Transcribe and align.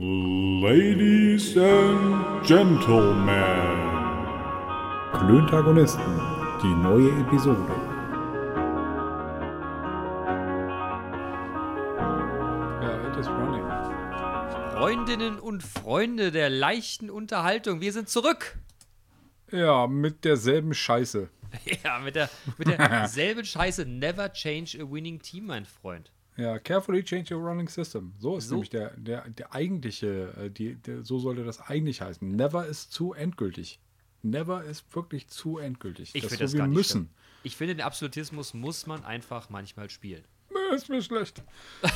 Ladies 0.00 1.56
and 1.56 2.46
Gentlemen. 2.46 3.32
Klöntagonisten, 5.12 6.20
die 6.62 6.72
neue 6.72 7.10
Episode. 7.20 7.66
Ja, 12.80 13.08
it 13.08 13.16
is 13.18 13.26
running. 13.26 13.64
Freundinnen 14.70 15.40
und 15.40 15.64
Freunde 15.64 16.30
der 16.30 16.48
leichten 16.48 17.10
Unterhaltung, 17.10 17.80
wir 17.80 17.92
sind 17.92 18.08
zurück. 18.08 18.56
Ja, 19.50 19.88
mit 19.88 20.24
derselben 20.24 20.74
Scheiße. 20.74 21.28
Ja, 21.82 21.98
mit, 21.98 22.14
der, 22.14 22.30
mit 22.56 22.68
derselben 22.68 23.44
Scheiße. 23.44 23.84
Never 23.84 24.32
change 24.32 24.78
a 24.80 24.88
winning 24.88 25.20
team, 25.20 25.46
mein 25.46 25.64
Freund. 25.64 26.12
Ja, 26.38 26.58
carefully 26.60 27.02
change 27.02 27.34
your 27.34 27.42
running 27.42 27.68
system. 27.68 28.14
So 28.18 28.36
ist 28.36 28.46
So. 28.48 28.54
nämlich 28.54 28.70
der, 28.70 28.90
der, 28.96 29.28
der 29.28 29.52
eigentliche, 29.52 30.32
äh, 30.40 30.50
die, 30.50 30.76
der, 30.76 31.04
so 31.04 31.18
sollte 31.18 31.44
das 31.44 31.60
eigentlich 31.60 32.00
heißen. 32.00 32.30
Never 32.36 32.64
ist 32.66 32.92
zu 32.92 33.12
endgültig. 33.12 33.80
Never 34.22 34.62
ist 34.62 34.84
wirklich 34.94 35.26
zu 35.28 35.58
endgültig. 35.58 36.10
Ich 36.14 36.22
das 36.22 36.30
finde 36.30 36.44
ist 36.44 36.48
das 36.48 36.52
so, 36.52 36.58
gar 36.58 36.66
nicht 36.68 36.76
müssen. 36.76 36.90
schlimm. 36.90 37.10
Ich 37.42 37.56
finde, 37.56 37.74
den 37.74 37.82
Absolutismus 37.84 38.54
muss 38.54 38.86
man 38.86 39.04
einfach 39.04 39.50
manchmal 39.50 39.90
spielen. 39.90 40.24
Nö, 40.50 40.74
Ist 40.76 40.88
mir 40.88 41.02
schlecht. 41.02 41.42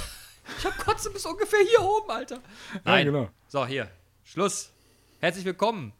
Ich 0.59 0.64
hab 0.66 0.77
Kotze 0.77 1.09
bis 1.12 1.24
ungefähr 1.24 1.61
hier 1.70 1.80
oben, 1.80 2.11
Alter. 2.11 2.41
Nein. 2.84 3.06
genau. 3.06 3.30
So, 3.47 3.64
hier. 3.64 3.88
Schluss. 4.24 4.72
Herzlich 5.20 5.45
willkommen. 5.45 5.92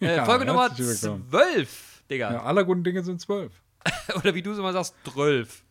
Äh, 0.00 0.16
Ja, 0.16 0.24
Folge 0.24 0.46
Nummer 0.46 0.68
herzlich 0.70 0.88
willkommen. 1.02 1.28
12, 1.28 2.02
Digga. 2.10 2.32
Ja, 2.32 2.42
aller 2.42 2.64
guten 2.64 2.82
Dinge 2.84 3.02
sind 3.04 3.20
zwölf. 3.20 3.52
Oder 4.16 4.34
wie 4.34 4.40
du 4.40 4.52
es 4.52 4.58
immer 4.58 4.72
sagst, 4.72 4.94
12. 5.12 5.62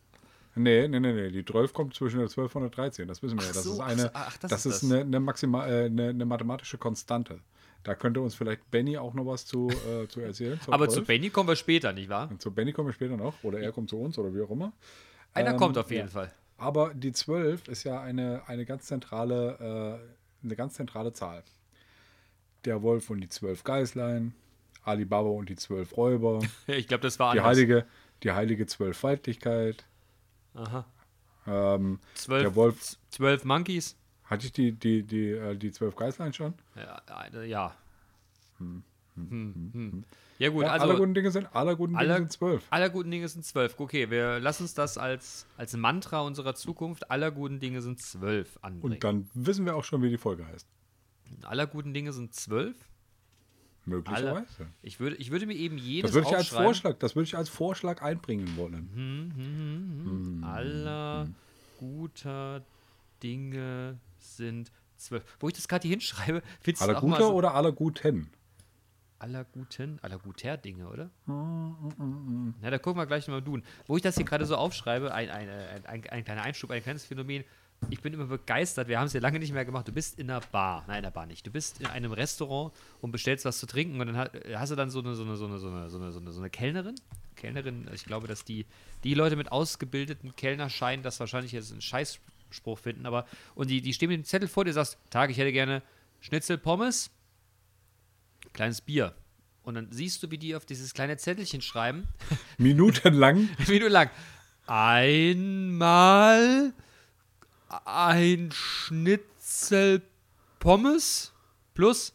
Nee, 0.54 0.86
nee, 0.88 1.00
nee, 1.00 1.12
nee. 1.12 1.30
Die 1.30 1.44
12 1.44 1.72
kommt 1.72 1.94
zwischen 1.94 2.18
der 2.18 2.28
12 2.28 2.54
und 2.56 2.62
der 2.62 2.70
13. 2.70 3.08
Das 3.08 3.22
wissen 3.22 3.38
wir 3.38 3.46
ja. 3.46 3.52
Das 3.52 3.64
so, 3.64 3.72
ist 3.74 3.80
eine, 3.80 4.10
ach, 4.14 4.36
das 4.38 4.50
das 4.50 4.66
ist 4.66 4.74
ist 4.74 4.82
das. 4.82 4.92
eine, 4.92 5.00
eine, 5.02 5.20
maxima, 5.20 5.66
äh, 5.66 5.86
eine, 5.86 6.08
eine 6.10 6.24
mathematische 6.26 6.76
Konstante. 6.78 7.40
Da 7.84 7.94
könnte 7.94 8.20
uns 8.20 8.34
vielleicht 8.34 8.70
Benny 8.70 8.96
auch 8.96 9.14
noch 9.14 9.26
was 9.26 9.44
zu, 9.46 9.68
äh, 9.70 10.06
zu 10.08 10.20
erzählen. 10.20 10.60
Aber 10.68 10.86
12. 10.88 10.94
zu 11.00 11.04
Benny 11.06 11.30
kommen 11.30 11.48
wir 11.48 11.56
später, 11.56 11.92
nicht 11.92 12.08
wahr? 12.08 12.30
Und 12.30 12.40
zu 12.40 12.52
Benny 12.52 12.72
kommen 12.72 12.88
wir 12.88 12.92
später 12.92 13.16
noch. 13.16 13.42
Oder 13.42 13.60
er 13.60 13.72
kommt 13.72 13.88
zu 13.90 13.98
uns 13.98 14.18
oder 14.18 14.32
wie 14.34 14.42
auch 14.42 14.50
immer. 14.50 14.72
Einer 15.34 15.52
Ähm, 15.52 15.56
kommt 15.56 15.78
auf 15.78 15.90
jeden 15.90 16.06
ja. 16.06 16.12
Fall. 16.12 16.32
Aber 16.58 16.92
die 16.94 17.12
12 17.12 17.66
ist 17.68 17.82
ja 17.84 18.00
eine, 18.00 18.42
eine 18.46 18.64
ganz 18.66 18.84
zentrale, 18.86 20.00
äh, 20.42 20.44
eine 20.46 20.54
ganz 20.54 20.74
zentrale 20.74 21.12
Zahl. 21.12 21.42
Der 22.64 22.82
Wolf 22.82 23.10
und 23.10 23.20
die 23.20 23.28
zwölf 23.28 23.64
Geißlein, 23.64 24.32
Alibaba 24.84 25.30
und 25.30 25.48
die 25.48 25.56
zwölf 25.56 25.96
Räuber, 25.96 26.40
Ich 26.68 26.86
glaube, 26.86 27.02
das 27.02 27.18
war 27.18 27.32
die 27.32 27.40
anders. 27.40 27.56
heilige, 27.56 27.86
die 28.22 28.30
heilige 28.30 28.66
Zwölffaltigkeit. 28.66 29.84
Aha. 30.54 30.84
Ähm, 31.46 31.98
Zwölf, 32.14 32.42
der 32.42 32.54
Wolf, 32.54 32.96
zwölf 33.10 33.44
Monkeys. 33.44 33.96
hatte 34.24 34.46
ich 34.46 34.52
die, 34.52 34.72
die, 34.72 35.02
die, 35.02 35.30
äh, 35.30 35.56
die 35.56 35.72
zwölf 35.72 35.96
Geißlein 35.96 36.32
schon? 36.32 36.54
Ja. 36.76 37.42
ja. 37.42 37.74
Hm, 38.58 38.82
hm. 39.16 40.04
Ja 40.38 40.48
gut, 40.50 40.64
Ja, 40.64 40.72
also 40.72 40.86
aller 40.86 40.96
guten 40.98 41.14
Dinge 41.14 41.30
sind, 41.30 41.54
aller 41.54 41.76
guten 41.76 41.92
Dinge 41.92 42.00
aller- 42.00 42.16
sind 42.18 42.32
zwölf. 42.32 42.64
aller 42.70 42.90
guten 42.90 43.10
Dinge 43.10 43.28
sind 43.28 43.44
zwölf. 43.44 43.78
Okay, 43.78 44.10
wir 44.10 44.40
lassen 44.40 44.62
uns 44.64 44.74
das 44.74 44.98
als, 44.98 45.46
als 45.56 45.76
Mantra 45.76 46.20
unserer 46.20 46.54
Zukunft. 46.54 47.10
Aller 47.10 47.30
guten 47.30 47.60
Dinge 47.60 47.82
sind 47.82 48.00
zwölf 48.00 48.58
anbringen. 48.62 48.94
Und 48.94 49.04
dann 49.04 49.28
wissen 49.34 49.66
wir 49.66 49.76
auch 49.76 49.84
schon, 49.84 50.02
wie 50.02 50.10
die 50.10 50.18
Folge 50.18 50.46
heißt. 50.46 50.66
aller 51.42 51.66
guten 51.66 51.92
Dinge 51.92 52.12
sind 52.12 52.34
zwölf. 52.34 52.76
Möglicherweise. 53.84 54.66
Ich 54.82 55.00
würde, 55.00 55.16
ich 55.16 55.30
würde 55.30 55.46
mir 55.46 55.54
eben 55.54 55.76
jedes 55.76 56.10
Das 56.10 56.14
würde 56.14 56.28
ich 56.28 56.36
als. 56.36 56.48
Vorschlag, 56.48 56.98
das 56.98 57.16
würde 57.16 57.24
ich 57.24 57.36
als 57.36 57.48
Vorschlag 57.48 58.00
einbringen 58.02 58.56
wollen. 58.56 58.88
Hm, 58.94 60.44
Aller 60.44 61.28
guter 61.78 62.62
Dinge 63.22 63.98
sind 64.18 64.70
zwölf. 64.96 65.24
Wo 65.40 65.48
ich 65.48 65.54
das 65.54 65.66
gerade 65.66 65.82
hier 65.82 65.96
hinschreibe, 65.96 66.42
findest 66.60 66.82
du 66.82 66.88
Aller 66.88 66.98
auch 66.98 67.02
mal 67.02 67.16
guter 67.16 67.26
so, 67.28 67.34
oder 67.34 67.54
aller 67.54 67.72
guten? 67.72 68.30
aller 69.18 69.44
guten, 69.44 70.00
aller 70.02 70.18
guter 70.18 70.56
Dinge, 70.56 70.88
oder? 70.88 71.08
Hm, 71.26 72.54
Na, 72.60 72.70
da 72.70 72.78
gucken 72.78 73.00
wir 73.00 73.06
gleich 73.06 73.28
nochmal 73.28 73.44
tun. 73.44 73.62
Wo 73.86 73.96
ich 73.96 74.02
das 74.02 74.16
hier 74.16 74.24
gerade 74.24 74.44
so 74.46 74.56
aufschreibe, 74.56 75.14
ein, 75.14 75.30
ein, 75.30 75.48
ein, 75.86 76.08
ein 76.08 76.24
kleiner 76.24 76.42
Einschub, 76.42 76.70
ein 76.72 76.82
kleines 76.82 77.04
Phänomen. 77.04 77.44
Ich 77.90 78.00
bin 78.00 78.14
immer 78.14 78.26
begeistert, 78.26 78.88
wir 78.88 78.98
haben 78.98 79.06
es 79.06 79.12
ja 79.12 79.20
lange 79.20 79.38
nicht 79.38 79.52
mehr 79.52 79.64
gemacht. 79.64 79.86
Du 79.86 79.92
bist 79.92 80.18
in 80.18 80.30
einer 80.30 80.40
Bar, 80.40 80.84
nein, 80.86 80.98
in 80.98 81.02
der 81.02 81.10
Bar 81.10 81.26
nicht. 81.26 81.46
Du 81.46 81.50
bist 81.50 81.80
in 81.80 81.86
einem 81.86 82.12
Restaurant 82.12 82.72
und 83.00 83.12
bestellst 83.12 83.44
was 83.44 83.58
zu 83.58 83.66
trinken 83.66 84.00
und 84.00 84.06
dann 84.06 84.16
ha- 84.16 84.30
hast 84.54 84.70
du 84.70 84.76
dann 84.76 84.90
so 84.90 85.00
eine, 85.00 85.14
so 85.14 85.24
eine, 85.24 85.36
so 85.36 85.46
eine, 85.46 85.58
so 85.58 85.68
eine, 85.68 85.90
so 85.90 85.98
eine, 85.98 86.12
so 86.12 86.20
eine, 86.20 86.32
so 86.32 86.40
eine 86.40 86.50
Kellnerin. 86.50 86.94
Kellnerin, 87.36 87.88
ich 87.94 88.04
glaube, 88.04 88.28
dass 88.28 88.44
die, 88.44 88.66
die 89.04 89.14
Leute 89.14 89.36
mit 89.36 89.52
ausgebildeten 89.52 90.34
Kellnerscheinen 90.36 91.02
das 91.02 91.20
wahrscheinlich 91.20 91.52
jetzt 91.52 91.72
einen 91.72 91.80
Scheißspruch 91.82 92.78
finden, 92.78 93.04
aber 93.06 93.26
und 93.54 93.68
die, 93.70 93.80
die 93.82 93.92
stehen 93.92 94.08
mit 94.08 94.18
dem 94.18 94.24
Zettel 94.24 94.48
vor 94.48 94.64
dir, 94.64 94.72
sagst, 94.72 94.98
Tag, 95.10 95.30
ich 95.30 95.38
hätte 95.38 95.52
gerne 95.52 95.82
Schnitzel 96.20 96.58
Pommes, 96.58 97.10
kleines 98.52 98.80
Bier. 98.80 99.14
Und 99.64 99.74
dann 99.74 99.88
siehst 99.92 100.22
du, 100.22 100.30
wie 100.30 100.38
die 100.38 100.56
auf 100.56 100.64
dieses 100.66 100.92
kleine 100.94 101.16
Zettelchen 101.18 101.62
schreiben, 101.62 102.08
Minutenlang. 102.58 103.48
wie 103.66 103.78
du 103.78 103.88
lang. 103.88 104.10
Einmal 104.66 106.72
ein 107.84 108.50
Schnitzel 108.52 110.02
Pommes 110.58 111.32
plus 111.74 112.12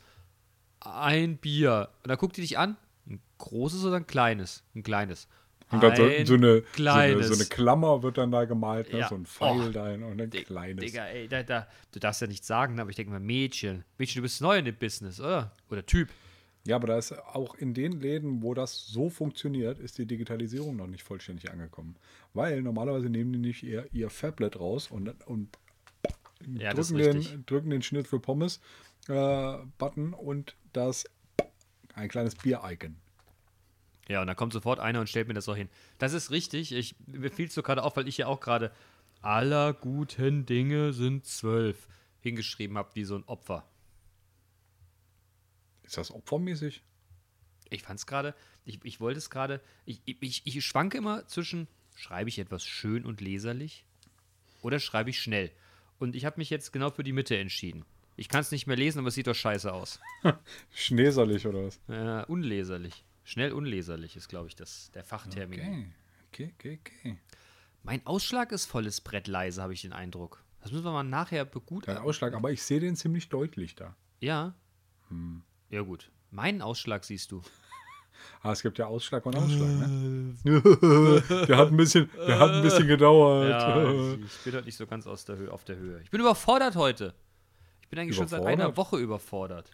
ein 0.79 1.37
Bier. 1.37 1.89
Und 2.03 2.09
dann 2.09 2.17
guckt 2.17 2.37
die 2.37 2.41
dich 2.41 2.57
an. 2.57 2.77
Ein 3.09 3.19
großes 3.39 3.83
oder 3.85 3.97
ein 3.97 4.07
kleines? 4.07 4.63
Ein 4.75 4.83
kleines. 4.83 5.27
Und 5.69 5.83
dann 5.83 5.95
so, 5.97 6.03
Ein 6.03 6.25
so, 6.25 6.35
eine, 6.35 6.47
so, 6.47 6.47
eine, 6.53 6.61
kleines. 6.61 7.27
so 7.27 7.33
eine 7.33 7.43
Klammer 7.45 8.01
wird 8.01 8.17
dann 8.17 8.31
da 8.31 8.45
gemalt, 8.45 8.93
ne? 8.93 8.99
Ja. 8.99 9.09
so 9.09 9.15
ein 9.15 9.25
Pfeil 9.25 9.67
Oh. 9.67 9.69
dahin 9.69 10.01
und 10.03 10.21
ein 10.21 10.29
Dig- 10.29 10.45
kleines. 10.45 10.85
Digga, 10.85 11.05
ey, 11.07 11.27
da, 11.27 11.43
da, 11.43 11.67
du 11.91 11.99
darfst 11.99 12.21
ja 12.21 12.27
nicht 12.27 12.45
sagen, 12.45 12.79
aber 12.79 12.89
ich 12.89 12.95
denke 12.95 13.11
mal, 13.11 13.19
Mädchen. 13.19 13.83
Mädchen, 13.97 14.19
du 14.19 14.21
bist 14.21 14.39
neu 14.41 14.57
in 14.59 14.63
dem 14.63 14.75
Business, 14.77 15.19
oder? 15.19 15.51
Oder 15.69 15.85
Typ. 15.85 16.07
Ja, 16.67 16.75
aber 16.75 16.87
da 16.87 16.97
ist 16.97 17.13
auch 17.13 17.55
in 17.55 17.73
den 17.73 17.93
Läden, 18.01 18.43
wo 18.43 18.53
das 18.53 18.87
so 18.87 19.09
funktioniert, 19.09 19.79
ist 19.79 19.97
die 19.97 20.05
Digitalisierung 20.05 20.75
noch 20.75 20.87
nicht 20.87 21.01
vollständig 21.01 21.49
angekommen. 21.49 21.95
Weil 22.33 22.61
normalerweise 22.61 23.09
nehmen 23.09 23.31
die 23.31 23.39
nicht 23.39 23.63
ihr, 23.63 23.87
ihr 23.93 24.09
Fablet 24.09 24.59
raus 24.59 24.91
und, 24.91 25.25
und 25.27 25.47
Ja, 26.45 26.73
drücken, 26.73 26.97
den, 26.97 27.45
drücken 27.45 27.69
den 27.69 27.81
Schnitt 27.81 28.05
für 28.05 28.19
Pommes 28.19 28.59
äh, 29.07 29.57
Button 29.77 30.13
und 30.13 30.57
das 30.73 31.05
ein 31.93 32.09
kleines 32.09 32.35
Bier-Icon. 32.35 32.97
Ja, 34.09 34.19
und 34.19 34.27
dann 34.27 34.35
kommt 34.35 34.51
sofort 34.51 34.79
einer 34.79 34.99
und 34.99 35.07
stellt 35.07 35.29
mir 35.29 35.35
das 35.35 35.47
auch 35.47 35.55
hin. 35.55 35.69
Das 35.99 36.11
ist 36.11 36.31
richtig. 36.31 36.73
Ich, 36.73 36.95
mir 37.05 37.31
fiel 37.31 37.47
es 37.47 37.53
so 37.53 37.63
gerade 37.63 37.81
auf, 37.81 37.95
weil 37.95 38.09
ich 38.09 38.17
ja 38.17 38.27
auch 38.27 38.41
gerade 38.41 38.73
aller 39.21 39.73
guten 39.73 40.45
Dinge 40.45 40.91
sind 40.91 41.25
zwölf 41.25 41.87
hingeschrieben 42.19 42.77
habe, 42.77 42.89
wie 42.95 43.05
so 43.05 43.15
ein 43.15 43.23
Opfer. 43.23 43.65
Ist 45.87 45.97
das 45.97 46.11
opfermäßig? 46.11 46.83
Ich 47.69 47.81
fand 47.81 47.99
es 47.99 48.05
gerade, 48.05 48.35
ich, 48.65 48.79
ich 48.83 48.99
wollte 48.99 49.17
es 49.17 49.29
gerade, 49.29 49.61
ich, 49.85 50.01
ich, 50.05 50.45
ich 50.45 50.65
schwanke 50.65 50.97
immer 50.97 51.25
zwischen, 51.27 51.67
schreibe 51.95 52.29
ich 52.29 52.39
etwas 52.39 52.63
schön 52.63 53.05
und 53.05 53.21
leserlich 53.21 53.85
oder 54.61 54.79
schreibe 54.79 55.09
ich 55.09 55.19
schnell. 55.19 55.51
Und 55.99 56.15
ich 56.15 56.25
habe 56.25 56.37
mich 56.37 56.49
jetzt 56.49 56.71
genau 56.71 56.91
für 56.91 57.03
die 57.03 57.13
Mitte 57.13 57.37
entschieden. 57.37 57.85
Ich 58.15 58.29
kann 58.29 58.41
es 58.41 58.51
nicht 58.51 58.67
mehr 58.67 58.75
lesen, 58.75 58.99
aber 58.99 59.09
es 59.09 59.15
sieht 59.15 59.27
doch 59.27 59.35
scheiße 59.35 59.71
aus. 59.71 59.99
Schneeserlich 60.73 61.45
oder 61.47 61.65
was? 61.65 61.79
Äh, 61.87 62.25
unleserlich. 62.31 63.03
Schnell 63.23 63.51
unleserlich 63.51 64.15
ist, 64.15 64.27
glaube 64.27 64.47
ich, 64.47 64.55
das, 64.55 64.91
der 64.91 65.03
Fachtermin. 65.03 65.93
Okay, 66.31 66.53
okay, 66.53 66.53
okay, 66.57 66.79
okay. 66.81 67.17
Mein 67.83 68.05
Ausschlag 68.05 68.51
ist 68.51 68.65
volles 68.65 69.01
Brett 69.01 69.27
leise, 69.27 69.61
habe 69.61 69.73
ich 69.73 69.81
den 69.81 69.93
Eindruck. 69.93 70.43
Das 70.61 70.71
müssen 70.71 70.85
wir 70.85 70.91
mal 70.91 71.03
nachher 71.03 71.45
Dein 71.45 71.53
begutachten. 71.53 72.03
Ausschlag, 72.03 72.33
aber 72.33 72.51
ich 72.51 72.63
sehe 72.63 72.79
den 72.79 72.95
ziemlich 72.95 73.29
deutlich 73.29 73.75
da. 73.75 73.95
Ja. 74.19 74.55
Ja, 75.69 75.81
gut. 75.81 76.11
Meinen 76.31 76.61
Ausschlag 76.61 77.03
siehst 77.03 77.31
du. 77.31 77.41
Ah, 78.41 78.51
es 78.51 78.61
gibt 78.61 78.77
ja 78.77 78.87
Ausschlag 78.87 79.25
und 79.25 79.35
Ausschlag, 79.35 79.67
ne? 79.67 80.35
der 81.47 81.57
hat 81.57 81.69
ein 81.69 81.77
bisschen, 81.77 82.09
der 82.27 82.39
hat 82.39 82.51
ein 82.51 82.61
bisschen 82.61 82.87
gedauert. 82.87 83.49
Ja, 83.49 83.91
ich, 83.91 84.21
ich 84.25 84.43
bin 84.43 84.53
heute 84.53 84.65
nicht 84.65 84.77
so 84.77 84.85
ganz 84.85 85.07
aus 85.07 85.25
der 85.25 85.37
Höhe, 85.37 85.51
auf 85.51 85.63
der 85.63 85.77
Höhe. 85.77 86.01
Ich 86.03 86.09
bin 86.09 86.19
überfordert 86.19 86.75
heute. 86.75 87.13
Ich 87.81 87.89
bin 87.89 87.99
eigentlich 87.99 88.15
schon 88.15 88.27
seit 88.27 88.45
einer? 88.45 88.75
Woche 88.75 88.97
überfordert. 88.97 89.71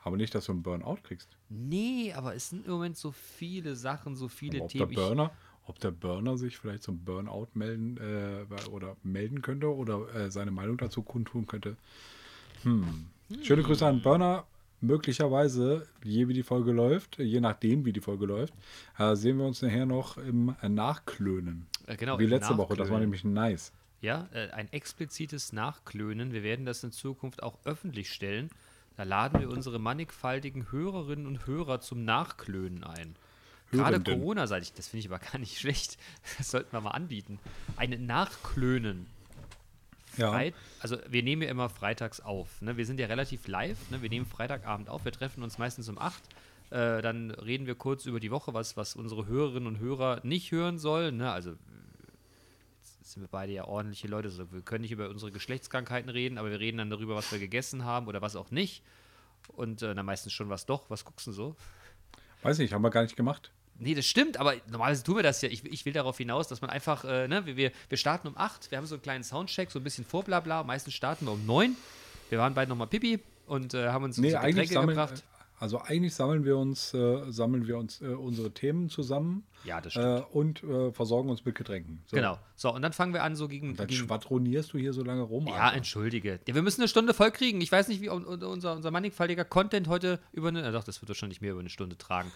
Aber 0.00 0.16
nicht, 0.16 0.34
dass 0.34 0.46
du 0.46 0.52
einen 0.52 0.62
Burnout 0.62 0.98
kriegst. 1.02 1.36
Nee, 1.48 2.12
aber 2.14 2.34
es 2.34 2.50
sind 2.50 2.66
im 2.66 2.72
Moment 2.72 2.96
so 2.96 3.10
viele 3.10 3.76
Sachen, 3.76 4.16
so 4.16 4.28
viele 4.28 4.58
Aber 4.58 4.64
ob 4.64 4.70
der 4.72 4.78
Themen. 4.80 4.90
Ich, 4.90 4.96
Burner, 4.96 5.30
ob 5.66 5.78
der 5.78 5.90
Burner 5.90 6.36
sich 6.36 6.58
vielleicht 6.58 6.82
zum 6.82 7.04
Burnout 7.04 7.48
melden 7.54 7.96
äh, 7.96 8.68
oder 8.70 8.96
melden 9.02 9.40
könnte 9.40 9.74
oder 9.74 10.14
äh, 10.14 10.30
seine 10.30 10.50
Meinung 10.50 10.76
dazu 10.76 11.02
kundtun 11.02 11.46
könnte. 11.46 11.76
Hm. 12.62 13.06
Schöne 13.42 13.62
Grüße 13.62 13.86
an 13.86 14.02
Burner. 14.02 14.46
Möglicherweise, 14.86 15.86
je 16.02 16.28
wie 16.28 16.34
die 16.34 16.42
Folge 16.42 16.72
läuft, 16.72 17.18
je 17.18 17.40
nachdem 17.40 17.84
wie 17.84 17.92
die 17.92 18.00
Folge 18.00 18.26
läuft, 18.26 18.54
äh, 18.98 19.14
sehen 19.16 19.38
wir 19.38 19.46
uns 19.46 19.62
nachher 19.62 19.86
noch 19.86 20.18
im 20.18 20.54
Nachklönen. 20.62 21.66
äh, 21.86 21.96
genau, 21.96 22.18
wie 22.18 22.26
letzte 22.26 22.56
Woche, 22.58 22.76
das 22.76 22.90
war 22.90 22.98
Nachklönen. 22.98 23.02
nämlich 23.02 23.24
nice. 23.24 23.72
Ja, 24.00 24.28
äh, 24.32 24.50
ein 24.50 24.70
explizites 24.72 25.52
Nachklönen. 25.52 26.32
Wir 26.32 26.42
werden 26.42 26.66
das 26.66 26.84
in 26.84 26.92
Zukunft 26.92 27.42
auch 27.42 27.58
öffentlich 27.64 28.12
stellen. 28.12 28.50
Da 28.96 29.02
laden 29.02 29.40
wir 29.40 29.48
unsere 29.48 29.78
mannigfaltigen 29.78 30.70
Hörerinnen 30.70 31.26
und 31.26 31.46
Hörer 31.46 31.80
zum 31.80 32.04
Nachklönen 32.04 32.84
ein. 32.84 33.16
Gerade. 33.72 34.00
Corona-seitig, 34.00 34.72
das 34.74 34.88
finde 34.88 35.00
ich 35.00 35.12
aber 35.12 35.18
gar 35.18 35.38
nicht 35.38 35.58
schlecht. 35.60 35.98
Das 36.38 36.50
sollten 36.50 36.72
wir 36.72 36.80
mal 36.80 36.90
anbieten. 36.90 37.38
Ein 37.76 38.06
Nachklönen 38.06 39.06
Ja. 40.16 40.30
Freit 40.30 40.54
also 40.84 40.98
wir 41.08 41.22
nehmen 41.22 41.40
ja 41.40 41.48
immer 41.48 41.70
freitags 41.70 42.20
auf. 42.20 42.60
Ne? 42.60 42.76
Wir 42.76 42.84
sind 42.84 43.00
ja 43.00 43.06
relativ 43.06 43.48
live. 43.48 43.90
Ne? 43.90 44.02
Wir 44.02 44.10
nehmen 44.10 44.26
Freitagabend 44.26 44.90
auf. 44.90 45.06
Wir 45.06 45.12
treffen 45.12 45.42
uns 45.42 45.56
meistens 45.56 45.88
um 45.88 45.96
8. 45.98 46.22
Äh, 46.68 47.00
dann 47.00 47.30
reden 47.30 47.66
wir 47.66 47.74
kurz 47.74 48.04
über 48.04 48.20
die 48.20 48.30
Woche, 48.30 48.52
was, 48.52 48.76
was 48.76 48.94
unsere 48.94 49.26
Hörerinnen 49.26 49.66
und 49.66 49.78
Hörer 49.78 50.20
nicht 50.24 50.52
hören 50.52 50.76
sollen. 50.76 51.16
Ne? 51.16 51.32
Also 51.32 51.52
jetzt 53.00 53.12
sind 53.12 53.22
wir 53.22 53.28
beide 53.28 53.52
ja 53.52 53.64
ordentliche 53.64 54.08
Leute. 54.08 54.28
Also 54.28 54.52
wir 54.52 54.60
können 54.60 54.82
nicht 54.82 54.92
über 54.92 55.08
unsere 55.08 55.32
Geschlechtskrankheiten 55.32 56.10
reden, 56.10 56.36
aber 56.36 56.50
wir 56.50 56.60
reden 56.60 56.76
dann 56.76 56.90
darüber, 56.90 57.14
was 57.14 57.32
wir 57.32 57.38
gegessen 57.38 57.86
haben 57.86 58.06
oder 58.06 58.20
was 58.20 58.36
auch 58.36 58.50
nicht. 58.50 58.82
Und 59.48 59.80
äh, 59.80 59.94
dann 59.94 60.04
meistens 60.04 60.34
schon 60.34 60.50
was 60.50 60.66
doch. 60.66 60.90
Was 60.90 61.06
guckst 61.06 61.26
du 61.26 61.32
so? 61.32 61.56
Weiß 62.42 62.58
nicht, 62.58 62.74
haben 62.74 62.82
wir 62.82 62.90
gar 62.90 63.04
nicht 63.04 63.16
gemacht. 63.16 63.52
Nee, 63.78 63.94
das 63.94 64.06
stimmt, 64.06 64.36
aber 64.38 64.54
normalerweise 64.70 65.02
tun 65.02 65.16
wir 65.16 65.22
das 65.22 65.42
ja. 65.42 65.48
Ich, 65.48 65.64
ich 65.64 65.84
will 65.84 65.92
darauf 65.92 66.16
hinaus, 66.18 66.46
dass 66.48 66.60
man 66.60 66.70
einfach, 66.70 67.04
äh, 67.04 67.26
ne, 67.28 67.44
wir, 67.46 67.72
wir 67.88 67.98
starten 67.98 68.28
um 68.28 68.36
8, 68.36 68.70
wir 68.70 68.78
haben 68.78 68.86
so 68.86 68.94
einen 68.94 69.02
kleinen 69.02 69.24
Soundcheck, 69.24 69.70
so 69.70 69.80
ein 69.80 69.84
bisschen 69.84 70.04
Vorblabla. 70.04 70.62
Meistens 70.62 70.94
starten 70.94 71.26
wir 71.26 71.32
um 71.32 71.44
9. 71.44 71.76
Wir 72.30 72.38
waren 72.38 72.54
beide 72.54 72.68
nochmal 72.68 72.86
Pipi 72.86 73.18
und 73.46 73.74
äh, 73.74 73.88
haben 73.88 74.04
uns 74.04 74.16
Nee, 74.18 74.28
unsere 74.28 74.46
Getränke 74.46 74.72
sammeln, 74.72 74.88
gebracht. 74.96 75.22
also 75.58 75.80
eigentlich 75.80 76.14
sammeln 76.14 76.44
wir 76.44 76.56
uns, 76.56 76.94
äh, 76.94 77.30
sammeln 77.30 77.66
wir 77.66 77.76
uns 77.76 78.00
äh, 78.00 78.06
unsere 78.06 78.52
Themen 78.52 78.88
zusammen 78.90 79.42
Ja, 79.64 79.80
das 79.80 79.92
stimmt. 79.94 80.20
äh, 80.20 80.22
und 80.32 80.62
äh, 80.62 80.92
versorgen 80.92 81.28
uns 81.28 81.44
mit 81.44 81.54
Getränken. 81.56 82.00
So. 82.06 82.16
Genau. 82.16 82.38
So, 82.56 82.72
und 82.72 82.80
dann 82.82 82.92
fangen 82.92 83.12
wir 83.12 83.22
an, 83.24 83.34
so 83.36 83.48
gegen. 83.48 83.76
Dann 83.76 83.88
gegen 83.88 84.06
schwadronierst 84.06 84.72
du 84.72 84.78
hier 84.78 84.92
so 84.92 85.02
lange 85.02 85.22
rum. 85.22 85.46
ja, 85.48 85.54
Alter. 85.54 85.76
entschuldige. 85.76 86.38
Ja, 86.46 86.54
wir 86.54 86.62
müssen 86.62 86.80
eine 86.80 86.88
Stunde 86.88 87.12
voll 87.12 87.32
kriegen. 87.32 87.60
Ich 87.60 87.70
weiß 87.72 87.88
nicht, 87.88 88.00
wie 88.00 88.08
un- 88.08 88.24
un- 88.24 88.42
unser, 88.42 88.72
unser 88.74 88.90
mannigfaltiger 88.92 89.44
Content 89.44 89.88
heute 89.88 90.20
über 90.32 90.48
eine. 90.48 90.62
äh, 90.66 90.72
Doch, 90.72 90.84
das 90.84 91.02
wird 91.02 91.08
wahrscheinlich 91.10 91.40
mehr 91.40 91.50
über 91.52 91.60
eine 91.60 91.70
Stunde 91.70 91.98
tragen. 91.98 92.30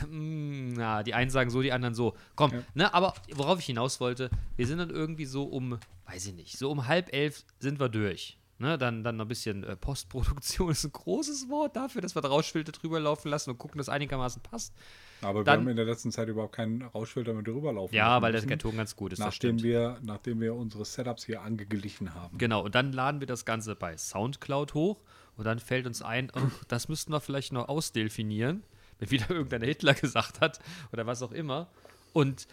Hm, 0.00 0.72
Na, 0.74 1.02
die 1.02 1.14
einen 1.14 1.30
sagen 1.30 1.50
so, 1.50 1.62
die 1.62 1.72
anderen 1.72 1.94
so. 1.94 2.14
Komm, 2.34 2.52
ne, 2.74 2.92
aber 2.92 3.14
worauf 3.34 3.58
ich 3.58 3.66
hinaus 3.66 4.00
wollte, 4.00 4.30
wir 4.56 4.66
sind 4.66 4.78
dann 4.78 4.90
irgendwie 4.90 5.26
so 5.26 5.44
um, 5.44 5.78
weiß 6.06 6.26
ich 6.26 6.34
nicht, 6.34 6.58
so 6.58 6.70
um 6.70 6.86
halb 6.86 7.12
elf 7.12 7.44
sind 7.58 7.78
wir 7.80 7.88
durch. 7.88 8.38
Ne, 8.58 8.78
dann, 8.78 9.04
dann 9.04 9.18
noch 9.18 9.26
ein 9.26 9.28
bisschen 9.28 9.64
äh, 9.64 9.76
Postproduktion 9.76 10.70
ist 10.72 10.82
ein 10.84 10.90
großes 10.92 11.50
Wort 11.50 11.76
dafür, 11.76 12.00
dass 12.00 12.14
wir 12.14 12.22
da 12.22 12.28
Rauschfilter 12.28 12.72
drüber 12.72 12.98
laufen 12.98 13.28
lassen 13.28 13.50
und 13.50 13.58
gucken, 13.58 13.76
dass 13.76 13.90
einigermaßen 13.90 14.42
passt. 14.42 14.72
Aber 15.20 15.40
wir 15.40 15.44
dann- 15.44 15.60
haben 15.60 15.68
in 15.68 15.76
der 15.76 15.84
letzten 15.84 16.10
Zeit 16.10 16.28
überhaupt 16.28 16.54
keinen 16.54 16.80
Rauschfilter 16.80 17.34
mehr 17.34 17.42
drüber 17.42 17.74
laufen. 17.74 17.94
Ja, 17.94 18.14
lassen 18.14 18.22
weil 18.22 18.32
der 18.32 18.46
Karton 18.46 18.74
ganz 18.78 18.96
gut 18.96 19.12
ist. 19.12 19.18
Nachdem 19.18 19.62
wir, 19.62 19.98
nachdem 20.02 20.40
wir 20.40 20.54
unsere 20.54 20.86
Setups 20.86 21.26
hier 21.26 21.42
angeglichen 21.42 22.14
haben. 22.14 22.38
Genau, 22.38 22.64
und 22.64 22.74
dann 22.74 22.92
laden 22.94 23.20
wir 23.20 23.26
das 23.26 23.44
Ganze 23.44 23.76
bei 23.76 23.94
Soundcloud 23.94 24.72
hoch 24.72 25.02
und 25.36 25.44
dann 25.44 25.58
fällt 25.58 25.86
uns 25.86 26.00
ein, 26.00 26.32
oh, 26.34 26.40
das 26.68 26.88
müssten 26.88 27.12
wir 27.12 27.20
vielleicht 27.20 27.52
noch 27.52 27.68
ausdelfinieren, 27.68 28.62
wenn 28.98 29.10
wieder 29.10 29.30
irgendein 29.30 29.62
Hitler 29.62 29.94
gesagt 29.94 30.40
hat 30.40 30.60
oder 30.92 31.06
was 31.06 31.22
auch 31.22 31.32
immer. 31.32 31.68
Und 32.12 32.46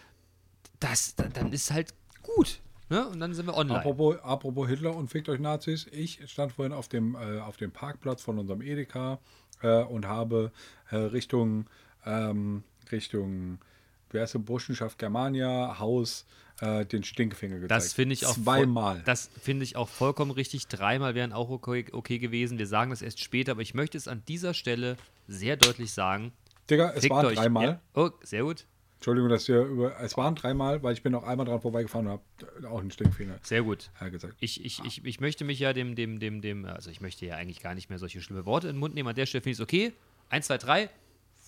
das, 0.79 1.15
dann, 1.15 1.53
ist 1.53 1.71
halt 1.71 1.93
gut. 2.21 2.59
Ne? 2.89 3.07
Und 3.07 3.19
dann 3.19 3.33
sind 3.33 3.45
wir 3.45 3.55
online. 3.55 3.79
Apropos, 3.79 4.19
apropos 4.19 4.67
Hitler 4.67 4.95
und 4.95 5.09
fickt 5.09 5.29
euch 5.29 5.39
Nazis. 5.39 5.87
Ich 5.91 6.19
stand 6.29 6.51
vorhin 6.51 6.73
auf 6.73 6.87
dem, 6.87 7.15
äh, 7.15 7.39
auf 7.39 7.57
dem 7.57 7.71
Parkplatz 7.71 8.21
von 8.21 8.39
unserem 8.39 8.61
Edeka 8.61 9.19
äh, 9.61 9.83
und 9.83 10.07
habe 10.07 10.51
äh, 10.89 10.97
Richtung, 10.97 11.67
ähm, 12.05 12.63
Richtung, 12.91 13.59
heißt 14.13 14.35
der, 14.35 14.39
Burschenschaft 14.39 14.99
Germania, 14.99 15.79
Haus, 15.79 16.25
äh, 16.63 16.85
den 16.85 17.03
Stinkefinger 17.03 17.55
gezeigt. 17.55 17.71
Das 17.71 17.93
finde 17.93 18.13
ich 18.13 18.25
auch 18.25 18.35
Zweimal. 18.35 19.01
Das 19.05 19.29
finde 19.41 19.63
ich 19.63 19.75
auch 19.75 19.89
vollkommen 19.89 20.31
richtig. 20.31 20.67
Dreimal 20.67 21.15
wären 21.15 21.33
auch 21.33 21.49
okay, 21.49 21.85
okay 21.91 22.19
gewesen. 22.19 22.57
Wir 22.57 22.67
sagen 22.67 22.91
das 22.91 23.01
erst 23.01 23.19
später, 23.19 23.51
aber 23.53 23.61
ich 23.61 23.73
möchte 23.73 23.97
es 23.97 24.07
an 24.07 24.23
dieser 24.27 24.53
Stelle 24.53 24.97
sehr 25.27 25.57
deutlich 25.57 25.91
sagen. 25.91 26.31
Digga, 26.69 26.93
es 26.95 27.09
waren 27.09 27.25
euch. 27.25 27.35
dreimal. 27.35 27.65
Ja. 27.65 27.81
Oh, 27.93 28.09
sehr 28.23 28.43
gut. 28.43 28.65
Entschuldigung, 28.95 29.29
dass 29.29 29.49
wir 29.49 29.63
über. 29.65 29.99
Es 29.99 30.15
waren 30.15 30.33
dreimal, 30.35 30.81
weil 30.81 30.93
ich 30.93 31.03
bin 31.03 31.11
noch 31.11 31.23
einmal 31.23 31.45
dran 31.45 31.59
vorbeigefahren 31.59 32.07
und 32.07 32.13
habe 32.13 32.69
auch 32.69 32.79
einen 32.79 32.89
Stinkfinger 32.89 33.37
Sehr 33.41 33.63
gut. 33.63 33.89
äh, 33.99 34.09
gesagt. 34.09 34.35
Ich, 34.39 34.63
ich, 34.63 34.79
ich, 34.85 35.03
ich 35.03 35.19
möchte 35.19 35.43
mich 35.43 35.59
ja 35.59 35.73
dem, 35.73 35.95
dem, 35.95 36.21
dem, 36.21 36.39
dem, 36.39 36.63
also 36.63 36.89
ich 36.89 37.01
möchte 37.01 37.25
ja 37.25 37.35
eigentlich 37.35 37.61
gar 37.61 37.75
nicht 37.75 37.89
mehr 37.89 37.99
solche 37.99 38.21
schlimme 38.21 38.45
Worte 38.45 38.69
in 38.69 38.75
den 38.75 38.79
Mund 38.79 38.95
nehmen. 38.95 39.09
An 39.09 39.15
der 39.15 39.25
Stelle 39.25 39.41
finde 39.41 39.51
ich 39.51 39.57
es 39.57 39.61
okay. 39.61 39.91
Eins, 40.29 40.47
zwei, 40.47 40.57
drei. 40.57 40.89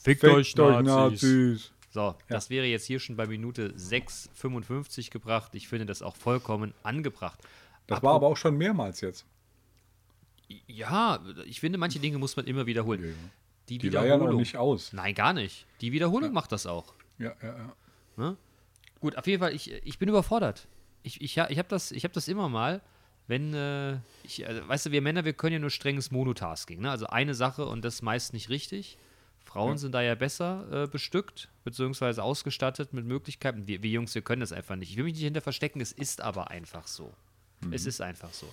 Fickt, 0.03 0.21
Fickt 0.21 0.25
euch 0.25 0.55
Nazis. 0.57 1.71
So, 1.95 2.13
das 2.27 2.49
wäre 2.49 2.65
jetzt 2.65 2.85
hier 2.85 2.99
schon 2.99 3.15
bei 3.15 3.25
Minute 3.25 3.69
6,55 3.77 5.11
gebracht. 5.11 5.55
Ich 5.55 5.69
finde 5.69 5.85
das 5.85 6.01
auch 6.01 6.17
vollkommen 6.17 6.73
angebracht. 6.83 7.39
Das 7.87 8.03
war 8.03 8.15
aber 8.15 8.27
auch 8.27 8.35
schon 8.35 8.57
mehrmals 8.57 8.99
jetzt. 8.99 9.25
Ja, 10.67 11.21
ich 11.45 11.61
finde, 11.61 11.77
manche 11.77 11.99
Dinge 11.99 12.17
muss 12.17 12.35
man 12.35 12.47
immer 12.47 12.65
wiederholen. 12.65 13.15
Die, 13.69 13.77
Die 13.77 13.87
leiern 13.87 14.11
auch 14.11 14.15
Wiederholung. 14.15 14.39
nicht 14.41 14.57
aus. 14.57 14.91
Nein, 14.91 15.15
gar 15.15 15.31
nicht. 15.31 15.65
Die 15.79 15.93
Wiederholung 15.93 16.33
macht 16.33 16.51
das 16.51 16.65
auch. 16.67 16.93
Ja, 17.17 17.33
ja, 17.41 17.57
ja. 17.57 17.75
Ne? 18.17 18.37
Gut, 18.99 19.17
auf 19.17 19.25
jeden 19.25 19.41
Fall, 19.41 19.55
ich, 19.55 19.71
ich 19.71 19.97
bin 19.97 20.09
überfordert. 20.09 20.67
Ich, 21.01 21.21
ich, 21.21 21.37
ich 21.37 21.57
habe 21.57 21.69
das, 21.69 21.93
ich 21.93 22.03
hab 22.03 22.11
das 22.11 22.27
immer 22.27 22.49
mal, 22.49 22.81
wenn, 23.27 23.53
äh, 23.53 23.99
ich, 24.23 24.45
also, 24.45 24.67
weißt 24.67 24.87
du, 24.87 24.91
wir 24.91 25.01
Männer, 25.01 25.23
wir 25.23 25.31
können 25.31 25.53
ja 25.53 25.59
nur 25.59 25.69
strenges 25.69 26.11
Monotasking. 26.11 26.81
Ne? 26.81 26.91
Also 26.91 27.07
eine 27.07 27.35
Sache 27.35 27.65
und 27.65 27.85
das 27.85 28.01
meist 28.01 28.33
nicht 28.33 28.49
richtig. 28.49 28.97
Frauen 29.55 29.71
Ja. 29.71 29.77
sind 29.77 29.93
da 29.93 30.01
ja 30.01 30.15
besser 30.15 30.83
äh, 30.83 30.87
bestückt, 30.87 31.47
beziehungsweise 31.63 32.21
ausgestattet 32.21 32.91
mit 32.91 33.05
Möglichkeiten. 33.05 33.67
Wir, 33.67 33.81
wir 33.81 33.89
Jungs, 33.89 34.13
wir 34.13 34.21
können 34.21 34.41
das 34.41 34.51
einfach 34.51 34.75
nicht. 34.75 34.91
Ich 34.91 34.97
will 34.97 35.05
mich 35.05 35.13
nicht 35.13 35.23
hinter 35.23 35.39
verstecken, 35.39 35.79
es 35.79 35.93
ist 35.93 36.19
aber 36.19 36.51
einfach 36.51 36.87
so. 36.87 37.13
Es 37.71 37.85
ist 37.85 38.01
einfach 38.01 38.33
so. 38.33 38.47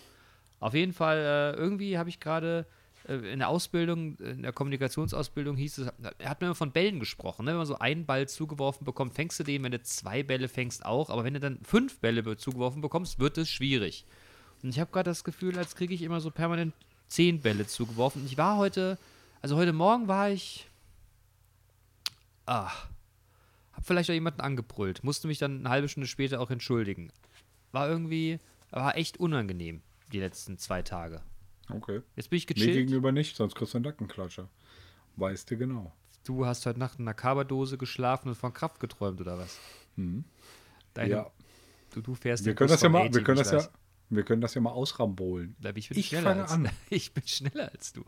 Auf 0.61 0.75
jeden 0.75 0.93
Fall, 0.93 1.19
äh, 1.19 1.59
irgendwie 1.59 1.99
habe 1.99 2.09
ich 2.09 2.21
gerade 2.21 2.67
äh, 3.09 3.15
in 3.33 3.41
der 3.41 3.49
Ausbildung, 3.49 4.17
in 4.19 4.43
der 4.43 4.53
Kommunikationsausbildung 4.53 5.57
hieß 5.57 5.79
es, 5.79 5.89
er 6.19 6.31
hat 6.31 6.41
mir 6.41 6.47
immer 6.47 6.55
von 6.55 6.71
Bällen 6.71 7.01
gesprochen. 7.01 7.47
Ne? 7.47 7.51
Wenn 7.51 7.59
man 7.59 7.67
so 7.67 7.81
einen 7.81 8.07
Ball 8.07 8.29
zugeworfen 8.29 8.85
bekommt, 8.85 9.15
fängst 9.15 9.41
du 9.41 9.43
den, 9.43 9.65
wenn 9.65 9.73
du 9.73 9.83
zwei 9.83 10.23
Bälle 10.23 10.47
fängst, 10.47 10.87
auch. 10.87 11.11
Aber 11.11 11.25
wenn 11.25 11.35
du 11.35 11.41
dann 11.41 11.59
fünf 11.65 11.99
Bälle 11.99 12.37
zugeworfen 12.37 12.81
bekommst, 12.81 13.19
wird 13.19 13.39
es 13.39 13.51
schwierig. 13.51 14.07
Und 14.63 14.69
ich 14.71 14.79
habe 14.79 14.93
gerade 14.93 15.11
das 15.11 15.25
Gefühl, 15.25 15.59
als 15.59 15.75
kriege 15.75 15.95
ich 15.95 16.03
immer 16.03 16.21
so 16.21 16.31
permanent 16.31 16.75
zehn 17.09 17.41
Bälle 17.41 17.67
zugeworfen. 17.67 18.23
Und 18.23 18.27
ich 18.27 18.39
war 18.39 18.57
heute, 18.57 18.99
also 19.41 19.57
heute 19.57 19.73
Morgen 19.73 20.07
war 20.07 20.31
ich, 20.31 20.69
ah, 22.47 22.71
hab 23.73 23.87
vielleicht 23.87 24.11
auch 24.11 24.15
jemanden 24.15 24.41
angebrüllt, 24.41 25.03
musste 25.05 25.29
mich 25.29 25.39
dann 25.39 25.61
eine 25.61 25.71
halbe 25.71 25.89
Stunde 25.89 26.06
später 26.06 26.41
auch 26.41 26.50
entschuldigen. 26.50 27.12
War 27.73 27.89
irgendwie, 27.89 28.39
war 28.71 28.97
echt 28.97 29.19
unangenehm, 29.19 29.83
die 30.12 30.21
letzten 30.21 30.59
zwei 30.59 30.83
Tage. 30.83 31.23
Okay. 31.71 32.03
Jetzt 32.17 32.31
bin 32.31 32.37
ich 32.37 32.49
Mir 32.49 32.55
gechillt. 32.55 32.75
gegenüber 32.75 33.12
nicht, 33.12 33.37
sonst 33.37 33.55
kriegst 33.55 33.75
du 33.75 33.79
einen 33.79 33.85
Nackenklatscher. 33.85 34.49
Weißt 35.17 35.50
du 35.50 35.56
genau. 35.56 35.93
Du 36.25 36.47
hast 36.47 36.67
heute 36.67 36.79
Nacht 36.79 36.99
in 36.99 37.05
einer 37.05 37.15
Kaberdose 37.15 37.79
geschlafen 37.79 38.29
und 38.29 38.35
von 38.35 38.53
Kraft 38.53 38.79
geträumt, 38.81 39.21
oder 39.21 39.39
was? 39.39 39.59
Deine, 40.94 41.11
ja, 41.11 41.31
du, 41.91 42.00
du 42.00 42.15
fährst 42.15 42.44
wir 42.44 42.55
können 42.55 42.69
Bus 42.69 42.75
das 42.77 42.83
ja 42.83 42.89
mal, 42.89 43.00
wir 43.00 43.06
A-Team, 43.11 43.25
können 43.25 43.39
das 43.39 43.50
ja, 43.50 43.69
wir 44.11 44.23
können 44.25 44.41
das 44.41 44.55
ja 44.55 44.61
mal 44.61 44.71
ausrambolen. 44.71 45.56
Ich 45.75 45.89
bin 45.89 45.99
Ich 45.99 46.09
schneller 46.09 46.31
fange 46.31 46.43
als, 46.43 46.53
an. 46.53 46.71
Ich 46.91 47.12
bin 47.12 47.27
schneller 47.27 47.73
als 47.73 47.93
du. 47.93 48.05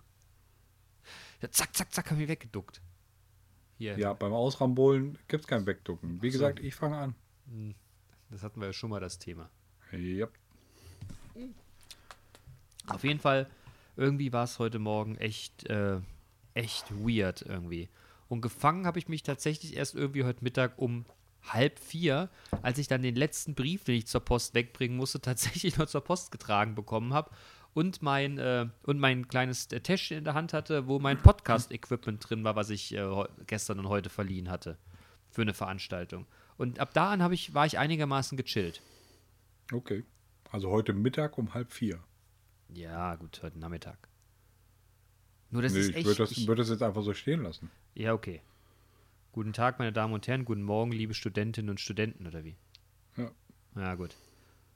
Ja, 1.43 1.51
zack, 1.51 1.75
zack, 1.75 1.93
zack, 1.93 2.11
hab 2.11 2.19
ich 2.19 2.29
weggeduckt. 2.29 2.81
Hier, 3.85 3.99
Ja, 3.99 4.13
beim 4.15 4.33
Ausrambolen 4.33 5.19
gibt 5.29 5.45
es 5.45 5.47
kein 5.47 5.67
Wegducken. 5.67 6.23
Wie 6.23 6.31
so. 6.31 6.39
gesagt, 6.39 6.61
ich 6.61 6.75
fange 6.75 6.97
an. 6.97 7.15
das 8.31 8.43
hatten 8.43 8.61
wir 8.61 8.69
ja 8.69 8.73
schon 8.73 8.89
mal 8.89 9.01
das 9.01 9.19
Thema. 9.19 9.51
Ja. 9.93 10.27
Auf 12.87 13.05
jeden 13.05 13.21
Fall, 13.21 13.47
irgendwie 13.97 14.33
war 14.33 14.45
es 14.45 14.59
heute 14.59 14.79
Morgen 14.79 15.17
echt, 15.17 15.69
äh, 15.69 16.01
echt 16.55 16.91
weird 16.93 17.43
irgendwie. 17.43 17.91
Und 18.29 18.41
gefangen 18.41 18.87
habe 18.87 18.99
ich 18.99 19.09
mich 19.09 19.23
tatsächlich 19.23 19.77
erst 19.77 19.95
irgendwie 19.95 20.25
heute 20.25 20.43
Mittag 20.43 20.79
um 20.79 21.05
halb 21.43 21.79
vier, 21.79 22.31
als 22.63 22.79
ich 22.79 22.89
dann 22.89 23.03
den 23.03 23.17
letzten 23.17 23.55
Brief, 23.55 23.85
den 23.85 23.97
ich 23.97 24.07
zur 24.07 24.23
Post 24.23 24.55
wegbringen 24.55 24.97
musste, 24.97 25.21
tatsächlich 25.23 25.77
noch 25.77 25.87
zur 25.87 26.03
Post 26.03 26.33
getragen 26.33 26.75
bekommen 26.75 27.13
habe 27.13 27.31
und 27.75 28.03
mein, 28.03 28.39
äh, 28.39 28.69
und 28.85 28.99
mein 28.99 29.29
kleines 29.29 29.71
äh, 29.73 29.81
Täschchen 29.81 30.19
in 30.19 30.25
der 30.25 30.35
Hand 30.35 30.53
hatte, 30.53 30.87
wo 30.87 30.99
mein 30.99 31.19
Podcast-Equipment 31.21 32.29
drin 32.29 32.45
war, 32.45 32.57
was 32.57 32.71
ich 32.71 32.95
äh, 32.95 33.25
gestern 33.47 33.79
und 33.81 33.89
heute 33.89 34.09
verliehen 34.11 34.49
hatte 34.49 34.79
für 35.31 35.43
eine 35.43 35.55
Veranstaltung. 35.55 36.27
Und 36.57 36.79
ab 36.79 36.95
da 36.95 37.11
an 37.11 37.33
ich, 37.33 37.53
war 37.53 37.67
ich 37.67 37.79
einigermaßen 37.79 38.39
gechillt. 38.39 38.81
Okay. 39.73 40.05
Also 40.51 40.71
heute 40.71 40.93
Mittag 40.93 41.37
um 41.37 41.53
halb 41.53 41.73
vier. 41.73 41.99
Ja, 42.73 43.17
gut, 43.17 43.41
heute 43.43 43.59
Nachmittag. 43.59 44.09
Nur 45.51 45.63
das 45.63 45.73
nee, 45.73 45.81
ist 45.81 45.89
ich 45.91 45.97
echt. 45.97 46.07
würde 46.07 46.19
das, 46.19 46.31
ich- 46.33 46.47
würd 46.47 46.59
das 46.59 46.69
jetzt 46.71 46.83
einfach 46.83 47.03
so 47.03 47.13
stehen 47.13 47.43
lassen. 47.43 47.71
Ja, 47.95 48.13
okay. 48.13 48.41
Guten 49.33 49.53
Tag, 49.53 49.81
meine 49.81 49.93
Damen 49.93 50.15
und 50.15 50.27
Herren. 50.29 50.45
Guten 50.45 50.63
Morgen, 50.63 50.93
liebe 50.93 51.13
Studentinnen 51.15 51.71
und 51.71 51.81
Studenten, 51.81 52.27
oder 52.27 52.45
wie? 52.45 52.55
Ja. 53.17 53.31
Ja, 53.75 53.95
gut. 53.97 54.15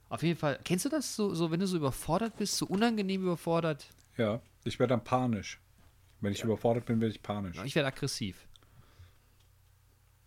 Auf 0.08 0.22
jeden 0.22 0.38
Fall. 0.38 0.58
Kennst 0.64 0.84
du 0.84 0.88
das 0.88 1.14
so, 1.14 1.34
so 1.34 1.50
wenn 1.50 1.60
du 1.60 1.66
so 1.66 1.76
überfordert 1.76 2.36
bist, 2.36 2.56
so 2.56 2.66
unangenehm 2.66 3.22
überfordert? 3.22 3.86
Ja, 4.16 4.40
ich 4.64 4.78
werde 4.78 4.92
dann 4.92 5.04
panisch. 5.04 5.60
Wenn 6.20 6.32
ich 6.32 6.42
überfordert 6.42 6.86
bin, 6.86 7.00
werde 7.00 7.14
ich 7.14 7.22
panisch. 7.22 7.56
Ich 7.64 7.74
werde 7.74 7.88
aggressiv. 7.88 8.48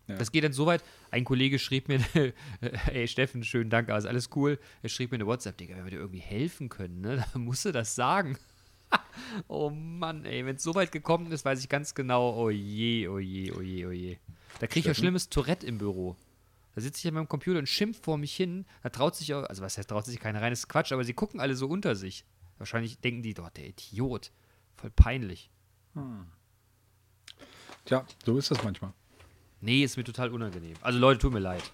Ja. 0.08 0.16
Das 0.16 0.32
geht 0.32 0.44
dann 0.44 0.52
so 0.52 0.66
weit. 0.66 0.82
Ein 1.10 1.24
Kollege 1.24 1.58
schrieb 1.58 1.88
mir, 1.88 2.00
ey 2.92 3.06
Steffen, 3.06 3.44
schönen 3.44 3.70
Dank, 3.70 3.88
also 3.90 4.08
alles 4.08 4.30
cool. 4.34 4.58
Er 4.82 4.88
schrieb 4.88 5.10
mir 5.10 5.16
eine 5.16 5.26
WhatsApp, 5.26 5.56
Digga, 5.58 5.76
wenn 5.76 5.84
wir 5.84 5.90
dir 5.90 6.00
irgendwie 6.00 6.20
helfen 6.20 6.68
können, 6.68 7.00
ne, 7.00 7.24
dann 7.32 7.42
musst 7.42 7.64
du 7.64 7.72
das 7.72 7.94
sagen. 7.94 8.38
oh 9.48 9.70
Mann, 9.70 10.24
ey, 10.24 10.44
wenn 10.44 10.56
es 10.56 10.62
so 10.62 10.74
weit 10.74 10.92
gekommen 10.92 11.30
ist, 11.32 11.44
weiß 11.44 11.60
ich 11.60 11.68
ganz 11.68 11.94
genau, 11.94 12.34
oh 12.36 12.50
je, 12.50 13.08
oh 13.08 13.18
je, 13.18 13.52
oh 13.52 13.60
je, 13.60 13.86
oh 13.86 13.90
je. 13.90 14.18
Da 14.60 14.66
kriege 14.66 14.80
ich 14.80 14.86
ja 14.86 14.94
schlimmes 14.94 15.28
Tourette 15.28 15.66
im 15.66 15.78
Büro. 15.78 16.16
Da 16.74 16.80
sitze 16.80 17.00
ich 17.00 17.08
an 17.08 17.14
meinem 17.14 17.28
Computer 17.28 17.58
und 17.58 17.68
schimpf 17.68 18.02
vor 18.02 18.18
mich 18.18 18.34
hin. 18.34 18.64
Da 18.82 18.88
traut 18.88 19.14
sich 19.14 19.34
auch, 19.34 19.44
also 19.44 19.62
was 19.62 19.76
heißt, 19.76 19.88
traut 19.90 20.06
sich 20.06 20.18
keiner 20.18 20.40
rein, 20.40 20.52
ist 20.52 20.68
Quatsch, 20.68 20.92
aber 20.92 21.04
sie 21.04 21.14
gucken 21.14 21.40
alle 21.40 21.54
so 21.54 21.66
unter 21.66 21.94
sich. 21.94 22.24
Wahrscheinlich 22.58 23.00
denken 23.00 23.22
die, 23.22 23.34
dort 23.34 23.56
der 23.56 23.68
Idiot. 23.68 24.32
Voll 24.76 24.90
peinlich. 24.90 25.50
Tja, 27.84 28.06
so 28.24 28.38
ist 28.38 28.50
das 28.50 28.62
manchmal. 28.62 28.92
Nee, 29.60 29.84
ist 29.84 29.96
mir 29.96 30.04
total 30.04 30.30
unangenehm. 30.30 30.74
Also 30.80 30.98
Leute, 30.98 31.20
tut 31.20 31.32
mir 31.32 31.40
leid. 31.40 31.72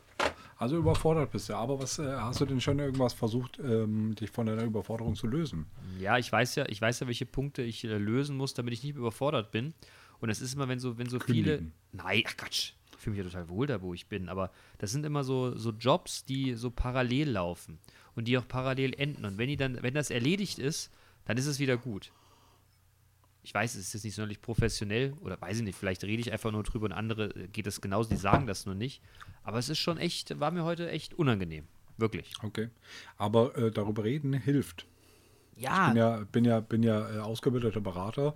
Also 0.57 0.77
überfordert 0.77 1.31
bist 1.31 1.49
du. 1.49 1.55
Aber 1.55 1.79
was 1.81 2.01
äh, 2.01 2.17
hast 2.17 2.41
du 2.41 2.45
denn 2.45 2.61
schon 2.61 2.81
irgendwas 2.81 3.15
versucht, 3.15 3.61
ähm, 3.61 4.17
dich 4.17 4.31
von 4.31 4.47
deiner 4.47 4.65
Überforderung 4.65 5.15
zu 5.15 5.29
lösen? 5.29 5.67
Ja, 6.01 6.19
ich 6.19 6.31
weiß 6.33 6.57
ja, 6.57 6.67
ich 6.69 6.81
weiß 6.81 7.01
ja, 7.01 7.07
welche 7.07 7.27
Punkte 7.27 7.63
ich 7.63 7.85
äh, 7.85 7.97
lösen 7.97 8.37
muss, 8.37 8.55
damit 8.55 8.73
ich 8.75 8.83
nicht 8.83 8.97
überfordert 8.97 9.53
bin. 9.53 9.73
Und 10.21 10.29
das 10.29 10.41
ist 10.41 10.55
immer, 10.55 10.67
wenn 10.69 10.81
so, 10.81 10.99
wenn 10.99 11.09
so 11.09 11.21
viele. 11.21 11.59
Kündigen. 11.59 11.73
Nein, 11.93 12.25
ach 12.27 12.37
Quatsch. 12.37 12.73
Ich 12.99 13.05
fühle 13.05 13.17
mich 13.17 13.25
ja 13.25 13.31
total 13.31 13.49
wohl 13.49 13.67
da, 13.69 13.81
wo 13.81 13.95
ich 13.95 14.09
bin. 14.09 14.29
Aber 14.29 14.51
das 14.79 14.91
sind 14.91 15.07
immer 15.07 15.23
so, 15.23 15.57
so 15.57 15.71
Jobs, 15.71 16.25
die 16.25 16.55
so 16.55 16.71
parallel 16.71 17.31
laufen 17.31 17.79
und 18.17 18.27
die 18.27 18.37
auch 18.37 18.47
parallel 18.47 18.93
enden. 18.99 19.25
Und 19.25 19.39
wenn 19.39 19.49
die 19.49 19.57
dann, 19.57 19.81
wenn 19.83 19.95
das 19.95 20.11
erledigt 20.11 20.59
ist, 20.59 20.91
dann 21.25 21.37
ist 21.37 21.47
es 21.47 21.61
wieder 21.61 21.77
gut. 21.77 22.11
Ich 23.45 23.55
weiß, 23.55 23.77
es 23.77 23.87
ist 23.87 23.95
jetzt 23.95 24.05
nicht 24.05 24.17
sonderlich 24.17 24.43
professionell 24.43 25.15
oder 25.21 25.41
weiß 25.41 25.59
ich 25.59 25.63
nicht, 25.63 25.79
vielleicht 25.79 26.03
rede 26.03 26.21
ich 26.21 26.33
einfach 26.33 26.51
nur 26.51 26.65
drüber 26.65 26.87
und 26.87 26.93
andere 26.93 27.35
äh, 27.37 27.47
geht 27.47 27.67
das 27.67 27.81
genauso, 27.81 28.11
die 28.11 28.17
sagen 28.17 28.49
das 28.49 28.67
nur 28.67 28.75
nicht. 28.75 29.01
Aber 29.45 29.59
es 29.59 29.69
ist 29.69 29.79
schon 29.79 29.97
echt, 29.97 30.41
war 30.41 30.51
mir 30.51 30.65
heute 30.65 30.91
echt 30.91 31.15
unangenehm. 31.15 31.69
Wirklich. 31.99 32.33
Okay. 32.43 32.69
Aber 33.17 33.57
äh, 33.57 33.71
darüber 33.71 34.03
reden 34.03 34.33
hilft. 34.33 34.87
Ja, 35.57 35.89
bin 35.89 35.97
ja, 35.97 36.19
bin 36.33 36.45
ja, 36.45 36.61
bin 36.61 36.83
ja 36.83 37.11
äh, 37.15 37.19
ausgebildeter 37.19 37.81
Berater 37.81 38.35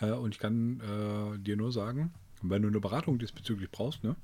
äh, 0.00 0.10
und 0.10 0.34
ich 0.34 0.40
kann 0.40 0.80
äh, 0.80 1.38
dir 1.38 1.56
nur 1.56 1.70
sagen, 1.72 2.12
wenn 2.42 2.62
du 2.62 2.68
eine 2.68 2.80
Beratung 2.80 3.18
diesbezüglich 3.18 3.70
brauchst, 3.70 4.02
ne, 4.04 4.16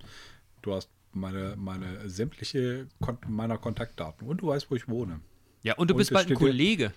du 0.62 0.72
hast 0.74 0.90
meine, 1.12 1.54
meine 1.56 2.08
sämtliche 2.08 2.86
Kon 3.00 3.18
meiner 3.28 3.58
Kontaktdaten 3.58 4.26
und 4.28 4.40
du 4.42 4.48
weißt, 4.48 4.70
wo 4.70 4.74
ich 4.76 4.88
wohne. 4.88 5.20
ja, 5.62 5.74
und 5.76 5.88
du 5.90 5.94
Und 5.94 5.98
bist 5.98 6.12
bald 6.12 6.28
ein 6.28 6.34
Kollege. 6.34 6.92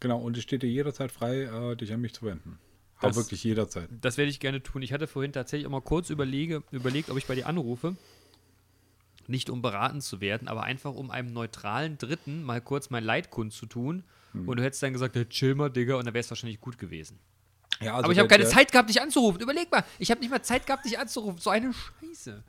Genau, 0.00 0.18
und 0.20 0.36
es 0.36 0.42
steht 0.42 0.62
dir 0.62 0.68
jederzeit 0.70 1.12
frei, 1.12 1.42
äh, 1.42 1.76
dich 1.76 1.92
an 1.92 2.00
mich 2.00 2.12
zu 2.14 2.26
wenden. 2.26 2.58
Aber 2.98 3.08
Das- 3.08 3.16
wirklich 3.16 3.42
jederzeit. 3.44 3.88
Das 4.00 4.16
werde 4.18 4.30
ich 4.30 4.40
gerne 4.40 4.62
tun. 4.62 4.82
Ich 4.82 4.92
hatte 4.92 5.06
vorhin 5.06 5.32
tatsächlich 5.32 5.66
auch 5.66 5.70
mal 5.70 5.80
kurz 5.80 6.10
überlege, 6.10 6.62
überlegt, 6.72 7.08
ob 7.10 7.16
ich 7.18 7.26
bei 7.26 7.34
dir 7.36 7.46
anrufe. 7.46 7.96
Nicht 9.28 9.50
um 9.50 9.62
beraten 9.62 10.00
zu 10.00 10.20
werden, 10.20 10.48
aber 10.48 10.64
einfach 10.64 10.94
um 10.94 11.10
einem 11.12 11.32
neutralen 11.32 11.96
Dritten 11.98 12.42
mal 12.42 12.60
kurz 12.60 12.90
mein 12.90 13.04
Leid 13.04 13.30
kundzutun. 13.30 14.02
Hm. 14.32 14.48
Und 14.48 14.56
du 14.56 14.62
hättest 14.64 14.82
dann 14.82 14.92
gesagt, 14.92 15.14
ja, 15.14 15.24
chill 15.24 15.54
mal, 15.54 15.68
Digga, 15.70 15.94
und 15.96 16.04
dann 16.06 16.14
wäre 16.14 16.20
es 16.20 16.30
wahrscheinlich 16.30 16.60
gut 16.60 16.78
gewesen. 16.78 17.18
Ja, 17.82 17.94
also 17.94 18.04
aber 18.04 18.12
ich 18.12 18.18
habe 18.18 18.28
keine 18.28 18.44
der- 18.44 18.52
Zeit 18.52 18.72
gehabt, 18.72 18.88
dich 18.88 19.00
anzurufen. 19.00 19.40
Überleg 19.40 19.70
mal, 19.70 19.84
ich 19.98 20.10
habe 20.10 20.20
nicht 20.20 20.30
mal 20.30 20.42
Zeit 20.42 20.66
gehabt, 20.66 20.84
dich 20.84 20.98
anzurufen. 20.98 21.38
So 21.38 21.50
eine 21.50 21.72
Scheiße. 21.72 22.42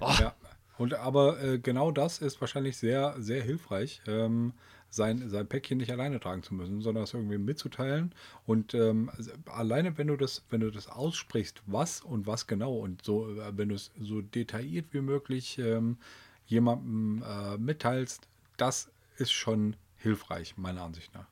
Ja, 0.00 0.34
und 0.78 0.94
aber 0.94 1.42
äh, 1.42 1.58
genau 1.58 1.90
das 1.90 2.18
ist 2.18 2.40
wahrscheinlich 2.40 2.76
sehr, 2.76 3.16
sehr 3.18 3.42
hilfreich, 3.42 4.00
ähm, 4.06 4.52
sein, 4.90 5.28
sein 5.28 5.46
Päckchen 5.48 5.78
nicht 5.78 5.90
alleine 5.90 6.20
tragen 6.20 6.42
zu 6.42 6.54
müssen, 6.54 6.80
sondern 6.80 7.04
es 7.04 7.12
irgendwie 7.12 7.36
mitzuteilen. 7.38 8.14
Und 8.46 8.74
ähm, 8.74 9.10
also 9.16 9.32
alleine, 9.46 9.98
wenn 9.98 10.06
du 10.06 10.16
das, 10.16 10.44
wenn 10.50 10.60
du 10.60 10.70
das 10.70 10.88
aussprichst, 10.88 11.62
was 11.66 12.00
und 12.00 12.26
was 12.26 12.46
genau 12.46 12.74
und 12.76 13.04
so, 13.04 13.28
äh, 13.28 13.56
wenn 13.56 13.68
du 13.70 13.74
es 13.74 13.90
so 14.00 14.20
detailliert 14.22 14.86
wie 14.92 15.00
möglich 15.00 15.58
ähm, 15.58 15.98
jemandem 16.46 17.22
äh, 17.22 17.58
mitteilst, 17.58 18.28
das 18.56 18.88
ist 19.16 19.32
schon 19.32 19.76
hilfreich, 19.96 20.56
meiner 20.56 20.82
Ansicht 20.82 21.12
nach. 21.12 21.26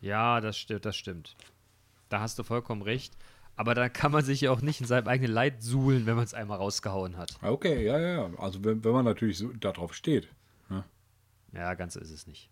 Ja, 0.00 0.40
das 0.40 0.58
stimmt, 0.58 0.84
das 0.84 0.96
stimmt. 0.96 1.36
Da 2.08 2.20
hast 2.20 2.38
du 2.38 2.42
vollkommen 2.42 2.82
recht. 2.82 3.16
Aber 3.56 3.74
da 3.74 3.88
kann 3.88 4.12
man 4.12 4.22
sich 4.24 4.42
ja 4.42 4.50
auch 4.50 4.60
nicht 4.60 4.80
in 4.80 4.86
seinem 4.86 5.08
eigenen 5.08 5.32
Leid 5.32 5.62
suhlen, 5.62 6.04
wenn 6.04 6.16
man 6.16 6.24
es 6.24 6.34
einmal 6.34 6.58
rausgehauen 6.58 7.16
hat. 7.16 7.38
Okay, 7.40 7.84
ja, 7.84 7.98
ja, 7.98 8.28
ja. 8.28 8.30
Also 8.38 8.62
wenn, 8.62 8.84
wenn 8.84 8.92
man 8.92 9.04
natürlich 9.04 9.38
so 9.38 9.48
darauf 9.54 9.94
steht. 9.94 10.28
Ja, 11.52 11.72
ganz 11.74 11.94
so 11.94 12.00
ist 12.00 12.10
es 12.10 12.26
nicht. 12.26 12.50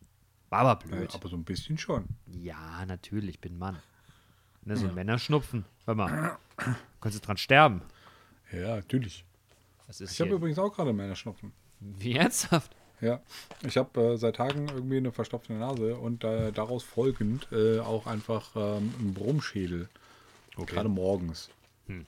War 0.49 0.61
aber 0.61 0.77
blöd. 0.77 1.15
aber 1.15 1.29
so 1.29 1.37
ein 1.37 1.45
bisschen 1.45 1.77
schon. 1.77 2.07
Ja, 2.27 2.87
natürlich, 2.87 3.41
bin 3.41 3.59
Mann. 3.59 3.77
Ne, 4.63 4.77
so 4.79 4.87
ein 4.87 4.95
Männerschnupfen. 4.95 5.67
Hör 5.85 5.95
mal. 5.95 6.39
Kannst 7.01 7.19
du 7.19 7.27
dran 7.27 7.37
sterben. 7.37 7.83
Ja, 8.51 8.77
natürlich. 8.77 9.27
Ich 9.89 10.21
habe 10.21 10.31
übrigens 10.31 10.59
auch 10.59 10.73
gerade 10.73 10.95
meine 10.95 11.17
Schnupfen. 11.17 11.53
Wie 11.81 12.15
ernsthaft? 12.15 12.75
Ja, 13.01 13.21
ich 13.67 13.77
habe 13.77 14.01
äh, 14.01 14.17
seit 14.17 14.37
Tagen 14.37 14.69
irgendwie 14.69 14.97
eine 14.99 15.13
verstopfte 15.13 15.53
Nase 15.53 15.97
und 15.97 16.25
äh, 16.25 16.53
daraus 16.53 16.83
folgend 16.83 17.49
äh, 17.53 17.81
auch 17.81 18.07
einfach 18.07 18.51
ähm, 18.57 18.95
einen 18.99 19.15
Brummschädel. 19.15 19.89
Gerade 20.57 20.89
morgens. 20.89 21.51
Hm. 21.89 22.07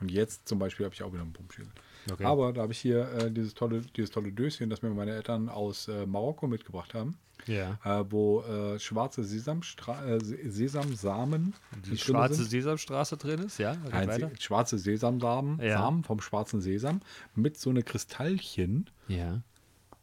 Und 0.00 0.10
jetzt 0.10 0.48
zum 0.48 0.58
Beispiel 0.58 0.86
habe 0.86 0.94
ich 0.94 1.02
auch 1.02 1.12
wieder 1.12 1.22
einen 1.22 1.32
Brummschädel. 1.32 1.70
Okay. 2.10 2.24
Aber 2.24 2.52
da 2.52 2.62
habe 2.62 2.72
ich 2.72 2.78
hier 2.78 3.10
äh, 3.12 3.30
dieses, 3.30 3.52
tolle, 3.54 3.82
dieses 3.96 4.10
tolle 4.10 4.32
Döschen, 4.32 4.70
das 4.70 4.80
mir 4.82 4.90
meine 4.90 5.10
Eltern 5.14 5.48
aus 5.50 5.88
äh, 5.88 6.06
Marokko 6.06 6.46
mitgebracht 6.46 6.94
haben, 6.94 7.18
Ja. 7.46 7.78
äh, 7.84 8.04
wo 8.10 8.42
schwarze 8.78 9.22
Sesamstra 9.24 10.02
äh, 10.06 10.24
Se- 10.24 10.38
Sesamsamen 10.50 11.52
Die 11.84 11.98
schwarze. 11.98 12.44
Sesamstraße 12.44 13.18
drin 13.18 13.40
ist, 13.40 13.58
ja? 13.58 13.76
Nein. 13.90 14.08
Se 14.10 14.30
schwarze 14.38 14.78
Sesamsamen 14.78 15.60
Ja. 15.60 15.78
Samen 15.78 16.04
vom 16.04 16.20
schwarzen 16.22 16.62
Sesam 16.62 17.00
mit 17.34 17.58
so 17.58 17.68
eine 17.68 17.82
Kristallchen. 17.82 18.88
Ja. 19.08 19.42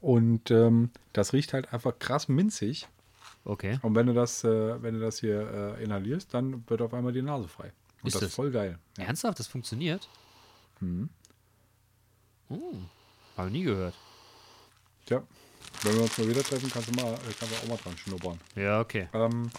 Und 0.07 0.51
ähm, 0.51 0.89
das 1.11 1.33
riecht 1.33 1.51
halt 1.51 1.73
einfach 1.73 1.99
krass 1.99 2.29
minzig. 2.29 2.87
Okay. 3.43 3.77
Und 3.81 3.93
wenn 3.93 4.07
du 4.07 4.13
das, 4.13 4.41
äh, 4.45 4.81
wenn 4.81 4.93
du 4.93 5.01
das 5.01 5.19
hier 5.19 5.75
äh, 5.77 5.83
inhalierst, 5.83 6.33
dann 6.33 6.63
wird 6.69 6.81
auf 6.81 6.93
einmal 6.93 7.11
die 7.11 7.21
Nase 7.21 7.49
frei. 7.49 7.73
Und 8.01 8.07
Ist 8.07 8.13
das 8.15 8.21
das- 8.21 8.29
ist 8.29 8.35
voll 8.35 8.51
geil. 8.51 8.79
Ja. 8.97 9.03
Ernsthaft, 9.03 9.37
das 9.37 9.47
funktioniert? 9.47 10.07
Mhm. 10.79 11.09
Hm. 12.47 12.85
Habe 13.35 13.51
nie 13.51 13.63
gehört. 13.63 13.95
Tja, 15.05 15.21
wenn 15.83 15.95
wir 15.95 16.03
uns 16.03 16.17
mal 16.17 16.29
wieder 16.29 16.43
treffen, 16.43 16.69
kannst 16.71 16.87
du 16.89 17.01
mal, 17.01 17.13
äh, 17.13 17.17
kannst 17.37 17.53
du 17.53 17.65
auch 17.65 17.67
mal 17.67 17.77
dran 17.77 17.97
schnuppern. 17.97 18.39
Ja, 18.55 18.79
okay. 18.79 19.09
Ähm, 19.13 19.49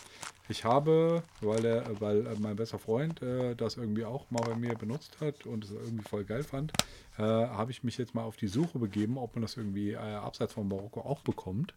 ich 0.49 0.65
habe, 0.65 1.23
weil, 1.41 1.61
der, 1.61 1.85
weil 2.01 2.25
mein 2.41 2.57
bester 2.57 2.79
Freund 2.79 3.23
äh, 3.23 3.55
das 3.55 3.77
irgendwie 3.77 4.05
auch 4.05 4.31
mal 4.31 4.43
bei 4.43 4.57
mir 4.57 4.75
benutzt 4.75 5.21
hat 5.21 5.47
und 5.47 5.65
es 5.65 5.71
irgendwie 5.71 6.09
voll 6.09 6.25
geil 6.25 6.43
fand, 6.43 6.73
äh, 7.19 7.23
habe 7.23 7.71
ich 7.71 7.85
mich 7.85 7.99
jetzt 7.99 8.15
mal 8.15 8.23
auf 8.23 8.37
die 8.37 8.49
Suche 8.49 8.79
begeben, 8.79 9.19
ob 9.19 9.35
man 9.35 9.43
das 9.43 9.57
irgendwie 9.57 9.93
äh, 9.93 9.97
abseits 9.97 10.55
von 10.55 10.69
Marokko 10.69 11.01
auch 11.01 11.21
bekommt. 11.21 11.75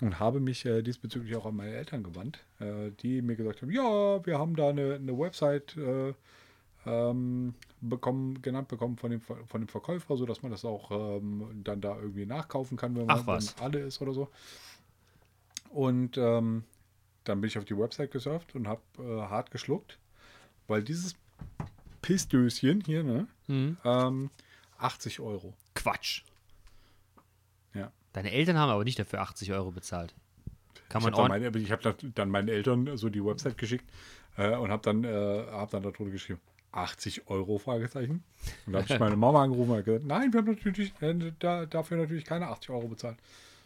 Und 0.00 0.18
habe 0.18 0.40
mich 0.40 0.64
äh, 0.64 0.82
diesbezüglich 0.82 1.36
auch 1.36 1.44
an 1.44 1.56
meine 1.56 1.74
Eltern 1.74 2.02
gewandt, 2.02 2.40
äh, 2.60 2.90
die 3.02 3.20
mir 3.20 3.36
gesagt 3.36 3.60
haben, 3.62 3.70
ja, 3.70 4.24
wir 4.24 4.38
haben 4.38 4.56
da 4.56 4.70
eine, 4.70 4.94
eine 4.94 5.18
Website 5.18 5.76
äh, 5.76 6.14
ähm, 6.86 7.54
bekommen, 7.80 8.40
genannt 8.42 8.68
bekommen 8.68 8.96
von 8.96 9.10
dem, 9.10 9.20
von 9.20 9.60
dem 9.60 9.68
Verkäufer, 9.68 10.16
sodass 10.16 10.42
man 10.42 10.50
das 10.50 10.64
auch 10.64 10.90
ähm, 10.90 11.60
dann 11.62 11.80
da 11.80 11.96
irgendwie 11.96 12.26
nachkaufen 12.26 12.76
kann, 12.76 12.96
wenn 12.96 13.06
man 13.06 13.22
Ach 13.28 13.62
alle 13.62 13.80
ist 13.80 14.00
oder 14.00 14.14
so. 14.14 14.28
Und 15.70 16.16
ähm, 16.18 16.64
dann 17.24 17.40
bin 17.40 17.48
ich 17.48 17.58
auf 17.58 17.64
die 17.64 17.76
Website 17.78 18.10
gesurft 18.10 18.54
und 18.54 18.66
habe 18.68 18.80
äh, 18.98 19.02
hart 19.28 19.50
geschluckt, 19.50 19.98
weil 20.68 20.82
dieses 20.82 21.14
Pissdöschen 22.00 22.80
hier, 22.84 23.02
ne, 23.04 23.26
Mhm. 23.46 23.76
ähm, 23.84 24.30
80 24.78 25.20
Euro. 25.20 25.54
Quatsch. 25.74 26.22
Ja. 27.74 27.90
Deine 28.12 28.32
Eltern 28.32 28.58
haben 28.58 28.70
aber 28.70 28.84
nicht 28.84 28.98
dafür 28.98 29.20
80 29.20 29.52
Euro 29.52 29.70
bezahlt. 29.70 30.14
Kann 30.88 31.00
Ich 31.00 31.04
man 31.10 31.14
habe 31.16 31.40
dann, 31.40 31.62
ich 31.62 31.72
hab 31.72 31.80
dann- 32.14 32.28
meinen 32.28 32.48
Eltern 32.48 32.96
so 32.96 33.08
die 33.08 33.24
Website 33.24 33.56
geschickt 33.56 33.84
äh, 34.36 34.54
und 34.56 34.70
habe 34.70 34.82
dann, 34.82 35.04
äh, 35.04 35.46
hab 35.50 35.70
dann 35.70 35.82
darunter 35.82 36.10
geschrieben, 36.10 36.40
80 36.72 37.28
Euro, 37.28 37.58
Fragezeichen. 37.58 38.22
Und 38.66 38.72
da 38.72 38.82
habe 38.82 38.92
ich 38.92 38.98
meine 39.00 39.16
Mama 39.16 39.42
angerufen 39.44 39.70
und 39.72 39.84
gesagt, 39.84 40.04
nein, 40.04 40.32
wir 40.32 40.38
haben 40.38 40.46
natürlich, 40.48 40.92
äh, 41.00 41.32
da, 41.38 41.66
dafür 41.66 41.98
natürlich 41.98 42.24
keine 42.24 42.48
80 42.48 42.70
Euro 42.70 42.88
bezahlt. 42.88 43.16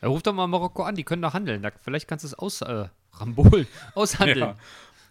Ja, 0.03 0.09
ruf 0.09 0.23
doch 0.23 0.33
mal 0.35 0.47
Marokko 0.47 0.83
an, 0.83 0.95
die 0.95 1.05
können 1.05 1.23
doch 1.23 1.33
handeln. 1.35 1.63
Da, 1.63 1.71
vielleicht 1.83 2.07
kannst 2.07 2.25
du 2.25 2.29
es 2.29 2.35
aus, 2.35 2.61
äh, 2.63 2.89
Rambol 3.21 3.67
aushandeln. 3.95 4.57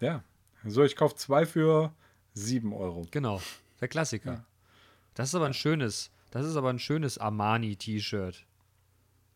ja. 0.00 0.24
So, 0.64 0.82
ich 0.82 0.96
kaufe 0.96 1.14
zwei 1.16 1.44
für 1.46 1.92
7 2.34 2.72
Euro. 2.72 3.06
Genau. 3.10 3.40
Der 3.80 3.88
Klassiker. 3.88 4.32
Ja. 4.32 4.44
Das 5.14 5.28
ist 5.28 5.34
aber 5.34 5.46
ein 5.46 5.54
schönes, 5.54 6.10
das 6.30 6.46
ist 6.46 6.56
aber 6.56 6.70
ein 6.70 6.78
schönes 6.78 7.18
Armani-T-Shirt. 7.18 8.46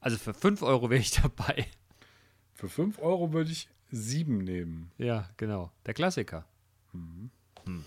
Also 0.00 0.16
für 0.18 0.34
5 0.34 0.62
Euro 0.62 0.90
wäre 0.90 1.00
ich 1.00 1.10
dabei. 1.12 1.66
Für 2.54 2.68
5 2.68 2.98
Euro 2.98 3.32
würde 3.32 3.50
ich 3.50 3.68
7 3.90 4.38
nehmen. 4.38 4.90
Ja, 4.98 5.28
genau. 5.36 5.70
Der 5.86 5.94
Klassiker. 5.94 6.44
Mhm. 6.92 7.30
Hm. 7.64 7.84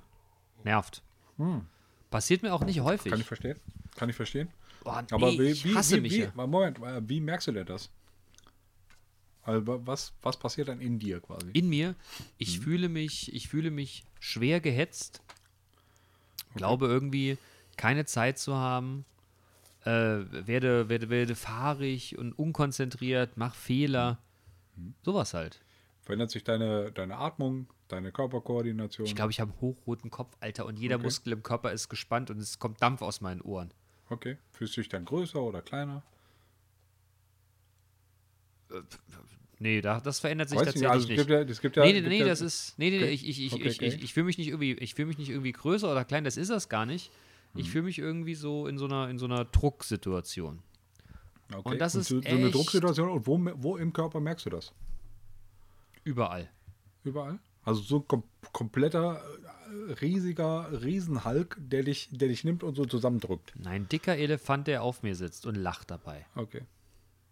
nervt. 0.64 1.02
Hm. 1.36 1.66
Passiert 2.10 2.42
mir 2.42 2.52
auch 2.54 2.64
nicht 2.64 2.80
häufig. 2.80 3.10
Kann 3.10 3.20
ich 3.20 3.26
verstehen. 3.26 3.58
Kann 3.96 4.08
ich 4.08 4.16
verstehen. 4.16 4.48
Boah, 4.82 5.02
nee, 5.02 5.08
Aber 5.10 5.32
wie, 5.32 5.50
ich 5.50 5.74
hasse 5.74 5.96
wie, 5.96 6.00
mich 6.00 6.12
wie, 6.12 6.20
ja. 6.20 6.32
Moment, 6.34 6.78
wie 7.08 7.20
merkst 7.20 7.48
du 7.48 7.52
denn 7.52 7.66
das? 7.66 7.90
Also 9.42 9.62
was, 9.86 10.12
was 10.22 10.38
passiert 10.38 10.68
dann 10.68 10.80
in 10.80 10.98
dir 10.98 11.20
quasi? 11.20 11.50
in 11.52 11.68
mir. 11.68 11.90
Mhm. 11.90 11.96
Ich 12.38 12.60
fühle 12.60 12.88
mich, 12.88 13.34
ich 13.34 13.48
fühle 13.48 13.70
mich 13.70 14.04
schwer 14.20 14.60
gehetzt. 14.60 15.20
Glaube 16.54 16.86
irgendwie 16.86 17.36
keine 17.76 18.04
Zeit 18.04 18.38
zu 18.38 18.54
haben. 18.54 19.04
Äh, 19.84 20.46
werde, 20.46 20.88
werde, 20.88 21.10
werde 21.10 21.34
fahrig 21.34 22.16
und 22.16 22.32
unkonzentriert, 22.32 23.36
mach 23.36 23.54
Fehler. 23.54 24.18
Mhm. 24.76 24.94
Sowas 25.02 25.34
halt. 25.34 25.60
Verändert 26.02 26.30
sich 26.30 26.44
deine, 26.44 26.90
deine 26.92 27.16
Atmung, 27.16 27.66
deine 27.88 28.12
Körperkoordination? 28.12 29.06
Ich 29.06 29.14
glaube, 29.14 29.30
ich 29.30 29.40
habe 29.40 29.52
einen 29.52 29.60
hochroten 29.60 30.10
Kopf, 30.10 30.36
Alter, 30.40 30.66
und 30.66 30.78
jeder 30.78 30.96
Okay. 30.96 31.04
Muskel 31.04 31.32
im 31.32 31.42
Körper 31.42 31.72
ist 31.72 31.88
gespannt 31.88 32.30
und 32.30 32.38
es 32.38 32.58
kommt 32.58 32.82
Dampf 32.82 33.02
aus 33.02 33.20
meinen 33.20 33.40
Ohren. 33.40 33.72
Okay. 34.08 34.38
Fühlst 34.52 34.76
du 34.76 34.80
dich 34.80 34.88
dann 34.88 35.04
größer 35.04 35.40
oder 35.42 35.62
kleiner? 35.62 36.02
Nee, 39.60 39.80
da, 39.80 40.00
das 40.00 40.18
verändert 40.20 40.48
sich 40.48 40.58
Weiß 40.58 40.66
tatsächlich 40.66 40.90
also 40.90 41.06
nicht. 41.08 41.16
gibt 41.16 41.30
ja, 41.30 41.40
es 41.40 41.60
gibt 41.60 41.76
ja, 41.76 41.84
nee, 41.84 41.92
nee, 41.92 42.00
gibt 42.00 42.08
nee, 42.08 42.18
ja, 42.18 42.26
das 42.26 42.40
ist. 42.40 42.78
Nee, 42.78 42.90
nee, 42.90 42.96
Okay. 42.98 43.10
ich, 43.10 43.28
ich, 43.28 43.40
ich, 43.46 43.52
Okay, 43.52 43.68
ich, 43.68 43.76
okay. 43.76 43.86
ich, 43.86 44.02
ich 44.02 44.12
fühle 44.14 44.26
mich 44.26 44.36
nicht 44.36 44.48
irgendwie, 44.48 44.72
ich 44.72 44.94
fühle 44.94 45.06
mich 45.06 45.18
nicht 45.18 45.30
irgendwie 45.30 45.52
größer 45.52 45.90
oder 45.90 46.04
klein, 46.04 46.24
das 46.24 46.36
ist 46.36 46.50
das 46.50 46.68
gar 46.68 46.86
nicht. 46.86 47.12
Hm. 47.52 47.60
Ich 47.60 47.70
fühle 47.70 47.84
mich 47.84 47.98
irgendwie 47.98 48.34
so 48.34 48.66
in 48.66 48.78
so 48.78 48.86
einer, 48.86 49.08
in 49.08 49.18
so 49.18 49.26
einer 49.26 49.44
Drucksituation. 49.44 50.62
Okay. 51.52 51.62
Und 51.70 51.78
das 51.80 51.94
ist 51.94 52.08
so, 52.08 52.20
so 52.20 52.28
eine 52.28 52.50
Drucksituation. 52.50 53.08
Und 53.08 53.26
wo, 53.26 53.38
wo 53.56 53.76
im 53.76 53.92
Körper 53.92 54.18
merkst 54.20 54.46
du 54.46 54.50
das? 54.50 54.72
Überall. 56.02 56.50
Überall? 57.04 57.38
Also 57.64 57.82
so 57.82 57.96
ein 57.98 58.08
kom 58.08 58.22
kompletter, 58.52 59.20
äh, 59.88 59.92
riesiger 59.94 60.68
Riesenhulk, 60.82 61.56
der 61.58 61.82
dich, 61.82 62.08
der 62.12 62.28
dich 62.28 62.44
nimmt 62.44 62.62
und 62.62 62.74
so 62.74 62.84
zusammendrückt. 62.84 63.52
Ein 63.64 63.88
dicker 63.88 64.16
Elefant, 64.16 64.66
der 64.66 64.82
auf 64.82 65.02
mir 65.02 65.16
sitzt 65.16 65.46
und 65.46 65.54
lacht 65.56 65.90
dabei. 65.90 66.26
Okay. 66.34 66.62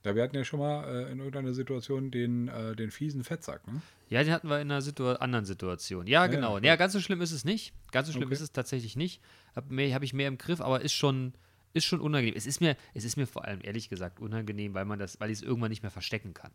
Ja, 0.05 0.17
wir 0.17 0.23
hatten 0.25 0.35
ja 0.35 0.43
schon 0.43 0.59
mal 0.59 0.85
äh, 0.85 1.13
in 1.13 1.19
irgendeiner 1.19 1.55
Situation 1.55 2.11
den, 2.11 2.49
äh, 2.49 2.75
den 2.75 2.91
fiesen 2.91 3.23
Fettsack, 3.23 3.65
ne? 3.69 3.81
Ja, 4.09 4.25
den 4.25 4.33
hatten 4.33 4.49
wir 4.49 4.61
in 4.61 4.71
einer 4.71 4.83
Situa 4.83 5.15
anderen 5.17 5.45
Situation. 5.45 6.07
Ja, 6.09 6.27
genau. 6.27 6.59
ja. 6.59 6.65
Ja, 6.65 6.77
ganz 6.77 6.93
so 6.93 7.01
schlimm 7.01 7.21
ist 7.21 7.31
es 7.31 7.45
nicht. 7.45 7.73
Ganz 7.93 8.09
so 8.09 8.13
schlimm 8.13 8.25
Okay. 8.25 8.35
ist 8.35 8.41
es 8.41 8.53
tatsächlich 8.53 8.97
nicht. 8.97 9.23
Habe 9.55 9.95
hab 9.95 10.03
ich 10.03 10.13
mehr 10.13 10.27
im 10.29 10.39
Griff, 10.39 10.61
aber 10.61 10.81
ist 10.81 10.93
schon, 10.93 11.35
ist 11.73 11.85
schon 11.85 12.01
unangenehm. 12.01 12.35
Es 12.37 12.47
ist 12.47 12.61
mir, 12.61 12.77
es 12.95 13.05
ist 13.05 13.17
mir 13.17 13.27
vor 13.27 13.45
allem 13.45 13.61
ehrlich 13.63 13.89
gesagt 13.89 14.19
unangenehm, 14.19 14.75
weil 14.75 14.85
man 14.87 14.99
das, 14.99 15.21
weil 15.21 15.31
ich 15.31 15.39
es 15.39 15.43
irgendwann 15.43 15.71
nicht 15.71 15.83
mehr 15.83 15.93
verstecken 15.93 16.35
kann. 16.35 16.51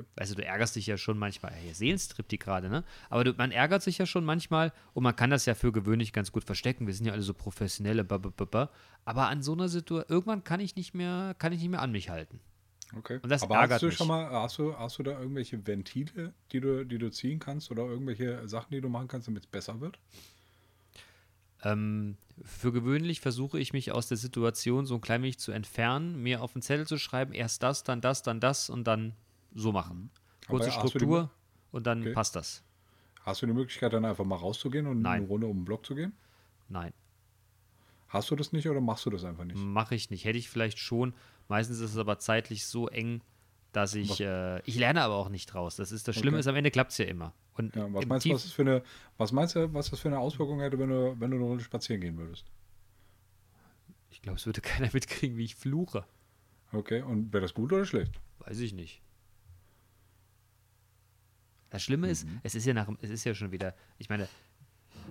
Okay. 0.00 0.04
Weißt 0.16 0.38
du, 0.38 0.44
ärgerst 0.44 0.76
dich 0.76 0.86
ja 0.86 0.96
schon 0.96 1.18
manchmal, 1.18 1.52
ja, 1.52 1.58
hier 1.58 1.74
Seelenstrip 1.74 2.28
die 2.28 2.38
gerade, 2.38 2.68
ne? 2.68 2.84
Aber 3.10 3.24
du, 3.24 3.32
man 3.32 3.50
ärgert 3.50 3.82
sich 3.82 3.98
ja 3.98 4.06
schon 4.06 4.24
manchmal 4.24 4.72
und 4.92 5.02
man 5.02 5.16
kann 5.16 5.30
das 5.30 5.46
ja 5.46 5.54
für 5.54 5.72
gewöhnlich 5.72 6.12
ganz 6.12 6.32
gut 6.32 6.44
verstecken. 6.44 6.86
Wir 6.86 6.94
sind 6.94 7.06
ja 7.06 7.12
alle 7.12 7.22
so 7.22 7.34
professionelle, 7.34 8.04
ba, 8.04 8.18
ba, 8.18 8.30
ba, 8.36 8.44
ba. 8.44 8.70
aber 9.04 9.28
an 9.28 9.42
so 9.42 9.52
einer 9.52 9.68
Situation, 9.68 10.08
irgendwann 10.08 10.44
kann 10.44 10.60
ich 10.60 10.76
nicht 10.76 10.94
mehr, 10.94 11.34
kann 11.38 11.52
ich 11.52 11.60
nicht 11.60 11.70
mehr 11.70 11.82
an 11.82 11.92
mich 11.92 12.10
halten. 12.10 12.40
Okay. 12.96 13.18
Und 13.22 13.28
das 13.28 13.42
Aber 13.42 13.56
ärgert 13.56 13.72
hast 13.72 13.82
du 13.82 13.86
mich. 13.86 13.96
schon 13.96 14.08
mal, 14.08 14.30
hast 14.30 14.58
du, 14.58 14.76
hast 14.76 14.98
du 14.98 15.02
da 15.02 15.18
irgendwelche 15.18 15.66
Ventile, 15.66 16.32
die 16.52 16.60
du, 16.60 16.84
die 16.84 16.98
du 16.98 17.10
ziehen 17.10 17.38
kannst 17.38 17.70
oder 17.70 17.84
irgendwelche 17.84 18.46
Sachen, 18.48 18.72
die 18.72 18.80
du 18.80 18.88
machen 18.88 19.08
kannst, 19.08 19.26
damit 19.28 19.44
es 19.44 19.50
besser 19.50 19.80
wird? 19.80 19.98
Ähm, 21.64 22.16
für 22.42 22.72
gewöhnlich 22.72 23.20
versuche 23.20 23.58
ich 23.58 23.72
mich 23.72 23.92
aus 23.92 24.08
der 24.08 24.16
Situation 24.16 24.86
so 24.86 24.96
ein 24.96 25.00
klein 25.00 25.22
wenig 25.22 25.38
zu 25.38 25.52
entfernen, 25.52 26.22
mir 26.22 26.42
auf 26.42 26.52
den 26.52 26.62
Zettel 26.62 26.86
zu 26.86 26.98
schreiben, 26.98 27.32
erst 27.32 27.62
das, 27.62 27.84
dann 27.84 28.00
das, 28.00 28.22
dann 28.22 28.40
das 28.40 28.70
und 28.70 28.84
dann 28.84 29.14
so 29.54 29.72
machen. 29.72 30.10
Kurze 30.48 30.70
Aber 30.72 30.88
Struktur 30.88 31.30
und 31.72 31.86
dann 31.86 32.00
Okay. 32.02 32.12
passt 32.12 32.36
das. 32.36 32.62
Hast 33.22 33.40
du 33.42 33.46
die 33.46 33.52
Möglichkeit, 33.54 33.92
dann 33.92 34.04
einfach 34.04 34.24
mal 34.24 34.36
rauszugehen 34.36 34.86
und 34.86 35.00
Nein. 35.00 35.20
eine 35.22 35.26
Runde 35.26 35.46
um 35.46 35.58
den 35.60 35.64
Block 35.64 35.86
zu 35.86 35.94
gehen? 35.94 36.12
Nein, 36.68 36.92
Hast 38.08 38.30
du 38.30 38.36
das 38.36 38.52
nicht 38.52 38.68
oder 38.68 38.80
machst 38.80 39.04
du 39.06 39.10
das 39.10 39.24
einfach 39.24 39.44
nicht? 39.44 39.56
mache 39.56 39.94
ich 39.96 40.08
nicht. 40.10 40.24
Hätte 40.24 40.38
ich 40.38 40.48
vielleicht 40.48 40.78
schon. 40.78 41.14
Meistens 41.48 41.80
ist 41.80 41.90
es 41.92 41.98
aber 41.98 42.18
zeitlich 42.20 42.64
so 42.64 42.86
eng, 42.88 43.22
dass 43.72 43.94
ich, 43.94 44.20
äh, 44.20 44.60
ich 44.66 44.76
lerne 44.76 45.02
aber 45.02 45.16
auch 45.16 45.30
nicht 45.30 45.46
draus. 45.52 45.74
Das 45.76 45.90
ist 45.90 46.06
das 46.06 46.14
Schlimme 46.14 46.36
Okay. 46.36 46.40
ist, 46.40 46.46
am 46.46 46.54
Ende 46.54 46.70
klappt 46.70 46.92
es 46.92 46.98
ja 46.98 47.06
immer. 47.06 47.32
Und 47.54 47.74
Ja, 47.74 47.92
was 47.92 48.06
meinst 48.06 48.22
Tief- 48.24 48.34
was, 48.34 48.42
das 48.44 48.52
für 48.52 48.62
eine, 48.62 48.82
was 49.16 49.32
meinst 49.32 49.56
du, 49.56 49.72
was 49.74 49.90
das 49.90 49.98
für 50.00 50.08
eine 50.08 50.18
Auswirkung 50.20 50.60
hätte, 50.60 50.78
wenn 50.78 50.90
du, 50.90 51.16
wenn 51.18 51.30
du 51.32 51.36
eine 51.38 51.44
Runde 51.46 51.64
spazieren 51.64 52.00
gehen 52.00 52.16
würdest? 52.16 52.44
ich 54.10 54.22
glaube, 54.22 54.38
es 54.38 54.46
würde 54.46 54.60
keiner 54.60 54.90
mitkriegen, 54.92 55.36
wie 55.36 55.44
ich 55.44 55.56
fluche. 55.56 56.04
Okay, 56.72 57.02
und 57.02 57.32
wäre 57.32 57.42
das 57.42 57.54
gut 57.54 57.72
oder 57.72 57.84
schlecht? 57.84 58.12
Weiß 58.38 58.60
ich 58.60 58.72
nicht. 58.72 59.02
Das 61.74 61.82
Schlimme 61.82 62.08
ist, 62.08 62.24
Mhm. 62.24 62.38
es 62.44 62.54
ist 62.54 62.66
ja 62.66 62.72
nach, 62.72 62.88
es 63.00 63.10
ist 63.10 63.24
ja 63.24 63.34
schon 63.34 63.50
wieder, 63.50 63.74
ich 63.98 64.08
meine, 64.08 64.28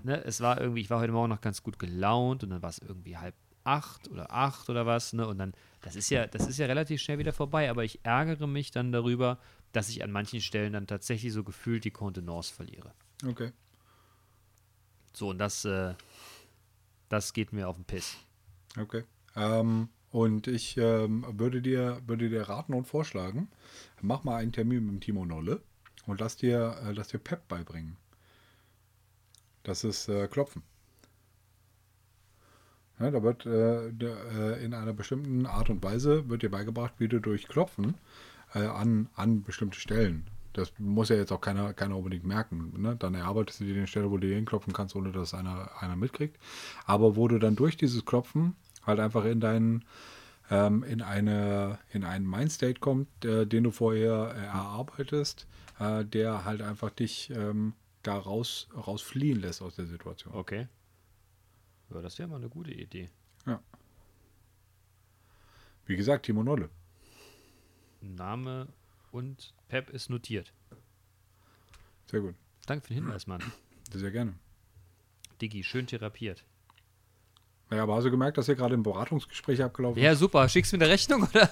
ne, 0.03 0.23
es 0.23 0.39
war 0.39 0.61
irgendwie, 0.61 0.79
ich 0.79 0.89
war 0.89 1.01
heute 1.01 1.11
Morgen 1.11 1.27
noch 1.27 1.41
ganz 1.41 1.61
gut 1.61 1.77
gelaunt 1.77 2.41
und 2.41 2.51
dann 2.51 2.61
war 2.61 2.69
es 2.69 2.79
irgendwie 2.79 3.17
halb 3.17 3.35
acht 3.65 4.07
oder 4.07 4.31
acht 4.31 4.69
oder 4.69 4.85
was, 4.85 5.11
ne, 5.11 5.27
und 5.27 5.39
dann, 5.39 5.53
das 5.81 5.97
ist 5.97 6.09
ja, 6.09 6.25
das 6.25 6.47
ist 6.47 6.57
ja 6.59 6.65
relativ 6.65 7.01
schnell 7.01 7.17
wieder 7.17 7.33
vorbei, 7.33 7.69
aber 7.69 7.83
ich 7.83 7.99
ärgere 8.03 8.47
mich 8.47 8.71
dann 8.71 8.93
darüber, 8.93 9.39
dass 9.73 9.89
ich 9.89 10.05
an 10.05 10.11
manchen 10.13 10.39
Stellen 10.39 10.71
dann 10.71 10.87
tatsächlich 10.87 11.33
so 11.33 11.43
gefühlt 11.43 11.83
die 11.83 11.91
Kontenance 11.91 12.53
verliere. 12.53 12.93
Okay. 13.27 13.51
So, 15.11 15.31
und 15.31 15.39
das, 15.39 15.65
äh, 15.65 15.95
das 17.09 17.33
geht 17.33 17.51
mir 17.51 17.67
auf 17.67 17.75
den 17.75 17.83
Piss. 17.83 18.15
Okay. 18.79 19.03
Ähm, 19.35 19.89
und 20.11 20.47
ich 20.47 20.77
ähm, 20.77 21.25
würde, 21.37 21.61
dir, 21.61 22.01
würde 22.07 22.29
dir 22.29 22.43
raten 22.43 22.73
und 22.73 22.85
vorschlagen, 22.85 23.49
mach 24.01 24.23
mal 24.23 24.37
einen 24.37 24.53
Termin 24.53 24.85
mit 24.85 24.93
dem 24.93 25.01
Timo 25.01 25.25
Nolle 25.25 25.61
und 26.05 26.19
lass 26.19 26.35
dir, 26.37 26.77
äh, 26.85 26.91
lass 26.91 27.09
dir 27.09 27.19
Pep 27.19 27.47
beibringen. 27.47 27.97
Das 29.63 29.83
ist 29.83 30.09
äh, 30.09 30.27
Klopfen. 30.27 30.63
Ja, 32.99 33.11
da 33.11 33.23
wird 33.23 33.45
äh, 33.45 33.91
der, 33.91 34.17
äh, 34.33 34.63
in 34.63 34.73
einer 34.73 34.93
bestimmten 34.93 35.45
Art 35.45 35.69
und 35.69 35.83
Weise 35.83 36.29
wird 36.29 36.43
dir 36.43 36.51
beigebracht, 36.51 36.93
wie 36.99 37.07
du 37.07 37.19
durch 37.19 37.47
Klopfen 37.47 37.95
äh, 38.53 38.59
an, 38.59 39.09
an 39.15 39.43
bestimmte 39.43 39.79
Stellen. 39.79 40.27
Das 40.53 40.71
muss 40.77 41.09
ja 41.09 41.15
jetzt 41.15 41.31
auch 41.31 41.41
keiner, 41.41 41.73
keiner 41.73 41.97
unbedingt 41.97 42.25
merken. 42.25 42.73
Ne? 42.77 42.95
Dann 42.95 43.15
erarbeitest 43.15 43.61
du 43.61 43.65
dir 43.65 43.75
eine 43.75 43.87
Stelle, 43.87 44.11
wo 44.11 44.17
du 44.17 44.27
hinklopfen 44.27 44.71
kannst, 44.71 44.95
ohne 44.95 45.11
dass 45.11 45.33
einer, 45.33 45.71
einer 45.79 45.95
mitkriegt. 45.95 46.37
Aber 46.85 47.15
wo 47.15 47.27
du 47.27 47.39
dann 47.39 47.55
durch 47.55 47.75
dieses 47.75 48.05
Klopfen 48.05 48.55
halt 48.85 48.99
einfach 48.99 49.25
in 49.25 49.39
deinen 49.39 49.83
ähm, 50.49 50.83
in 50.83 51.01
eine 51.01 51.79
in 51.91 52.03
einen 52.03 52.29
Mindstate 52.29 52.79
kommt, 52.79 53.25
äh, 53.25 53.45
den 53.45 53.63
du 53.63 53.71
vorher 53.71 54.33
äh, 54.35 54.45
erarbeitest, 54.45 55.47
äh, 55.79 56.05
der 56.05 56.45
halt 56.45 56.61
einfach 56.61 56.89
dich 56.89 57.29
ähm, 57.29 57.73
da 58.03 58.17
raus, 58.17 58.67
rausfliehen 58.75 59.39
lässt 59.39 59.61
aus 59.61 59.75
der 59.75 59.85
Situation. 59.85 60.33
Okay. 60.33 60.67
Ja, 61.89 62.01
das 62.01 62.17
wäre 62.19 62.27
mal 62.27 62.37
eine 62.37 62.49
gute 62.49 62.71
Idee. 62.71 63.09
Wie 65.85 65.97
gesagt, 65.97 66.25
Timo 66.25 66.43
Nolle. 66.43 66.69
Name 68.01 68.67
und 69.11 69.53
Pep 69.67 69.89
ist 69.89 70.09
notiert. 70.09 70.53
Sehr 72.09 72.21
gut. 72.21 72.35
Danke 72.65 72.87
für 72.87 72.93
den 72.93 73.03
Hinweis, 73.03 73.27
Mann. 73.27 73.43
Sehr 73.93 74.11
gerne. 74.11 74.33
Diggi, 75.41 75.63
schön 75.63 75.87
therapiert. 75.87 76.45
Naja, 77.73 77.83
aber 77.83 77.95
hast 77.95 78.03
du 78.03 78.11
gemerkt, 78.11 78.37
dass 78.37 78.45
hier 78.45 78.53
gerade 78.53 78.75
ein 78.75 78.83
Beratungsgespräch 78.83 79.63
abgelaufen 79.63 79.99
Ja, 79.99 80.13
super. 80.13 80.47
Schickst 80.47 80.71
du 80.71 80.77
mir 80.77 80.83
eine 80.83 80.93
Rechnung 80.93 81.23
oder 81.23 81.49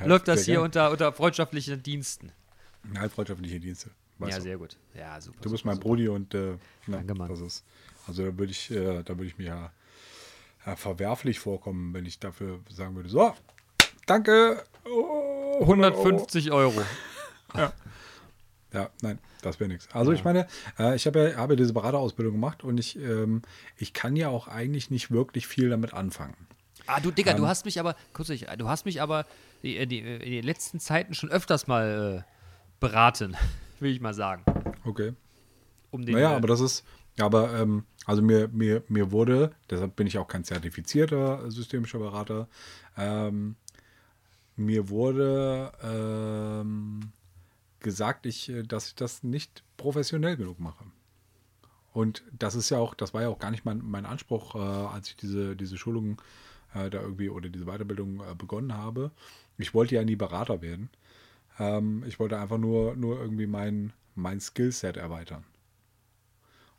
Ja, 0.00 0.06
läuft 0.06 0.28
das 0.28 0.44
hier 0.44 0.62
unter, 0.62 0.92
unter 0.92 1.12
freundschaftlichen 1.12 1.82
Diensten? 1.82 2.30
ist? 2.84 3.00
Halt 3.00 3.10
freundschaftliche 3.10 3.58
Dienste. 3.58 3.90
Weißt 4.18 4.30
ja, 4.30 4.36
du. 4.38 4.42
sehr 4.44 4.58
gut. 4.58 4.76
Ja, 4.94 5.20
super. 5.20 5.38
Du 5.40 5.50
bist 5.50 5.62
super, 5.62 5.70
mein 5.70 5.74
super. 5.74 5.88
Brudi 5.88 6.06
und 6.08 6.34
äh, 6.34 6.56
na, 6.86 6.98
Danke, 6.98 7.14
Mann. 7.16 7.28
das 7.28 7.40
ist. 7.40 7.64
Also 8.06 8.26
da 8.26 8.38
würde 8.38 8.52
ich, 8.52 8.70
äh, 8.70 9.02
da 9.02 9.08
würde 9.18 9.26
ich 9.26 9.38
mir 9.38 9.46
ja, 9.48 9.72
ja 10.64 10.76
verwerflich 10.76 11.40
vorkommen, 11.40 11.92
wenn 11.94 12.06
ich 12.06 12.20
dafür 12.20 12.60
sagen 12.70 12.94
würde, 12.94 13.08
so, 13.08 13.34
danke, 14.06 14.62
oh, 14.84 15.58
100 15.62 15.94
Euro. 15.94 16.04
150 16.04 16.52
Euro. 16.52 16.80
Ja, 17.56 17.72
nein, 18.72 19.18
das 19.42 19.60
wäre 19.60 19.68
nichts. 19.68 19.88
Also 19.92 20.12
ich 20.12 20.24
meine, 20.24 20.46
äh, 20.78 20.96
ich 20.96 21.06
habe 21.06 21.30
ja, 21.30 21.36
habe 21.36 21.56
diese 21.56 21.72
Beraterausbildung 21.72 22.34
gemacht 22.34 22.64
und 22.64 22.78
ich, 22.78 22.96
ähm, 22.98 23.42
ich 23.76 23.92
kann 23.92 24.16
ja 24.16 24.28
auch 24.28 24.48
eigentlich 24.48 24.90
nicht 24.90 25.10
wirklich 25.10 25.46
viel 25.46 25.70
damit 25.70 25.94
anfangen. 25.94 26.36
Ah, 26.86 27.00
du 27.00 27.10
Digga, 27.10 27.32
Ähm. 27.32 27.38
du 27.38 27.46
hast 27.46 27.64
mich 27.64 27.80
aber, 27.80 27.96
kurz, 28.12 28.28
du 28.28 28.68
hast 28.68 28.84
mich 28.84 29.02
aber 29.02 29.26
die, 29.62 29.86
die, 29.86 29.98
in 29.98 30.30
den 30.30 30.44
letzten 30.44 30.78
Zeiten 30.80 31.14
schon 31.14 31.30
öfters 31.30 31.66
mal 31.66 32.24
äh, 32.24 32.32
beraten, 32.80 33.36
will 33.80 33.90
ich 33.90 34.00
mal 34.00 34.14
sagen. 34.14 34.44
Okay. 34.84 35.14
Um 35.90 36.04
den, 36.04 36.14
Naja, 36.14 36.32
äh, 36.32 36.36
aber 36.36 36.48
das 36.48 36.60
ist, 36.60 36.84
ja, 37.18 37.26
aber 37.26 37.58
ähm, 37.58 37.84
also 38.04 38.22
mir, 38.22 38.48
mir, 38.48 38.82
mir 38.88 39.10
wurde, 39.10 39.52
deshalb 39.70 39.96
bin 39.96 40.06
ich 40.06 40.18
auch 40.18 40.28
kein 40.28 40.44
zertifizierter 40.44 41.50
systemischer 41.50 41.98
Berater, 41.98 42.48
ähm, 42.96 43.56
mir 44.56 44.88
wurde 44.88 45.72
ähm, 45.82 47.12
gesagt, 47.86 48.26
ich, 48.26 48.48
äh, 48.50 48.62
dass 48.62 48.88
ich 48.88 48.94
das 48.96 49.22
nicht 49.22 49.62
professionell 49.78 50.36
genug 50.36 50.58
mache. 50.60 50.84
Und 51.92 52.22
das 52.38 52.54
ist 52.54 52.68
ja 52.70 52.78
auch, 52.78 52.94
das 52.94 53.14
war 53.14 53.22
ja 53.22 53.28
auch 53.28 53.38
gar 53.38 53.50
nicht 53.50 53.64
mein, 53.64 53.80
mein 53.82 54.04
Anspruch, 54.04 54.54
äh, 54.54 54.58
als 54.58 55.08
ich 55.08 55.16
diese, 55.16 55.56
diese 55.56 55.78
Schulung 55.78 56.20
äh, 56.74 56.90
da 56.90 57.00
irgendwie 57.00 57.30
oder 57.30 57.48
diese 57.48 57.64
Weiterbildung 57.66 58.20
äh, 58.20 58.34
begonnen 58.34 58.74
habe. 58.74 59.10
Ich 59.56 59.72
wollte 59.72 59.94
ja 59.94 60.04
nie 60.04 60.16
Berater 60.16 60.60
werden. 60.60 60.90
Ähm, 61.58 62.04
ich 62.06 62.18
wollte 62.20 62.38
einfach 62.38 62.58
nur, 62.58 62.96
nur 62.96 63.18
irgendwie 63.20 63.46
mein, 63.46 63.92
mein 64.14 64.40
Skillset 64.40 64.96
erweitern. 64.98 65.44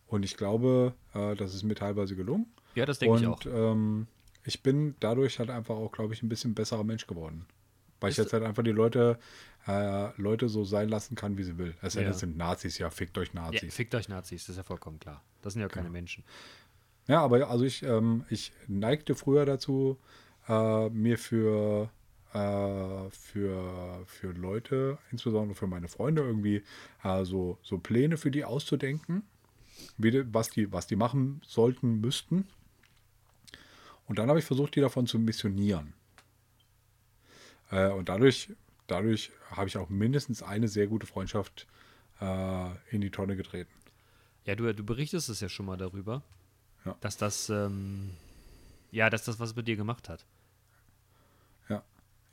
Und 0.08 0.24
ich 0.24 0.38
glaube, 0.38 0.94
äh, 1.14 1.36
das 1.36 1.54
ist 1.56 1.64
mir 1.64 1.76
teilweise 1.76 2.16
gelungen. 2.16 2.46
ja, 2.76 2.86
das 2.86 3.00
denke 3.00 3.16
Und 3.16 3.22
ich 3.22 3.28
auch. 3.28 3.42
Ähm, 3.46 4.08
ich 4.44 4.62
bin 4.64 4.96
dadurch 5.00 5.40
halt 5.40 5.50
einfach 5.50 5.76
auch, 5.76 5.92
glaube 5.92 6.14
ich, 6.14 6.24
ein 6.24 6.30
bisschen 6.30 6.54
besserer 6.54 6.84
Mensch 6.84 7.08
geworden. 7.08 7.46
Weil 8.00 8.12
ich 8.12 8.18
Ist- 8.18 8.26
jetzt 8.26 8.34
halt 8.34 8.44
einfach 8.44 8.64
die 8.64 8.72
Leute, 8.72 9.18
äh, 9.68 10.10
Leute 10.22 10.50
so 10.50 10.64
sein 10.64 10.90
lassen 10.90 11.16
kann, 11.16 11.38
wie 11.38 11.44
sie 11.44 11.58
will. 11.58 11.76
Es 11.82 11.96
Ja. 11.96 12.04
das 12.04 12.20
sind 12.20 12.38
Nazis, 12.38 12.78
ja, 12.78 12.90
fickt 12.90 13.18
euch 13.18 13.34
Ja, 13.34 13.42
Nazis. 13.42 13.74
fickt 13.76 13.94
euch 13.96 14.08
Nazis, 14.10 14.44
das 14.44 14.50
ist 14.52 14.58
ja 14.58 14.64
vollkommen 14.64 15.00
klar. 15.00 15.24
Das 15.42 15.54
sind 15.54 15.62
ja 15.62 15.68
keine 15.68 15.90
Menschen. 15.90 16.24
Ja, 17.08 17.22
aber 17.22 17.50
also 17.50 17.64
ich, 17.66 17.84
ähm, 17.84 18.26
ich 18.30 18.52
neigte 18.68 19.16
früher 19.16 19.46
dazu, 19.46 19.98
äh, 20.48 20.90
mir 20.90 21.18
für 21.18 21.90
äh, 22.34 23.10
für, 23.10 24.04
für 24.06 24.32
Leute, 24.34 24.98
insbesondere 25.12 25.56
für 25.56 25.68
meine 25.68 25.88
Freunde, 25.88 26.22
irgendwie 26.22 26.64
äh, 27.04 27.24
so, 27.24 27.58
so 27.64 27.78
Pläne 27.78 28.18
für 28.18 28.32
die 28.32 28.44
auszudenken, 28.44 29.24
wie, 29.98 30.24
was, 30.34 30.50
die, 30.50 30.72
was 30.72 30.88
die 30.88 30.98
machen 30.98 31.42
sollten, 31.46 32.02
müssten. 32.02 32.48
Und 34.08 34.20
dann 34.20 34.30
habe 34.30 34.40
ich 34.40 34.46
versucht, 34.46 34.76
die 34.76 34.82
davon 34.82 35.08
zu 35.08 35.20
missionieren. 35.20 35.94
Äh, 37.72 37.92
und 37.92 38.10
dadurch, 38.10 38.52
dadurch 38.88 39.32
habe 39.52 39.68
ich 39.68 39.78
auch 39.78 39.90
mindestens 39.90 40.44
eine 40.44 40.68
sehr 40.68 40.88
gute 40.88 41.06
Freundschaft 41.08 41.68
äh, 42.22 42.70
in 42.90 43.02
die 43.02 43.12
Tonne 43.12 43.36
getreten. 43.36 43.72
Ja, 44.46 44.56
du, 44.56 44.74
du 44.74 44.84
berichtest 44.84 45.30
es 45.30 45.40
ja 45.42 45.50
schon 45.50 45.66
mal 45.66 45.78
darüber, 45.78 46.24
Ja. 46.86 46.96
dass 47.02 47.18
das, 47.18 47.50
ähm, 47.50 48.12
ja, 48.92 49.10
dass 49.10 49.26
das 49.26 49.40
was 49.40 49.56
mit 49.56 49.68
dir 49.68 49.76
gemacht 49.76 50.08
hat. 50.10 50.26
Ja. 51.70 51.84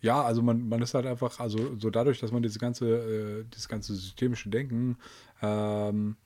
Ja, 0.00 0.22
also 0.22 0.40
man, 0.42 0.68
man 0.68 0.80
ist 0.82 0.94
halt 0.94 1.06
einfach, 1.06 1.40
also 1.40 1.76
so 1.76 1.90
dadurch, 1.90 2.20
dass 2.20 2.30
man 2.30 2.42
dieses 2.42 2.58
ganze, 2.58 2.86
äh, 3.40 3.44
dieses 3.52 3.68
ganze 3.68 3.94
systemische 3.94 4.48
Denken 4.48 4.96
ähm, 5.42 6.16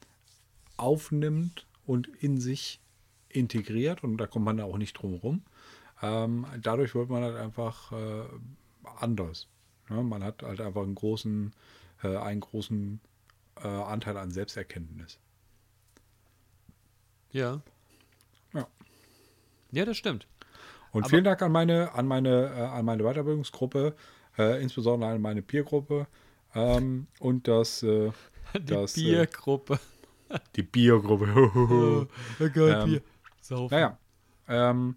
aufnimmt 0.76 1.66
und 1.86 2.06
in 2.06 2.40
sich 2.40 2.80
integriert 3.30 4.04
und 4.04 4.18
da 4.18 4.26
kommt 4.26 4.44
man 4.44 4.60
auch 4.60 4.78
nicht 4.78 4.94
drum 4.94 5.14
rum. 5.14 5.42
Ähm, 6.02 6.46
dadurch 6.62 6.94
wird 6.94 7.08
man 7.08 7.22
halt 7.22 7.36
einfach 7.36 7.92
äh, 7.92 8.24
anders. 9.00 9.48
Ne? 9.88 10.02
Man 10.02 10.22
hat 10.24 10.42
halt 10.42 10.60
einfach 10.60 10.82
einen 10.82 10.94
großen, 10.94 11.52
äh, 12.02 12.16
einen 12.16 12.40
großen 12.40 13.00
äh, 13.62 13.66
Anteil 13.68 14.16
an 14.16 14.30
Selbsterkenntnis. 14.30 15.18
Ja. 17.30 17.60
Ja. 18.54 18.66
Ja, 19.72 19.84
das 19.84 19.96
stimmt. 19.96 20.26
Und 20.92 21.02
Aber- 21.02 21.10
vielen 21.10 21.24
Dank 21.24 21.42
an 21.42 21.52
meine, 21.52 21.92
an 21.94 22.06
meine, 22.06 22.46
äh, 22.54 22.60
an 22.62 22.84
meine 22.84 23.02
Weiterbildungsgruppe, 23.02 23.94
äh, 24.38 24.62
insbesondere 24.62 25.10
an 25.10 25.20
meine 25.20 25.42
Peergruppe 25.42 26.06
ähm, 26.54 27.06
und 27.20 27.46
das, 27.48 27.82
äh, 27.82 28.10
Die 28.54 28.64
das 28.64 28.96
äh, 28.96 29.02
Biergruppe. 29.02 29.78
die 30.56 30.62
Biergruppe. 30.62 31.26
Oh 32.40 32.48
Gott, 32.54 32.56
Ähm, 32.56 32.84
Bier. 32.90 33.02
Saufen. 33.42 33.74
naja. 33.74 33.98
Ähm, 34.48 34.96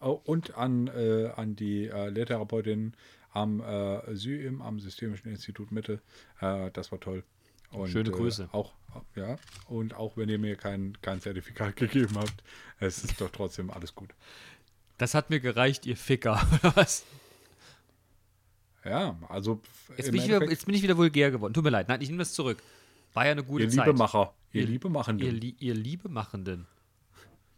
oh, 0.00 0.20
und 0.24 0.54
an, 0.56 0.88
äh, 0.88 1.30
an 1.36 1.56
die 1.56 1.86
äh, 1.86 2.08
Lehrtherapeutin 2.10 2.92
am 3.32 3.60
äh, 3.60 4.14
SYIM, 4.14 4.62
am 4.62 4.80
Systemischen 4.80 5.30
Institut 5.30 5.72
Mitte. 5.72 6.00
Äh, 6.40 6.70
das 6.72 6.90
war 6.92 7.00
toll. 7.00 7.24
Und, 7.70 7.88
Schöne 7.90 8.10
Grüße. 8.10 8.44
Äh, 8.52 8.56
auch, 8.56 8.72
ja, 9.14 9.38
und 9.68 9.94
auch 9.94 10.16
wenn 10.16 10.28
ihr 10.28 10.38
mir 10.38 10.56
kein, 10.56 10.98
kein 11.02 11.20
Zertifikat 11.20 11.76
gegeben 11.76 12.16
habt, 12.16 12.42
es 12.80 13.04
ist 13.04 13.20
doch 13.20 13.30
trotzdem 13.30 13.70
alles 13.70 13.94
gut. 13.94 14.10
Das 14.98 15.14
hat 15.14 15.30
mir 15.30 15.40
gereicht, 15.40 15.86
ihr 15.86 15.96
Ficker. 15.96 16.40
Oder 16.62 16.76
was? 16.76 17.04
Ja, 18.84 19.18
also 19.28 19.60
Jetzt 19.96 20.10
bin, 20.10 20.20
ich 20.20 20.26
wieder, 20.26 20.42
jetzt 20.48 20.66
bin 20.66 20.74
ich 20.74 20.82
wieder 20.82 20.96
vulgär 20.96 21.30
geworden. 21.30 21.52
Tut 21.52 21.64
mir 21.64 21.70
leid. 21.70 21.88
Nein, 21.88 22.00
ich 22.00 22.08
nehme 22.08 22.20
das 22.20 22.32
zurück. 22.32 22.62
War 23.12 23.26
ja 23.26 23.32
eine 23.32 23.44
gute 23.44 23.64
Ihr 23.64 23.70
Zeit. 23.70 23.86
Liebemacher. 23.86 24.34
Ihr 24.52 24.62
Ihr- 24.62 24.68
Liebemachenden. 24.68 25.42
Ihr, 25.42 25.54
ihr 25.58 25.74
Liebemachenden. 25.74 26.66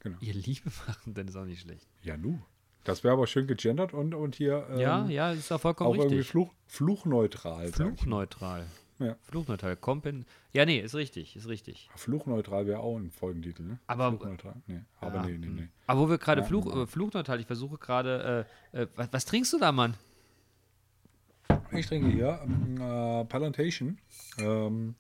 Genau. 0.01 0.19
Ihr 0.21 0.35
Liebemachenden 0.35 1.29
ist 1.29 1.37
auch 1.37 1.45
nicht 1.45 1.61
schlecht. 1.61 1.87
Ja, 2.03 2.17
nu. 2.17 2.41
Das 2.85 3.05
wäre 3.05 3.15
aber 3.15 3.27
schön 3.27 3.47
gegendert 3.47 3.95
und, 3.95 4.15
und 4.15 4.35
hier 4.35 4.67
ähm, 4.71 4.79
ja, 4.81 5.07
ja, 5.07 5.33
ist 5.33 5.53
auch 5.53 5.61
vollkommen 5.61 5.91
auch 5.91 5.95
irgendwie 5.95 6.17
richtig. 6.17 6.31
Fluch, 6.31 6.53
fluchneutral. 6.67 7.69
Fluchneutral. 7.69 8.67
Ja. 8.99 9.17
Fluchneutral. 9.23 9.77
Kompen 9.77 10.27
ja, 10.53 10.67
nee, 10.67 10.79
ist 10.81 10.95
richtig, 10.95 11.35
ist 11.35 11.49
richtig. 11.49 11.89
Fluchneutral 11.97 12.67
wäre 12.67 12.81
auch 12.81 12.99
ein 12.99 13.11
Folgentitel, 13.11 13.63
ne? 13.63 13.79
Aber- 13.87 14.11
Fluchneutral. 14.11 14.57
Nee, 14.67 14.81
aber 15.01 15.17
Ja, 15.17 15.27
nee, 15.27 15.39
nee, 15.39 15.47
nee. 15.47 15.69
Aber 15.87 16.01
wo 16.01 16.11
wir 16.11 16.19
gerade 16.19 16.43
Ja, 16.43 16.47
Fluch, 16.47 16.77
äh, 16.77 16.87
Fluchneutral, 16.87 17.41
ich 17.41 17.47
versuche 17.47 17.79
gerade, 17.79 18.47
äh, 18.73 18.83
äh, 18.83 18.87
was, 18.97 19.09
was 19.13 19.25
trinkst 19.25 19.53
du 19.55 19.59
da, 19.59 19.73
Mann? 19.73 19.95
Ich 21.73 21.87
trinke 21.87 22.09
hier 22.11 22.41
ähm, 22.45 22.77
äh, 22.77 23.25
Palantation 23.25 23.99
ähm, 24.39 24.95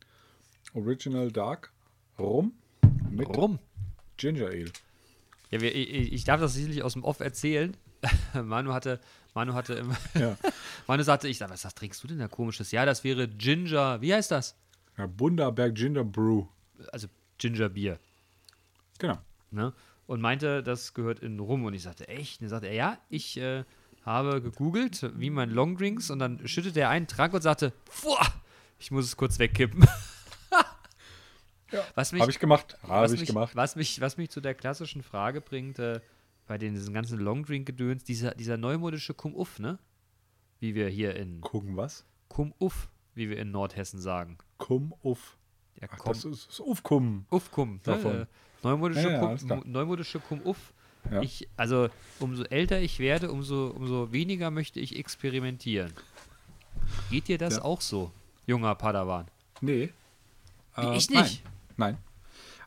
Original 0.74 1.30
Dark 1.30 1.70
Rum 2.18 2.52
mit 3.10 3.28
Rum. 3.28 3.58
Ginger 4.16 4.46
Ale. 4.46 4.72
Ja, 5.52 5.60
wir, 5.60 5.74
ich, 5.74 6.12
ich 6.12 6.24
darf 6.24 6.40
das 6.40 6.54
sicherlich 6.54 6.82
aus 6.82 6.94
dem 6.94 7.04
Off 7.04 7.20
erzählen. 7.20 7.76
Manu 8.34 8.72
hatte, 8.72 8.98
Manu 9.34 9.54
hatte 9.54 9.74
immer, 9.74 9.96
Ja. 10.14 10.36
Manu 10.88 11.02
sagte, 11.04 11.28
ich 11.28 11.38
sag, 11.38 11.50
was 11.50 11.62
das 11.62 11.74
trinkst 11.74 12.02
du 12.02 12.08
denn 12.08 12.18
da 12.18 12.26
komisches? 12.26 12.72
Ja, 12.72 12.84
das 12.84 13.04
wäre 13.04 13.28
Ginger, 13.28 14.00
wie 14.00 14.12
heißt 14.12 14.30
das? 14.30 14.56
ja 14.98 15.06
Bundaberg 15.06 15.74
Ginger 15.74 16.04
Brew. 16.04 16.46
Also 16.92 17.06
Ginger 17.38 17.68
Bier. 17.68 17.98
Genau. 18.98 19.18
Ne? 19.50 19.72
Und 20.06 20.20
meinte, 20.20 20.62
das 20.62 20.94
gehört 20.94 21.20
in 21.20 21.38
Rum. 21.38 21.64
Und 21.64 21.74
ich 21.74 21.82
sagte, 21.82 22.08
echt? 22.08 22.40
Und 22.40 22.44
dann 22.44 22.50
sagte 22.50 22.66
er, 22.68 22.74
ja, 22.74 22.98
ich 23.08 23.36
äh, 23.38 23.64
habe 24.04 24.40
gegoogelt, 24.40 25.10
wie 25.16 25.30
man 25.30 25.50
Longdrinks. 25.50 26.10
Und 26.10 26.18
dann 26.18 26.46
schüttete 26.48 26.80
er 26.80 26.88
einen 26.90 27.06
Trank 27.06 27.34
und 27.34 27.42
sagte, 27.42 27.72
Boah, 28.02 28.26
ich 28.78 28.90
muss 28.90 29.04
es 29.04 29.16
kurz 29.16 29.38
wegkippen. 29.38 29.86
was 31.94 32.12
mich, 32.12 32.20
Habe 32.20 32.30
ich 32.30 32.38
gemacht. 32.38 32.76
Habe 32.82 33.04
was 33.04 33.12
ich 33.12 33.20
mich, 33.20 33.28
gemacht. 33.28 33.54
Was 33.56 33.76
mich, 33.76 34.00
was 34.00 34.16
mich 34.16 34.30
zu 34.30 34.40
der 34.40 34.54
klassischen 34.54 35.02
Frage 35.02 35.40
bringt, 35.40 35.78
äh, 35.78 36.00
bei 36.46 36.58
den, 36.58 36.74
diesen 36.74 36.92
ganzen 36.92 37.18
Longdrink-Gedöns, 37.18 38.04
dieser, 38.04 38.34
dieser 38.34 38.56
neumodische 38.56 39.14
Cum-Uff, 39.14 39.58
ne? 39.58 39.78
Wie 40.60 40.74
wir 40.74 40.88
hier 40.88 41.16
in 41.16 41.40
Gucken 41.40 41.76
was? 41.76 42.04
Cum-Uff, 42.28 42.88
wie 43.14 43.28
wir 43.28 43.38
in 43.38 43.50
Nordhessen 43.50 44.00
sagen. 44.00 44.38
Kum 44.58 44.94
uff. 45.02 45.36
Ja, 45.80 45.88
Ach, 45.90 45.98
komm, 45.98 46.12
das 46.12 46.24
ist 46.24 46.48
das 46.48 46.60
Uffkum. 46.60 47.26
Uff-Cum. 47.30 47.74
Ne? 47.74 47.80
Davon. 47.82 48.20
Äh, 48.22 48.26
neumodische, 48.62 49.10
Ja, 49.10 49.30
ja, 49.30 49.36
klar. 49.36 49.62
neumodische 49.64 50.20
Cum-Uff. 50.20 50.72
Ja. 51.10 51.20
Ich, 51.20 51.48
also, 51.56 51.88
umso 52.20 52.44
älter 52.44 52.80
ich 52.80 53.00
werde, 53.00 53.32
umso, 53.32 53.68
umso 53.68 54.12
weniger 54.12 54.50
möchte 54.50 54.78
ich 54.78 54.96
experimentieren. 54.96 55.92
Geht 57.10 57.28
dir 57.28 57.38
das 57.38 57.56
Ja. 57.56 57.62
auch 57.62 57.80
so, 57.80 58.12
junger 58.46 58.74
Padawan? 58.76 59.26
Nee. 59.60 59.90
Äh, 60.76 60.96
ich 60.96 61.10
nicht. 61.10 61.44
Nein. 61.44 61.51
Nein. 61.82 61.98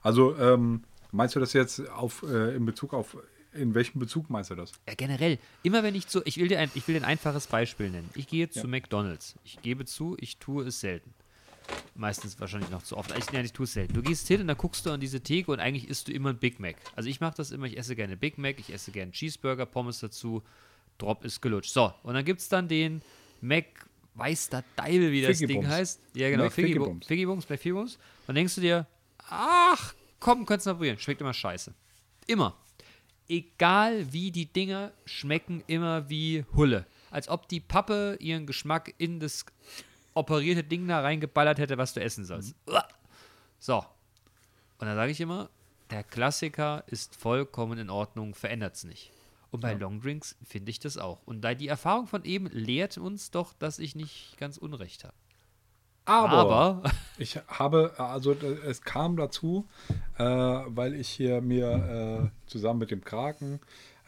Also, 0.02 0.38
ähm, 0.38 0.84
meinst 1.12 1.36
du 1.36 1.40
das 1.40 1.54
jetzt 1.54 1.90
auf, 1.90 2.24
äh, 2.24 2.56
in 2.56 2.66
Bezug 2.66 2.94
auf, 2.94 3.18
in 3.54 3.74
welchem 3.74 4.00
Bezug 4.00 4.30
meinst 4.30 4.52
du 4.52 4.56
das? 4.56 4.74
Ja, 4.88 4.94
generell, 4.96 5.40
immer 5.64 5.82
wenn 5.82 5.96
ich 5.96 6.08
zu, 6.08 6.22
ich 6.26 6.38
will 6.38 6.48
dir 6.48 6.60
ein, 6.60 6.70
ich 6.76 6.88
will 6.88 6.96
dir 6.96 7.02
ein 7.02 7.10
einfaches 7.10 7.48
Beispiel 7.48 7.90
nennen. 7.90 8.10
Ich 8.14 8.28
gehe 8.28 8.50
zu 8.50 8.60
Ja. 8.60 8.68
McDonalds. 8.68 9.36
Ich 9.44 9.62
gebe 9.62 9.86
zu, 9.86 10.16
ich 10.20 10.38
tue 10.38 10.66
es 10.66 10.80
selten. 10.80 11.14
Meistens 11.96 12.40
wahrscheinlich 12.40 12.70
noch 12.70 12.84
zu 12.84 12.98
oft. 12.98 13.18
Ich, 13.18 13.32
nein, 13.32 13.46
ich 13.46 13.54
tue 13.54 13.64
es 13.64 13.74
selten. 13.74 13.94
Du 13.94 14.04
gehst 14.04 14.28
hin 14.28 14.42
und 14.42 14.48
dann 14.48 14.58
guckst 14.58 14.86
du 14.86 14.92
an 14.92 15.00
diese 15.00 15.22
Theke 15.22 15.52
und 15.52 15.60
eigentlich 15.60 15.88
isst 15.88 16.08
du 16.08 16.12
immer 16.12 16.30
ein 16.30 16.38
Big 16.38 16.60
Mac. 16.60 16.76
Also 16.96 17.10
ich 17.10 17.22
mache 17.22 17.38
das 17.38 17.50
immer, 17.52 17.66
ich 17.66 17.78
esse 17.78 17.96
gerne 17.96 18.18
Big 18.18 18.38
Mac, 18.38 18.60
ich 18.60 18.72
esse 18.72 18.92
gerne 18.92 19.12
Cheeseburger, 19.12 19.66
Pommes 19.66 20.00
dazu, 20.00 20.44
Drop 21.00 21.26
ist 21.26 21.42
gelutscht. 21.42 21.72
So, 21.72 21.94
und 22.04 22.14
dann 22.14 22.24
gibt 22.26 22.42
es 22.42 22.50
dann 22.50 22.68
den 22.68 23.02
Mac, 23.42 23.66
weiß 24.14 24.50
der 24.50 24.64
Deibel, 24.76 25.12
wie 25.12 25.22
das 25.24 25.40
Ding 25.40 25.66
heißt. 25.66 26.02
Ja, 26.14 26.30
genau, 26.30 26.44
Mac 26.44 26.54
Figgibums. 26.54 27.08
Figgibums. 27.08 27.08
Figgibums, 27.08 27.50
Mac 27.50 27.60
Figgibums. 27.60 27.96
Und 27.96 28.02
dann 28.28 28.36
denkst 28.36 28.56
du 28.56 28.62
dir, 28.62 28.86
ach, 29.30 29.94
komm, 30.20 30.46
könntest 30.46 30.68
du 30.68 30.72
mal 30.72 30.76
probieren. 30.76 31.00
Schmeckt 31.00 31.22
immer 31.22 31.34
scheiße. 31.34 31.74
Immer 32.28 32.56
egal 33.28 34.12
wie 34.14 34.32
die 34.32 34.52
Dinger 34.52 34.92
schmecken, 35.06 35.64
immer 35.68 36.10
wie 36.10 36.46
Hulle. 36.56 36.86
Als 37.12 37.30
ob 37.30 37.48
die 37.48 37.60
Pappe 37.60 38.18
ihren 38.20 38.46
Geschmack 38.46 38.94
in 38.98 39.20
das 39.20 39.46
operierte 40.14 40.64
Ding 40.64 40.88
da 40.88 41.02
reingeballert 41.02 41.60
hätte, 41.60 41.78
was 41.78 41.94
du 41.94 42.02
essen 42.02 42.26
sollst. 42.26 42.56
Uah. 42.68 42.88
So. 43.60 43.78
Und 43.78 44.88
dann 44.88 44.96
sage 44.96 45.12
ich 45.12 45.22
immer, 45.22 45.50
der 45.90 46.04
Klassiker 46.04 46.84
ist 46.88 47.16
vollkommen 47.16 47.78
in 47.78 47.90
Ordnung, 47.90 48.36
verändert 48.36 48.76
es 48.76 48.84
nicht. 48.84 49.12
Und 49.52 49.62
bei 49.62 49.74
Longdrinks 49.74 50.36
finde 50.44 50.70
ich 50.70 50.80
das 50.80 50.98
auch. 50.98 51.22
Und 51.26 51.42
da 51.42 51.54
die 51.54 51.70
Erfahrung 51.70 52.08
von 52.08 52.26
eben 52.26 52.48
lehrt 52.48 52.98
uns 52.98 53.32
doch, 53.32 53.54
dass 53.54 53.80
ich 53.80 53.96
nicht 53.96 54.38
ganz 54.38 54.58
Unrecht 54.58 55.06
habe. 55.06 55.14
Aber, 56.06 56.84
Ich 57.18 57.40
habe, 57.48 57.94
also 57.98 58.34
äh, 58.34 58.58
es 58.66 58.82
kam 58.82 59.16
dazu, 59.18 59.66
äh, 60.18 60.24
weil 60.24 60.94
ich 60.96 61.10
hier 61.10 61.42
mir 61.42 62.30
äh, 62.32 62.50
zusammen 62.50 62.80
mit 62.80 62.92
dem 62.92 63.04
Kraken 63.04 63.60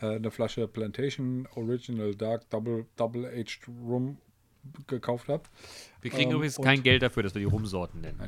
äh, 0.01 0.15
eine 0.15 0.31
Flasche 0.31 0.67
Plantation 0.67 1.47
Original 1.55 2.13
Dark 2.15 2.49
Double, 2.49 2.86
Double 2.97 3.25
Aged 3.25 3.67
Rum 3.67 4.17
gekauft 4.88 5.29
habe. 5.29 5.43
wir 6.01 6.12
kriegen 6.12 6.31
Ähm, 6.31 6.36
übrigens 6.38 6.57
kein 6.57 6.83
Geld 6.83 7.01
dafür, 7.01 7.23
dass 7.23 7.33
wir 7.33 7.39
die 7.39 7.45
Rumsorten 7.45 8.01
nennen. 8.01 8.19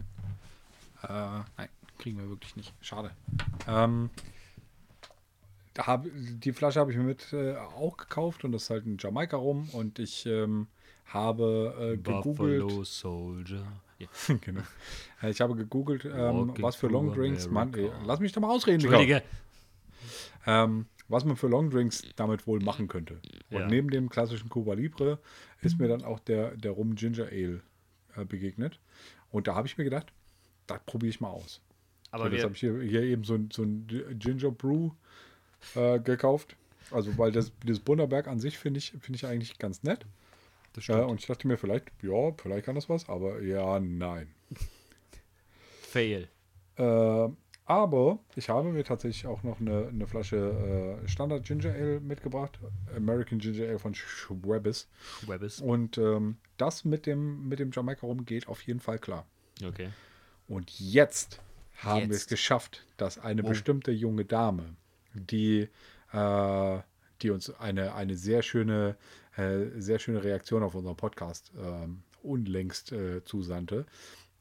Äh, 1.04 1.08
nein, 1.08 1.70
kriegen 1.98 2.18
wir 2.18 2.30
wirklich 2.30 2.56
nicht. 2.56 2.74
Schade. 2.82 3.12
Ähm, 3.68 4.10
hab, 5.78 6.06
die 6.14 6.54
Flasche 6.54 6.80
habe 6.80 6.92
ich 6.92 6.98
mir 6.98 7.04
mit 7.04 7.34
äh, 7.34 7.56
auch 7.56 7.98
gekauft 7.98 8.44
und 8.44 8.52
das 8.52 8.64
ist 8.64 8.70
halt 8.70 8.86
ein 8.86 8.98
Jamaika 9.00 9.38
rum 9.38 9.70
und 9.74 10.00
ich 10.00 10.26
ähm, 10.26 10.68
habe 11.14 11.94
äh, 11.94 11.98
gegoogelt. 11.98 12.62
Buffalo 12.62 12.84
Soldier. 12.84 13.66
Ja. 13.98 14.08
genau. 14.42 14.62
Äh, 15.22 15.32
Ich 15.32 15.42
habe 15.42 15.56
gegoogelt, 15.56 16.06
ähm, 16.06 16.54
was 16.60 16.76
für 16.76 16.88
through 16.88 17.04
Longdrinks 17.06 17.50
man. 17.50 17.74
Ey, 17.74 17.90
lass 18.06 18.20
mich 18.20 18.32
doch 18.32 18.42
mal 18.42 18.50
ausreden. 18.52 18.82
Entschuldige. 18.82 19.22
Ähm, 20.46 20.86
was 21.08 21.26
man 21.26 21.36
für 21.36 21.48
Longdrinks 21.48 22.04
damit 22.16 22.46
wohl 22.48 22.60
machen 22.60 22.88
könnte. 22.88 23.16
Und 23.50 23.60
Ja. 23.62 23.68
neben 23.68 23.90
dem 23.90 24.10
klassischen 24.10 24.50
Cuba 24.50 24.74
Libre 24.74 25.20
ist 25.62 25.80
mir 25.80 25.88
dann 25.88 26.04
auch 26.04 26.20
der, 26.20 26.56
der 26.56 26.72
Rum 26.72 26.96
Ginger 26.96 27.26
Ale 27.26 27.62
äh, 28.16 28.26
begegnet. 28.26 28.80
Und 29.32 29.48
da 29.48 29.56
habe 29.56 29.68
ich 29.68 29.78
mir 29.78 29.84
gedacht, 29.84 30.14
das 30.68 30.80
probiere 30.86 31.10
ich 31.10 31.20
mal 31.20 31.30
aus. 31.30 31.62
Aber 32.12 32.26
Und 32.26 32.32
jetzt 32.32 32.40
wir, 32.42 32.44
habe 32.46 32.54
ich 32.54 32.60
hier, 32.60 32.80
hier 32.82 33.02
eben 33.04 33.24
so 33.24 33.34
ein, 33.36 33.50
so 33.52 33.64
ein 33.64 33.88
Ginger 34.20 34.52
Brew 34.52 34.92
äh, 35.76 36.00
gekauft. 36.00 36.56
Also, 36.92 37.18
weil 37.18 37.32
das, 37.32 37.52
das 37.66 37.80
Bunderberg 37.80 38.28
an 38.28 38.40
sich 38.40 38.58
finde 38.58 38.78
ich, 38.80 38.92
finde 38.92 39.16
ich 39.18 39.26
eigentlich 39.26 39.58
ganz 39.60 39.84
nett. 39.84 40.06
Das 40.74 40.88
Äh, 40.90 40.94
und 40.94 41.20
ich 41.20 41.28
dachte 41.28 41.48
mir, 41.48 41.58
vielleicht, 41.58 41.92
ja, 42.02 42.32
vielleicht 42.38 42.66
kann 42.66 42.76
das 42.76 42.90
was, 42.90 43.10
aber 43.10 43.42
ja, 43.42 43.80
nein. 43.80 44.34
Fail. 45.82 46.28
Äh, 46.78 47.30
aber 47.70 48.18
ich 48.36 48.50
habe 48.50 48.70
mir 48.70 48.84
tatsächlich 48.84 49.28
auch 49.28 49.44
noch 49.44 49.60
eine, 49.60 49.90
eine 49.90 50.08
Flasche 50.08 51.00
äh, 51.04 51.08
Standard 51.08 51.46
Ginger 51.46 51.72
Ale 51.72 52.00
mitgebracht. 52.00 52.58
American 52.96 53.38
Ginger 53.38 53.68
Ale 53.70 53.78
von 53.78 53.94
Schweppes. 53.94 54.88
Webbis. 55.28 55.62
Und 55.62 56.00
ähm, 56.00 56.38
das 56.58 56.84
mit 56.84 57.06
dem, 57.06 57.48
mit 57.48 57.60
dem 57.60 57.70
Jamaika 57.72 58.08
rum 58.08 58.26
geht 58.26 58.48
auf 58.48 58.64
jeden 58.64 58.80
Fall 58.80 58.98
klar. 58.98 59.28
Okay. 59.64 59.90
Und 60.48 60.80
jetzt 60.80 61.42
haben 61.76 62.10
wir 62.10 62.16
es. 62.16 62.26
Oh. 62.26 62.30
geschafft, 62.30 62.86
dass 62.98 63.20
eine 63.20 63.44
bestimmte 63.44 63.92
junge 63.92 64.26
Dame, 64.26 64.76
die, 65.14 65.70
äh, 66.12 66.80
die 67.22 67.30
uns 67.30 67.52
eine, 67.60 67.94
eine 67.94 68.16
sehr 68.16 68.42
schöne, 68.42 68.98
äh, 69.38 69.66
sehr 69.78 70.00
schöne 70.00 70.24
Reaktion 70.24 70.64
auf 70.64 70.76
unseren 70.76 70.96
Podcast 70.98 71.52
ähm, 71.60 72.04
unlängst 72.24 72.92
äh, 72.92 73.24
zusandte, 73.24 73.86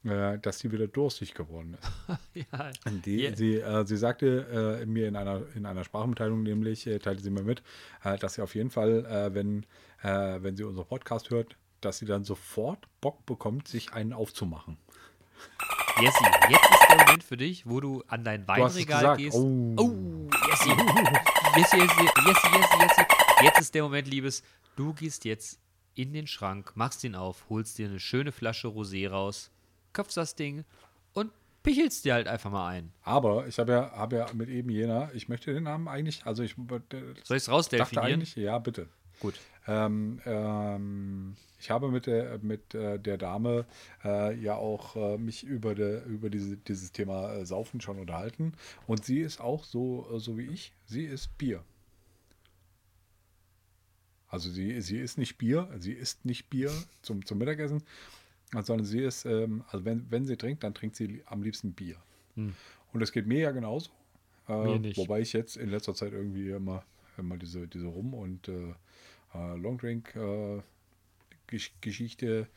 äh, 0.03 0.37
dass 0.39 0.59
sie 0.59 0.71
wieder 0.71 0.87
durstig 0.87 1.33
geworden 1.33 1.77
ist. 1.79 2.17
Ja. 2.51 2.71
Die, 3.05 3.21
Ja. 3.21 3.35
sie, 3.35 3.55
äh, 3.57 3.85
sie 3.85 3.97
sagte 3.97 4.79
äh, 4.81 4.85
mir 4.85 5.07
in 5.07 5.15
einer, 5.15 5.41
in 5.55 5.65
einer 5.65 5.83
Sprachmitteilung 5.83 6.43
nämlich, 6.43 6.87
äh, 6.87 6.99
teilte 6.99 7.21
sie 7.23 7.29
mir 7.31 7.43
mit, 7.43 7.61
äh, 8.03 8.17
dass 8.17 8.35
sie 8.35 8.41
auf 8.41 8.55
jeden 8.55 8.69
Fall, 8.69 9.05
äh, 9.05 9.33
wenn, 9.33 9.65
äh, 10.01 10.41
wenn 10.41 10.55
sie 10.55 10.63
unseren 10.63 10.87
Podcast 10.87 11.29
hört, 11.29 11.55
dass 11.81 11.97
sie 11.99 12.05
dann 12.05 12.23
sofort 12.25 12.87
Bock 13.01 13.25
bekommt, 13.25 13.67
sich 13.67 13.93
einen 13.93 14.11
aufzumachen. 14.13 14.77
Jessi, 16.01 16.23
jetzt 16.49 16.69
ist 16.69 16.89
der 16.89 16.97
Moment 16.97 17.23
für 17.23 17.37
dich, 17.37 17.65
wo 17.65 17.79
du 17.79 18.03
an 18.07 18.23
dein 18.25 18.45
Weinregal 18.47 19.15
gehst. 19.17 19.37
Oh. 19.37 19.73
Oh, 19.77 20.29
Jessi. 20.49 20.69
Jessi, 20.69 21.77
Jessi, 21.77 21.77
Jessi, 22.25 22.47
Jessi, 22.47 22.77
Jessi. 22.81 23.05
Jetzt 23.41 23.61
ist 23.61 23.75
der 23.75 23.83
Moment, 23.83 24.07
Liebes. 24.07 24.43
Du 24.75 24.93
gehst 24.93 25.25
jetzt 25.25 25.59
in 25.95 26.13
den 26.13 26.27
Schrank, 26.27 26.73
machst 26.75 27.03
ihn 27.03 27.15
auf, 27.15 27.45
holst 27.49 27.77
dir 27.77 27.87
eine 27.87 27.99
schöne 27.99 28.31
Flasche 28.31 28.67
Rosé 28.67 29.09
raus, 29.09 29.51
köpfst 29.93 30.17
das 30.17 30.35
Ding 30.35 30.65
und 31.13 31.31
pichelst 31.63 32.05
dir 32.05 32.13
halt 32.13 32.27
einfach 32.27 32.51
mal 32.51 32.67
ein. 32.67 32.91
Aber 33.03 33.47
ich 33.47 33.59
habe 33.59 33.71
ja, 33.71 33.91
habe 33.91 34.17
ja 34.17 34.27
mit 34.33 34.49
eben 34.49 34.69
jener, 34.69 35.09
ich 35.13 35.29
möchte 35.29 35.53
den 35.53 35.63
Namen 35.63 35.87
eigentlich, 35.87 36.25
also 36.25 36.43
ich 36.43 36.55
Soll 36.55 37.37
ich 37.37 37.43
es 37.43 37.49
rausdelfinieren? 37.49 38.23
ja, 38.35 38.57
bitte. 38.59 38.87
Gut. 39.19 39.35
Ähm, 39.67 40.21
ähm, 40.25 41.35
ich 41.59 41.69
habe 41.69 41.89
mit 41.89 42.05
der, 42.07 42.39
mit 42.39 42.73
äh, 42.73 42.97
der 42.97 43.17
Dame 43.17 43.65
äh, 44.03 44.33
ja 44.39 44.55
auch 44.55 44.95
äh, 44.95 45.17
mich 45.17 45.43
über, 45.43 45.75
der, 45.75 46.05
über 46.05 46.29
diese, 46.29 46.55
dieses 46.55 46.93
Thema 46.93 47.33
äh, 47.33 47.45
Saufen 47.45 47.81
schon 47.81 47.99
unterhalten. 47.99 48.53
Und 48.87 49.03
sie 49.03 49.19
ist 49.19 49.41
auch 49.41 49.65
so, 49.65 50.07
äh, 50.13 50.19
so 50.19 50.37
wie 50.37 50.47
ich. 50.47 50.73
Sie 50.85 51.03
ist 51.03 51.37
Bier. 51.37 51.63
Also 54.29 54.49
sie, 54.49 54.79
sie 54.81 54.97
ist 54.97 55.17
nicht 55.17 55.37
Bier, 55.37 55.67
sie 55.79 55.93
isst 55.93 56.23
nicht 56.25 56.49
Bier 56.49 56.71
zum, 57.01 57.25
zum 57.25 57.37
Mittagessen, 57.39 57.83
sondern 58.51 58.85
sie 58.85 59.01
ist, 59.01 59.25
ähm, 59.25 59.63
also 59.69 59.85
wenn, 59.85 60.09
wenn 60.11 60.25
sie 60.25 60.37
trinkt, 60.37 60.63
dann 60.63 60.73
trinkt 60.73 60.95
sie 60.95 61.23
am 61.25 61.43
liebsten 61.43 61.73
Bier. 61.73 61.97
Und 62.93 62.99
das 62.99 63.11
geht 63.11 63.27
mir 63.27 63.39
ja 63.39 63.51
genauso. 63.51 63.89
Äh, 64.47 64.53
Hm. 64.53 64.81
Mir. 64.81 64.97
Wobei 64.97 65.21
ich 65.21 65.33
jetzt 65.33 65.57
in 65.57 65.69
letzter 65.69 65.93
Zeit 65.93 66.13
irgendwie 66.13 66.49
immer, 66.49 66.83
immer 67.17 67.37
diese, 67.37 67.67
diese 67.67 67.87
Rum- 67.87 68.13
und 68.13 68.47
äh, 68.47 68.73
äh, 69.33 69.55
Longdrink-Geschichte 69.57 72.47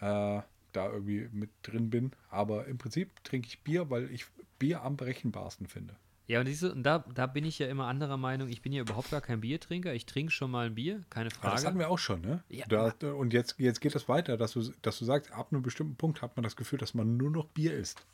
äh, 0.00 0.40
da 0.72 0.92
irgendwie 0.92 1.28
mit 1.32 1.50
drin 1.62 1.90
bin. 1.90 2.12
Aber 2.30 2.66
im 2.66 2.78
Prinzip 2.78 3.22
trinke 3.24 3.48
ich 3.48 3.60
Bier, 3.60 3.90
weil 3.90 4.10
ich 4.10 4.26
Bier 4.58 4.82
am 4.82 4.96
berechenbarsten 4.96 5.66
finde. 5.66 5.94
Ja, 6.28 6.40
und, 6.40 6.46
diese, 6.46 6.72
und 6.72 6.82
da, 6.82 7.04
da 7.14 7.26
bin 7.26 7.44
ich 7.44 7.58
ja 7.60 7.68
immer 7.68 7.86
anderer 7.86 8.16
Meinung. 8.16 8.48
Ich 8.48 8.60
bin 8.60 8.72
ja 8.72 8.82
überhaupt 8.82 9.10
gar 9.10 9.20
kein 9.20 9.40
Biertrinker. 9.40 9.94
Ich 9.94 10.06
trinke 10.06 10.32
schon 10.32 10.50
mal 10.50 10.66
ein 10.66 10.74
Bier, 10.74 11.04
keine 11.08 11.30
Aber 11.40 11.50
das 11.50 11.64
hatten 11.64 11.64
Frage. 11.64 11.78
wir 11.78 11.90
auch 11.90 11.98
schon, 11.98 12.20
ne? 12.20 12.42
Ja. 12.48 12.66
Da, 12.66 12.92
und 13.12 13.32
jetzt, 13.32 13.56
jetzt 13.58 13.80
geht 13.80 13.94
das 13.94 14.08
weiter, 14.08 14.36
dass 14.36 14.52
du, 14.52 14.72
dass 14.82 14.98
du 14.98 15.04
sagst, 15.04 15.30
ab 15.32 15.48
einem 15.52 15.62
bestimmten 15.62 15.94
Punkt 15.94 16.22
hat 16.22 16.36
man 16.36 16.42
das 16.42 16.56
Gefühl, 16.56 16.80
dass 16.80 16.94
man 16.94 17.16
nur 17.16 17.30
noch 17.30 17.46
Bier 17.46 17.74
isst. 17.74 18.04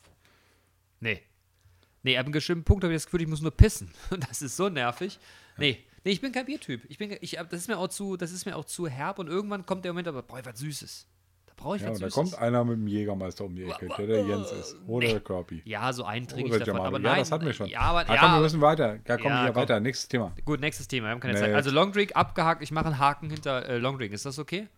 Nee. 1.01 1.22
Nee, 2.03 2.18
ab 2.18 2.27
einem 2.27 2.33
bestimmten 2.33 2.64
Punkt 2.64 2.85
habe 2.85 2.92
ich 2.92 2.96
das 2.96 3.07
Gefühl, 3.07 3.22
ich 3.22 3.29
muss 3.29 3.40
nur 3.40 3.51
pissen. 3.51 3.90
Und 4.11 4.29
das 4.29 4.42
ist 4.42 4.57
so 4.57 4.68
nervig. 4.68 5.18
Nee. 5.57 5.79
Nee, 6.05 6.11
ich 6.11 6.20
bin 6.20 6.33
kein 6.33 6.46
Biertyp. 6.46 6.83
Ich 6.88 6.98
bin, 6.98 7.16
ich, 7.20 7.38
das, 7.48 7.61
ist 7.61 7.68
mir 7.68 7.79
auch 7.79 7.88
zu, 7.88 8.16
das 8.16 8.33
ist 8.33 8.44
mir 8.44 8.57
auch 8.57 8.64
zu 8.64 8.88
herb 8.88 9.20
und 9.20 9.29
irgendwann 9.29 9.64
kommt 9.64 9.85
der 9.85 9.92
Moment, 9.92 10.09
aber 10.09 10.25
ich 10.37 10.44
was 10.44 10.59
Süßes. 10.59 11.07
Da 11.62 11.68
brauche 11.68 11.77
ich 11.77 11.83
Ja, 11.83 11.90
was 11.90 11.98
da 12.01 12.09
kommt 12.09 12.38
einer 12.38 12.64
mit 12.64 12.77
dem 12.77 12.87
Jägermeister 12.88 13.44
um 13.44 13.55
die 13.55 13.64
Ecke, 13.64 13.88
der 13.96 14.07
der 14.07 14.27
Jens 14.27 14.51
ist. 14.53 14.77
Oder 14.87 15.07
Nee. 15.07 15.12
der 15.12 15.20
Körpi. 15.20 15.62
ja, 15.64 15.92
so 15.92 16.05
einen 16.05 16.27
trinke 16.27 16.51
ich 16.57 16.59
davon. 16.64 16.75
Jamal. 16.75 16.87
Aber 16.88 16.98
ja, 16.98 17.03
nein, 17.11 17.18
das 17.20 17.31
hatten 17.33 17.46
wir 17.46 17.53
schon. 17.53 17.68
Ja, 17.68 17.81
aber, 17.81 18.01
Ah, 18.09 18.14
ja, 18.14 18.20
komm, 18.20 18.33
wir 18.35 18.40
müssen 18.40 18.61
weiter. 18.61 18.98
Ja, 19.07 19.16
komm, 19.16 19.27
Ja, 19.27 19.46
komm. 19.46 19.55
weiter. 19.57 19.81
Nächstes 19.81 20.09
Thema. 20.09 20.33
gut, 20.44 20.61
nächstes 20.61 20.88
Thema. 20.88 21.07
Wir 21.07 21.11
haben 21.12 21.20
keine 21.20 21.35
Nee, 21.35 21.40
Zeit. 21.40 21.55
Also 21.55 21.70
Longdrink 21.70 22.16
abgehakt. 22.16 22.62
Ich 22.62 22.72
mache 22.72 22.87
einen 22.87 22.98
Haken 22.98 23.31
hinter 23.31 23.64
äh, 23.68 23.79
Longdrink. 23.79 24.12
Ist 24.12 24.27
das 24.27 24.38
okay? 24.38 24.68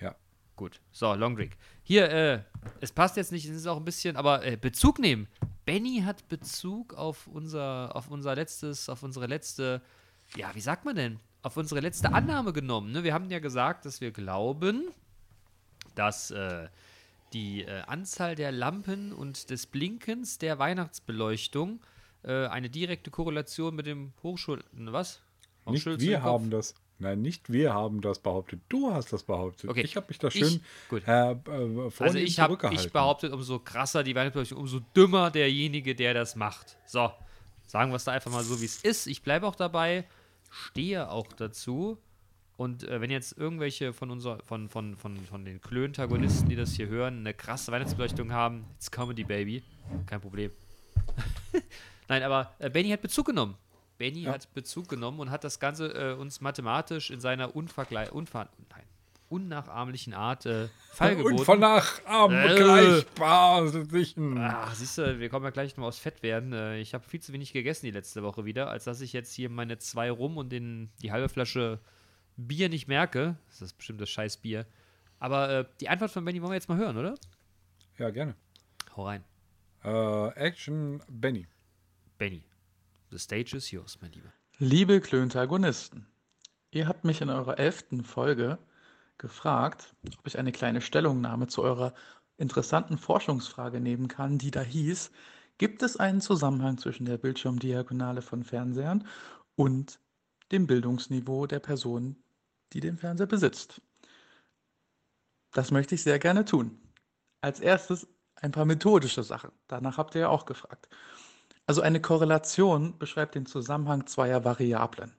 Ja. 0.00 0.14
Gut. 0.56 0.80
So, 0.92 1.14
Longdrink. 1.14 1.52
Hier, 1.82 2.10
äh, 2.10 2.38
es 2.80 2.92
passt 2.92 3.16
jetzt 3.16 3.32
nicht, 3.32 3.46
es 3.48 3.56
ist 3.56 3.66
auch 3.66 3.76
ein 3.78 3.84
bisschen, 3.84 4.16
aber 4.16 4.44
äh, 4.46 4.56
Bezug 4.56 4.98
nehmen. 4.98 5.26
Benny 5.64 6.02
hat 6.04 6.28
Bezug 6.28 6.94
auf 6.94 7.26
unser, 7.26 7.96
auf 7.96 8.10
unser 8.10 8.34
letztes, 8.34 8.88
auf 8.90 9.02
unsere 9.02 9.26
letzte, 9.26 9.80
ja, 10.36 10.50
wie 10.54 10.60
sagt 10.60 10.84
man 10.84 10.94
denn? 10.96 11.20
Auf 11.42 11.56
unsere 11.56 11.80
letzte 11.80 12.12
Annahme 12.12 12.52
genommen. 12.52 12.92
Ne? 12.92 13.02
Wir 13.04 13.12
haben 13.14 13.28
ja 13.30 13.38
gesagt, 13.38 13.84
dass 13.84 14.00
wir 14.00 14.10
glauben, 14.12 14.88
dass 15.94 16.30
äh, 16.30 16.68
die 17.32 17.62
äh, 17.62 17.80
Anzahl 17.86 18.34
der 18.34 18.52
Lampen 18.52 19.12
und 19.12 19.50
des 19.50 19.66
Blinkens 19.66 20.38
der 20.38 20.58
Weihnachtsbeleuchtung 20.58 21.80
äh, 22.22 22.46
eine 22.46 22.70
direkte 22.70 23.10
Korrelation 23.10 23.74
mit 23.74 23.86
dem 23.86 24.12
Hochschul... 24.22 24.62
Was? 24.72 25.20
Warum 25.64 25.74
Nicht 25.74 26.00
wir 26.00 26.22
haben 26.22 26.50
das. 26.50 26.74
Nein, 27.00 27.22
nicht 27.22 27.50
wir 27.52 27.74
haben 27.74 28.00
das 28.00 28.20
behauptet. 28.20 28.60
Du 28.68 28.92
hast 28.92 29.12
das 29.12 29.24
behauptet. 29.24 29.68
Okay. 29.68 29.80
Ich 29.82 29.96
habe 29.96 30.06
mich 30.08 30.18
da 30.18 30.28
Ich- 30.28 30.34
schön 30.34 30.60
gut. 30.88 31.02
äh, 31.08 31.32
äh, 31.32 31.90
Also 31.98 32.18
ich 32.18 32.38
habe 32.38 32.56
ich 32.72 32.92
behauptet, 32.92 33.32
umso 33.32 33.58
krasser 33.58 34.04
die 34.04 34.14
Weihnachtsbeleuchtung, 34.14 34.58
umso 34.58 34.80
dümmer 34.94 35.30
derjenige, 35.30 35.94
der 35.96 36.14
das 36.14 36.36
macht. 36.36 36.76
So, 36.86 37.10
sagen 37.66 37.90
wir 37.90 37.96
es 37.96 38.04
da 38.04 38.12
einfach 38.12 38.30
mal 38.30 38.44
so, 38.44 38.60
wie 38.60 38.64
es 38.66 38.76
ist. 38.84 39.06
Ich 39.08 39.22
bleibe 39.22 39.46
auch 39.48 39.56
dabei, 39.56 40.04
stehe 40.50 41.10
auch 41.10 41.32
dazu. 41.32 41.98
Und 42.56 42.84
äh, 42.84 43.00
wenn 43.00 43.10
jetzt 43.10 43.36
irgendwelche 43.36 43.92
von 43.92 44.10
unser, 44.10 44.38
von, 44.44 44.68
von, 44.68 44.96
von, 44.96 45.16
von 45.26 45.44
den 45.44 45.60
Klöntagonisten, 45.60 46.48
die 46.48 46.56
das 46.56 46.72
hier 46.72 46.88
hören, 46.88 47.18
eine 47.20 47.34
krasse 47.34 47.72
Weihnachtsbeleuchtung 47.72 48.32
haben, 48.32 48.64
it's 48.76 48.90
Comedy 48.90 49.24
Baby, 49.24 49.62
kein 50.06 50.20
Problem. 50.20 50.52
Nein, 52.08 52.22
aber 52.22 52.52
äh, 52.58 52.70
Benny 52.70 52.90
hat 52.90 53.02
Bezug 53.02 53.26
genommen. 53.26 53.56
Benny 53.98 54.22
Ja. 54.22 54.32
hat 54.32 54.52
Bezug 54.54 54.88
genommen 54.88 55.20
und 55.20 55.30
hat 55.30 55.42
das 55.44 55.58
Ganze 55.58 55.88
äh, 55.92 56.14
uns 56.14 56.40
mathematisch 56.40 57.10
in 57.10 57.20
seiner 57.20 57.56
unvergleich, 57.56 58.12
unver 58.12 58.48
nein, 58.70 58.82
unnachahmlichen 59.28 60.14
Art 60.14 60.46
äh, 60.46 60.68
Fallgeboten. 60.92 61.38
Und 61.38 61.44
von 61.44 61.60
Äh. 64.36 64.40
Ach, 64.40 64.74
siehst 64.74 64.98
du, 64.98 65.18
wir 65.18 65.28
kommen 65.28 65.44
ja 65.44 65.50
gleich 65.50 65.76
noch 65.76 65.84
aus 65.86 65.98
Fett 65.98 66.22
werden. 66.22 66.52
Äh, 66.52 66.80
Ich 66.80 66.94
habe 66.94 67.04
viel 67.04 67.20
zu 67.20 67.32
wenig 67.32 67.52
gegessen 67.52 67.86
die 67.86 67.92
letzte 67.92 68.22
Woche 68.22 68.44
wieder, 68.44 68.68
als 68.70 68.84
dass 68.84 69.00
ich 69.00 69.12
jetzt 69.12 69.32
hier 69.34 69.48
meine 69.50 69.78
zwei 69.78 70.10
rum 70.10 70.36
und 70.36 70.50
den, 70.50 70.90
die 71.02 71.10
halbe 71.10 71.28
Flasche 71.28 71.80
Bier 72.36 72.68
nicht 72.68 72.88
merke. 72.88 73.36
Das 73.48 73.62
ist 73.62 73.74
bestimmt 73.74 74.00
das 74.00 74.10
scheiß 74.10 74.38
Bier. 74.38 74.66
Aber 75.18 75.50
äh, 75.50 75.64
die 75.80 75.88
Antwort 75.88 76.10
von 76.10 76.24
Benny 76.24 76.40
wollen 76.42 76.50
wir 76.50 76.56
jetzt 76.56 76.68
mal 76.68 76.78
hören, 76.78 76.96
oder? 76.96 77.14
Ja, 77.98 78.10
gerne. 78.10 78.34
Hau 78.96 79.06
rein. 79.06 79.24
Äh, 79.84 80.28
Action 80.34 81.02
Benny. 81.08 81.46
Benny, 82.18 82.42
the 83.10 83.18
stage 83.18 83.56
is 83.56 83.70
yours, 83.70 83.98
mein 84.00 84.12
Lieber. 84.12 84.32
Liebe 84.58 85.00
Klöntagonisten, 85.00 86.06
ihr 86.70 86.86
habt 86.86 87.04
mich 87.04 87.20
in 87.20 87.28
eurer 87.28 87.58
elften 87.58 88.04
Folge 88.04 88.58
gefragt, 89.18 89.94
ob 90.18 90.26
ich 90.26 90.38
eine 90.38 90.52
kleine 90.52 90.80
Stellungnahme 90.80 91.48
zu 91.48 91.62
eurer 91.62 91.94
interessanten 92.36 92.98
Forschungsfrage 92.98 93.80
nehmen 93.80 94.08
kann, 94.08 94.38
die 94.38 94.50
da 94.50 94.60
hieß, 94.60 95.10
gibt 95.58 95.82
es 95.82 95.96
einen 95.96 96.20
Zusammenhang 96.20 96.78
zwischen 96.78 97.04
der 97.04 97.18
Bildschirmdiagonale 97.18 98.22
von 98.22 98.42
Fernsehern 98.42 99.06
und 99.56 100.00
dem 100.50 100.66
Bildungsniveau 100.66 101.46
der 101.46 101.60
Person, 101.60 102.16
die 102.72 102.80
den 102.80 102.96
Fernseher 102.96 103.26
besitzt? 103.26 103.80
Das 105.52 105.70
möchte 105.70 105.94
ich 105.94 106.02
sehr 106.02 106.18
gerne 106.18 106.44
tun. 106.44 106.78
Als 107.40 107.60
erstes 107.60 108.08
ein 108.36 108.52
paar 108.52 108.64
methodische 108.64 109.22
Sachen. 109.22 109.52
Danach 109.68 109.98
habt 109.98 110.14
ihr 110.14 110.22
ja 110.22 110.28
auch 110.28 110.46
gefragt. 110.46 110.88
Also 111.66 111.80
eine 111.80 112.00
Korrelation 112.00 112.98
beschreibt 112.98 113.34
den 113.34 113.46
Zusammenhang 113.46 114.06
zweier 114.06 114.44
Variablen. 114.44 115.14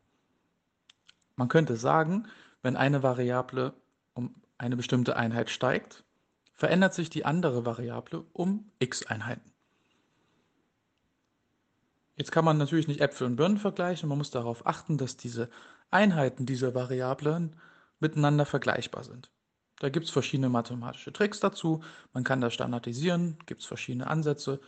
Man 1.36 1.48
könnte 1.48 1.76
sagen, 1.76 2.28
wenn 2.62 2.76
eine 2.76 3.04
Variable 3.04 3.74
um 4.14 4.36
eine 4.58 4.78
bestimmte 4.78 5.16
Einheit 5.16 5.50
steigt, 5.50 6.04
verändert 6.54 6.94
sich 6.94 7.10
die 7.10 7.26
andere 7.26 7.66
Variable 7.66 8.26
um 8.34 8.72
x 8.80 9.06
Einheiten. 9.06 9.52
Jetzt 12.16 12.32
kann 12.32 12.46
man 12.46 12.58
natürlich 12.58 12.88
nicht 12.88 13.02
Äpfel 13.02 13.28
und 13.28 13.36
Birnen 13.36 13.58
vergleichen, 13.58 14.08
man 14.08 14.18
muss 14.18 14.32
darauf 14.32 14.66
achten, 14.66 14.98
dass 14.98 15.18
diese 15.18 15.50
Einheiten 15.96 16.46
dieser 16.46 16.76
Variablen 16.76 17.56
miteinander 18.00 18.46
vergleichbar 18.46 19.06
sind. 19.06 19.32
Da 19.80 19.90
gibt 19.90 20.06
es 20.06 20.12
verschiedene 20.12 20.50
mathematische 20.50 21.14
Tricks 21.14 21.40
dazu, 21.40 21.82
man 22.14 22.24
kann 22.24 22.42
das 22.42 22.54
standardisieren, 22.54 23.38
gibt 23.46 23.62
es 23.62 23.68
verschiedene 23.68 24.08
Ansätze. 24.08 24.60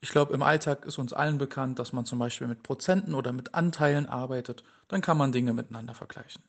Ich 0.00 0.10
glaube, 0.10 0.32
im 0.34 0.42
Alltag 0.42 0.84
ist 0.86 0.98
uns 0.98 1.12
allen 1.12 1.38
bekannt, 1.38 1.78
dass 1.78 1.92
man 1.92 2.06
zum 2.06 2.18
Beispiel 2.18 2.46
mit 2.48 2.62
Prozenten 2.62 3.14
oder 3.14 3.32
mit 3.32 3.54
Anteilen 3.54 4.06
arbeitet. 4.06 4.64
Dann 4.88 5.00
kann 5.00 5.16
man 5.16 5.30
Dinge 5.30 5.52
miteinander 5.52 5.94
vergleichen. 5.94 6.42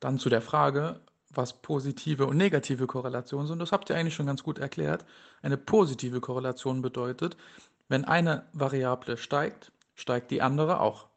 Dann 0.00 0.18
zu 0.18 0.28
der 0.28 0.40
Frage, 0.40 1.00
was 1.30 1.60
positive 1.60 2.26
und 2.26 2.36
negative 2.36 2.86
Korrelationen 2.86 3.46
sind. 3.46 3.58
Das 3.58 3.72
habt 3.72 3.90
ihr 3.90 3.96
eigentlich 3.96 4.14
schon 4.14 4.26
ganz 4.26 4.42
gut 4.42 4.58
erklärt. 4.58 5.04
Eine 5.42 5.56
positive 5.56 6.20
Korrelation 6.20 6.82
bedeutet, 6.82 7.36
wenn 7.88 8.04
eine 8.04 8.46
Variable 8.52 9.16
steigt, 9.16 9.72
steigt 9.94 10.30
die 10.30 10.40
andere 10.40 10.80
auch. 10.80 11.08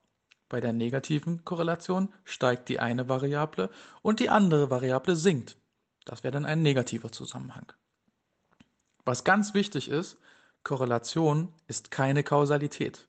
Bei 0.49 0.61
der 0.61 0.73
negativen 0.73 1.43
Korrelation 1.43 2.13
steigt 2.23 2.69
die 2.69 2.79
eine 2.79 3.09
Variable 3.09 3.69
und 4.01 4.19
die 4.19 4.29
andere 4.29 4.69
Variable 4.69 5.15
sinkt. 5.15 5.57
Das 6.05 6.23
wäre 6.23 6.31
dann 6.31 6.45
ein 6.45 6.61
negativer 6.61 7.11
Zusammenhang. 7.11 7.73
Was 9.03 9.23
ganz 9.23 9.53
wichtig 9.53 9.89
ist, 9.89 10.17
Korrelation 10.63 11.53
ist 11.67 11.91
keine 11.91 12.23
Kausalität. 12.23 13.07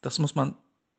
Das 0.00 0.18
muss 0.18 0.34
man 0.34 0.56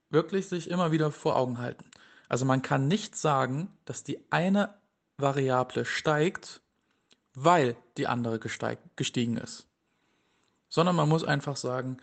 wirklich 0.10 0.48
sich 0.48 0.70
immer 0.70 0.92
wieder 0.92 1.12
vor 1.12 1.36
Augen 1.36 1.58
halten. 1.58 1.90
Also 2.30 2.46
man 2.46 2.62
kann 2.62 2.88
nicht 2.88 3.16
sagen, 3.16 3.78
dass 3.86 4.04
die 4.04 4.20
eine 4.32 4.74
Variable 5.18 5.86
steigt, 5.86 6.62
weil 7.34 7.76
die 7.98 8.08
andere 8.08 8.40
gestiegen 8.40 9.38
ist, 9.38 9.68
sondern 10.70 10.96
man 10.96 11.10
muss 11.10 11.24
einfach 11.24 11.58
sagen, 11.58 11.98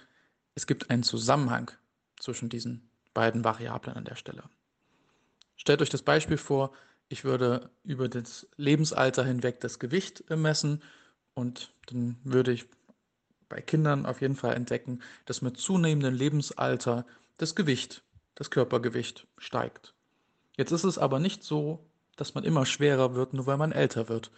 es 0.55 0.67
gibt 0.67 0.91
einen 0.91 1.03
Zusammenhang 1.03 1.71
zwischen 2.19 2.49
diesen 2.49 2.90
beiden 3.15 3.45
Variablen 3.45 3.97
an 3.97 4.05
der 4.05 4.17
Stelle. 4.17 4.45
Stellt 5.57 5.83
euch 5.83 5.91
das 5.91 6.03
Beispiel 6.03 6.39
vor, 6.39 6.73
ich 7.09 7.25
würde 7.25 7.71
über 7.85 8.09
das 8.09 8.47
Lebensalter 8.57 9.25
hinweg 9.25 9.61
das 9.61 9.79
Gewicht 9.79 10.25
messen 10.31 10.83
und 11.35 11.73
dann 11.87 12.19
würde 12.25 12.53
ich 12.53 12.67
bei 13.49 13.61
Kindern 13.61 14.07
auf 14.07 14.21
jeden 14.21 14.37
Fall 14.37 14.55
entdecken, 14.55 15.01
dass 15.27 15.43
mit 15.43 15.59
zunehmendem 15.59 16.15
Lebensalter 16.15 17.05
das 17.37 17.55
Gewicht, 17.55 18.03
das 18.37 18.51
Körpergewicht 18.51 19.27
steigt. 19.39 19.93
Jetzt 20.57 20.73
ist 20.73 20.85
es 20.85 20.99
aber 20.99 21.19
nicht 21.19 21.43
so, 21.43 21.85
dass 22.17 22.35
man 22.35 22.45
immer 22.45 22.65
schwerer 22.65 23.15
wird, 23.15 23.35
nur 23.35 23.47
weil 23.47 23.57
man 23.57 23.73
älter 23.73 24.09
wird. 24.09 24.31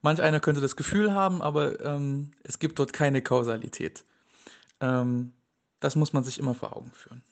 Manch 0.00 0.22
einer 0.22 0.40
könnte 0.40 0.60
das 0.60 0.76
Gefühl 0.76 1.12
haben, 1.12 1.42
aber 1.42 1.80
ähm, 1.84 2.32
es 2.42 2.58
gibt 2.58 2.78
dort 2.78 2.92
keine 2.92 3.20
Kausalität. 3.22 4.04
Ähm, 4.80 5.32
das 5.84 5.96
muss 5.96 6.14
man 6.14 6.24
sich 6.24 6.38
immer 6.38 6.54
vor 6.54 6.74
Augen 6.74 6.90
führen. 6.92 7.22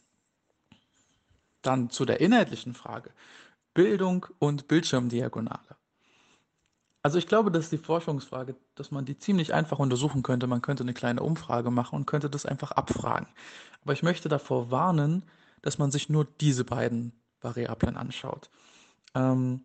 Dann 1.62 1.88
zu 1.88 2.04
der 2.04 2.20
inhaltlichen 2.20 2.74
Frage. 2.74 3.10
Bildung 3.72 4.26
und 4.38 4.68
Bildschirmdiagonale. 4.68 5.76
Also 7.02 7.16
ich 7.16 7.26
glaube, 7.26 7.50
dass 7.50 7.70
die 7.70 7.78
Forschungsfrage, 7.78 8.54
dass 8.74 8.90
man 8.90 9.06
die 9.06 9.16
ziemlich 9.16 9.54
einfach 9.54 9.78
untersuchen 9.78 10.22
könnte. 10.22 10.46
Man 10.46 10.60
könnte 10.60 10.82
eine 10.82 10.92
kleine 10.92 11.22
Umfrage 11.22 11.70
machen 11.70 11.96
und 11.96 12.06
könnte 12.06 12.28
das 12.28 12.44
einfach 12.44 12.72
abfragen. 12.72 13.26
Aber 13.82 13.94
ich 13.94 14.02
möchte 14.02 14.28
davor 14.28 14.70
warnen, 14.70 15.24
dass 15.62 15.78
man 15.78 15.90
sich 15.90 16.10
nur 16.10 16.26
diese 16.26 16.64
beiden 16.64 17.12
Variablen 17.40 17.96
anschaut. 17.96 18.50
Ähm, 19.14 19.64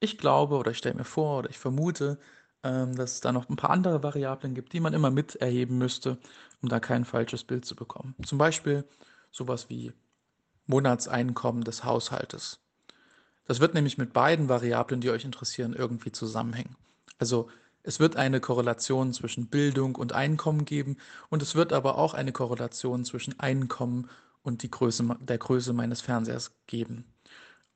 ich 0.00 0.16
glaube 0.16 0.56
oder 0.56 0.70
ich 0.70 0.78
stelle 0.78 0.94
mir 0.94 1.04
vor 1.04 1.40
oder 1.40 1.50
ich 1.50 1.58
vermute, 1.58 2.18
ähm, 2.62 2.96
dass 2.96 3.12
es 3.12 3.20
da 3.20 3.30
noch 3.30 3.50
ein 3.50 3.56
paar 3.56 3.70
andere 3.70 4.02
Variablen 4.02 4.54
gibt, 4.54 4.72
die 4.72 4.80
man 4.80 4.94
immer 4.94 5.10
mit 5.10 5.36
erheben 5.36 5.76
müsste, 5.76 6.16
um 6.62 6.68
da 6.68 6.80
kein 6.80 7.04
falsches 7.04 7.44
Bild 7.44 7.64
zu 7.64 7.76
bekommen. 7.76 8.14
Zum 8.24 8.38
Beispiel 8.38 8.84
sowas 9.30 9.68
wie 9.68 9.92
Monatseinkommen 10.66 11.64
des 11.64 11.84
Haushaltes. 11.84 12.60
Das 13.44 13.60
wird 13.60 13.74
nämlich 13.74 13.98
mit 13.98 14.12
beiden 14.12 14.48
Variablen, 14.48 15.00
die 15.00 15.10
euch 15.10 15.24
interessieren, 15.24 15.74
irgendwie 15.74 16.12
zusammenhängen. 16.12 16.76
Also 17.18 17.48
es 17.82 17.98
wird 17.98 18.16
eine 18.16 18.40
Korrelation 18.40 19.12
zwischen 19.12 19.48
Bildung 19.48 19.96
und 19.96 20.12
Einkommen 20.12 20.64
geben 20.64 20.96
und 21.30 21.42
es 21.42 21.56
wird 21.56 21.72
aber 21.72 21.98
auch 21.98 22.14
eine 22.14 22.32
Korrelation 22.32 23.04
zwischen 23.04 23.38
Einkommen 23.40 24.08
und 24.42 24.68
Größe, 24.70 25.16
der 25.20 25.38
Größe 25.38 25.72
meines 25.72 26.00
Fernsehers 26.00 26.52
geben. 26.66 27.04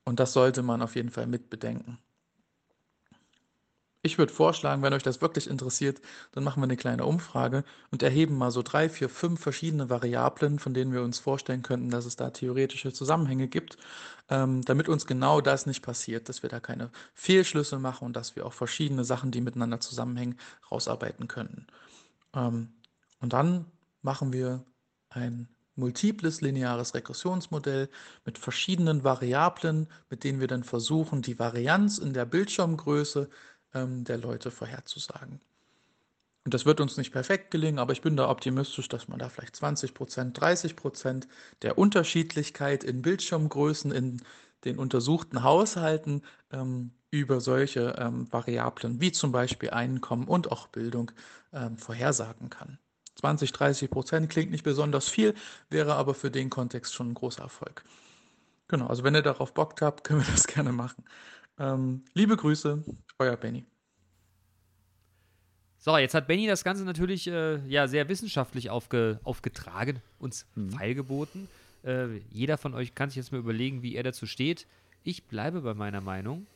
Und 0.05 0.21
das 0.21 0.33
sollte 0.33 0.63
man 0.63 0.83
auf 0.83 0.95
jeden 0.95 1.11
Fall 1.11 1.27
mitbedenken. 1.27 1.99
Ich 4.07 4.19
würde 4.19 4.33
vorschlagen, 4.33 4.83
wenn 4.83 4.93
euch 4.93 5.03
das 5.03 5.21
wirklich 5.21 5.51
interessiert, 5.51 6.01
dann 6.31 6.45
machen 6.45 6.61
wir 6.61 6.65
eine 6.67 6.77
kleine 6.77 7.05
Umfrage 7.05 7.65
und 7.91 8.05
erheben 8.05 8.39
mal 8.39 8.53
so 8.53 8.63
drei, 8.63 8.89
vier, 8.89 9.09
fünf 9.09 9.41
verschiedene 9.41 9.91
Variablen, 9.91 10.61
von 10.61 10.75
denen 10.75 10.93
wir 10.93 11.03
uns 11.03 11.19
vorstellen 11.19 11.63
könnten, 11.63 11.91
dass 11.91 12.07
es 12.07 12.15
da 12.15 12.31
theoretische 12.31 12.93
Zusammenhänge 12.93 13.49
gibt, 13.49 13.79
ähm, 14.29 14.63
damit 14.63 14.89
uns 14.89 15.07
genau 15.07 15.41
das 15.41 15.67
nicht 15.67 15.83
passiert, 15.83 16.29
dass 16.29 16.45
wir 16.45 16.49
da 16.49 16.61
keine 16.61 16.91
Fehlschlüsse 17.15 17.81
machen 17.81 18.05
und 18.05 18.15
dass 18.15 18.37
wir 18.37 18.47
auch 18.47 18.53
verschiedene 18.53 19.03
Sachen, 19.03 19.33
die 19.33 19.41
miteinander 19.41 19.81
zusammenhängen, 19.81 20.39
rausarbeiten 20.71 21.27
könnten. 21.27 21.67
Ähm, 22.33 22.75
und 23.21 23.33
dann 23.33 23.65
machen 24.03 24.33
wir 24.33 24.65
ein 25.11 25.49
multiples 25.75 26.41
lineares 26.43 26.95
Rekursionsmodell 26.95 27.89
mit 28.25 28.39
verschiedenen 28.39 29.03
Variablen, 29.03 29.89
mit 30.11 30.23
denen 30.23 30.39
wir 30.39 30.47
dann 30.47 30.63
versuchen, 30.63 31.23
die 31.23 31.41
Varianz 31.41 31.99
in 31.99 32.13
der 32.13 32.25
Bildschirmgröße 32.25 33.29
ähm, 33.77 34.05
der 34.05 34.19
Leute 34.19 34.51
vorherzusagen. 34.51 35.41
Und 36.45 36.55
das 36.55 36.65
wird 36.65 36.81
uns 36.81 36.97
nicht 36.97 37.11
perfekt 37.11 37.51
gelingen, 37.51 37.81
aber 37.81 37.93
ich 37.93 38.03
bin 38.03 38.17
da 38.17 38.31
optimistisch, 38.31 38.89
dass 38.89 39.09
man 39.09 39.19
da 39.19 39.29
vielleicht 39.29 39.57
20 39.57 39.95
Prozent, 39.95 40.41
30 40.41 40.77
Prozent 40.77 41.27
der 41.63 41.77
Unterschiedlichkeit 41.77 42.85
in 42.85 43.03
Bildschirmgrößen 43.03 43.91
in 43.91 44.23
den 44.65 44.79
untersuchten 44.79 45.43
Haushalten 45.43 46.23
ähm, 46.53 46.93
über 47.11 47.41
solche 47.41 47.97
ähm, 47.99 48.33
Variablen 48.33 49.01
wie 49.01 49.13
zum 49.13 49.33
Beispiel 49.33 49.71
Einkommen 49.71 50.29
und 50.29 50.53
auch 50.53 50.69
Bildung 50.69 51.11
ähm, 51.53 51.79
vorhersagen 51.79 52.49
kann. 52.49 52.79
20, 53.17 53.53
30 53.53 53.91
Prozent 53.91 54.31
klingt 54.31 54.51
nicht 54.51 54.65
besonders 54.65 55.09
viel, 55.09 55.35
wäre 55.69 55.95
aber 55.95 56.15
für 56.15 56.31
den 56.31 56.51
Kontext 56.51 56.95
schon 56.95 57.11
ein 57.11 57.15
großer 57.15 57.43
Erfolg. 57.43 57.83
Genau, 58.69 58.87
also 58.89 59.05
wenn 59.05 59.15
ihr 59.15 59.23
darauf 59.23 59.55
Bock 59.55 59.81
habt, 59.81 60.05
können 60.05 60.21
wir 60.21 60.33
das 60.33 60.47
gerne 60.47 60.73
machen. 60.73 61.05
Ähm, 61.59 62.05
liebe 62.15 62.37
Grüße, 62.37 62.83
euer 63.19 63.37
Benny. 63.37 63.65
So, 65.79 65.97
jetzt 65.97 66.15
hat 66.15 66.27
Benny 66.27 66.47
das 66.47 66.65
Ganze 66.65 66.85
natürlich 66.85 67.29
äh, 67.29 67.65
ja, 67.69 67.87
sehr 67.87 68.09
wissenschaftlich 68.09 68.71
aufge, 68.71 69.21
aufgetragen, 69.23 70.03
uns 70.19 70.47
mhm. 70.55 70.71
feilgeboten. 70.71 71.49
Äh, 71.85 72.19
jeder 72.31 72.59
von 72.59 72.75
euch 72.75 72.95
kann 72.95 73.09
sich 73.09 73.17
jetzt 73.17 73.31
mal 73.31 73.39
überlegen, 73.39 73.83
wie 73.83 73.95
er 73.95 74.03
dazu 74.03 74.27
steht. 74.27 74.67
Ich 75.05 75.25
bleibe 75.25 75.61
bei 75.61 75.75
meiner 75.75 76.01
Meinung, 76.01 76.47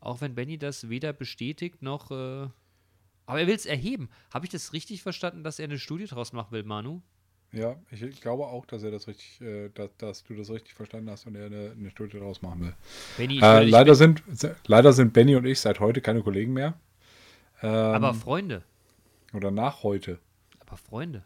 auch 0.00 0.20
wenn 0.20 0.34
Benny 0.34 0.58
das 0.58 0.90
weder 0.90 1.12
bestätigt 1.12 1.80
noch. 1.80 2.10
Äh, 2.10 2.48
aber 3.24 3.40
er 3.40 3.46
will 3.46 3.54
es 3.54 3.66
erheben. 3.66 4.10
Habe 4.32 4.44
ich 4.46 4.52
das 4.52 4.72
richtig 4.72 5.02
verstanden, 5.02 5.42
dass 5.42 5.58
er 5.58 5.64
eine 5.64 5.78
Studie 5.78 6.06
draus 6.06 6.32
machen 6.32 6.52
will, 6.52 6.62
Manu? 6.62 7.00
Ja, 7.52 7.76
ich 7.90 8.20
glaube 8.20 8.46
auch, 8.46 8.66
dass 8.66 8.82
er 8.82 8.90
das 8.90 9.08
richtig, 9.08 9.40
äh, 9.40 9.70
dass, 9.74 9.90
dass, 9.98 10.24
du 10.24 10.34
das 10.34 10.50
richtig 10.50 10.74
verstanden 10.74 11.10
hast 11.10 11.26
und 11.26 11.36
er 11.36 11.46
eine, 11.46 11.72
eine 11.78 11.90
Studie 11.90 12.18
daraus 12.18 12.42
machen 12.42 12.60
will. 12.60 12.74
Benny, 13.16 13.40
äh, 13.40 13.64
leider, 13.64 13.94
sind, 13.94 14.22
leider 14.66 14.92
sind 14.92 15.12
Benny 15.12 15.36
und 15.36 15.46
ich 15.46 15.60
seit 15.60 15.80
heute 15.80 16.00
keine 16.00 16.22
Kollegen 16.22 16.52
mehr. 16.52 16.74
Ähm, 17.62 17.70
aber 17.70 18.14
Freunde. 18.14 18.62
Oder 19.32 19.50
nach 19.50 19.82
heute. 19.82 20.18
Aber 20.60 20.76
Freunde. 20.76 21.24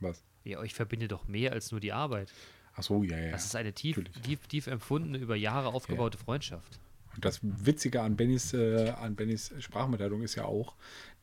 Was? 0.00 0.22
Ja, 0.44 0.58
euch 0.58 0.74
verbindet 0.74 1.12
doch 1.12 1.28
mehr 1.28 1.52
als 1.52 1.70
nur 1.70 1.80
die 1.80 1.92
Arbeit. 1.92 2.32
Ach 2.74 2.82
so, 2.82 3.02
ja, 3.02 3.18
ja. 3.18 3.30
Das 3.32 3.44
ist 3.44 3.54
eine 3.54 3.72
tief, 3.72 4.00
tief, 4.22 4.46
tief 4.46 4.66
empfundene, 4.66 5.18
über 5.18 5.36
Jahre 5.36 5.68
aufgebaute 5.68 6.18
ja. 6.18 6.24
Freundschaft. 6.24 6.80
Und 7.14 7.24
das 7.24 7.40
Witzige 7.42 8.00
an 8.00 8.16
Bennys, 8.16 8.54
äh, 8.54 8.90
an 8.90 9.14
Bennys 9.14 9.52
Sprachmitteilung 9.58 10.22
ist 10.22 10.34
ja 10.34 10.46
auch, 10.46 10.74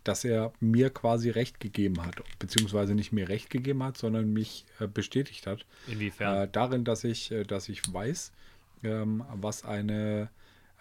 dass 0.03 0.23
er 0.23 0.53
mir 0.59 0.89
quasi 0.89 1.29
recht 1.29 1.59
gegeben 1.59 2.03
hat, 2.05 2.15
beziehungsweise 2.39 2.95
nicht 2.95 3.11
mir 3.11 3.29
recht 3.29 3.49
gegeben 3.49 3.83
hat, 3.83 3.97
sondern 3.97 4.31
mich 4.31 4.65
äh, 4.79 4.87
bestätigt 4.87 5.47
hat. 5.47 5.65
Inwiefern? 5.87 6.43
Äh, 6.43 6.49
darin, 6.49 6.83
dass 6.83 7.03
ich, 7.03 7.31
äh, 7.31 7.43
dass 7.43 7.69
ich 7.69 7.81
weiß, 7.91 8.31
ähm, 8.83 9.23
was 9.33 9.65
eine, 9.65 10.29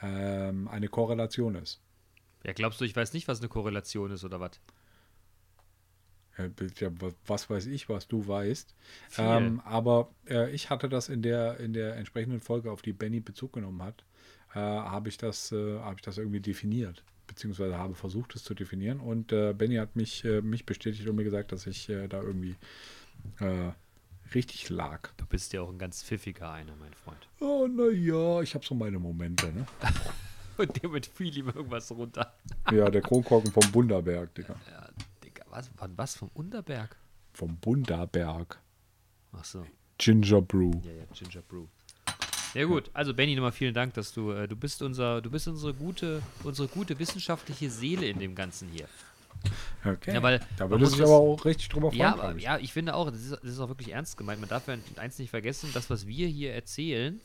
ähm, 0.03 0.69
eine 0.69 0.89
Korrelation 0.89 1.57
ist. 1.57 1.81
Ja, 2.45 2.53
glaubst 2.53 2.81
du, 2.81 2.85
ich 2.85 2.95
weiß 2.95 3.13
nicht, 3.13 3.27
was 3.29 3.41
eine 3.41 3.49
Korrelation 3.49 4.11
ist 4.11 4.25
oder 4.25 4.41
was? 4.41 4.53
Ja, 6.79 6.91
was 7.27 7.51
weiß 7.51 7.67
ich, 7.67 7.89
was 7.89 8.07
du 8.07 8.29
weißt. 8.29 8.73
Ähm, 9.19 9.61
aber 9.65 10.09
äh, 10.29 10.49
ich 10.53 10.71
hatte 10.71 10.89
das 10.89 11.09
in 11.09 11.21
der, 11.21 11.59
in 11.59 11.73
der 11.73 11.97
entsprechenden 11.97 12.39
Folge, 12.39 12.71
auf 12.71 12.81
die 12.81 12.93
Benny 12.93 13.19
Bezug 13.19 13.55
genommen 13.55 13.83
hat, 13.83 14.05
äh, 14.55 14.61
habe 14.61 15.09
ich, 15.09 15.19
das, 15.19 15.51
äh, 15.51 15.81
hab 15.81 15.97
ich 15.97 16.03
das 16.03 16.17
irgendwie 16.17 16.39
definiert 16.41 17.03
beziehungsweise 17.29 17.79
habe 17.79 17.95
versucht, 17.95 18.35
es 18.35 18.43
zu 18.43 18.55
definieren. 18.55 18.99
Und 18.99 19.31
äh, 19.31 19.53
Benny 19.53 19.77
hat 19.77 19.95
mich, 19.95 20.25
äh, 20.25 20.41
mich 20.41 20.67
bestätigt 20.67 21.09
und 21.09 21.15
mir 21.15 21.25
gesagt, 21.25 21.53
dass 21.53 21.67
ich 21.69 21.89
äh, 21.89 22.09
da 22.09 22.21
irgendwie 22.21 22.57
äh, 23.39 23.71
richtig 24.35 24.69
lag. 24.69 25.11
Du 25.17 25.27
bist 25.27 25.53
ja 25.53 25.63
auch 25.63 25.71
ein 25.71 25.79
ganz 25.79 26.03
pfiffiger 26.03 26.51
einer, 26.51 26.75
mein 26.77 26.95
Freund. 26.95 27.29
Oh, 27.41 27.69
naja, 27.69 28.43
ich 28.43 28.55
habe 28.55 28.65
so 28.65 28.75
meine 28.75 28.99
Momente, 28.99 29.53
ne? 29.53 29.67
und 30.57 30.85
damit 30.85 31.07
fiel 31.07 31.37
ihm 31.37 31.47
irgendwas 31.49 31.91
runter. 31.93 32.35
ja, 32.73 32.91
der 32.91 33.03
Kronkorken 33.03 33.53
vom 33.53 33.71
Bunderberg, 33.71 34.35
Digga. 34.35 34.57
Ja, 34.71 34.89
Digga, 35.23 35.45
was, 35.51 35.69
von 35.69 35.97
was? 35.97 36.17
Vom 36.17 36.31
Unterberg? 36.35 36.97
Vom 37.33 37.57
Bunderberg. 37.59 38.59
Ach 39.33 39.45
so. 39.45 39.65
Ginger 39.99 40.43
Brew. 40.43 40.73
Ja, 40.85 40.93
ja, 40.93 41.05
Ginger 41.13 41.43
Brew. 41.43 41.67
Ja 42.55 42.65
gut, 42.65 42.91
also 42.95 43.15
Benny, 43.15 43.35
nochmal 43.35 43.53
vielen 43.53 43.75
Dank, 43.75 43.95
dass 43.95 44.13
du, 44.13 44.33
äh, 44.33 44.49
du 44.49 44.57
bist 44.57 44.83
unser, 44.83 45.21
du 45.21 45.31
bist 45.31 45.47
unsere 45.49 45.75
gute, 45.75 46.23
unsere 46.45 46.69
gute 46.69 46.99
wissenschaftliche 46.99 47.71
Seele 47.71 48.07
in 48.07 48.19
dem 48.19 48.35
Ganzen 48.35 48.69
hier. 48.69 48.87
Okay. 49.85 50.15
Ja, 50.15 50.23
weil 50.23 50.41
da 50.57 50.69
würde 50.69 50.87
sich 50.87 51.01
aber 51.01 51.17
auch 51.19 51.45
richtig 51.45 51.69
drüber 51.69 51.89
freuen. 51.91 52.01
Ja, 52.01 52.13
aber, 52.15 52.37
ja, 52.39 52.59
ich 52.59 52.73
finde 52.73 52.95
auch, 52.95 53.11
das 53.11 53.21
ist, 53.21 53.31
das 53.33 53.45
ist 53.53 53.61
auch 53.61 53.69
wirklich 53.69 53.93
ernst 53.93 54.17
gemeint. 54.17 54.41
Man 54.41 54.49
darf 54.49 54.67
ja 54.67 54.75
eins 54.97 55.19
nicht 55.19 55.31
vergessen, 55.31 55.71
das, 55.75 55.89
was 55.91 56.07
wir 56.07 56.27
hier 56.27 56.53
erzählen, 56.55 57.21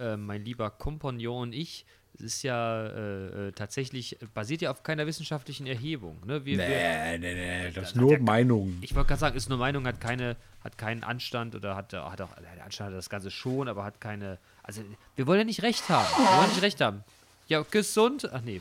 äh, 0.00 0.16
mein 0.16 0.44
lieber 0.44 0.70
Kompagnon 0.70 1.42
und 1.48 1.52
ich, 1.52 1.84
ist 2.14 2.42
ja 2.42 2.86
äh, 2.86 3.48
äh, 3.48 3.52
tatsächlich, 3.52 4.18
basiert 4.34 4.60
ja 4.62 4.70
auf 4.70 4.82
keiner 4.82 5.06
wissenschaftlichen 5.06 5.66
Erhebung. 5.66 6.18
Ne? 6.26 6.44
Wir, 6.44 6.58
wir, 6.58 6.66
Nee, 6.68 7.18
nee, 7.18 7.34
nee, 7.34 7.70
das 7.70 7.90
ist 7.90 7.96
nur 7.96 8.12
ja- 8.12 8.18
Meinung. 8.18 8.76
ich 8.80 8.94
wollte 8.94 9.08
gerade 9.08 9.20
sagen, 9.20 9.36
ist 9.36 9.48
nur 9.48 9.58
Meinung, 9.58 9.86
hat 9.86 10.00
keine, 10.00 10.36
hat 10.62 10.76
keinen 10.76 11.04
Anstand 11.04 11.54
oder 11.54 11.74
hat, 11.76 11.92
hat 11.94 12.20
auch, 12.20 12.30
der 12.34 12.64
Anstand 12.64 12.90
hat 12.90 12.98
das 12.98 13.08
Ganze 13.08 13.30
schon, 13.30 13.66
aber 13.68 13.84
hat 13.84 14.00
keine, 14.00 14.38
also 14.62 14.82
wir 15.16 15.26
wollen 15.26 15.40
ja 15.40 15.44
nicht 15.44 15.62
recht 15.62 15.88
haben. 15.88 16.08
Wir 16.16 16.38
wollen 16.38 16.50
nicht 16.50 16.62
recht 16.62 16.80
haben. 16.80 17.04
Ja, 17.48 17.62
gesund, 17.62 18.28
ach 18.32 18.40
nee. 18.42 18.60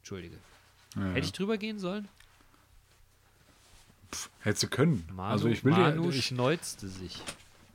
Entschuldige. 0.00 0.36
Hätte 0.94 1.26
ich 1.26 1.32
drüber 1.32 1.56
gehen 1.56 1.78
sollen? 1.78 2.08
Hättest 4.40 4.64
du 4.64 4.68
können. 4.68 5.08
Manu, 5.12 5.32
also 5.32 5.48
ich 5.48 5.64
will 5.64 5.72
Manu 5.72 6.10
dir 6.10 6.18
ich, 6.18 6.26
schneuzte 6.26 6.88
sich 6.88 7.22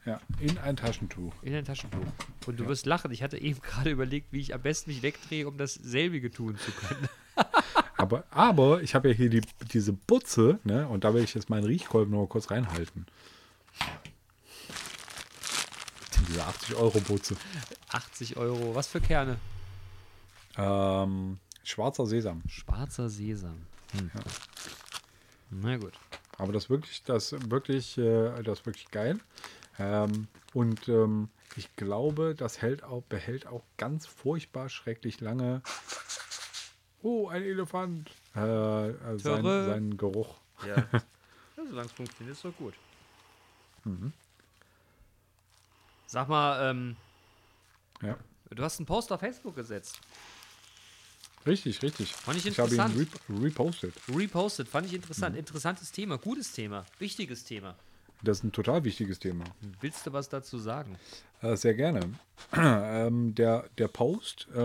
ja, 0.05 0.21
in 0.39 0.57
ein 0.59 0.75
Taschentuch. 0.75 1.33
in 1.41 1.55
ein 1.55 1.65
Taschentuch. 1.65 2.05
Und 2.45 2.59
du 2.59 2.67
wirst 2.67 2.85
lachen. 2.85 3.11
Ich 3.11 3.23
hatte 3.23 3.37
eben 3.37 3.59
gerade 3.63 3.89
überlegt, 3.89 4.31
wie 4.31 4.39
ich 4.39 4.53
am 4.53 4.61
besten 4.61 4.91
mich 4.91 5.01
wegdrehe, 5.01 5.47
um 5.47 5.57
dasselbige 5.57 6.31
tun 6.31 6.57
zu 6.57 6.71
können. 6.71 7.09
Aber, 7.99 8.25
aber 8.29 8.83
ich 8.83 8.93
habe 8.93 9.09
ja 9.09 9.15
hier 9.15 9.29
die, 9.29 9.41
diese 9.73 9.91
Butze, 9.91 10.59
ne? 10.63 10.87
Und 10.87 11.03
da 11.03 11.15
will 11.15 11.23
ich 11.23 11.33
jetzt 11.33 11.49
meinen 11.49 11.63
Riechkolben 11.63 12.13
noch 12.13 12.27
kurz 12.27 12.51
reinhalten. 12.51 13.07
Diese 16.27 16.41
80-Euro-Butze. 16.41 17.35
80 17.89 18.37
Euro. 18.37 18.75
Was 18.75 18.87
für 18.87 18.99
Kerne? 19.01 19.37
Ähm, 20.57 21.39
schwarzer 21.63 22.05
Sesam. 22.05 22.41
Schwarzer 22.47 23.09
Sesam. 23.09 23.61
Hm. 23.91 24.11
Na 25.51 25.77
gut. 25.77 25.93
Aber 26.37 26.51
das 26.51 26.69
wirklich, 26.69 27.03
das 27.03 27.33
wirklich, 27.49 27.97
äh, 27.97 28.43
das 28.43 28.65
wirklich 28.65 28.91
geil. 28.91 29.19
Ähm, 29.79 30.27
und 30.53 30.87
ähm, 30.87 31.29
ich 31.55 31.75
glaube, 31.75 32.35
das 32.35 32.61
hält 32.61 32.83
auch, 32.83 33.03
behält 33.03 33.47
auch 33.47 33.63
ganz 33.77 34.05
furchtbar 34.05 34.69
schrecklich 34.69 35.21
lange. 35.21 35.61
Oh, 37.01 37.27
ein 37.27 37.43
Elefant. 37.43 38.11
Äh, 38.35 38.89
äh, 38.89 39.19
sein, 39.19 39.43
seinen 39.43 39.97
Geruch. 39.97 40.35
Ja. 40.67 40.75
ja 40.91 41.01
solange 41.55 41.87
es 41.87 41.93
funktioniert, 41.93 42.35
ist 42.35 42.45
doch 42.45 42.55
gut. 42.57 42.73
Mhm. 43.85 44.13
Sag 46.07 46.27
mal, 46.29 46.71
ähm, 46.71 46.95
Ja. 48.01 48.17
du 48.49 48.63
hast 48.63 48.79
einen 48.79 48.85
Post 48.85 49.11
auf 49.11 49.19
Facebook 49.19 49.55
gesetzt. 49.55 49.99
Richtig, 51.45 51.81
richtig. 51.81 52.13
Fand 52.13 52.37
ich 52.37 52.45
Ich 52.45 52.59
habe 52.59 52.69
ihn 52.73 52.79
interessant. 52.81 52.99
rep 53.29 53.41
repostet. 53.43 53.93
Repostet, 54.13 54.67
fand 54.67 54.87
ich 54.87 54.93
interessant. 54.93 55.33
Mhm. 55.33 55.39
Interessantes 55.39 55.91
Thema, 55.91 56.17
gutes 56.17 56.51
Thema, 56.51 56.85
wichtiges 56.99 57.43
Thema. 57.45 57.75
Das 58.23 58.39
ist 58.39 58.43
ein 58.43 58.51
total 58.51 58.83
wichtiges 58.83 59.19
Thema. 59.19 59.43
Willst 59.79 60.05
du 60.07 60.11
was 60.13 60.27
dazu 60.27 60.57
sagen? 60.57 60.97
Äh, 61.41 61.55
sehr 61.55 61.75
gerne. 61.75 62.01
ähm, 62.53 63.35
der, 63.35 63.69
der 63.77 63.87
Post 63.87 64.47
äh, 64.53 64.57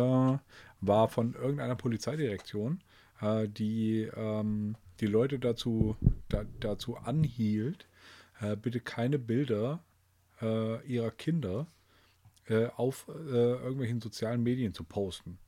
war 0.80 1.09
von 1.09 1.34
irgendeiner 1.34 1.76
Polizeidirektion, 1.76 2.80
äh, 3.20 3.47
die 3.49 4.09
ähm, 4.16 4.74
die 5.01 5.07
Leute 5.07 5.38
dazu, 5.38 5.97
da, 6.28 6.45
dazu 6.61 6.97
anhielt, 6.97 7.86
äh, 8.40 8.57
bitte 8.57 8.80
keine 8.80 9.18
Bilder 9.18 9.80
äh, 10.43 10.84
ihrer 10.86 11.11
Kinder 11.11 11.66
äh, 12.49 12.66
auf 12.76 13.09
äh, 13.09 13.12
irgendwelchen 13.30 14.01
sozialen 14.01 14.43
Medien 14.43 14.74
zu 14.74 14.84
posten. 14.84 15.38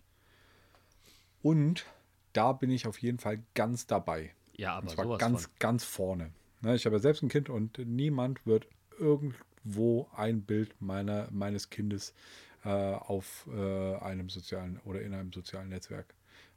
Und 1.43 1.85
da 2.33 2.53
bin 2.53 2.71
ich 2.71 2.87
auf 2.87 2.99
jeden 2.99 3.19
Fall 3.19 3.43
ganz 3.55 3.87
dabei. 3.87 4.33
Ja, 4.57 4.79
Und 4.79 4.85
aber 4.85 4.95
zwar 4.95 5.05
sowas 5.05 5.19
ganz, 5.19 5.43
von. 5.43 5.53
ganz 5.59 5.85
vorne. 5.85 6.33
Ne, 6.63 6.75
ich 6.75 6.87
habe 6.87 6.97
ja 6.97 7.01
selbst 7.01 7.23
ein 7.23 7.29
Kind 7.29 7.51
und 7.51 7.79
niemand 7.79 8.47
wird 8.47 8.67
irgendwo 8.99 10.09
ein 10.17 10.43
Bild 10.43 10.81
meiner, 10.81 11.29
meines 11.31 11.69
Kindes 11.69 12.15
äh, 12.65 12.69
auf 12.69 13.49
äh, 13.53 13.97
einem 13.97 14.31
sozialen 14.31 14.81
oder 14.85 15.03
in 15.03 15.13
einem 15.13 15.33
sozialen 15.33 15.69
Netzwerk 15.69 16.15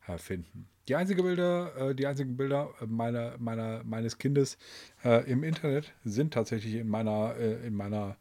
äh, 0.07 0.17
finden. 0.17 0.69
Die, 0.87 0.95
einzige 0.95 1.23
Bilder, 1.23 1.89
äh, 1.89 1.95
die 1.95 2.07
einzigen 2.07 2.37
Bilder 2.37 2.73
meiner, 2.85 3.37
meiner, 3.37 3.83
meines 3.83 4.17
Kindes 4.17 4.57
im 5.03 5.43
Internet 5.43 5.93
sind 6.05 6.33
tatsächlich 6.33 6.75
in 6.75 6.87
meiner, 6.87 7.35
äh, 7.35 7.67
in 7.67 7.73
meiner 7.73 8.15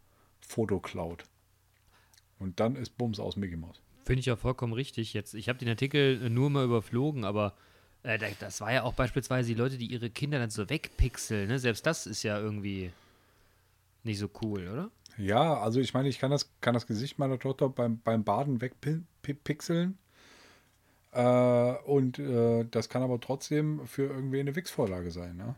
Fotocloud. 0.47 1.25
Und 2.39 2.61
dann 2.61 2.77
ist 2.77 2.97
Bums 2.97 3.19
aus 3.21 3.37
Mickey 3.37 3.57
Mouse. 3.57 3.81
Finde 4.05 4.21
ich 4.21 4.27
ja 4.27 4.37
vollkommen 4.37 4.73
richtig. 4.73 5.13
Jetzt, 5.15 5.35
ich 5.35 5.49
habe 5.49 5.59
den 5.59 5.69
Artikel 5.69 6.23
äh, 6.25 6.29
nur 6.31 6.49
mal 6.51 6.65
überflogen, 6.65 7.25
aber 7.25 7.55
äh, 8.03 8.19
da- 8.19 8.27
das 8.39 8.61
war 8.61 8.73
ja 8.73 8.83
auch 8.85 8.95
beispielsweise 8.95 9.49
die 9.49 9.55
Leute, 9.55 9.79
die 9.79 9.87
ihre 9.87 10.11
Kinder 10.11 10.39
dann 10.39 10.51
so 10.51 10.69
wegpixeln. 10.71 11.49
Ne? 11.49 11.59
Selbst 11.59 11.85
das 11.87 12.07
ist 12.07 12.23
ja 12.23 12.39
irgendwie 12.39 12.93
nicht 14.05 14.19
so 14.19 14.29
cool, 14.43 14.69
oder? 14.69 14.91
Ja, 15.19 15.59
also 15.61 15.81
ich 15.81 15.95
meine, 15.95 16.09
ich 16.09 16.19
kann 16.19 16.31
das, 16.31 16.51
kann 16.61 16.75
das 16.75 16.87
Gesicht 16.87 17.19
meiner 17.19 17.39
Tochter 17.39 17.69
beim, 17.69 17.99
beim 18.01 18.23
Baden 18.23 18.61
wegpixeln. 18.61 19.97
Äh, 21.13 21.73
und 21.85 22.19
äh, 22.19 22.65
das 22.71 22.89
kann 22.89 23.03
aber 23.03 23.19
trotzdem 23.21 23.87
für 23.87 24.03
irgendwie 24.05 24.41
eine 24.41 24.55
Wix-Vorlage 24.55 25.11
sein, 25.11 25.37
ne? 25.37 25.55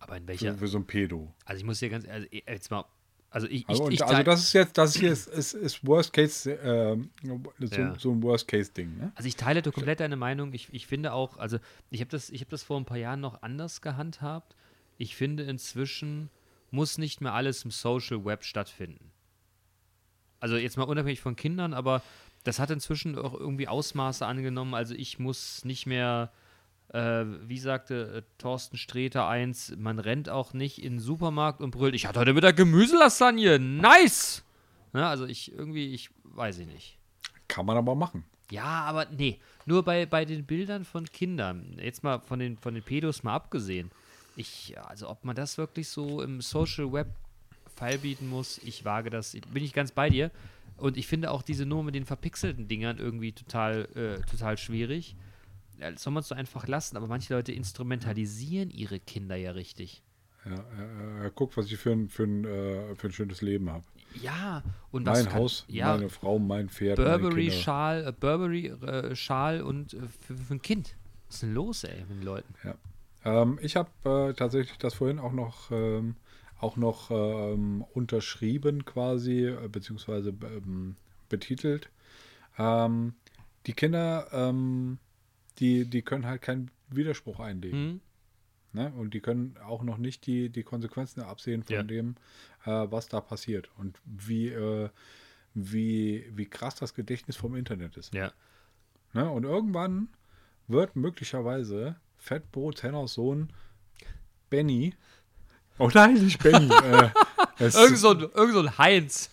Aber 0.00 0.16
in 0.16 0.22
Für, 0.24 0.28
welcher? 0.28 0.54
für 0.56 0.66
so 0.68 0.78
ein 0.78 0.86
Pedo. 0.86 1.32
Also 1.44 1.58
ich 1.60 1.64
muss 1.66 1.78
hier 1.78 1.90
ganz, 1.90 2.08
also 2.08 2.26
eh, 2.30 2.42
jetzt 2.48 2.70
mal, 2.70 2.84
also 3.32 3.46
ich, 3.48 3.66
Also, 3.68 3.88
ich, 3.88 3.94
ich 3.94 4.04
also 4.04 4.22
das 4.22 4.40
ist 4.42 4.52
jetzt, 4.52 4.76
das 4.76 4.94
hier 4.94 5.10
ist, 5.10 5.26
ist, 5.26 5.54
ist 5.54 5.86
Worst 5.86 6.12
Case, 6.12 6.50
ähm, 6.52 7.10
so, 7.22 7.40
Ja. 7.74 7.98
so 7.98 8.12
ein 8.12 8.22
Worst 8.22 8.46
Case-Ding, 8.46 8.98
ne? 8.98 9.12
Also 9.14 9.26
ich 9.26 9.36
teile 9.36 9.62
komplett 9.62 10.00
deine 10.00 10.16
Meinung. 10.16 10.52
Ich, 10.52 10.68
ich 10.72 10.86
finde 10.86 11.14
auch, 11.14 11.38
also 11.38 11.58
ich 11.90 12.00
habe 12.00 12.10
das, 12.10 12.28
ich 12.28 12.42
hab 12.42 12.50
das 12.50 12.62
vor 12.62 12.78
ein 12.78 12.84
paar 12.84 12.98
Jahren 12.98 13.20
noch 13.20 13.42
anders 13.42 13.80
gehandhabt. 13.80 14.54
Ich 14.98 15.16
finde 15.16 15.44
inzwischen 15.44 16.28
muss 16.70 16.98
nicht 16.98 17.20
mehr 17.20 17.32
alles 17.32 17.64
im 17.64 17.70
Social 17.70 18.24
Web 18.24 18.44
stattfinden. 18.44 19.10
Also 20.38 20.56
jetzt 20.56 20.76
mal 20.76 20.84
unabhängig 20.84 21.20
von 21.20 21.36
Kindern, 21.36 21.72
aber 21.72 22.02
das 22.44 22.58
hat 22.58 22.70
inzwischen 22.70 23.16
auch 23.16 23.34
irgendwie 23.34 23.68
Ausmaße 23.68 24.26
angenommen. 24.26 24.74
Also 24.74 24.94
ich 24.94 25.18
muss 25.18 25.64
nicht 25.64 25.86
mehr, 25.86 26.32
äh, 26.92 27.24
wie 27.48 27.58
sagte 27.58 28.16
äh, 28.16 28.22
Thorsten 28.38 28.76
Sträter 28.76 29.28
eins, 29.28 29.74
man 29.76 29.98
rennt 29.98 30.28
auch 30.28 30.52
nicht 30.52 30.82
in 30.82 30.94
den 30.94 31.00
Supermarkt 31.00 31.60
und 31.60 31.70
brüllt, 31.70 31.94
ich 31.94 32.06
hatte 32.06 32.20
heute 32.20 32.34
Mittag 32.34 32.56
Gemüselasagne, 32.56 33.58
nice! 33.58 34.44
Ne, 34.92 35.06
also 35.06 35.24
ich 35.24 35.52
irgendwie, 35.52 35.94
ich 35.94 36.10
weiß 36.24 36.58
ich 36.58 36.66
nicht. 36.66 36.98
Kann 37.48 37.66
man 37.66 37.76
aber 37.76 37.94
machen. 37.94 38.24
Ja, 38.50 38.84
aber 38.84 39.06
nee, 39.06 39.40
nur 39.64 39.82
bei, 39.82 40.04
bei 40.04 40.26
den 40.26 40.44
Bildern 40.44 40.84
von 40.84 41.06
Kindern, 41.06 41.78
jetzt 41.80 42.02
mal 42.02 42.20
von 42.20 42.38
den, 42.38 42.58
von 42.58 42.74
den 42.74 42.82
Pedos 42.82 43.22
mal 43.22 43.34
abgesehen. 43.34 43.90
Ich, 44.36 44.74
also 44.86 45.08
ob 45.08 45.24
man 45.24 45.34
das 45.34 45.56
wirklich 45.56 45.88
so 45.88 46.22
im 46.22 46.40
Social 46.40 46.92
Web 46.92 47.08
feilbieten 47.74 48.28
muss, 48.28 48.58
ich 48.58 48.84
wage 48.84 49.08
das, 49.10 49.36
bin 49.52 49.64
ich 49.64 49.72
ganz 49.72 49.92
bei 49.92 50.10
dir. 50.10 50.30
Und 50.76 50.96
ich 50.96 51.06
finde 51.06 51.30
auch 51.30 51.42
diese 51.42 51.64
nur 51.64 51.84
mit 51.84 51.94
den 51.94 52.04
verpixelten 52.04 52.68
Dingern 52.68 52.98
irgendwie 52.98 53.32
total, 53.32 53.88
äh, 53.94 54.20
total 54.30 54.58
schwierig. 54.58 55.16
Ja, 55.82 55.90
das 55.90 56.02
soll 56.02 56.12
man 56.12 56.22
so 56.22 56.34
einfach 56.36 56.68
lassen, 56.68 56.96
aber 56.96 57.08
manche 57.08 57.34
Leute 57.34 57.50
instrumentalisieren 57.52 58.70
ihre 58.70 59.00
Kinder 59.00 59.34
ja 59.36 59.50
richtig. 59.50 60.02
Ja, 60.44 60.54
äh, 60.54 61.26
äh, 61.26 61.30
guck, 61.34 61.56
was 61.56 61.66
ich 61.66 61.76
für 61.76 61.90
ein, 61.90 62.08
für 62.08 62.22
ein, 62.24 62.44
äh, 62.44 62.94
für 62.94 63.08
ein 63.08 63.12
schönes 63.12 63.42
Leben 63.42 63.68
habe. 63.70 63.84
Ja, 64.22 64.62
und 64.92 65.06
was 65.06 65.24
Mein 65.24 65.32
kann- 65.32 65.40
Haus, 65.42 65.64
ja, 65.68 65.96
meine 65.96 66.08
Frau, 66.08 66.38
mein 66.38 66.68
Pferd, 66.68 66.98
meine 66.98 67.10
Kinder. 67.10 67.28
Burberry-Schal, 67.30 68.06
äh, 68.06 68.12
Burberry-Schal 68.12 69.62
und 69.62 69.94
äh, 69.94 69.98
für, 70.20 70.36
für 70.36 70.54
ein 70.54 70.62
Kind. 70.62 70.94
Was 71.26 71.36
ist 71.36 71.42
denn 71.42 71.54
los, 71.54 71.84
ey, 71.84 72.00
mit 72.08 72.18
den 72.18 72.22
Leuten? 72.22 72.54
Ja. 72.62 72.74
Ähm, 73.24 73.58
ich 73.62 73.76
habe 73.76 73.90
äh, 74.04 74.34
tatsächlich 74.34 74.78
das 74.78 74.94
vorhin 74.94 75.18
auch 75.18 75.32
noch, 75.32 75.70
ähm, 75.70 76.16
auch 76.60 76.76
noch 76.76 77.10
ähm, 77.10 77.84
unterschrieben 77.94 78.84
quasi, 78.84 79.46
äh, 79.46 79.68
beziehungsweise 79.68 80.32
ähm, 80.42 80.96
betitelt. 81.28 81.88
Ähm, 82.58 83.14
die 83.66 83.72
Kinder, 83.72 84.28
ähm, 84.32 84.98
die, 85.62 85.86
die 85.88 86.02
können 86.02 86.26
halt 86.26 86.42
keinen 86.42 86.70
Widerspruch 86.90 87.40
einlegen. 87.40 87.78
Hm? 87.78 88.00
Ne? 88.74 88.92
Und 88.96 89.14
die 89.14 89.20
können 89.20 89.56
auch 89.64 89.82
noch 89.82 89.96
nicht 89.98 90.26
die, 90.26 90.50
die 90.50 90.62
Konsequenzen 90.62 91.20
absehen 91.22 91.62
von 91.62 91.74
Ja. 91.76 91.82
dem, 91.82 92.16
äh, 92.64 92.70
was 92.90 93.08
da 93.08 93.20
passiert. 93.20 93.70
Und 93.78 93.98
wie, 94.04 94.48
äh, 94.48 94.88
wie, 95.54 96.26
wie 96.34 96.46
krass 96.46 96.74
das 96.74 96.94
Gedächtnis 96.94 97.36
vom 97.36 97.54
Internet 97.56 97.96
ist. 97.96 98.12
Ja. 98.14 98.32
Ne? 99.12 99.28
Und 99.30 99.44
irgendwann 99.44 100.08
wird 100.68 100.96
möglicherweise 100.96 101.96
Fettbrot 102.18 102.82
Henners 102.82 103.14
Sohn 103.14 103.50
Benny. 104.50 104.94
Oh 105.78 105.90
nein, 105.92 106.14
nicht 106.14 106.42
Benny. 106.42 106.68
äh, 106.84 107.10
Irgend 107.58 107.98
so, 107.98 108.10
ein, 108.10 108.20
irgend 108.20 108.54
so 108.54 108.60
ein 108.60 108.78
Heinz. 108.78 109.30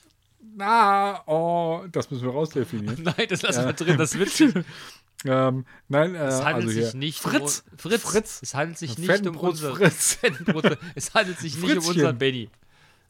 na, 0.55 1.23
oh, 1.27 1.86
das 1.91 2.11
müssen 2.11 2.23
wir 2.25 2.32
rausdefinieren. 2.32 3.03
Nein, 3.17 3.27
das 3.30 3.41
lassen 3.41 3.65
wir 3.65 3.73
drin, 3.73 3.97
das 3.97 4.13
ist 4.13 4.19
witzig. 4.19 4.53
ähm, 5.26 5.65
nein, 5.88 6.15
äh, 6.15 6.28
Es 6.28 6.43
handelt 6.43 6.67
also 6.67 6.82
sich 6.82 6.93
nicht 6.93 7.20
Fritz. 7.20 7.63
um 7.72 7.78
Fritz. 7.78 8.01
Fritz. 8.01 8.39
Es 8.41 8.55
handelt 8.55 8.78
sich 8.78 8.97
nicht 8.97 9.09
um 9.09 9.15
Fettenbrot 9.15 9.49
unser 9.51 9.76
Fritz. 9.76 10.13
Fettenbrot. 10.22 10.78
Es 10.95 11.13
handelt 11.13 11.39
sich 11.39 11.55
nicht 11.55 11.63
um 11.63 11.70
Fritzchen. 11.70 11.91
unseren 11.91 12.17
Benny. 12.17 12.49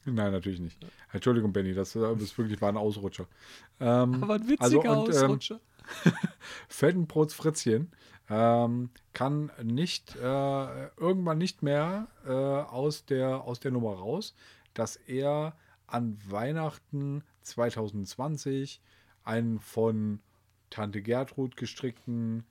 Nein, 0.06 0.32
natürlich 0.32 0.60
nicht. 0.60 0.78
Entschuldigung, 1.12 1.54
Benny, 1.54 1.74
das, 1.74 1.96
äh, 1.96 2.14
ist 2.16 2.38
wirklich 2.38 2.60
war 2.62 2.70
ein 2.70 2.78
Ausrutscher. 2.78 3.28
Ähm, 3.80 4.24
Aber 4.24 4.36
ein 4.36 4.48
witziger 4.48 4.64
also, 4.64 4.80
und, 4.82 5.10
ähm, 5.10 5.24
Ausrutscher. 5.24 5.60
Fettenbrots 6.68 7.34
Fritzchen 7.34 7.92
ähm, 8.30 8.90
kann 9.14 9.52
nicht 9.64 10.16
äh, 10.16 10.88
irgendwann 10.98 11.38
nicht 11.38 11.64
mehr 11.64 12.08
äh, 12.26 12.32
aus, 12.32 13.06
der, 13.06 13.42
aus 13.42 13.60
der 13.60 13.72
Nummer 13.72 13.94
raus, 13.94 14.36
dass 14.74 14.96
er 14.96 15.56
an 15.88 16.18
Weihnachten 16.28 17.24
2020 17.42 18.82
einen 19.24 19.60
von 19.60 20.20
Tante 20.70 21.02
Gertrud 21.02 21.56
gestrickten 21.58 22.44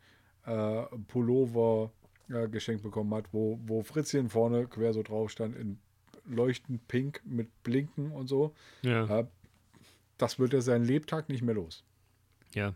äh, 0.45 0.83
Pullover 1.09 1.93
äh, 2.29 2.49
geschenkt 2.49 2.83
bekommen 2.83 3.15
hat, 3.15 3.33
wo, 3.33 3.59
wo 3.65 3.83
Fritzchen 3.83 4.29
vorne 4.29 4.67
quer 4.67 4.93
so 4.93 5.03
drauf 5.03 5.31
stand 5.31 5.57
in 5.57 5.79
leuchtend 6.27 6.87
pink 6.89 7.23
mit 7.25 7.63
Blinken 7.63 8.11
und 8.13 8.27
so. 8.29 8.55
Ja. 8.83 9.21
Äh, 9.21 9.27
das 10.19 10.39
wird 10.39 10.53
er 10.53 10.63
seinen 10.63 10.85
Lebtag 10.85 11.29
nicht 11.29 11.43
mehr 11.43 11.55
los. 11.55 11.85
ja. 12.55 12.75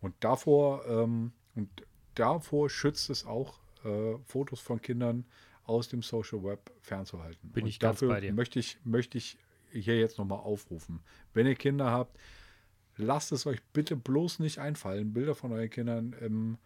Und 0.00 0.14
davor, 0.20 0.86
ähm, 0.86 1.32
und 1.56 1.68
davor 2.14 2.70
schützt 2.70 3.10
es 3.10 3.26
auch, 3.26 3.58
äh, 3.84 4.16
Fotos 4.26 4.60
von 4.60 4.80
Kindern 4.80 5.24
aus 5.64 5.88
dem 5.88 6.02
Social 6.02 6.44
Web 6.44 6.70
fernzuhalten. 6.80 7.50
Bin 7.50 7.64
und 7.64 7.68
ich 7.68 7.80
ganz 7.80 7.96
dafür 7.96 8.08
bei 8.08 8.20
dir. 8.20 8.32
Möchte 8.32 8.60
ich, 8.60 8.78
möchte 8.84 9.18
ich 9.18 9.36
hier 9.72 9.98
jetzt 9.98 10.18
nochmal 10.18 10.38
aufrufen. 10.38 11.00
Wenn 11.34 11.46
ihr 11.46 11.56
Kinder 11.56 11.90
habt, 11.90 12.16
lasst 12.98 13.32
es 13.32 13.46
euch 13.46 13.62
bitte 13.72 13.96
bloß 13.96 14.40
nicht 14.40 14.58
einfallen, 14.58 15.14
Bilder 15.14 15.34
von 15.34 15.52
euren 15.52 15.70
Kindern 15.70 16.12
im, 16.20 16.58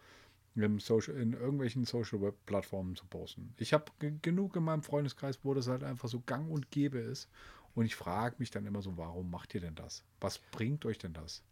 im 0.55 0.79
Social, 0.79 1.15
in 1.15 1.33
irgendwelchen 1.33 1.85
Social 1.85 2.21
Web 2.21 2.35
Plattformen 2.45 2.95
zu 2.95 3.05
posten. 3.05 3.53
Ich 3.57 3.73
habe 3.73 3.85
genug 4.21 4.55
in 4.55 4.63
meinem 4.63 4.83
Freundeskreis, 4.83 5.39
wo 5.43 5.53
das 5.53 5.67
halt 5.67 5.83
einfach 5.83 6.09
so 6.09 6.21
gang 6.25 6.51
und 6.51 6.71
gäbe 6.71 6.99
ist. 6.99 7.29
Und 7.75 7.85
ich 7.85 7.95
frage 7.95 8.35
mich 8.37 8.51
dann 8.51 8.65
immer 8.65 8.81
so, 8.81 8.97
warum 8.97 9.31
macht 9.31 9.55
ihr 9.55 9.61
denn 9.61 9.75
das? 9.75 10.03
Was 10.19 10.37
bringt 10.37 10.85
euch 10.85 10.97
denn 10.97 11.13
das? 11.13 11.43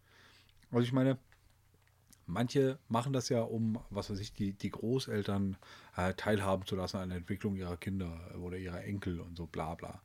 Also 0.72 0.84
ich 0.84 0.94
meine, 0.94 1.18
manche 2.28 2.78
machen 2.90 3.14
das 3.14 3.30
ja, 3.30 3.42
um, 3.42 3.80
was 3.90 4.10
weiß 4.10 4.20
ich, 4.20 4.34
die, 4.34 4.54
die 4.54 4.70
Großeltern 4.70 5.58
äh, 5.98 6.14
teilhaben 6.14 6.66
zu 6.66 6.76
lassen 6.76 6.98
an 6.98 7.10
der 7.10 7.18
Entwicklung 7.18 7.56
ihrer 7.56 7.78
Kinder 7.78 8.36
oder 8.40 8.58
ihrer 8.58 8.84
Enkel 8.84 9.20
und 9.20 9.36
so 9.36 9.48
bla 9.48 9.76
bla. 9.76 10.02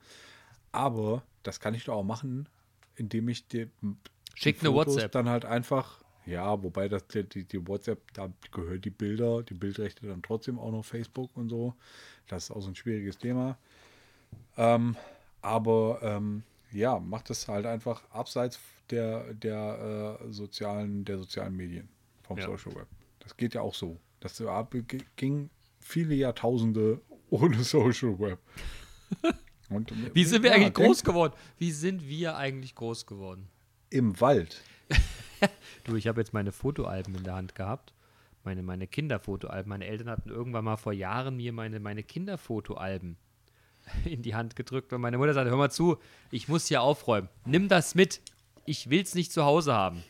Aber 0.73 1.23
das 1.43 1.61
kann 1.61 1.75
ich 1.75 1.85
doch 1.85 1.95
auch 1.95 2.05
machen, 2.05 2.49
indem 2.97 3.29
ich 3.29 3.47
die, 3.47 3.69
Schick 4.37 4.61
die 4.61 4.67
eine 4.67 4.75
Fotos 4.75 4.95
WhatsApp. 4.95 5.13
dann 5.13 5.29
halt 5.29 5.45
einfach, 5.45 6.03
ja, 6.27 6.63
wobei 6.63 6.89
das 6.89 7.07
die, 7.09 7.45
die, 7.45 7.67
WhatsApp, 7.67 8.13
da 8.13 8.31
gehört 8.53 8.85
die 8.85 8.91
Bilder, 8.91 9.43
die 9.43 9.55
Bildrechte 9.55 10.07
dann 10.07 10.23
trotzdem 10.23 10.59
auch 10.59 10.71
noch 10.71 10.85
Facebook 10.85 11.31
und 11.37 11.49
so. 11.49 11.75
Das 12.29 12.45
ist 12.45 12.51
auch 12.51 12.61
so 12.61 12.69
ein 12.69 12.75
schwieriges 12.75 13.19
Thema. 13.19 13.57
Ähm, 14.57 14.97
aber 15.41 16.01
ähm, 16.03 16.43
ja, 16.71 16.99
macht 16.99 17.31
es 17.31 17.49
halt 17.49 17.67
einfach 17.67 18.03
abseits 18.11 18.61
der, 18.91 19.33
der 19.35 20.19
äh, 20.21 20.33
sozialen, 20.33 21.05
der 21.05 21.19
sozialen 21.19 21.57
Medien 21.57 21.89
vom 22.23 22.39
Ja. 22.39 22.47
Social 22.47 22.75
Web. 22.75 22.89
Das 23.21 23.37
geht 23.37 23.55
ja 23.55 23.63
auch 23.63 23.75
so. 23.75 23.99
Das 24.21 24.43
ging 25.17 25.51
viele 25.81 26.15
Jahrtausende 26.15 27.01
ohne 27.31 27.57
Social 27.65 28.19
Web. 28.19 28.39
Und, 29.69 29.93
Wie 30.15 30.25
sind 30.25 30.43
wir 30.45 30.51
ja, 30.51 30.57
eigentlich 30.57 30.75
groß 30.75 31.03
geworden? 31.03 31.35
Wie 31.59 31.73
sind 31.73 32.07
wir 32.07 32.37
eigentlich 32.37 32.77
groß 32.77 33.07
geworden? 33.07 33.49
Im 33.91 34.21
Wald. 34.21 34.63
Du, 35.85 35.95
ich 35.95 36.09
habe 36.09 36.21
jetzt 36.21 36.33
meine 36.33 36.51
Fotoalben 36.51 37.15
in 37.15 37.23
der 37.23 37.35
Hand 37.35 37.55
gehabt. 37.55 37.93
Meine, 38.43 38.63
meine 38.65 38.89
Kinderfotoalben. 38.89 39.69
Meine 39.69 39.87
Eltern 39.87 40.11
hatten 40.11 40.31
irgendwann 40.31 40.65
mal 40.65 40.77
vor 40.77 40.93
Jahren 40.93 41.37
mir 41.37 41.53
meine, 41.53 41.79
meine 41.79 42.03
Kinderfotoalben 42.03 43.17
in 44.05 44.23
die 44.23 44.35
Hand 44.35 44.57
gedrückt. 44.57 44.93
Und 44.93 45.01
meine 45.01 45.19
Mutter 45.19 45.35
sagte, 45.35 45.51
hör 45.51 45.59
mal 45.59 45.71
zu, 45.71 45.99
ich 46.33 46.49
muss 46.49 46.67
hier 46.67 46.83
aufräumen. 46.83 47.29
Nimm 47.45 47.69
das 47.69 47.95
mit. 47.95 48.21
Ich 48.65 48.91
will 48.91 49.03
es 49.03 49.15
nicht 49.15 49.31
zu 49.31 49.45
Hause 49.45 49.75
haben. 49.75 50.03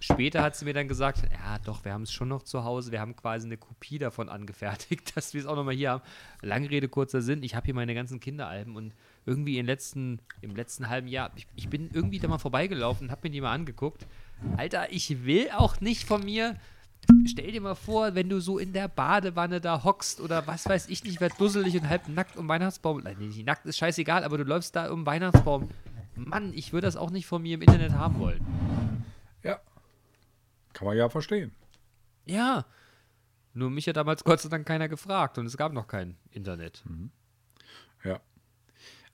Später 0.00 0.42
hat 0.42 0.54
sie 0.54 0.66
mir 0.66 0.74
dann 0.74 0.88
gesagt, 0.88 1.22
ja 1.32 1.58
doch, 1.60 1.84
wir 1.84 1.92
haben 1.92 2.02
es 2.02 2.12
schon 2.12 2.28
noch 2.28 2.42
zu 2.42 2.64
Hause. 2.64 2.92
Wir 2.92 3.00
haben 3.00 3.16
quasi 3.16 3.46
eine 3.46 3.56
Kopie 3.56 3.98
davon 3.98 4.28
angefertigt, 4.28 5.12
dass 5.16 5.32
wir 5.32 5.40
es 5.40 5.46
auch 5.46 5.56
nochmal 5.56 5.74
hier 5.74 5.92
haben. 5.92 6.02
Lange 6.42 6.70
Rede, 6.70 6.88
kurzer 6.88 7.22
Sinn. 7.22 7.42
Ich 7.42 7.54
habe 7.54 7.64
hier 7.64 7.74
meine 7.74 7.94
ganzen 7.94 8.20
Kinderalben 8.20 8.76
und 8.76 8.92
irgendwie 9.26 9.58
im 9.58 9.66
letzten, 9.66 10.20
im 10.40 10.54
letzten 10.54 10.88
halben 10.88 11.08
Jahr, 11.08 11.32
ich, 11.34 11.46
ich 11.56 11.68
bin 11.68 11.90
irgendwie 11.92 12.20
da 12.20 12.28
mal 12.28 12.38
vorbeigelaufen 12.38 13.08
und 13.08 13.10
habe 13.10 13.22
mir 13.24 13.30
die 13.30 13.40
mal 13.40 13.52
angeguckt. 13.52 14.06
Alter, 14.56 14.92
ich 14.92 15.24
will 15.24 15.50
auch 15.50 15.80
nicht 15.80 16.04
von 16.04 16.24
mir. 16.24 16.56
Stell 17.26 17.52
dir 17.52 17.60
mal 17.60 17.74
vor, 17.74 18.14
wenn 18.14 18.28
du 18.28 18.40
so 18.40 18.58
in 18.58 18.72
der 18.72 18.88
Badewanne 18.88 19.60
da 19.60 19.84
hockst 19.84 20.20
oder 20.20 20.46
was 20.46 20.66
weiß 20.66 20.88
ich 20.88 21.04
nicht, 21.04 21.20
werd 21.20 21.38
dusselig 21.40 21.74
und 21.74 21.88
halb 21.88 22.08
nackt 22.08 22.36
um 22.36 22.48
Weihnachtsbaum. 22.48 23.02
Nein, 23.02 23.18
nicht 23.18 23.44
nackt 23.44 23.66
ist 23.66 23.76
scheißegal, 23.78 24.24
aber 24.24 24.38
du 24.38 24.44
läufst 24.44 24.74
da 24.74 24.90
um 24.90 25.04
Weihnachtsbaum. 25.06 25.68
Mann, 26.14 26.52
ich 26.54 26.72
würde 26.72 26.86
das 26.86 26.96
auch 26.96 27.10
nicht 27.10 27.26
von 27.26 27.42
mir 27.42 27.54
im 27.54 27.62
Internet 27.62 27.92
haben 27.92 28.18
wollen. 28.18 28.44
Ja. 29.42 29.60
Kann 30.72 30.86
man 30.86 30.96
ja 30.96 31.08
verstehen. 31.08 31.52
Ja. 32.24 32.64
Nur 33.54 33.70
mich 33.70 33.86
hat 33.88 33.96
damals 33.96 34.24
Gott 34.24 34.40
sei 34.40 34.48
Dank 34.48 34.66
keiner 34.66 34.88
gefragt 34.88 35.38
und 35.38 35.46
es 35.46 35.56
gab 35.56 35.72
noch 35.72 35.86
kein 35.86 36.16
Internet. 36.30 36.84
Ja. 38.04 38.20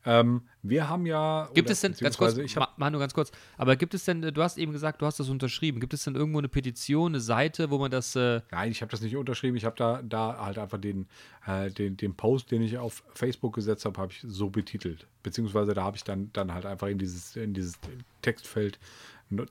Ähm, 0.04 0.42
wir 0.62 0.88
haben 0.88 1.06
ja. 1.06 1.48
Gibt 1.54 1.66
oder 1.66 1.72
es 1.72 1.80
denn, 1.80 1.94
ganz 1.94 2.16
kurz, 2.16 2.36
Manu, 2.76 2.98
ganz 2.98 3.14
kurz, 3.14 3.30
aber 3.56 3.76
gibt 3.76 3.94
es 3.94 4.04
denn, 4.04 4.20
du 4.20 4.42
hast 4.42 4.58
eben 4.58 4.72
gesagt, 4.72 5.00
du 5.00 5.06
hast 5.06 5.20
das 5.20 5.28
unterschrieben, 5.28 5.80
gibt 5.80 5.94
es 5.94 6.04
denn 6.04 6.14
irgendwo 6.14 6.38
eine 6.38 6.48
Petition, 6.48 7.12
eine 7.12 7.20
Seite, 7.20 7.70
wo 7.70 7.78
man 7.78 7.90
das, 7.90 8.16
äh, 8.16 8.40
nein, 8.50 8.70
ich 8.70 8.82
habe 8.82 8.90
das 8.90 9.00
nicht 9.00 9.16
unterschrieben. 9.16 9.56
Ich 9.56 9.64
habe 9.64 9.76
da, 9.76 10.02
da 10.02 10.44
halt 10.44 10.58
einfach 10.58 10.78
den, 10.78 11.06
äh, 11.46 11.70
den, 11.70 11.96
den 11.96 12.14
Post, 12.14 12.50
den 12.50 12.62
ich 12.62 12.78
auf 12.78 13.04
Facebook 13.14 13.54
gesetzt 13.54 13.84
habe, 13.84 14.00
habe 14.00 14.12
ich 14.12 14.24
so 14.26 14.50
betitelt. 14.50 15.06
Beziehungsweise 15.22 15.74
da 15.74 15.84
habe 15.84 15.96
ich 15.96 16.04
dann, 16.04 16.30
dann 16.32 16.52
halt 16.52 16.66
einfach 16.66 16.88
in 16.88 16.98
dieses, 16.98 17.36
in 17.36 17.54
dieses 17.54 17.78
Textfeld 18.22 18.78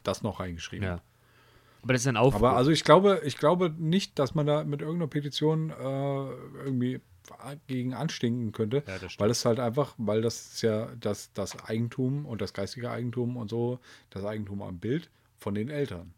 das 0.04 0.22
noch 0.22 0.40
reingeschrieben. 0.40 0.86
ja. 0.86 1.02
Aber 1.84 1.94
das 1.94 2.04
ist 2.04 2.08
ein 2.08 2.18
Aufruf. 2.18 2.44
Aber 2.44 2.56
also 2.56 2.72
ich 2.72 2.84
glaube, 2.84 3.22
ich 3.26 3.38
glaube 3.38 3.74
nicht, 3.78 4.20
dass 4.20 4.36
man 4.36 4.46
da 4.46 4.64
mit 4.64 4.82
irgendeiner 4.82 5.08
Petition 5.08 5.72
äh, 5.72 5.74
irgendwie 6.64 7.02
gegen 7.68 7.94
anstinken 7.94 8.52
könnte, 8.52 8.84
Ja, 8.88 8.98
weil 9.18 9.30
es 9.30 9.46
halt 9.46 9.60
einfach, 9.60 9.96
weil 9.98 10.22
das 10.22 10.54
ist 10.54 10.62
ja 10.62 10.90
das, 11.00 11.32
das 11.34 11.64
Eigentum 11.66 12.26
und 12.26 12.42
das 12.42 12.54
geistige 12.54 12.90
Eigentum 12.92 13.38
und 13.38 13.50
so, 13.50 13.80
das 14.10 14.24
Eigentum 14.26 14.62
am 14.62 14.80
Bild 14.80 15.10
von 15.38 15.56
den 15.56 15.70
Eltern. 15.70 16.14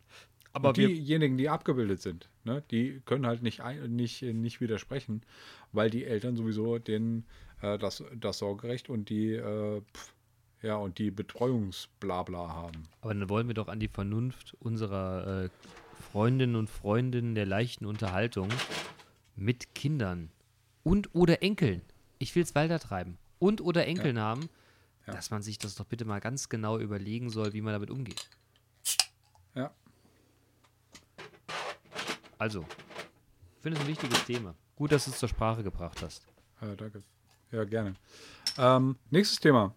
aber 0.53 0.69
und 0.69 0.77
diejenigen, 0.77 1.37
die 1.37 1.49
abgebildet 1.49 2.01
sind, 2.01 2.29
ne, 2.43 2.63
die 2.71 3.01
können 3.05 3.25
halt 3.25 3.41
nicht, 3.41 3.61
nicht, 3.87 4.21
nicht 4.21 4.61
widersprechen, 4.61 5.21
weil 5.71 5.89
die 5.89 6.05
Eltern 6.05 6.35
sowieso 6.35 6.77
den, 6.79 7.25
äh, 7.61 7.77
das, 7.77 8.03
das 8.19 8.37
Sorgerecht 8.39 8.89
und 8.89 9.09
die, 9.09 9.31
äh, 9.33 9.81
pf, 9.81 10.13
ja, 10.61 10.75
und 10.77 10.97
die 10.97 11.11
Betreuungsblabla 11.11 12.49
haben. 12.49 12.83
aber 13.01 13.13
dann 13.13 13.29
wollen 13.29 13.47
wir 13.47 13.53
doch 13.53 13.67
an 13.67 13.79
die 13.79 13.87
Vernunft 13.89 14.55
unserer 14.59 15.45
äh, 15.45 15.49
Freundinnen 16.11 16.55
und 16.55 16.69
Freundinnen 16.69 17.33
der 17.35 17.45
leichten 17.45 17.85
Unterhaltung 17.85 18.49
mit 19.35 19.73
Kindern 19.73 20.29
und 20.83 21.13
oder 21.13 21.41
Enkeln. 21.41 21.81
Ich 22.19 22.35
will 22.35 22.43
es 22.43 22.55
weiter 22.55 22.79
treiben. 22.79 23.17
Und 23.39 23.61
oder 23.61 23.85
Enkeln 23.87 24.19
haben, 24.19 24.49
dass 25.05 25.31
man 25.31 25.41
sich 25.41 25.57
das 25.57 25.75
doch 25.75 25.85
bitte 25.85 26.05
mal 26.05 26.19
ganz 26.19 26.49
genau 26.49 26.79
überlegen 26.79 27.29
soll, 27.29 27.53
wie 27.53 27.61
man 27.61 27.73
damit 27.73 27.89
umgeht. 27.89 28.29
Ja. 29.55 29.71
Also, 32.37 32.65
ich 33.57 33.61
finde 33.61 33.77
es 33.77 33.83
ein 33.83 33.89
wichtiges 33.89 34.25
Thema. 34.25 34.55
Gut, 34.75 34.91
dass 34.91 35.05
du 35.05 35.11
es 35.11 35.17
zur 35.17 35.29
Sprache 35.29 35.63
gebracht 35.63 36.01
hast. 36.01 36.25
Äh, 36.61 36.75
danke. 36.75 37.03
Ja, 37.51 37.63
gerne. 37.65 37.95
Ähm, 38.57 38.97
nächstes 39.09 39.39
Thema. 39.39 39.75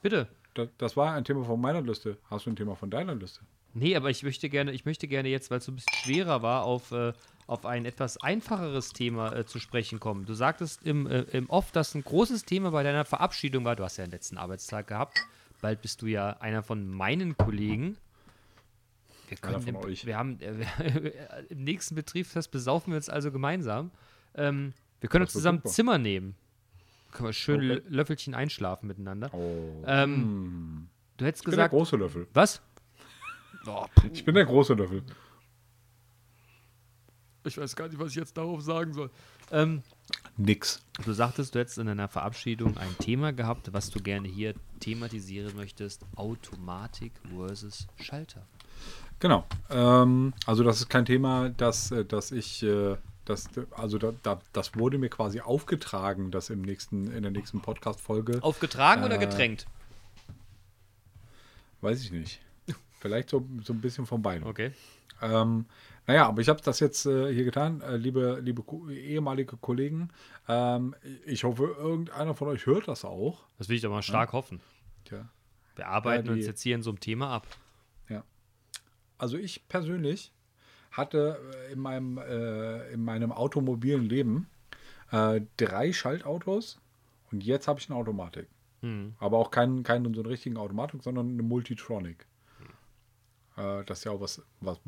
Bitte. 0.00 0.28
Das, 0.54 0.68
das 0.76 0.96
war 0.96 1.14
ein 1.14 1.24
Thema 1.24 1.44
von 1.44 1.60
meiner 1.60 1.80
Liste. 1.80 2.18
Hast 2.28 2.46
du 2.46 2.50
ein 2.50 2.56
Thema 2.56 2.74
von 2.74 2.90
deiner 2.90 3.14
Liste? 3.14 3.40
Nee, 3.74 3.96
aber 3.96 4.10
ich 4.10 4.22
möchte 4.22 4.50
gerne, 4.50 4.72
ich 4.72 4.84
möchte 4.84 5.08
gerne 5.08 5.28
jetzt, 5.28 5.50
weil 5.50 5.58
es 5.58 5.64
so 5.64 5.72
ein 5.72 5.76
bisschen 5.76 5.94
schwerer 5.94 6.42
war, 6.42 6.64
auf, 6.64 6.92
äh, 6.92 7.12
auf 7.52 7.66
ein 7.66 7.84
etwas 7.84 8.16
einfacheres 8.22 8.92
Thema 8.92 9.32
äh, 9.36 9.44
zu 9.46 9.58
sprechen 9.60 10.00
kommen. 10.00 10.24
Du 10.26 10.34
sagtest 10.34 10.82
im, 10.84 11.06
äh, 11.06 11.20
im 11.32 11.48
Off, 11.50 11.70
dass 11.70 11.94
ein 11.94 12.02
großes 12.02 12.44
Thema 12.44 12.70
bei 12.70 12.82
deiner 12.82 13.04
Verabschiedung 13.04 13.64
war. 13.64 13.76
Du 13.76 13.84
hast 13.84 13.98
ja 13.98 14.04
den 14.06 14.10
letzten 14.10 14.38
Arbeitstag 14.38 14.86
gehabt. 14.88 15.18
Bald 15.60 15.80
bist 15.82 16.02
du 16.02 16.06
ja 16.06 16.30
einer 16.40 16.62
von 16.62 16.88
meinen 16.88 17.36
Kollegen. 17.36 17.96
Wir 19.28 19.36
können 19.36 19.66
im, 19.66 19.76
euch. 19.76 20.04
Wir 20.06 20.16
haben 20.18 20.38
äh, 20.40 21.12
im 21.50 21.62
nächsten 21.64 21.94
Betriebsfest 21.94 22.50
besaufen 22.50 22.92
wir 22.92 22.96
uns 22.96 23.08
also 23.08 23.30
gemeinsam. 23.30 23.90
Ähm, 24.34 24.72
wir 25.00 25.08
können 25.08 25.22
uns 25.24 25.32
zusammen 25.32 25.58
super. 25.58 25.70
Zimmer 25.70 25.98
nehmen. 25.98 26.34
Können 27.12 27.28
wir 27.28 27.32
schön 27.34 27.56
Okay. 27.60 27.66
Lö- 27.74 27.82
Löffelchen 27.88 28.34
einschlafen 28.34 28.86
miteinander. 28.88 29.32
Oh. 29.34 29.82
Ähm, 29.86 30.88
Du 31.18 31.26
hättest 31.26 31.42
ich 31.42 31.44
bin 31.44 31.50
der 31.52 31.68
gesagt. 31.68 31.72
große 31.74 31.96
Löffel. 31.96 32.26
Was? 32.32 32.62
Ich 34.12 34.24
bin 34.24 34.34
der 34.34 34.46
große 34.46 34.74
Löffel. 34.74 35.02
Ich 37.44 37.58
weiß 37.58 37.74
gar 37.76 37.88
nicht, 37.88 37.98
was 37.98 38.10
ich 38.10 38.16
jetzt 38.16 38.36
darauf 38.36 38.62
sagen 38.62 38.92
soll. 38.92 39.10
Ähm, 39.50 39.82
Nix. 40.36 40.80
du 41.04 41.12
sagtest, 41.12 41.54
du 41.54 41.58
hättest 41.58 41.78
in 41.78 41.86
deiner 41.86 42.08
Verabschiedung 42.08 42.76
ein 42.78 42.96
Thema 42.98 43.32
gehabt, 43.32 43.72
was 43.72 43.90
du 43.90 44.00
gerne 44.00 44.28
hier 44.28 44.54
thematisieren 44.80 45.54
möchtest. 45.56 46.04
Automatik 46.16 47.12
versus 47.36 47.86
Schalter. 48.00 48.46
Genau. 49.18 49.44
Ähm, 49.70 50.32
also 50.46 50.64
das 50.64 50.80
ist 50.80 50.88
kein 50.88 51.04
Thema, 51.04 51.50
das, 51.50 51.90
äh, 51.90 52.04
das 52.04 52.32
ich, 52.32 52.62
äh, 52.62 52.96
das, 53.24 53.48
also 53.72 53.98
da, 53.98 54.12
da, 54.22 54.40
das 54.52 54.74
wurde 54.76 54.98
mir 54.98 55.08
quasi 55.10 55.40
aufgetragen, 55.40 56.30
das 56.30 56.50
im 56.50 56.62
nächsten, 56.62 57.12
in 57.12 57.22
der 57.22 57.30
nächsten 57.30 57.60
Podcast-Folge. 57.60 58.42
Aufgetragen 58.42 59.04
oder 59.04 59.16
Äh, 59.16 59.26
getränkt? 59.26 59.66
Weiß 61.80 62.02
ich 62.02 62.10
nicht. 62.12 62.40
Vielleicht 63.00 63.30
so, 63.30 63.44
so 63.64 63.72
ein 63.72 63.80
bisschen 63.80 64.06
von 64.06 64.22
beiden. 64.22 64.46
Okay. 64.46 64.72
Ähm, 65.20 65.66
naja, 66.06 66.26
aber 66.28 66.40
ich 66.40 66.48
habe 66.48 66.60
das 66.62 66.80
jetzt 66.80 67.06
äh, 67.06 67.32
hier 67.32 67.44
getan, 67.44 67.80
äh, 67.80 67.96
liebe, 67.96 68.40
liebe 68.42 68.62
Ko 68.62 68.88
ehemalige 68.88 69.56
Kollegen. 69.56 70.08
Ähm, 70.48 70.94
ich 71.26 71.44
hoffe, 71.44 71.64
irgendeiner 71.78 72.34
von 72.34 72.48
euch 72.48 72.66
hört 72.66 72.88
das 72.88 73.04
auch. 73.04 73.44
Das 73.58 73.68
will 73.68 73.76
ich 73.76 73.82
doch 73.82 73.90
mal 73.90 74.02
stark 74.02 74.32
hoffen. 74.32 74.60
Tja. 75.04 75.28
Wir 75.76 75.86
arbeiten 75.88 76.26
Ja, 76.26 76.32
die- 76.32 76.38
uns 76.40 76.46
jetzt 76.46 76.62
hier 76.62 76.74
in 76.74 76.82
so 76.82 76.90
einem 76.90 77.00
Thema 77.00 77.30
ab. 77.30 77.46
Ja. 78.08 78.24
Also 79.18 79.36
ich 79.38 79.66
persönlich 79.68 80.32
hatte 80.90 81.38
äh, 81.68 81.72
in 81.72 81.78
meinem, 81.78 82.18
äh, 82.18 82.92
in 82.92 83.04
meinem 83.04 83.32
automobilen 83.32 84.04
Leben 84.04 84.48
äh, 85.12 85.40
drei 85.56 85.92
Schaltautos 85.92 86.78
und 87.30 87.42
jetzt 87.44 87.68
habe 87.68 87.78
ich 87.80 87.88
eine 87.90 87.98
Automatik. 87.98 88.48
Aber 89.20 89.38
auch 89.38 89.52
keinen, 89.52 89.84
keinen 89.84 90.12
so 90.12 90.20
einen 90.22 90.28
richtigen 90.28 90.56
Automatik, 90.56 91.04
sondern 91.04 91.28
eine 91.34 91.44
Multitronic. 91.44 92.26
Äh, 93.56 93.84
das 93.84 93.98
ist 93.98 94.04
ja 94.04 94.12
auch 94.12 94.20
was, 94.20 94.42
was, 94.60 94.78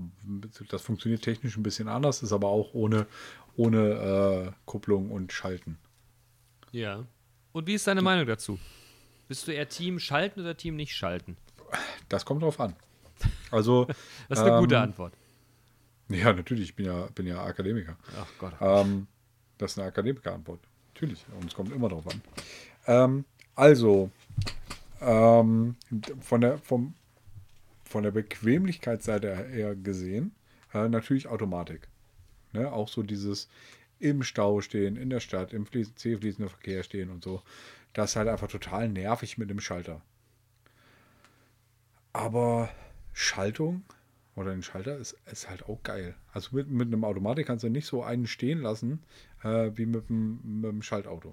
das 0.69 0.83
funktioniert 0.83 1.23
technisch 1.23 1.57
ein 1.57 1.63
bisschen 1.63 1.89
anders, 1.89 2.23
ist 2.23 2.33
aber 2.33 2.49
auch 2.49 2.73
ohne, 2.75 3.07
ohne 3.57 4.49
äh, 4.49 4.53
Kupplung 4.65 5.11
und 5.11 5.33
Schalten. 5.33 5.79
Ja. 6.73 7.05
Und 7.53 7.67
wie 7.67 7.75
ist 7.75 7.87
deine 7.87 8.03
Meinung 8.03 8.27
dazu? 8.27 8.59
Bist 9.29 9.47
du 9.47 9.53
eher 9.53 9.69
Team 9.69 9.99
schalten 9.99 10.41
oder 10.41 10.57
Team 10.57 10.77
nicht 10.77 10.95
schalten? 10.95 11.37
Das 12.09 12.25
kommt 12.25 12.43
drauf 12.43 12.59
an. 12.61 12.75
Also, 13.51 13.85
Das 14.29 14.39
ist 14.41 14.45
eine 14.45 14.59
gute 14.59 14.75
Ähm, 14.75 14.83
Antwort. 14.83 15.15
ja, 16.09 16.33
natürlich, 16.33 16.71
ich 16.71 16.77
bin 16.77 16.87
ja, 16.87 17.07
bin 17.15 17.27
ja 17.27 17.43
Akademiker. 17.45 17.97
Ach 18.19 18.27
Gott. 18.39 18.53
Ähm, 18.61 19.07
das 19.59 19.73
ist 19.73 19.79
eine 19.79 19.89
Akademiker-Antwort. 19.89 20.61
Natürlich. 20.93 21.25
Und 21.41 21.47
es 21.47 21.55
kommt 21.55 21.73
immer 21.73 21.89
drauf 21.89 22.07
an. 22.09 22.21
Ähm, 22.87 23.25
also, 23.55 24.11
ähm, 25.01 25.77
von, 26.21 26.41
der, 26.41 26.59
vom, 26.59 26.95
von 27.95 28.03
der 28.03 28.11
Bequemlichkeitsseite 28.11 29.37
her 29.37 29.77
gesehen, 29.77 30.35
äh, 30.73 30.89
natürlich 30.89 31.29
Automatik. 31.29 31.87
Ne? 32.53 32.73
Auch 32.73 32.89
so 32.89 33.05
dieses 33.05 33.49
im 34.01 34.25
Stau 34.25 34.61
stehen, 34.63 34.97
in 34.97 35.11
der 35.11 35.21
Stadt, 35.21 35.53
im 35.53 35.65
fließ 35.65 35.95
zähfließenden 35.95 36.51
Verkehr 36.51 36.83
stehen 36.83 37.09
und 37.09 37.23
so. 37.23 37.41
Das 37.93 38.11
ist 38.11 38.17
halt 38.17 38.27
einfach 38.27 38.49
total 38.49 38.89
nervig 38.89 39.39
mit 39.39 39.49
dem 39.49 39.61
Schalter. 39.61 40.03
Aber 42.13 42.69
Schaltung 43.13 43.85
oder 44.35 44.51
ein 44.51 44.65
Schalter 44.65 44.97
ist, 44.97 45.17
ist 45.31 45.49
halt 45.49 45.69
auch 45.69 45.81
geil. 45.85 46.17
Also 46.33 46.57
mit, 46.57 46.69
mit 46.69 46.89
einem 46.89 47.05
Automatik 47.05 47.47
kannst 47.47 47.63
du 47.63 47.69
nicht 47.69 47.87
so 47.87 48.03
einen 48.03 48.27
stehen 48.27 48.61
lassen 48.61 49.05
äh, 49.45 49.71
wie 49.77 49.87
mit 49.87 50.11
einem 50.11 50.83
Schaltauto. 50.83 51.33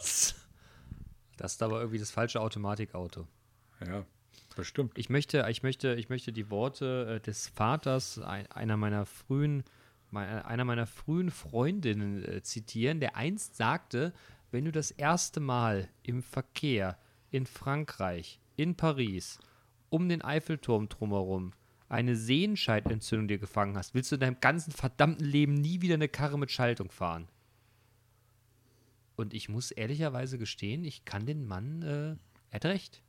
Was? 0.00 0.34
Das 1.36 1.52
ist 1.52 1.62
aber 1.62 1.78
irgendwie 1.78 2.00
das 2.00 2.10
falsche 2.10 2.40
Automatikauto. 2.40 3.28
Ja, 3.86 4.04
bestimmt. 4.56 4.98
Ich 4.98 5.08
möchte, 5.08 5.46
ich 5.48 5.62
möchte, 5.62 5.94
ich 5.94 6.08
möchte 6.08 6.32
die 6.32 6.50
Worte 6.50 7.16
äh, 7.16 7.20
des 7.20 7.48
Vaters 7.48 8.18
ein, 8.18 8.50
einer 8.50 8.76
meiner 8.76 9.06
frühen, 9.06 9.62
mei- 10.10 10.44
einer 10.44 10.64
meiner 10.64 10.86
frühen 10.88 11.30
Freundinnen 11.30 12.24
äh, 12.24 12.42
zitieren, 12.42 12.98
der 12.98 13.16
einst 13.16 13.56
sagte, 13.56 14.12
wenn 14.50 14.64
du 14.64 14.72
das 14.72 14.90
erste 14.90 15.38
Mal 15.38 15.88
im 16.02 16.22
Verkehr 16.22 16.98
in 17.30 17.46
Frankreich, 17.46 18.40
in 18.56 18.74
Paris, 18.74 19.38
um 19.90 20.08
den 20.08 20.22
Eiffelturm 20.22 20.88
drumherum 20.88 21.52
eine 21.88 22.16
Sehenscheidentzündung 22.16 23.28
dir 23.28 23.38
gefangen 23.38 23.76
hast, 23.76 23.94
willst 23.94 24.10
du 24.10 24.16
in 24.16 24.20
deinem 24.20 24.40
ganzen 24.40 24.72
verdammten 24.72 25.24
Leben 25.24 25.54
nie 25.54 25.82
wieder 25.82 25.94
eine 25.94 26.08
Karre 26.08 26.38
mit 26.38 26.50
Schaltung 26.50 26.90
fahren. 26.90 27.28
Und 29.14 29.32
ich 29.32 29.48
muss 29.48 29.70
ehrlicherweise 29.70 30.36
gestehen, 30.36 30.84
ich 30.84 31.04
kann 31.04 31.26
den 31.26 31.46
Mann, 31.46 31.82
äh, 31.82 32.16
er 32.50 32.54
hat 32.54 32.64
recht. 32.64 33.02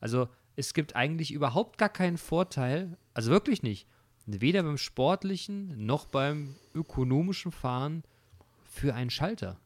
Also 0.00 0.28
es 0.56 0.74
gibt 0.74 0.96
eigentlich 0.96 1.32
überhaupt 1.32 1.78
gar 1.78 1.88
keinen 1.88 2.18
Vorteil, 2.18 2.96
also 3.14 3.30
wirklich 3.30 3.62
nicht, 3.62 3.86
weder 4.26 4.62
beim 4.62 4.78
sportlichen 4.78 5.86
noch 5.86 6.06
beim 6.06 6.56
ökonomischen 6.74 7.52
Fahren 7.52 8.02
für 8.64 8.94
einen 8.94 9.10
Schalter. 9.10 9.58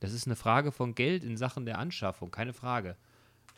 Das 0.00 0.12
ist 0.12 0.26
eine 0.26 0.36
Frage 0.36 0.72
von 0.72 0.94
Geld 0.94 1.24
in 1.24 1.36
Sachen 1.36 1.64
der 1.64 1.78
Anschaffung, 1.78 2.30
keine 2.30 2.52
Frage. 2.52 2.96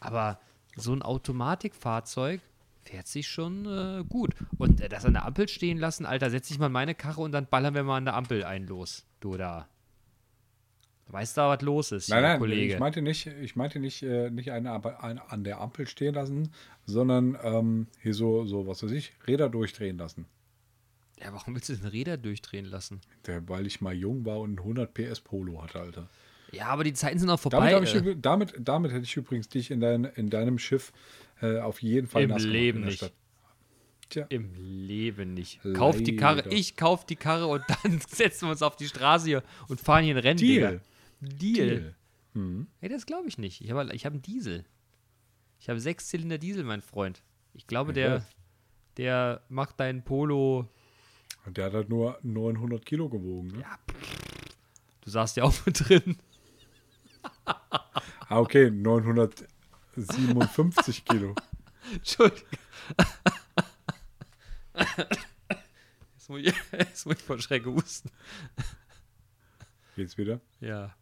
Aber 0.01 0.39
so 0.77 0.93
ein 0.93 1.03
Automatikfahrzeug 1.03 2.41
fährt 2.83 3.09
sich 3.09 3.29
schon 3.29 3.67
äh, 3.67 4.05
gut. 4.05 4.35
Und 4.57 4.81
äh, 4.81 4.89
das 4.89 5.05
an 5.05 5.15
der 5.15 5.25
Ampel 5.25 5.49
stehen 5.49 5.79
lassen, 5.79 6.07
Alter, 6.07 6.31
setz 6.31 6.49
dich 6.49 6.59
mal 6.59 6.67
in 6.67 6.73
meine 6.73 6.95
Karre 6.95 7.21
und 7.21 7.33
dann 7.33 7.47
ballern 7.47 7.75
wir 7.75 7.83
mal 7.83 7.97
an 7.97 8.05
der 8.05 8.15
Ampel 8.15 8.45
ein 8.45 8.67
los. 8.67 9.05
Du 9.21 9.37
da. 9.37 9.69
Weißt 11.11 11.39
du, 11.39 11.41
was 11.41 11.63
los 11.63 11.93
ist, 11.93 12.11
Nein, 12.11 12.23
nein, 12.23 12.39
Kollege? 12.39 12.75
ich 12.75 12.79
meinte 12.79 13.01
nicht, 13.01 13.27
ich 13.27 13.57
meinte 13.57 13.79
nicht, 13.79 14.03
äh, 14.03 14.31
nicht 14.31 14.51
eine, 14.51 14.85
eine 15.03 15.31
an 15.31 15.43
der 15.43 15.61
Ampel 15.61 15.87
stehen 15.87 16.15
lassen, 16.15 16.53
sondern 16.85 17.39
ähm, 17.43 17.87
hier 18.03 18.13
so, 18.13 18.45
so, 18.45 18.67
was 18.67 18.83
weiß 18.83 18.91
ich, 18.91 19.13
Räder 19.27 19.49
durchdrehen 19.49 19.97
lassen. 19.97 20.27
Ja, 21.19 21.33
warum 21.33 21.55
willst 21.55 21.71
du 21.71 21.75
denn 21.75 21.87
Räder 21.87 22.19
durchdrehen 22.19 22.67
lassen? 22.67 23.01
Der, 23.27 23.49
weil 23.49 23.67
ich 23.67 23.81
mal 23.81 23.95
jung 23.95 24.25
war 24.27 24.39
und 24.41 24.51
einen 24.51 24.59
100 24.59 24.93
PS 24.93 25.21
Polo 25.21 25.63
hatte, 25.63 25.81
Alter. 25.81 26.09
Ja, 26.53 26.67
aber 26.67 26.85
die 26.85 26.93
Zeiten 26.93 27.19
sind 27.19 27.31
auch 27.31 27.41
Damit, 27.41 27.71
vorbei. 27.71 27.75
hab 27.75 27.83
ich, 27.83 27.95
äh. 27.95 28.17
damit, 28.21 28.55
damit 28.59 28.93
hätte 28.93 29.05
ich 29.05 29.17
übrigens 29.17 29.49
dich 29.49 29.71
in, 29.71 29.81
dein, 29.81 30.05
in 30.05 30.31
deinem 30.31 30.59
Schiff 30.59 30.93
äh, 31.41 31.59
auf 31.59 31.83
jeden 31.83 32.07
Fall 32.07 32.23
Im 32.23 32.31
nass 32.31 32.43
gemacht 32.43 32.53
Leben 32.53 32.81
der 32.83 32.91
nicht. 32.91 33.13
Tja, 34.11 34.27
Im 34.31 34.55
Leben 34.55 35.35
nicht. 35.35 35.61
Kauf 35.75 36.01
die 36.03 36.17
Karre, 36.17 36.39
Leider. 36.39 36.53
ich 36.53 36.77
kauf 36.77 37.05
die 37.05 37.17
Karre 37.17 37.47
und 37.47 37.63
dann 37.83 38.01
setzen 38.09 38.47
wir 38.47 38.53
uns 38.53 38.63
auf 38.63 38.77
die 38.77 38.87
Straße 38.87 39.27
hier 39.27 39.43
und 39.69 39.81
fahren 39.81 40.05
hier 40.05 40.15
ein 40.15 40.21
Rennen. 40.21 40.39
Deal. 40.39 40.71
Digga. 40.73 40.83
Deal. 41.21 41.69
Deal. 41.69 41.95
Mhm. 42.35 42.66
Hey, 42.81 42.89
das 42.89 43.07
glaube 43.07 43.29
ich 43.29 43.39
nicht. 43.39 43.61
Ich 43.61 43.71
habe 43.71 43.95
ich 43.95 44.05
hab 44.07 44.12
einen 44.12 44.23
Diesel. 44.23 44.64
Ich 45.61 45.69
habe 45.69 45.81
sechs 45.81 46.09
Zylinder 46.09 46.39
Diesel, 46.39 46.62
mein 46.64 46.83
Freund. 46.83 47.23
Ich 47.53 47.66
glaube, 47.66 47.93
der, 47.93 48.25
der 48.97 49.43
macht 49.49 49.81
deinen 49.81 50.05
Polo. 50.05 50.69
Und 51.45 51.57
der 51.57 51.64
hat 51.66 51.73
halt 51.73 51.89
nur 51.89 52.16
900 52.23 52.87
Kilo 52.87 53.09
gewogen. 53.09 53.49
Ne? 53.49 53.64
Du 55.01 55.11
saßt 55.11 55.37
ja 55.37 55.43
auch 55.45 55.55
mit 55.66 55.89
drin. 55.89 56.19
Ah, 58.29 58.39
okay, 58.41 58.71
957 58.71 61.05
Kilo. 61.05 61.35
Entschuldigung. 61.93 62.47
Jetzt 66.14 66.29
muss 66.29 66.41
ich, 66.41 66.55
jetzt 66.73 67.07
muss 67.07 67.16
ich 67.16 67.23
vor 67.23 67.39
Schreck 67.41 67.64
husten. 67.64 68.11
Geht's 69.97 70.19
wieder? 70.19 70.41
Ja. 70.61 70.95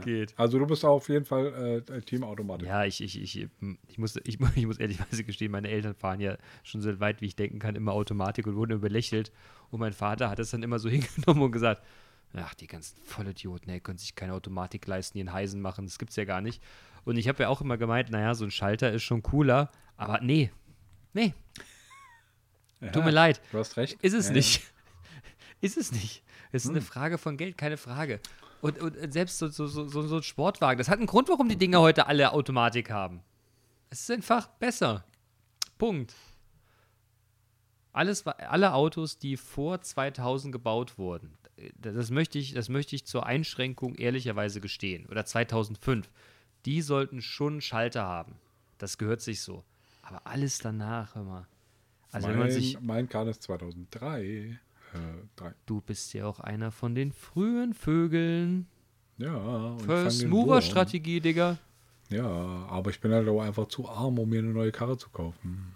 Geht. 0.00 0.34
Also 0.38 0.58
du 0.58 0.66
bist 0.66 0.84
auf 0.84 1.08
jeden 1.08 1.24
Fall 1.24 1.82
äh, 1.88 2.00
Team 2.00 2.24
Automatik. 2.24 2.66
Ja, 2.66 2.84
ich, 2.84 3.02
ich, 3.02 3.20
ich, 3.20 3.48
ich, 3.88 3.98
muss, 3.98 4.16
ich, 4.24 4.38
ich 4.54 4.66
muss 4.66 4.78
ehrlichweise 4.78 5.24
gestehen, 5.24 5.52
meine 5.52 5.68
Eltern 5.68 5.94
fahren 5.94 6.20
ja 6.20 6.36
schon 6.62 6.80
so 6.80 6.98
weit, 7.00 7.20
wie 7.20 7.26
ich 7.26 7.36
denken 7.36 7.58
kann, 7.58 7.74
immer 7.74 7.92
Automatik 7.92 8.46
und 8.46 8.56
wurden 8.56 8.72
immer 8.72 8.80
belächelt. 8.80 9.32
Und 9.70 9.80
mein 9.80 9.92
Vater 9.92 10.30
hat 10.30 10.38
es 10.38 10.50
dann 10.50 10.62
immer 10.62 10.78
so 10.78 10.88
hingenommen 10.88 11.42
und 11.42 11.52
gesagt, 11.52 11.82
ach, 12.34 12.54
die 12.54 12.66
ganzen 12.66 12.96
Vollidioten, 13.04 13.68
ey, 13.70 13.80
können 13.80 13.98
sich 13.98 14.14
keine 14.14 14.32
Automatik 14.32 14.86
leisten, 14.86 15.18
die 15.18 15.20
in 15.20 15.32
Heisen 15.32 15.60
machen, 15.60 15.84
das 15.84 15.98
gibt's 15.98 16.16
ja 16.16 16.24
gar 16.24 16.40
nicht. 16.40 16.62
Und 17.04 17.16
ich 17.16 17.28
habe 17.28 17.42
ja 17.42 17.48
auch 17.48 17.60
immer 17.60 17.76
gemeint, 17.76 18.10
naja, 18.10 18.34
so 18.34 18.44
ein 18.44 18.50
Schalter 18.50 18.92
ist 18.92 19.02
schon 19.02 19.22
cooler, 19.22 19.70
aber 19.96 20.20
nee, 20.22 20.50
nee, 21.12 21.34
tut 22.92 23.04
mir 23.04 23.10
leid. 23.10 23.40
Du 23.50 23.58
hast 23.58 23.76
recht. 23.76 24.00
Ist 24.02 24.14
es 24.14 24.28
Ja, 24.28 24.34
nicht. 24.34 24.71
Ist 25.62 25.78
es 25.78 25.92
nicht. 25.92 26.22
Es 26.50 26.64
ist 26.64 26.70
eine 26.70 26.82
Frage 26.82 27.16
von 27.16 27.36
Geld, 27.38 27.56
keine 27.56 27.76
Frage. 27.78 28.20
Und, 28.60 28.78
und 28.80 29.12
selbst 29.12 29.38
so, 29.38 29.48
so, 29.48 29.66
so, 29.66 29.88
so 29.88 30.16
ein 30.16 30.22
Sportwagen, 30.22 30.76
das 30.76 30.88
hat 30.88 30.98
einen 30.98 31.06
Grund, 31.06 31.28
warum 31.28 31.48
die 31.48 31.56
Dinger 31.56 31.80
heute 31.80 32.06
alle 32.06 32.32
Automatik 32.32 32.90
haben. 32.90 33.22
Es 33.88 34.00
ist 34.00 34.10
einfach 34.10 34.48
besser. 34.48 35.04
Punkt. 35.78 36.14
Alles, 37.92 38.26
alle 38.26 38.74
Autos, 38.74 39.18
die 39.18 39.36
vor 39.36 39.80
2000 39.80 40.52
gebaut 40.52 40.98
wurden, 40.98 41.36
das 41.76 42.10
möchte 42.10 42.38
ich, 42.38 42.54
das 42.54 42.68
möchte 42.68 42.96
ich 42.96 43.06
zur 43.06 43.26
Einschränkung 43.26 43.94
ehrlicherweise 43.94 44.60
gestehen, 44.60 45.06
oder 45.06 45.24
2005, 45.24 46.10
die 46.64 46.82
sollten 46.82 47.22
schon 47.22 47.54
einen 47.54 47.60
Schalter 47.60 48.02
haben. 48.02 48.34
Das 48.78 48.98
gehört 48.98 49.20
sich 49.20 49.42
so. 49.42 49.64
Aber 50.02 50.26
alles 50.26 50.58
danach, 50.58 51.14
hör 51.14 51.22
mal. 51.22 51.46
Also 52.10 52.28
wenn 52.28 52.38
man 52.38 52.48
mein, 52.48 52.52
sich, 52.52 52.80
mein 52.80 53.08
Kahn 53.08 53.28
ist 53.28 53.42
2003. 53.42 54.58
Äh, 54.94 54.98
drei. 55.36 55.52
Du 55.66 55.80
bist 55.80 56.12
ja 56.14 56.26
auch 56.26 56.40
einer 56.40 56.70
von 56.70 56.94
den 56.94 57.12
frühen 57.12 57.74
Vögeln. 57.74 58.66
Ja, 59.18 59.76
First 59.78 60.26
Mover. 60.26 60.60
Strategie, 60.62 61.20
Digga. 61.20 61.58
Ja, 62.10 62.26
aber 62.26 62.90
ich 62.90 63.00
bin 63.00 63.12
halt 63.12 63.26
auch 63.28 63.40
einfach 63.40 63.68
zu 63.68 63.88
arm, 63.88 64.18
um 64.18 64.28
mir 64.28 64.40
eine 64.40 64.48
neue 64.52 64.72
Karre 64.72 64.98
zu 64.98 65.08
kaufen. 65.10 65.72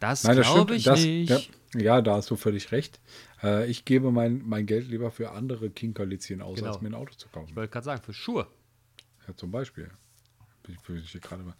Das 0.00 0.22
glaube 0.22 0.74
ich 0.76 0.84
das, 0.84 1.00
nicht. 1.02 1.30
Ja, 1.74 1.80
ja, 1.80 2.02
da 2.02 2.16
hast 2.16 2.30
du 2.30 2.36
völlig 2.36 2.70
recht. 2.72 3.00
Äh, 3.42 3.70
ich 3.70 3.84
gebe 3.84 4.10
mein, 4.10 4.42
mein 4.46 4.66
Geld 4.66 4.88
lieber 4.88 5.10
für 5.10 5.30
andere 5.30 5.70
Kinkerlitzchen 5.70 6.42
aus, 6.42 6.58
Genau. 6.58 6.72
als 6.72 6.82
mir 6.82 6.88
ein 6.88 6.94
Auto 6.94 7.14
zu 7.14 7.26
Ich 7.26 7.32
kaufen. 7.32 7.56
wollte 7.56 7.72
gerade 7.72 7.84
sagen, 7.84 8.02
für 8.02 8.12
Schuhe. 8.12 8.46
Ja, 9.26 9.34
zum 9.36 9.50
Beispiel. 9.50 9.90
Ich 10.68 11.10
hier 11.10 11.20
gerade 11.20 11.42
mal 11.42 11.54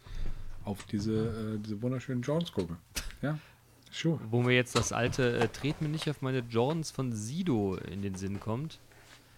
auf 0.63 0.83
diese, 0.85 1.55
äh, 1.55 1.59
diese 1.59 1.81
wunderschönen 1.81 2.21
Jones 2.21 2.51
gucke. 2.51 2.77
Ja, 3.21 3.39
Schuhe. 3.95 4.19
Wo 4.29 4.41
mir 4.41 4.53
jetzt 4.53 4.75
das 4.75 4.91
alte 4.91 5.37
äh, 5.37 5.47
Tret 5.47 5.81
mir 5.81 5.89
nicht 5.89 6.09
auf 6.09 6.21
meine 6.21 6.39
Jordans 6.39 6.91
von 6.91 7.13
Sido 7.13 7.75
in 7.75 8.01
den 8.01 8.15
Sinn 8.15 8.39
kommt. 8.39 8.79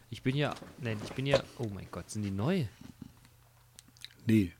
Ich 0.09 0.23
bin 0.23 0.35
ja, 0.35 0.55
nein, 0.79 0.97
ich 1.03 1.13
bin 1.13 1.25
ja, 1.25 1.43
oh 1.59 1.67
mein 1.73 1.87
Gott, 1.91 2.09
sind 2.09 2.23
die 2.23 2.31
neu? 2.31 2.65
Nee, 4.25 4.53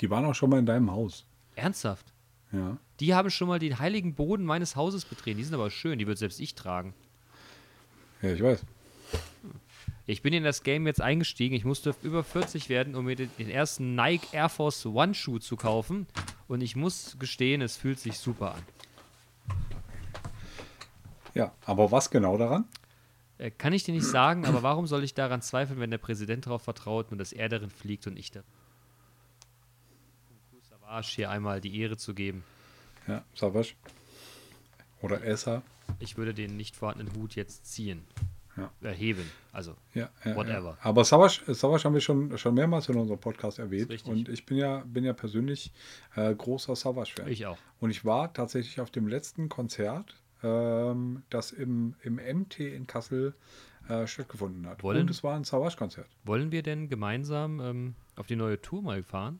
die 0.00 0.10
waren 0.10 0.24
auch 0.24 0.34
schon 0.34 0.50
mal 0.50 0.58
in 0.58 0.66
deinem 0.66 0.90
Haus. 0.90 1.26
Ernsthaft? 1.54 2.12
Ja. 2.52 2.78
Die 3.00 3.14
haben 3.14 3.30
schon 3.30 3.48
mal 3.48 3.58
den 3.58 3.78
heiligen 3.78 4.14
Boden 4.14 4.44
meines 4.44 4.74
Hauses 4.74 5.04
betreten. 5.04 5.38
Die 5.38 5.44
sind 5.44 5.54
aber 5.54 5.70
schön, 5.70 5.98
die 5.98 6.06
wird 6.06 6.18
selbst 6.18 6.40
ich 6.40 6.54
tragen. 6.54 6.94
Ja, 8.22 8.32
ich 8.32 8.42
weiß. 8.42 8.64
Ich 10.06 10.22
bin 10.22 10.32
in 10.32 10.44
das 10.44 10.62
Game 10.62 10.86
jetzt 10.86 11.00
eingestiegen. 11.00 11.54
Ich 11.54 11.64
musste 11.64 11.94
über 12.02 12.22
40 12.22 12.68
werden, 12.68 12.94
um 12.94 13.04
mir 13.06 13.16
den, 13.16 13.30
den 13.38 13.50
ersten 13.50 13.94
Nike 13.94 14.28
Air 14.32 14.48
Force 14.48 14.86
One 14.86 15.14
Schuh 15.14 15.38
zu 15.38 15.56
kaufen. 15.56 16.06
Und 16.46 16.60
ich 16.60 16.76
muss 16.76 17.16
gestehen, 17.18 17.60
es 17.60 17.76
fühlt 17.76 17.98
sich 17.98 18.18
super 18.18 18.54
an. 18.54 18.62
Ja, 21.34 21.52
aber 21.66 21.92
was 21.92 22.10
genau 22.10 22.38
daran? 22.38 22.64
Äh, 23.38 23.50
kann 23.50 23.72
ich 23.72 23.84
dir 23.84 23.92
nicht 23.92 24.06
sagen, 24.06 24.46
aber 24.46 24.62
warum 24.62 24.86
soll 24.86 25.04
ich 25.04 25.14
daran 25.14 25.42
zweifeln, 25.42 25.78
wenn 25.80 25.90
der 25.90 25.98
Präsident 25.98 26.46
darauf 26.46 26.62
vertraut 26.62 27.12
und 27.12 27.18
dass 27.18 27.32
er 27.32 27.48
darin 27.48 27.70
fliegt 27.70 28.06
und 28.06 28.18
ich 28.18 28.30
da. 28.30 28.40
Um 30.52 30.62
Savage 30.62 31.12
hier 31.14 31.30
einmal 31.30 31.60
die 31.60 31.78
Ehre 31.78 31.96
zu 31.96 32.14
geben. 32.14 32.44
Ja, 33.06 33.22
Savage. 33.34 33.74
Oder 35.02 35.22
Essa. 35.24 35.62
Ich 35.98 36.16
würde 36.16 36.32
den 36.34 36.56
nicht 36.56 36.74
vorhandenen 36.74 37.14
Hut 37.14 37.34
jetzt 37.34 37.66
ziehen. 37.66 38.06
Ja. 38.56 38.70
Erheben. 38.80 39.30
Also, 39.52 39.76
Ja, 39.94 40.08
ja, 40.24 40.34
Whatever. 40.34 40.78
Aber 40.82 41.04
Savage, 41.04 41.42
Savage 41.54 41.84
haben 41.84 41.92
wir 41.94 42.00
schon, 42.00 42.36
schon 42.38 42.54
mehrmals 42.54 42.88
in 42.88 42.96
unserem 42.96 43.20
Podcast 43.20 43.58
erwähnt. 43.58 43.90
Und 44.06 44.28
ich 44.28 44.46
bin 44.46 44.56
ja, 44.56 44.78
bin 44.86 45.04
ja 45.04 45.12
persönlich 45.12 45.72
äh, 46.14 46.34
großer 46.34 46.74
Savage-Fan. 46.74 47.28
ich 47.28 47.44
auch. 47.46 47.58
Und 47.80 47.90
ich 47.90 48.04
war 48.04 48.32
tatsächlich 48.32 48.80
auf 48.80 48.90
dem 48.90 49.08
letzten 49.08 49.48
Konzert, 49.50 50.14
ähm, 50.42 51.22
das 51.28 51.52
im, 51.52 51.94
im 52.02 52.14
MT 52.16 52.60
in 52.60 52.86
Kassel 52.86 53.34
äh, 53.88 54.06
stattgefunden 54.06 54.66
hat. 54.66 54.82
Wollen- 54.82 55.02
Und 55.02 55.10
es 55.10 55.22
war 55.22 55.36
ein 55.36 55.44
Savage-Konzert. 55.44 56.08
Wollen 56.24 56.50
wir 56.50 56.62
denn 56.62 56.88
gemeinsam 56.88 57.60
ähm, 57.60 57.94
auf 58.16 58.26
die 58.26 58.36
neue 58.36 58.60
Tour 58.62 58.80
mal 58.82 59.02
fahren? 59.02 59.38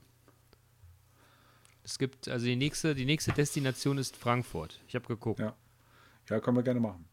Es 1.83 1.99
gibt, 1.99 2.29
also 2.29 2.45
die 2.47 2.57
nächste, 2.57 2.95
die 2.95 3.05
nächste 3.05 3.33
Destination 3.33 3.97
ist 3.99 4.17
Frankfurt. 4.17 4.81
Ich 4.89 4.95
habe 4.95 5.07
geguckt. 5.07 5.41
Ja. 5.41 5.55
Ja, 6.29 6.41
können 6.41 6.57
wir 6.57 6.63
gerne 6.65 6.81
machen. 6.81 7.05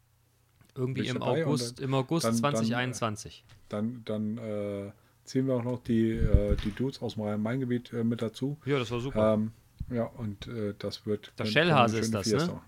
Irgendwie 0.75 1.07
im 1.07 1.21
August, 1.21 1.77
dann- 1.79 1.85
im 1.85 1.93
August 1.93 2.25
dann- 2.25 2.33
dann, 2.41 2.53
äh, 2.53 2.57
2021. 2.57 3.43
Dann, 3.69 4.01
dann 4.05 4.37
äh, 4.37 4.91
ziehen 5.23 5.47
wir 5.47 5.55
auch 5.55 5.63
noch 5.63 5.83
die, 5.83 6.11
äh, 6.11 6.55
die 6.63 6.71
Dudes 6.71 7.01
aus 7.01 7.13
dem 7.15 7.23
Rhein-Main-Gebiet 7.23 7.93
äh, 7.93 8.03
mit 8.03 8.21
dazu. 8.21 8.57
ja, 8.65 8.79
das 8.79 8.89
war 8.91 8.99
super. 8.99 9.33
Ähm, 9.35 9.51
ja, 9.91 10.03
und 10.05 10.47
äh, 10.47 10.73
das 10.79 11.05
wird. 11.05 11.31
Der 11.37 11.45
Schellhase 11.45 11.97
eine 11.97 12.05
ist 12.05 12.13
das, 12.13 12.27
Fiesta 12.29 12.53
ne? 12.53 12.61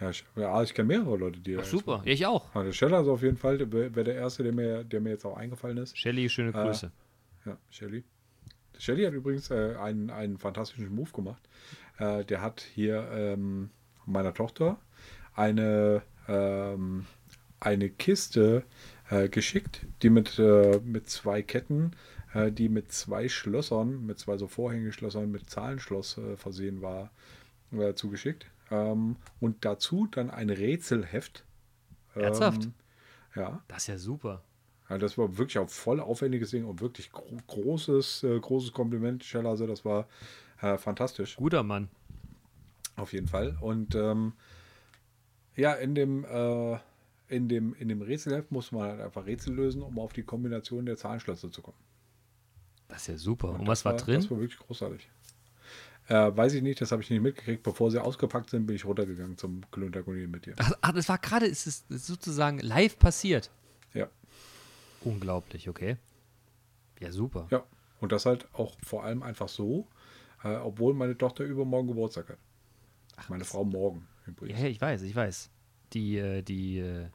Ja, 0.00 0.10
ich, 0.10 0.24
ja, 0.34 0.62
ich 0.62 0.74
kenne 0.74 0.88
mehrere 0.88 1.16
Leute, 1.16 1.38
die 1.38 1.56
Ach, 1.56 1.64
super. 1.64 2.02
ich 2.04 2.26
auch. 2.26 2.52
Ja, 2.56 2.64
der 2.64 2.72
Schellhase 2.72 3.10
auf 3.12 3.22
jeden 3.22 3.36
Fall, 3.36 3.70
wäre 3.72 4.02
der 4.04 4.14
erste, 4.16 4.42
der 4.42 4.52
mir, 4.52 4.82
der 4.82 5.00
mir 5.00 5.10
jetzt 5.10 5.24
auch 5.24 5.36
eingefallen 5.36 5.76
ist. 5.76 5.96
Shelly, 5.96 6.28
schöne 6.28 6.48
Äh, 6.48 6.52
Grüße. 6.64 6.90
Ja, 7.46 7.56
Shelly. 7.70 8.02
Shelly 8.78 9.04
hat 9.04 9.12
übrigens 9.12 9.50
äh, 9.50 9.76
einen, 9.80 10.10
einen 10.10 10.38
fantastischen 10.38 10.92
Move 10.92 11.10
gemacht. 11.12 11.42
Äh, 11.98 12.24
der 12.24 12.40
hat 12.40 12.62
hier 12.74 13.06
ähm, 13.12 13.70
meiner 14.06 14.34
Tochter 14.34 14.78
eine, 15.36 16.02
ähm, 16.28 17.06
eine 17.60 17.90
Kiste 17.90 18.64
äh, 19.10 19.28
geschickt, 19.28 19.86
die 20.02 20.10
mit, 20.10 20.38
äh, 20.38 20.80
mit 20.84 21.08
zwei 21.08 21.42
Ketten, 21.42 21.92
äh, 22.34 22.50
die 22.50 22.68
mit 22.68 22.92
zwei 22.92 23.28
Schlössern, 23.28 24.04
mit 24.04 24.18
zwei 24.18 24.36
so 24.36 24.48
Vorhängeschlössern 24.48 25.30
mit 25.30 25.48
Zahlenschloss 25.48 26.18
äh, 26.18 26.36
versehen 26.36 26.82
war, 26.82 27.10
äh, 27.72 27.94
zugeschickt. 27.94 28.46
Ähm, 28.70 29.16
und 29.40 29.64
dazu 29.64 30.08
dann 30.10 30.30
ein 30.30 30.50
Rätselheft. 30.50 31.44
Ernsthaft? 32.14 32.64
Ähm, 32.64 32.74
ja. 33.36 33.62
Das 33.68 33.78
ist 33.78 33.86
ja 33.86 33.98
super. 33.98 34.42
Ja, 34.88 34.98
das 34.98 35.16
war 35.16 35.38
wirklich 35.38 35.58
auch 35.58 35.70
voll 35.70 36.00
aufwendiges 36.00 36.50
Ding 36.50 36.64
und 36.64 36.80
wirklich 36.80 37.12
gro 37.12 37.36
großes, 37.46 38.24
äh, 38.24 38.38
großes 38.40 38.72
Kompliment, 38.72 39.24
Schellhase. 39.24 39.66
Das 39.66 39.84
war 39.84 40.06
fantastisch, 40.78 41.34
Guter 41.34 41.64
Mann. 41.64 41.88
auf 42.94 43.12
jeden 43.12 43.26
Fall. 43.26 43.58
Und 43.60 43.96
ähm, 43.96 44.34
ja, 45.56 45.72
in 45.74 45.94
dem, 45.94 46.24
äh, 46.24 46.78
in 47.28 47.48
dem, 47.48 47.74
in 47.74 47.88
dem 47.88 48.02
Rätselheft 48.02 48.50
musste 48.52 48.74
man 48.74 48.90
halt 48.90 49.00
einfach 49.00 49.26
Rätsel 49.26 49.54
lösen, 49.54 49.82
um 49.82 49.98
auf 49.98 50.12
die 50.12 50.22
Kombination 50.22 50.86
der 50.86 50.96
Zahlenschlösser 50.96 51.50
zu 51.50 51.62
kommen. 51.62 51.78
Das 52.88 53.02
ist 53.02 53.08
ja 53.08 53.16
super. 53.16 53.50
Und, 53.50 53.60
das 53.60 53.68
was 53.68 53.84
war 53.84 53.96
drin? 53.96 54.16
Das 54.16 54.30
war 54.30 54.38
wirklich 54.38 54.58
großartig. 54.58 55.08
Äh, 56.08 56.36
weiß 56.36 56.54
ich 56.54 56.62
nicht, 56.62 56.80
das 56.80 56.92
habe 56.92 57.00
ich 57.00 57.10
nicht 57.10 57.22
mitgekriegt. 57.22 57.62
Bevor 57.62 57.90
sie 57.90 58.02
ausgepackt 58.02 58.50
sind, 58.50 58.66
bin 58.66 58.76
ich 58.76 58.84
runtergegangen 58.84 59.38
zum 59.38 59.62
Klöntagonien 59.70 60.30
mit 60.30 60.46
dir. 60.46 60.54
Ach, 60.58 60.72
ach, 60.80 60.92
das 60.92 61.08
war 61.08 61.18
gerade, 61.18 61.46
es 61.46 61.66
ist 61.66 61.86
sozusagen 61.88 62.58
live 62.58 62.98
passiert. 62.98 63.50
Ja, 63.94 64.08
Unglaublich, 65.04 65.68
okay. 65.68 65.96
Ja, 67.00 67.10
super. 67.12 67.48
ja. 67.50 67.64
Und 68.00 68.12
das 68.12 68.26
halt 68.26 68.52
auch 68.52 68.76
vor 68.84 69.04
allem 69.04 69.22
einfach 69.22 69.48
so, 69.48 69.86
äh, 70.42 70.56
obwohl 70.56 70.94
meine 70.94 71.16
Tochter 71.16 71.44
übermorgen 71.44 71.88
Geburtstag 71.88 72.30
hat. 72.30 72.38
meine 73.28 73.44
Frau 73.44 73.64
morgen 73.64 74.06
übrigens. 74.26 74.60
Ja, 74.60 74.66
ich 74.66 74.80
weiß, 74.80 75.02
ich 75.02 75.14
weiß. 75.14 75.50
Die, 75.92 76.16
äh, 76.18 76.42
die, 76.42 76.78
äh, 76.78 77.08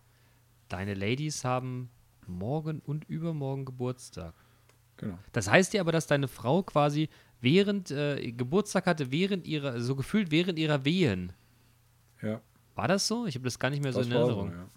deine 0.70 0.94
Ladies 0.94 1.44
haben 1.44 1.90
morgen 2.28 2.80
und 2.86 3.06
übermorgen 3.10 3.66
Geburtstag. 3.66 4.34
Genau. 4.98 5.18
Das 5.32 5.50
heißt 5.50 5.74
ja 5.74 5.82
aber, 5.82 5.92
dass 5.92 6.08
deine 6.08 6.28
Frau 6.28 6.64
quasi 6.64 7.10
während 7.40 7.92
äh, 7.92 8.32
Geburtstag 8.32 8.86
hatte, 8.88 9.12
während 9.12 9.46
ihrer, 9.48 9.80
so 9.80 9.96
gefühlt 9.96 10.32
während 10.32 10.58
ihrer 10.60 10.84
Wehen. 10.86 11.34
Ja, 12.22 12.42
War 12.76 12.88
das 12.88 13.08
so? 13.08 13.26
Ich 13.28 13.36
habe 13.36 13.46
das 13.46 13.60
gar 13.60 13.70
nicht 13.70 13.84
mehr 13.84 13.94
so 13.94 14.00
das 14.00 14.08
in 14.08 14.14
war 14.16 14.26
so, 14.26 14.28
Erinnerung. 14.32 14.52
ja. 14.54 14.68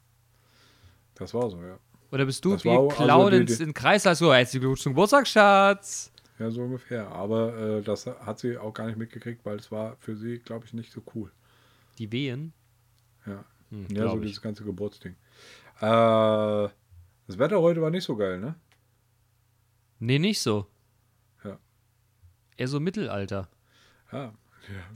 Das 1.15 1.35
war 1.35 1.51
so, 1.51 1.63
ja. 1.63 1.79
Oder 2.13 2.27
bist 2.27 2.45
du 2.45 2.53
Das 2.53 2.65
wie 2.65 2.71
also 2.71 2.89
Clown 2.89 3.31
die- 3.47 3.53
in 3.53 3.59
den 3.59 3.75
Kreis, 3.75 4.03
so, 4.03 4.33
herzlichen 4.35 4.61
Glückwunsch 4.61 4.83
zum 4.83 4.93
Geburtstag, 4.93 5.27
Schatz. 5.27 6.13
Ja, 6.39 6.51
so 6.51 6.63
ungefähr. 6.63 7.07
Aber 7.09 7.57
äh, 7.79 7.83
das 7.83 8.07
hat 8.07 8.39
sie 8.39 8.57
auch 8.59 8.73
gar 8.73 8.87
nicht 8.87 8.97
mitgekriegt, 8.99 9.45
weil 9.45 9.57
es 9.59 9.71
war 9.71 9.97
für 10.01 10.17
sie, 10.17 10.39
glaube 10.39 10.65
ich, 10.67 10.73
nicht 10.73 10.93
so 10.93 11.03
cool. 11.15 11.31
Die 12.01 12.11
Wehen? 12.11 12.53
Ja, 13.27 13.45
Hm, 13.69 13.87
ja 13.93 14.09
so 14.09 14.17
ich. 14.17 14.23
dieses 14.23 14.41
ganze 14.43 14.65
Geburtsding. 14.65 15.13
Äh, 15.81 16.69
das 17.27 17.39
Wetter 17.39 17.61
heute 17.61 17.81
war 17.83 17.91
nicht 17.91 18.05
so 18.05 18.17
geil, 18.17 18.41
ne? 18.41 18.55
Nee, 19.99 20.19
nicht 20.19 20.41
so. 20.41 20.67
Ja. 21.45 21.59
Eher 22.57 22.69
so 22.69 22.81
Mittelalter. 22.81 23.49
Ja, 24.11 24.33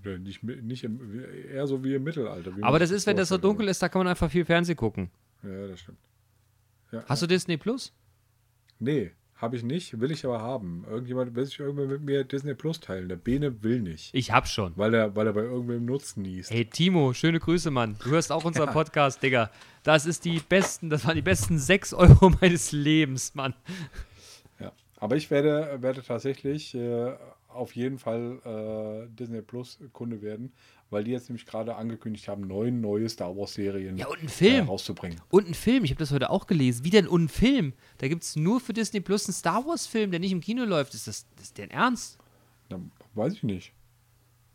ja 0.02 0.18
nicht, 0.18 0.42
nicht 0.42 0.82
im, 0.82 1.20
eher 1.50 1.66
so 1.66 1.84
wie 1.84 1.94
im 1.94 2.02
Mittelalter. 2.04 2.56
wie 2.56 2.62
Aber 2.62 2.78
das 2.78 2.90
ist, 2.90 3.06
wenn 3.06 3.16
das 3.18 3.28
so 3.28 3.38
dunkel 3.38 3.68
ist, 3.68 3.82
da 3.82 3.88
kann 3.90 4.00
man 4.00 4.08
einfach 4.08 4.30
viel 4.30 4.44
Fernsehen 4.46 4.76
gucken. 4.76 5.10
Ja, 5.42 5.68
das 5.68 5.80
stimmt. 5.80 5.98
Ja, 6.90 7.04
Hast 7.06 7.22
du 7.22 7.26
Disney 7.26 7.58
Plus? 7.58 7.92
Nee, 8.78 9.12
habe 9.44 9.56
ich 9.56 9.62
nicht, 9.62 10.00
will 10.00 10.10
ich 10.10 10.24
aber 10.24 10.40
haben. 10.40 10.84
Irgendjemand 10.88 11.34
will 11.34 11.44
sich 11.44 11.60
irgendwann 11.60 11.88
mit 11.88 12.02
mir 12.02 12.24
Disney 12.24 12.54
Plus 12.54 12.80
teilen. 12.80 13.08
Der 13.08 13.16
Bene 13.16 13.62
will 13.62 13.80
nicht. 13.80 14.08
Ich 14.14 14.32
hab 14.32 14.48
schon. 14.48 14.72
Weil 14.76 14.94
er, 14.94 15.14
weil 15.14 15.26
er 15.26 15.34
bei 15.34 15.42
irgendwem 15.42 15.84
Nutzen 15.84 16.22
niest. 16.22 16.50
Hey 16.50 16.64
Timo, 16.64 17.12
schöne 17.12 17.38
Grüße, 17.38 17.70
Mann. 17.70 17.96
Du 18.02 18.10
hörst 18.10 18.32
auch 18.32 18.44
unseren 18.44 18.70
Podcast, 18.72 19.22
Digga. 19.22 19.50
Das 19.82 20.06
ist 20.06 20.24
die 20.24 20.40
besten, 20.40 20.88
das 20.88 21.06
waren 21.06 21.14
die 21.14 21.22
besten 21.22 21.58
6 21.58 21.92
Euro 21.92 22.30
meines 22.40 22.72
Lebens, 22.72 23.34
Mann. 23.34 23.54
Ja. 24.58 24.72
Aber 24.96 25.16
ich 25.16 25.30
werde, 25.30 25.76
werde 25.82 26.02
tatsächlich 26.02 26.74
äh, 26.74 27.12
auf 27.48 27.76
jeden 27.76 27.98
Fall 27.98 28.40
äh, 28.44 29.14
Disney 29.14 29.42
Plus 29.42 29.78
Kunde 29.92 30.22
werden, 30.22 30.52
weil 30.94 31.04
die 31.04 31.10
jetzt 31.10 31.28
nämlich 31.28 31.44
gerade 31.44 31.76
angekündigt 31.76 32.28
haben, 32.28 32.46
neun 32.46 32.80
neue 32.80 33.08
Star 33.08 33.36
Wars 33.36 33.54
Serien 33.54 33.98
Ja, 33.98 34.06
und 34.06 34.20
ein 34.20 34.26
äh, 34.26 34.30
Film. 34.30 34.66
rauszubringen. 34.66 35.20
Und 35.28 35.48
ein 35.48 35.54
Film, 35.54 35.84
ich 35.84 35.90
habe 35.90 35.98
das 35.98 36.12
heute 36.12 36.30
auch 36.30 36.46
gelesen. 36.46 36.84
Wie 36.84 36.90
denn 36.90 37.06
und 37.08 37.24
ein 37.24 37.28
Film? 37.28 37.74
Da 37.98 38.08
gibt 38.08 38.22
es 38.22 38.36
nur 38.36 38.60
für 38.60 38.72
Disney 38.72 39.00
Plus 39.00 39.26
einen 39.26 39.34
Star 39.34 39.66
Wars-Film, 39.66 40.12
der 40.12 40.20
nicht 40.20 40.32
im 40.32 40.40
Kino 40.40 40.64
läuft. 40.64 40.94
Ist 40.94 41.08
das, 41.08 41.26
ist 41.42 41.58
dein 41.58 41.70
Ernst? 41.70 42.16
Na, 42.70 42.80
weiß 43.14 43.34
ich 43.34 43.42
nicht. 43.42 43.72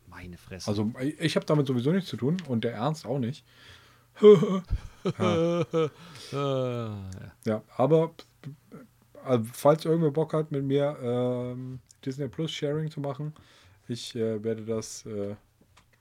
Meine 0.08 0.38
Fresse. 0.38 0.68
Also 0.68 0.90
ich, 1.18 1.36
habe 1.36 1.46
damit 1.46 1.66
sowieso 1.66 1.92
nichts 1.92 2.10
zu 2.10 2.16
tun 2.16 2.38
und 2.48 2.64
der 2.64 2.72
Ernst 2.72 3.06
auch 3.06 3.18
nicht. 3.18 3.44
äh, 4.22 5.88
Ja, 6.32 7.62
aber 7.76 8.12
also, 9.24 9.44
falls 9.52 9.84
irgendwer 9.84 10.10
Bock 10.10 10.32
hat, 10.32 10.50
mit 10.50 10.64
mir 10.64 10.96
ähm, 11.02 11.80
Disney 12.04 12.28
Plus 12.28 12.50
Sharing 12.50 12.90
zu 12.90 13.00
machen, 13.00 13.34
ich 13.88 14.16
äh, 14.16 14.42
werde 14.42 14.64
das 14.64 15.04
äh, 15.06 15.36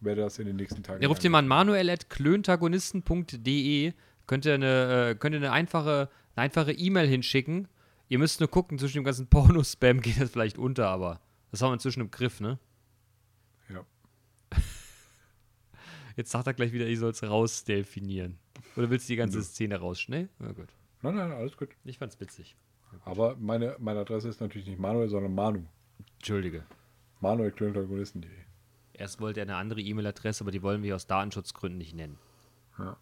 werde 0.02 0.22
das 0.22 0.40
in 0.40 0.48
den 0.48 0.56
nächsten 0.56 0.84
Tagen. 0.84 1.00
Der 1.00 1.10
ruft 1.10 1.24
den 1.24 1.32
Mann 1.32 1.48
manuel 1.48 1.90
at 1.90 2.10
klöntagonisten.de. 2.10 3.94
Könnt 4.28 4.46
ihr 4.46 4.54
eine, 4.54 5.10
äh, 5.10 5.16
könnt 5.16 5.34
ihr 5.34 5.40
eine 5.40 5.52
einfache 5.52 6.10
eine 6.40 6.46
einfache 6.46 6.72
E-Mail 6.72 7.08
hinschicken. 7.08 7.68
Ihr 8.08 8.18
müsst 8.20 8.40
nur 8.40 8.50
gucken, 8.50 8.80
zwischen 8.80 8.98
dem 8.98 9.04
ganzen 9.04 9.28
Porno-Spam 9.30 10.02
geht 10.02 10.20
das 10.20 10.32
vielleicht 10.32 10.58
unter, 10.58 10.88
aber 10.88 11.20
das 11.52 11.62
haben 11.62 11.70
wir 11.70 11.74
inzwischen 11.74 12.02
im 12.02 12.12
Griff, 12.12 12.40
ne? 12.40 12.60
Ja. 13.70 13.86
Jetzt 16.16 16.32
sagt 16.32 16.48
er 16.48 16.54
gleich 16.54 16.72
wieder, 16.72 16.88
ich 16.88 17.00
soll 17.00 17.12
es 17.12 17.24
rausdelfinieren. 17.24 18.40
Oder 18.76 18.90
willst 18.90 19.08
du 19.08 19.14
die 19.14 19.18
ganze. 19.18 19.44
Szene 19.44 19.78
rausschnell? 19.78 20.30
Na 20.40 20.52
gut. 20.52 20.70
Nein, 21.02 21.16
nein, 21.16 21.32
alles 21.32 21.56
gut. 21.56 21.70
Ich 21.84 21.98
fand's 21.98 22.20
witzig. 22.20 22.56
Aber 23.06 23.36
meine, 23.38 23.76
meine 23.80 24.00
Adresse 24.00 24.30
ist 24.30 24.42
natürlich 24.42 24.68
nicht 24.68 24.80
Manuel, 24.80 25.10
sondern 25.10 25.34
Manu. 25.34 25.66
Entschuldige. 26.18 26.66
Manuel.klöntagonisten.de. 27.22 28.30
Erst 29.00 29.22
wollte 29.22 29.40
er 29.40 29.44
eine 29.46 29.56
andere 29.56 29.80
E-Mail-Adresse, 29.80 30.44
aber 30.44 30.52
die 30.52 30.62
wollen 30.62 30.84
wir 30.84 30.94
aus 30.96 31.08
Datenschutzgründen 31.08 31.78
nicht 31.78 31.96
nennen. 31.96 32.20
Ja. 32.78 32.98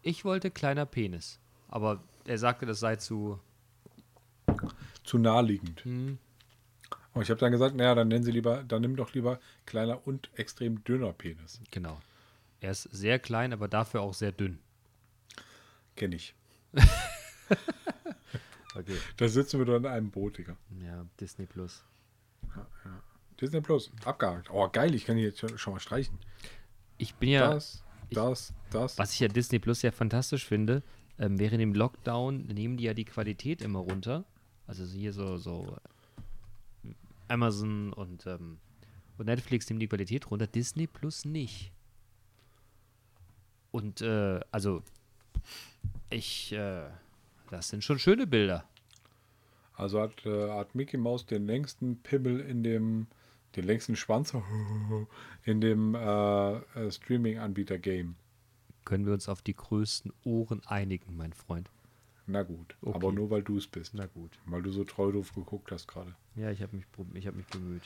Ich 0.00 0.24
wollte 0.24 0.50
kleiner 0.50 0.86
Penis. 0.86 1.38
Aber 1.68 2.02
er 2.24 2.38
sagte, 2.38 2.64
das 2.64 2.80
sei 2.80 2.96
zu. 2.96 3.38
Zu 5.02 5.18
naheliegend. 5.18 5.84
Hm, 5.84 6.18
Und 7.12 7.22
ich 7.22 7.28
habe 7.30 7.38
dann 7.40 7.52
gesagt, 7.52 7.76
naja, 7.76 7.94
dann 7.94 8.08
nennen 8.08 8.24
Sie 8.24 8.30
lieber, 8.32 8.64
dann 8.64 8.80
nimm 8.80 8.96
doch 8.96 9.12
lieber 9.12 9.38
kleiner 9.66 10.06
und 10.06 10.30
extrem 10.34 10.82
dünner 10.84 11.12
Penis. 11.12 11.60
genau. 11.70 12.00
Er 12.60 12.70
ist 12.70 12.84
sehr 12.84 13.18
klein, 13.18 13.52
aber 13.52 13.68
dafür 13.68 14.00
auch 14.00 14.14
sehr 14.14 14.32
dünn. 14.32 14.58
Kenne 15.96 16.16
ich. 16.16 16.34
Okay. 18.76 18.96
Da 19.18 19.28
sitzen 19.28 19.60
wir 19.60 19.66
doch 19.66 19.76
in 19.76 19.86
einem 19.86 20.10
Boot, 20.10 20.36
Digga. 20.38 20.56
Ja, 20.82 21.06
Disney 21.20 21.46
Plus. 21.46 21.84
Disney 23.40 23.60
Plus, 23.60 23.90
abgehakt. 24.04 24.50
Oh, 24.50 24.68
geil, 24.68 24.94
ich 24.94 25.06
kann 25.06 25.16
hier 25.16 25.28
jetzt 25.28 25.58
schon, 25.58 25.72
mal 25.72 25.80
streichen. 25.80 26.18
Ich 26.98 27.14
bin 27.14 27.30
ja, 27.30 27.54
Das, 27.54 27.82
das, 28.10 28.54
das. 28.70 28.98
was 28.98 29.12
ich 29.12 29.20
ja 29.20 29.28
Disney 29.28 29.58
Plus 29.58 29.82
ja 29.82 29.90
fantastisch 29.90 30.44
finde, 30.46 30.82
ähm, 31.18 31.38
während 31.38 31.60
dem 31.60 31.74
Lockdown 31.74 32.46
nehmen 32.46 32.76
die 32.76 32.84
ja 32.84 32.94
die 32.94 33.04
Qualität 33.04 33.62
immer 33.62 33.80
runter. 33.80 34.24
Also 34.66 34.84
so 34.84 34.96
hier 34.96 35.12
so, 35.12 35.36
so 35.36 35.76
Amazon 37.28 37.92
und, 37.92 38.26
ähm, 38.26 38.58
und 39.18 39.26
Netflix 39.26 39.68
nehmen 39.68 39.80
die 39.80 39.88
Qualität 39.88 40.30
runter, 40.30 40.46
Disney 40.46 40.86
Plus 40.86 41.24
nicht. 41.24 41.72
Und 43.70 44.00
äh, 44.02 44.40
also 44.52 44.82
ich, 46.10 46.52
äh, 46.52 46.88
das 47.50 47.68
sind 47.68 47.82
schon 47.82 47.98
schöne 47.98 48.26
Bilder. 48.26 48.64
Also 49.76 50.00
hat, 50.00 50.24
äh, 50.24 50.50
hat 50.52 50.74
Mickey 50.74 50.96
Mouse 50.96 51.26
den 51.26 51.46
längsten 51.46 51.96
Pimmel 51.96 52.40
in 52.40 52.62
dem, 52.62 53.08
den 53.56 53.64
längsten 53.64 53.96
Schwanz 53.96 54.34
in 55.44 55.60
dem 55.60 55.94
äh, 55.94 56.54
äh, 56.56 56.90
Streaming-Anbieter-Game. 56.90 58.16
Können 58.84 59.06
wir 59.06 59.12
uns 59.14 59.28
auf 59.28 59.40
die 59.42 59.54
größten 59.56 60.12
Ohren 60.24 60.60
einigen, 60.66 61.16
mein 61.16 61.32
Freund? 61.32 61.70
Na 62.26 62.42
gut, 62.42 62.74
Okay. 62.82 62.96
aber 62.96 63.12
nur 63.12 63.30
weil 63.30 63.42
du 63.42 63.56
es 63.58 63.66
bist. 63.66 63.92
Na 63.94 64.06
gut. 64.06 64.30
Weil 64.46 64.62
du 64.62 64.70
so 64.72 64.84
treu 64.84 65.12
doof 65.12 65.34
geguckt 65.34 65.70
hast 65.72 65.86
gerade. 65.88 66.14
Ja, 66.36 66.50
ich 66.50 66.62
habe 66.62 66.76
mich, 66.76 66.84
ich 67.14 67.26
hab 67.26 67.34
mich 67.34 67.46
bemüht. 67.46 67.82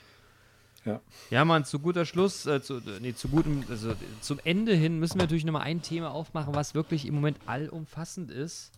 Ja. 0.84 1.00
Ja, 1.30 1.44
Mann, 1.44 1.64
zu 1.64 1.80
guter 1.80 2.04
Schluss, 2.06 2.46
äh, 2.46 2.62
zu, 2.62 2.76
äh, 2.76 3.00
nee, 3.00 3.12
zu 3.14 3.28
gutem, 3.28 3.64
also 3.68 3.94
zum 4.20 4.38
Ende 4.44 4.74
hin 4.74 4.98
müssen 5.00 5.16
wir 5.16 5.24
natürlich 5.24 5.44
nochmal 5.44 5.62
ein 5.62 5.82
Thema 5.82 6.12
aufmachen, 6.12 6.54
was 6.54 6.74
wirklich 6.74 7.04
im 7.06 7.16
Moment 7.16 7.38
allumfassend 7.46 8.30
ist. 8.30 8.70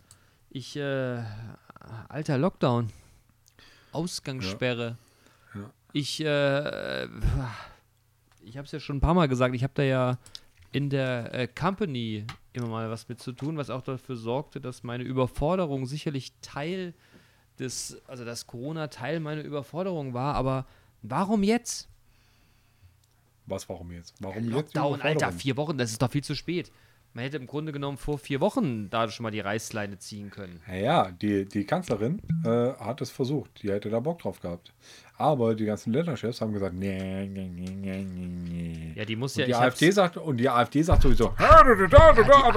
Ich, 0.49 0.75
äh, 0.75 1.23
alter 2.09 2.37
Lockdown. 2.39 2.89
Ausgangssperre. 3.91 4.87
Ja. 4.89 4.97
Ich, 5.93 6.23
äh, 6.23 7.05
ich 8.43 8.57
habe 8.57 8.65
es 8.65 8.71
ja 8.71 8.79
schon 8.79 8.97
ein 8.97 9.01
paar 9.01 9.13
Mal 9.13 9.27
gesagt, 9.27 9.55
ich 9.55 9.63
habe 9.63 9.73
da 9.75 9.83
ja 9.83 10.17
in 10.71 10.89
der 10.89 11.33
äh, 11.33 11.47
Company 11.47 12.25
immer 12.53 12.67
mal 12.67 12.89
was 12.89 13.09
mit 13.09 13.21
zu 13.21 13.33
tun, 13.33 13.57
was 13.57 13.69
auch 13.69 13.81
dafür 13.81 14.15
sorgte, 14.15 14.61
dass 14.61 14.83
meine 14.83 15.03
Überforderung 15.03 15.85
sicherlich 15.85 16.31
Teil 16.41 16.93
des, 17.59 18.01
also 18.07 18.25
dass 18.25 18.47
Corona 18.47 18.87
Teil 18.87 19.19
meiner 19.19 19.41
Überforderung 19.41 20.13
war, 20.13 20.35
aber 20.35 20.65
warum 21.01 21.43
jetzt? 21.43 21.89
Was, 23.45 23.67
warum 23.67 23.91
jetzt? 23.91 24.13
Warum 24.19 24.43
jetzt? 24.43 24.53
Lockdown, 24.53 24.93
Alter, 24.93 25.09
Überforderung? 25.09 25.39
vier 25.39 25.57
Wochen, 25.57 25.77
das 25.77 25.91
ist 25.91 26.01
doch 26.01 26.11
viel 26.11 26.23
zu 26.23 26.35
spät. 26.35 26.71
Man 27.13 27.25
hätte 27.25 27.37
im 27.37 27.47
Grunde 27.47 27.73
genommen 27.73 27.97
vor 27.97 28.17
vier 28.17 28.39
Wochen 28.39 28.89
da 28.89 29.09
schon 29.09 29.23
mal 29.23 29.31
die 29.31 29.41
Reißleine 29.41 29.97
ziehen 29.97 30.29
können. 30.29 30.61
Ja, 30.71 31.11
die, 31.11 31.43
die 31.45 31.65
Kanzlerin 31.65 32.21
äh, 32.45 32.73
hat 32.73 33.01
es 33.01 33.09
versucht. 33.09 33.61
Die 33.61 33.69
hätte 33.69 33.89
da 33.89 33.99
Bock 33.99 34.19
drauf 34.19 34.39
gehabt. 34.39 34.71
Aber 35.17 35.53
die 35.53 35.65
ganzen 35.65 35.91
Länderchefs 35.91 36.39
haben 36.39 36.53
gesagt, 36.53 36.73
nee, 36.73 37.27
nee, 37.27 37.49
nee, 37.49 38.03
nee. 38.05 38.93
Ja, 38.95 39.03
die 39.03 39.17
muss 39.17 39.35
Und 39.35 39.41
ja, 39.41 39.45
die 39.45 39.51
ich 39.51 39.57
AfD 39.57 39.91
sagt 39.91 40.17
und 40.17 40.37
die 40.37 40.49
AfD 40.49 40.81
sagt 40.81 41.03
sowieso, 41.03 41.33
Ja, 41.39 41.63
die 41.63 41.95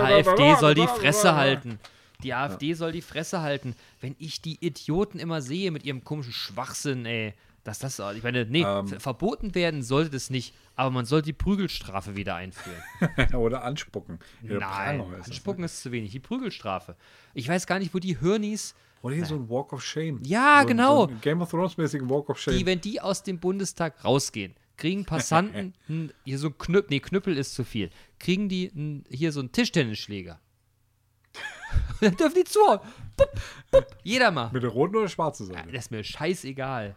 AfD 0.01 0.55
soll 0.55 0.75
die 0.75 0.87
Fresse 0.87 1.35
halten. 1.35 1.81
Die 2.23 2.33
AfD 2.33 2.75
soll 2.75 2.93
die 2.93 3.03
Fresse 3.03 3.43
halten. 3.43 3.75
Wenn 4.01 4.15
ich 4.19 4.41
die 4.41 4.57
Idioten 4.65 5.19
immer 5.19 5.43
sehe 5.43 5.73
mit 5.73 5.85
ihrem 5.85 6.05
komischen 6.05 6.33
Schwachsinn, 6.33 7.05
ey, 7.07 7.35
dass 7.65 7.79
das, 7.79 7.99
ich 8.15 8.23
meine, 8.23 8.45
nee, 8.47 8.63
Ähm. 8.63 8.87
ver- 8.87 9.01
verboten 9.01 9.55
werden 9.55 9.83
sollte 9.83 10.11
das 10.11 10.31
nicht, 10.31 10.55
aber 10.77 10.91
man 10.91 11.05
soll 11.07 11.23
die 11.23 11.33
Prügelstrafe 11.33 12.15
wieder 12.15 12.35
einführen. 12.37 12.77
Oder 13.35 13.65
anspucken. 13.65 14.19
Ja, 14.43 14.59
Nein, 14.59 15.01
ist 15.19 15.27
anspucken 15.29 15.65
ist 15.65 15.81
zu 15.83 15.91
wenig. 15.91 16.13
Die 16.13 16.21
Prügelstrafe. 16.21 16.95
Ich 17.33 17.49
weiß 17.49 17.67
gar 17.67 17.79
nicht, 17.79 17.95
wo 17.95 17.99
die 17.99 18.19
Hirnis, 18.19 18.75
Oder 19.03 19.15
hier 19.17 19.25
so 19.27 19.35
ein 19.37 19.49
Walk 19.49 19.73
of 19.73 19.83
Shame. 19.83 20.21
Ja, 20.25 20.61
so, 20.63 20.69
genau. 20.69 21.07
So 21.07 21.13
ein 21.13 21.21
Game 21.23 21.41
of 21.43 21.51
Thrones 21.51 21.77
mäßigen 21.77 22.09
Walk 22.11 22.29
of 22.31 22.39
Shame. 22.39 22.59
die, 22.59 22.67
wenn 22.67 22.81
die 22.81 23.01
aus 23.01 23.23
dem 23.23 23.39
Bundestag 23.41 24.05
rausgehen, 24.05 24.55
kriegen 24.77 25.05
Passanten 25.07 25.73
n- 25.89 26.13
hier 26.25 26.39
so 26.39 26.49
ein 26.49 26.59
Knüppel, 26.59 26.91
nee, 26.91 27.01
Knüppel 27.01 27.37
ist 27.39 27.55
zu 27.55 27.65
viel, 27.65 27.91
kriegen 28.19 28.49
die 28.49 28.67
n- 28.75 29.05
hier 29.09 29.33
so 29.33 29.41
einen 29.41 29.53
Tischtennisschläger. 29.53 30.39
Dann 32.01 32.17
dürfen 32.17 32.35
die 32.37 32.45
zuhauen. 32.45 32.81
Pup, 33.17 33.33
pup, 33.71 33.97
jeder 34.03 34.31
mal. 34.31 34.51
Mit 34.53 34.63
der 34.63 34.71
roten 34.71 34.97
oder 34.97 35.09
schwarzen 35.09 35.47
Seite. 35.47 35.71
Das 35.73 35.87
ist 35.87 35.91
mir 35.91 36.05
scheißegal. 36.05 36.97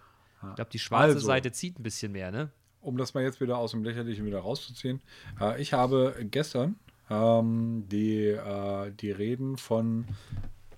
Ich 0.49 0.55
glaube, 0.55 0.69
die 0.71 0.79
schwarze 0.79 1.15
Also. 1.15 1.27
Seite 1.27 1.51
zieht 1.51 1.79
ein 1.79 1.83
bisschen 1.83 2.11
mehr, 2.11 2.31
ne? 2.31 2.51
um 2.81 2.97
das 2.97 3.13
mal 3.13 3.23
jetzt 3.23 3.41
wieder 3.41 3.57
aus 3.57 3.71
dem 3.71 3.83
Lächerlichen 3.83 4.25
wieder 4.25 4.39
rauszuziehen. 4.39 5.01
Äh, 5.41 5.61
ich 5.61 5.73
habe 5.73 6.15
gestern 6.31 6.75
ähm, 7.09 7.83
die, 7.91 8.27
äh, 8.27 8.91
die 8.91 9.11
Reden 9.11 9.57
von 9.57 10.05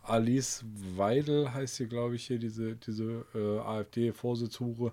Alice 0.04 0.66
Weidel, 0.96 1.54
heißt 1.54 1.76
sie, 1.76 1.88
glaube 1.88 2.16
ich, 2.16 2.26
hier, 2.26 2.40
diese, 2.40 2.76
diese 2.76 3.26
äh, 3.36 3.60
AfD-Vorsitzhure, 3.60 4.92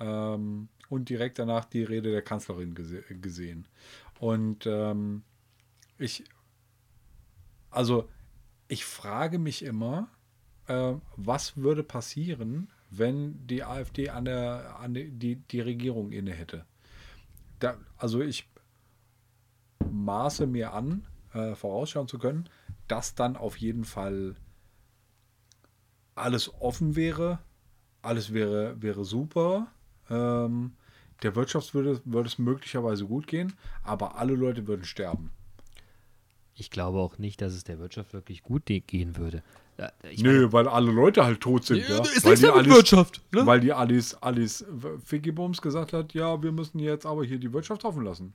ähm, 0.00 0.68
und 0.88 1.08
direkt 1.08 1.38
danach 1.38 1.64
die 1.64 1.82
Rede 1.82 2.10
der 2.10 2.22
Kanzlerin 2.22 2.74
gese 2.74 3.02
gesehen. 3.02 3.66
Und 4.18 4.66
ähm, 4.66 5.24
ich, 5.98 6.24
also 7.70 8.08
ich 8.68 8.84
frage 8.84 9.38
mich 9.38 9.62
immer, 9.62 10.08
äh, 10.68 10.94
was 11.16 11.56
würde 11.56 11.82
passieren, 11.82 12.68
wenn 12.90 13.46
die 13.46 13.64
AfD 13.64 14.10
an 14.10 14.24
der, 14.24 14.76
an 14.80 14.94
die, 14.94 15.36
die, 15.36 15.60
Regierung 15.60 16.12
inne 16.12 16.32
hätte. 16.32 16.64
Da, 17.58 17.76
also 17.96 18.20
ich 18.20 18.48
maße 19.90 20.46
mir 20.46 20.72
an, 20.72 21.06
äh, 21.32 21.54
vorausschauen 21.54 22.08
zu 22.08 22.18
können, 22.18 22.48
dass 22.88 23.14
dann 23.14 23.36
auf 23.36 23.56
jeden 23.56 23.84
Fall 23.84 24.36
alles 26.14 26.52
offen 26.60 26.96
wäre, 26.96 27.40
alles 28.02 28.32
wäre, 28.32 28.80
wäre 28.80 29.04
super. 29.04 29.72
Ähm, 30.08 30.76
der 31.22 31.34
Wirtschaft 31.34 31.74
würde, 31.74 32.00
würde 32.04 32.28
es 32.28 32.38
möglicherweise 32.38 33.06
gut 33.06 33.26
gehen, 33.26 33.54
aber 33.82 34.16
alle 34.16 34.34
Leute 34.34 34.66
würden 34.66 34.84
sterben. 34.84 35.30
Ich 36.54 36.70
glaube 36.70 36.98
auch 36.98 37.18
nicht, 37.18 37.42
dass 37.42 37.52
es 37.52 37.64
der 37.64 37.78
Wirtschaft 37.78 38.12
wirklich 38.12 38.42
gut 38.42 38.64
gehen 38.66 39.16
würde. 39.16 39.42
Ja, 39.78 39.92
Ich 40.10 40.22
Nö, 40.22 40.50
weil 40.52 40.68
alle 40.68 40.90
Leute 40.90 41.24
halt 41.24 41.40
tot 41.40 41.66
sind. 41.66 41.86
Ja, 41.86 41.98
ist 42.02 42.24
weil 42.24 42.30
nichts 42.32 42.40
die 42.40 42.48
Alice- 42.48 42.74
Wirtschaft, 42.74 43.20
ne? 43.32 43.44
Weil 43.46 43.60
die 43.60 43.72
Alice, 43.72 44.14
Alice 44.22 44.64
Figgibums 45.04 45.60
gesagt 45.60 45.92
hat, 45.92 46.14
ja, 46.14 46.42
wir 46.42 46.50
müssen 46.52 46.78
jetzt 46.78 47.04
aber 47.04 47.24
hier 47.24 47.38
die 47.38 47.52
Wirtschaft 47.52 47.84
offen 47.84 48.02
lassen. 48.04 48.32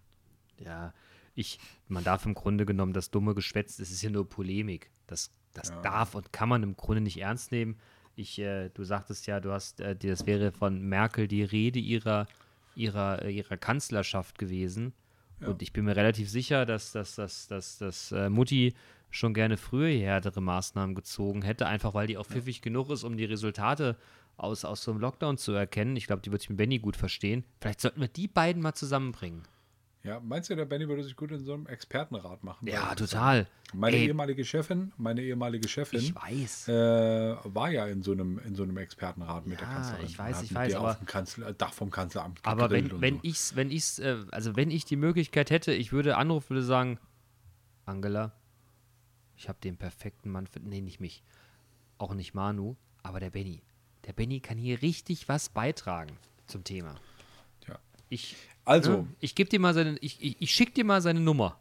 Ja, 0.63 0.93
ich, 1.33 1.59
man 1.87 2.03
darf 2.03 2.25
im 2.25 2.35
Grunde 2.35 2.65
genommen 2.65 2.93
das 2.93 3.09
dumme 3.09 3.33
Geschwätz, 3.33 3.77
das 3.77 3.89
ist 3.89 4.01
ja 4.03 4.09
nur 4.11 4.29
Polemik. 4.29 4.91
Das, 5.07 5.31
das 5.53 5.71
darf 5.81 6.13
und 6.13 6.31
kann 6.31 6.47
man 6.49 6.61
im 6.61 6.75
Grunde 6.75 7.01
nicht 7.01 7.17
ernst 7.19 7.51
nehmen. 7.51 7.77
Ich, 8.15 8.37
äh, 8.37 8.69
du 8.69 8.83
sagtest 8.83 9.25
ja, 9.25 9.39
du 9.39 9.51
hast, 9.51 9.79
äh, 9.79 9.95
die- 9.95 10.09
das 10.09 10.27
wäre 10.27 10.51
von 10.51 10.81
Merkel 10.81 11.27
die 11.27 11.43
Rede 11.43 11.79
ihrer, 11.79 12.27
ihrer, 12.75 13.23
äh, 13.23 13.31
ihrer 13.31 13.57
Kanzlerschaft 13.57 14.37
gewesen. 14.37 14.93
Und 15.43 15.63
ich 15.63 15.73
bin 15.73 15.85
mir 15.85 15.95
relativ 15.95 16.29
sicher, 16.29 16.67
dass, 16.67 16.91
dass, 16.91 17.15
dass, 17.15 17.47
dass, 17.47 17.79
dass 17.79 18.11
äh, 18.11 18.29
Mutti 18.29 18.75
schon 19.11 19.33
gerne 19.33 19.57
früher 19.57 19.89
härtere 19.89 20.41
Maßnahmen 20.41 20.95
gezogen 20.95 21.41
hätte, 21.43 21.67
einfach 21.67 21.93
weil 21.93 22.07
die 22.07 22.17
auch 22.17 22.25
pfiffig 22.25 22.61
genug 22.61 22.89
ist, 22.89 23.03
um 23.03 23.17
die 23.17 23.25
Resultate 23.25 23.95
aus, 24.37 24.65
aus 24.65 24.81
so 24.83 24.91
einem 24.91 25.01
Lockdown 25.01 25.37
zu 25.37 25.51
erkennen. 25.51 25.95
Ich 25.97 26.07
glaube, 26.07 26.21
die 26.21 26.31
wird 26.31 26.41
sich 26.41 26.49
mit 26.49 26.57
Benny 26.57 26.79
gut 26.79 26.95
verstehen. 26.97 27.43
Vielleicht 27.59 27.81
sollten 27.81 28.01
wir 28.01 28.07
die 28.07 28.27
beiden 28.27 28.61
mal 28.61 28.73
zusammenbringen. 28.73 29.43
Ja, 30.03 30.19
meinst 30.19 30.49
du, 30.49 30.55
der 30.55 30.65
Benny 30.65 30.87
würde 30.87 31.03
sich 31.03 31.15
gut 31.15 31.31
in 31.31 31.45
so 31.45 31.53
einem 31.53 31.67
Expertenrat 31.67 32.43
machen? 32.43 32.67
Ja, 32.67 32.95
total. 32.95 33.45
Meine 33.71 33.97
Ey, 33.97 34.07
ehemalige 34.07 34.43
Chefin, 34.43 34.91
meine 34.97 35.21
ehemalige 35.21 35.67
Chefin, 35.67 35.99
ich 35.99 36.15
weiß. 36.15 36.69
äh, 36.69 37.35
war 37.43 37.69
ja 37.69 37.85
in 37.85 38.01
so 38.01 38.11
einem, 38.13 38.39
in 38.39 38.55
so 38.55 38.63
einem 38.63 38.77
Expertenrat 38.77 39.45
mit 39.45 39.59
der 39.61 39.67
Ja, 39.67 39.73
Kanzlerin. 39.75 40.05
ich 40.07 40.17
weiß, 40.17 40.41
ich 40.41 40.55
weiß, 40.55 40.73
aber- 40.73 40.89
auf 40.91 40.97
dem 40.97 41.05
Kanzler, 41.05 41.53
Dach 41.53 41.73
vom 41.73 41.91
Kanzleramt 41.91 42.39
Aber 42.43 42.71
wenn, 42.71 42.99
wenn 42.99 43.15
so. 43.15 43.19
ich's, 43.23 43.55
wenn 43.55 43.69
ich's, 43.69 43.99
äh, 43.99 44.17
also 44.31 44.55
wenn 44.55 44.71
ich 44.71 44.85
die 44.85 44.95
Möglichkeit 44.95 45.51
hätte, 45.51 45.71
ich 45.71 45.91
würde 45.93 46.17
anrufen, 46.17 46.49
würde 46.49 46.63
sagen, 46.63 46.97
Angela, 47.85 48.31
ich 49.41 49.49
habe 49.49 49.57
den 49.63 49.75
perfekten 49.75 50.29
Mann 50.29 50.45
für, 50.45 50.59
nee, 50.59 50.81
nicht 50.81 50.99
mich, 50.99 51.23
auch 51.97 52.13
nicht 52.13 52.35
Manu, 52.35 52.75
aber 53.01 53.19
der 53.19 53.31
Benny. 53.31 53.63
Der 54.05 54.13
Benny 54.13 54.39
kann 54.39 54.59
hier 54.59 54.83
richtig 54.83 55.27
was 55.29 55.49
beitragen 55.49 56.15
zum 56.45 56.63
Thema. 56.63 56.93
Ja. 57.67 57.79
Ich, 58.09 58.35
Also, 58.65 58.97
ne, 58.97 59.07
ich 59.19 59.33
gebe 59.33 59.49
dir 59.49 59.59
mal 59.59 59.73
seine, 59.73 59.97
ich, 59.97 60.21
ich, 60.21 60.39
ich 60.39 60.51
schicke 60.51 60.73
dir 60.73 60.85
mal 60.85 61.01
seine 61.01 61.21
Nummer. 61.21 61.57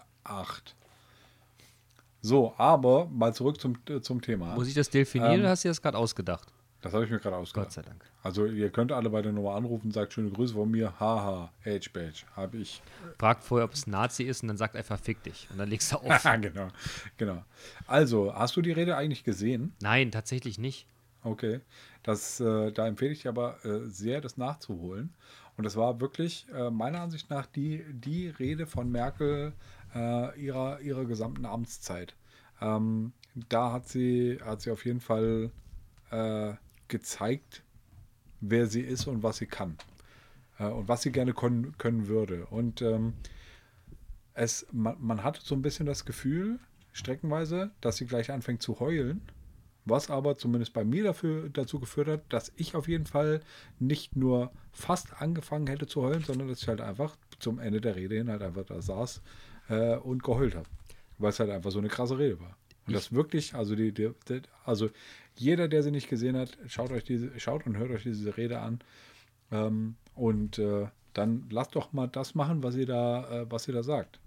So, 2.22 2.54
aber 2.58 3.06
mal 3.06 3.34
zurück 3.34 3.62
zum, 3.62 3.78
zum 4.02 4.22
Thema. 4.22 4.56
Muss 4.56 4.68
ich 4.68 4.74
das 4.74 4.90
definieren 4.90 5.34
Ähm, 5.36 5.40
oder 5.42 5.50
hast 5.52 5.64
du 5.64 5.70
das 5.70 5.82
gerade 5.82 5.98
ausgedacht? 5.98 6.52
Das 6.82 6.94
habe 6.94 7.06
ich 7.06 7.10
mir 7.10 7.20
gerade 7.20 7.36
Gott 7.36 7.44
ausgedacht. 7.44 7.72
sei 7.72 7.82
Dank. 7.82 8.04
Also 8.22 8.46
ihr 8.46 8.70
könnt 8.70 8.92
alle 8.92 9.10
bei 9.10 9.22
der 9.22 9.32
Nummer 9.32 9.56
anrufen, 9.56 9.92
sagt 9.92 10.14
schöne 10.14 10.30
Grüße 10.30 10.54
von 10.54 10.70
mir. 10.70 11.00
Haha, 11.00 11.52
H-Badge. 11.66 12.26
Habe 12.36 12.58
ich. 12.58 12.82
Frag 13.18 13.44
vorher, 13.44 13.66
ob 13.66 13.74
es 13.74 13.88
ein 13.88 13.92
Nazi 13.92 14.24
ist 14.24 14.44
und 14.44 14.50
dann 14.50 14.58
sagt 14.58 14.76
einfach 14.76 15.00
fick 15.00 15.24
dich. 15.24 15.48
Und 15.52 15.58
dann 15.58 15.70
legst 15.70 15.92
du 15.92 15.98
auf. 15.98 16.24
genau, 16.42 16.68
genau. 17.18 17.44
Also, 17.88 18.34
hast 18.34 18.56
du 18.56 18.62
die 18.62 18.72
Rede 18.72 18.96
eigentlich 18.96 19.24
gesehen? 19.24 19.74
Nein, 19.82 20.12
tatsächlich 20.12 20.60
nicht. 20.60 20.86
Okay. 21.24 21.62
Das, 22.04 22.40
äh, 22.40 22.72
da 22.72 22.88
empfehle 22.88 23.12
ich 23.12 23.24
dir 23.24 23.30
aber 23.30 23.64
äh, 23.66 23.90
sehr, 23.90 24.22
das 24.22 24.38
nachzuholen. 24.38 25.14
Und 25.58 25.64
das 25.64 25.76
war 25.76 26.00
wirklich 26.00 26.46
äh, 26.54 26.70
meiner 26.70 27.02
Ansicht 27.02 27.30
nach 27.30 27.48
die, 27.48 27.84
die 27.90 28.30
Rede 28.30 28.68
von 28.68 28.92
Merkel 28.92 29.54
äh, 29.96 30.40
ihrer, 30.40 30.80
ihrer 30.82 31.06
gesamten 31.06 31.46
Amtszeit. 31.46 32.16
Ähm, 32.62 33.14
da 33.50 33.72
hat 33.72 33.88
sie, 33.88 34.40
hat 34.44 34.62
sie 34.62 34.72
auf 34.72 34.86
jeden 34.86 35.02
Fall 35.02 35.52
äh, 36.12 36.54
gezeigt, 36.88 37.64
wer 38.42 38.68
sie 38.68 38.82
ist 38.82 39.08
und 39.08 39.24
was 39.24 39.38
sie 39.38 39.48
kann. 39.48 39.78
Äh, 40.60 40.68
und 40.68 40.88
was 40.88 41.02
sie 41.02 41.12
gerne 41.12 41.34
können, 41.34 41.78
können 41.78 42.08
würde. 42.08 42.46
Und 42.48 42.82
ähm, 42.82 43.14
es, 44.34 44.68
man, 44.72 44.96
man 45.00 45.24
hatte 45.24 45.42
so 45.44 45.56
ein 45.56 45.62
bisschen 45.62 45.86
das 45.86 46.06
Gefühl, 46.06 46.60
streckenweise, 46.94 47.72
dass 47.82 47.98
sie 47.98 48.06
gleich 48.06 48.32
anfängt 48.32 48.62
zu 48.62 48.80
heulen. 48.80 49.22
Was 49.86 50.10
aber 50.10 50.36
zumindest 50.36 50.74
bei 50.74 50.84
mir 50.84 51.06
dafür, 51.06 51.50
dazu 51.50 51.80
geführt 51.80 52.10
hat, 52.10 52.22
dass 52.28 52.52
ich 52.58 52.76
auf 52.76 52.90
jeden 52.90 53.06
Fall 53.06 53.40
nicht 53.80 54.18
nur 54.18 54.52
fast 54.74 55.22
angefangen 55.22 55.68
hätte 55.68 55.88
zu 55.88 56.02
heulen, 56.02 56.24
sondern 56.26 56.50
dass 56.50 56.62
ich 56.62 56.68
halt 56.68 56.82
einfach 56.82 57.16
zum 57.40 57.60
Ende 57.60 57.80
der 57.80 57.96
Rede 57.96 58.16
hin 58.16 58.30
halt 58.30 58.42
einfach 58.42 58.66
da 58.66 58.82
saß 58.82 59.22
äh, 59.70 59.96
und 59.96 60.24
geheult 60.24 60.56
habe. 60.56 60.68
Weil 61.20 61.30
es 61.30 61.40
halt 61.40 61.52
einfach 61.52 61.72
so 61.72 61.80
eine 61.80 61.88
krasse 61.88 62.20
Rede 62.20 62.40
war. 62.42 62.58
Und 62.88 62.94
das 62.94 63.12
wirklich, 63.12 63.54
also 63.54 63.76
die, 63.76 63.92
die, 63.92 64.12
die, 64.30 64.42
also 64.64 64.90
jeder, 65.36 65.68
der 65.68 65.84
sie 65.84 65.92
nicht 65.92 66.10
gesehen 66.10 66.38
hat, 66.38 66.58
schaut 66.68 66.92
euch 66.92 67.04
diese, 67.04 67.38
schaut 67.40 67.66
und 67.66 67.78
hört 67.78 67.92
euch 67.92 68.04
diese 68.04 68.38
Rede 68.38 68.60
an. 68.60 68.80
Ähm, 69.52 69.96
und 70.16 70.58
äh, 70.58 70.88
dann 71.14 71.48
lasst 71.50 71.76
doch 71.76 71.94
mal 71.94 72.08
das 72.08 72.36
machen, 72.36 72.64
was 72.64 72.74
sie 72.74 72.86
da, 72.86 73.42
äh, 73.42 73.52
was 73.52 73.64
sie 73.66 73.72
da 73.72 73.84
sagt. 73.84 74.20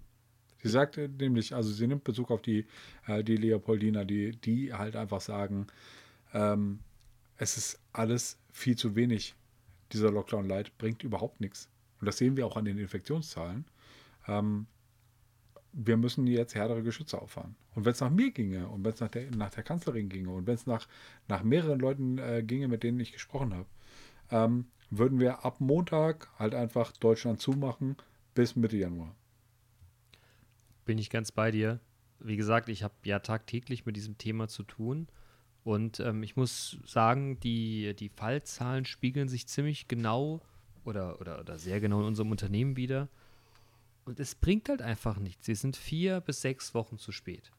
Sie 0.61 0.69
sagt 0.69 0.97
äh, 0.97 1.07
nämlich, 1.07 1.53
also 1.53 1.71
sie 1.71 1.87
nimmt 1.87 2.03
Bezug 2.03 2.31
auf 2.31 2.41
die, 2.41 2.65
äh, 3.07 3.23
die 3.23 3.35
Leopoldiner, 3.35 4.05
die, 4.05 4.31
die 4.31 4.73
halt 4.73 4.95
einfach 4.95 5.21
sagen, 5.21 5.67
ähm, 6.33 6.79
es 7.37 7.57
ist 7.57 7.79
alles 7.93 8.37
viel 8.51 8.75
zu 8.75 8.95
wenig. 8.95 9.35
Dieser 9.91 10.11
Lockdown-Light 10.11 10.77
bringt 10.77 11.03
überhaupt 11.03 11.41
nichts. 11.41 11.69
Und 11.99 12.05
das 12.05 12.17
sehen 12.17 12.37
wir 12.37 12.45
auch 12.45 12.55
an 12.55 12.65
den 12.65 12.77
Infektionszahlen. 12.77 13.65
Ähm, 14.27 14.67
wir 15.73 15.97
müssen 15.97 16.27
jetzt 16.27 16.55
härtere 16.55 16.83
Geschütze 16.83 17.21
auffahren. 17.21 17.55
Und 17.75 17.85
wenn 17.85 17.93
es 17.93 18.01
nach 18.01 18.09
mir 18.09 18.31
ginge 18.31 18.67
und 18.67 18.83
wenn 18.83 18.93
es 18.93 18.99
nach 18.99 19.09
der, 19.09 19.31
nach 19.31 19.49
der 19.49 19.63
Kanzlerin 19.63 20.09
ginge 20.09 20.29
und 20.29 20.47
wenn 20.47 20.55
es 20.55 20.65
nach, 20.65 20.87
nach 21.27 21.43
mehreren 21.43 21.79
Leuten 21.79 22.17
äh, 22.17 22.43
ginge, 22.45 22.67
mit 22.67 22.83
denen 22.83 22.99
ich 22.99 23.13
gesprochen 23.13 23.53
habe, 23.53 23.67
ähm, 24.29 24.65
würden 24.89 25.19
wir 25.19 25.45
ab 25.45 25.61
Montag 25.61 26.27
halt 26.37 26.53
einfach 26.53 26.91
Deutschland 26.91 27.39
zumachen 27.39 27.95
bis 28.33 28.55
Mitte 28.55 28.77
Januar. 28.77 29.15
Bin 30.85 30.97
ich 30.97 31.09
ganz 31.09 31.31
bei 31.31 31.51
dir. 31.51 31.79
Wie 32.19 32.35
gesagt, 32.35 32.69
ich 32.69 32.83
habe 32.83 32.93
ja 33.03 33.19
tagtäglich 33.19 33.85
mit 33.85 33.95
diesem 33.95 34.17
Thema 34.17 34.47
zu 34.47 34.63
tun. 34.63 35.07
Und 35.63 35.99
ähm, 35.99 36.23
ich 36.23 36.35
muss 36.35 36.79
sagen, 36.85 37.39
die, 37.39 37.95
die 37.95 38.09
Fallzahlen 38.09 38.85
spiegeln 38.85 39.29
sich 39.29 39.47
ziemlich 39.47 39.87
genau 39.87 40.41
oder, 40.83 41.21
oder, 41.21 41.39
oder 41.39 41.59
sehr 41.59 41.79
genau 41.79 41.99
in 41.99 42.07
unserem 42.07 42.31
Unternehmen 42.31 42.75
wieder. 42.75 43.09
Und 44.05 44.19
es 44.19 44.35
bringt 44.35 44.69
halt 44.69 44.81
einfach 44.81 45.17
nichts. 45.17 45.45
Sie 45.45 45.55
sind 45.55 45.77
vier 45.77 46.21
bis 46.21 46.41
sechs 46.41 46.73
Wochen 46.73 46.97
zu 46.97 47.11
spät. 47.11 47.51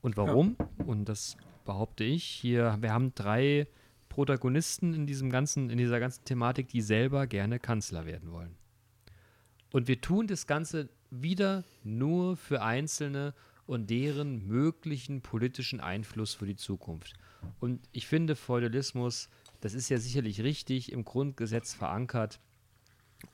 Und 0.00 0.16
warum? 0.16 0.56
Ja. 0.58 0.84
Und 0.86 1.06
das 1.06 1.36
behaupte 1.64 2.04
ich. 2.04 2.24
Hier, 2.24 2.76
wir 2.80 2.92
haben 2.92 3.14
drei 3.14 3.66
Protagonisten 4.08 4.94
in 4.94 5.06
diesem 5.06 5.30
ganzen, 5.30 5.70
in 5.70 5.78
dieser 5.78 6.00
ganzen 6.00 6.24
Thematik, 6.24 6.68
die 6.68 6.80
selber 6.80 7.26
gerne 7.26 7.58
Kanzler 7.58 8.06
werden 8.06 8.32
wollen. 8.32 8.56
Und 9.72 9.88
wir 9.88 10.00
tun 10.00 10.26
das 10.26 10.46
Ganze 10.46 10.88
wieder 11.10 11.64
nur 11.84 12.36
für 12.36 12.62
Einzelne 12.62 13.34
und 13.66 13.90
deren 13.90 14.46
möglichen 14.46 15.20
politischen 15.20 15.80
Einfluss 15.80 16.34
für 16.34 16.46
die 16.46 16.56
Zukunft. 16.56 17.14
Und 17.60 17.86
ich 17.92 18.06
finde, 18.06 18.34
Feudalismus, 18.34 19.28
das 19.60 19.74
ist 19.74 19.88
ja 19.88 19.98
sicherlich 19.98 20.42
richtig 20.42 20.90
im 20.90 21.04
Grundgesetz 21.04 21.74
verankert. 21.74 22.40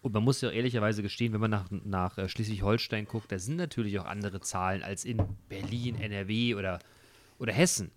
Und 0.01 0.15
man 0.15 0.25
muss 0.25 0.41
ja 0.41 0.51
ehrlicherweise 0.51 1.03
gestehen, 1.03 1.33
wenn 1.33 1.41
man 1.41 1.51
nach, 1.51 1.71
nach 1.71 2.19
äh, 2.19 2.29
Schleswig-Holstein 2.29 3.07
guckt, 3.07 3.31
da 3.31 3.39
sind 3.39 3.57
natürlich 3.57 3.99
auch 3.99 4.07
andere 4.07 4.41
Zahlen 4.41 4.83
als 4.83 5.05
in 5.05 5.23
Berlin, 5.49 5.97
NRW 5.97 6.55
oder, 6.55 6.79
oder 7.39 7.53
Hessen. 7.53 7.91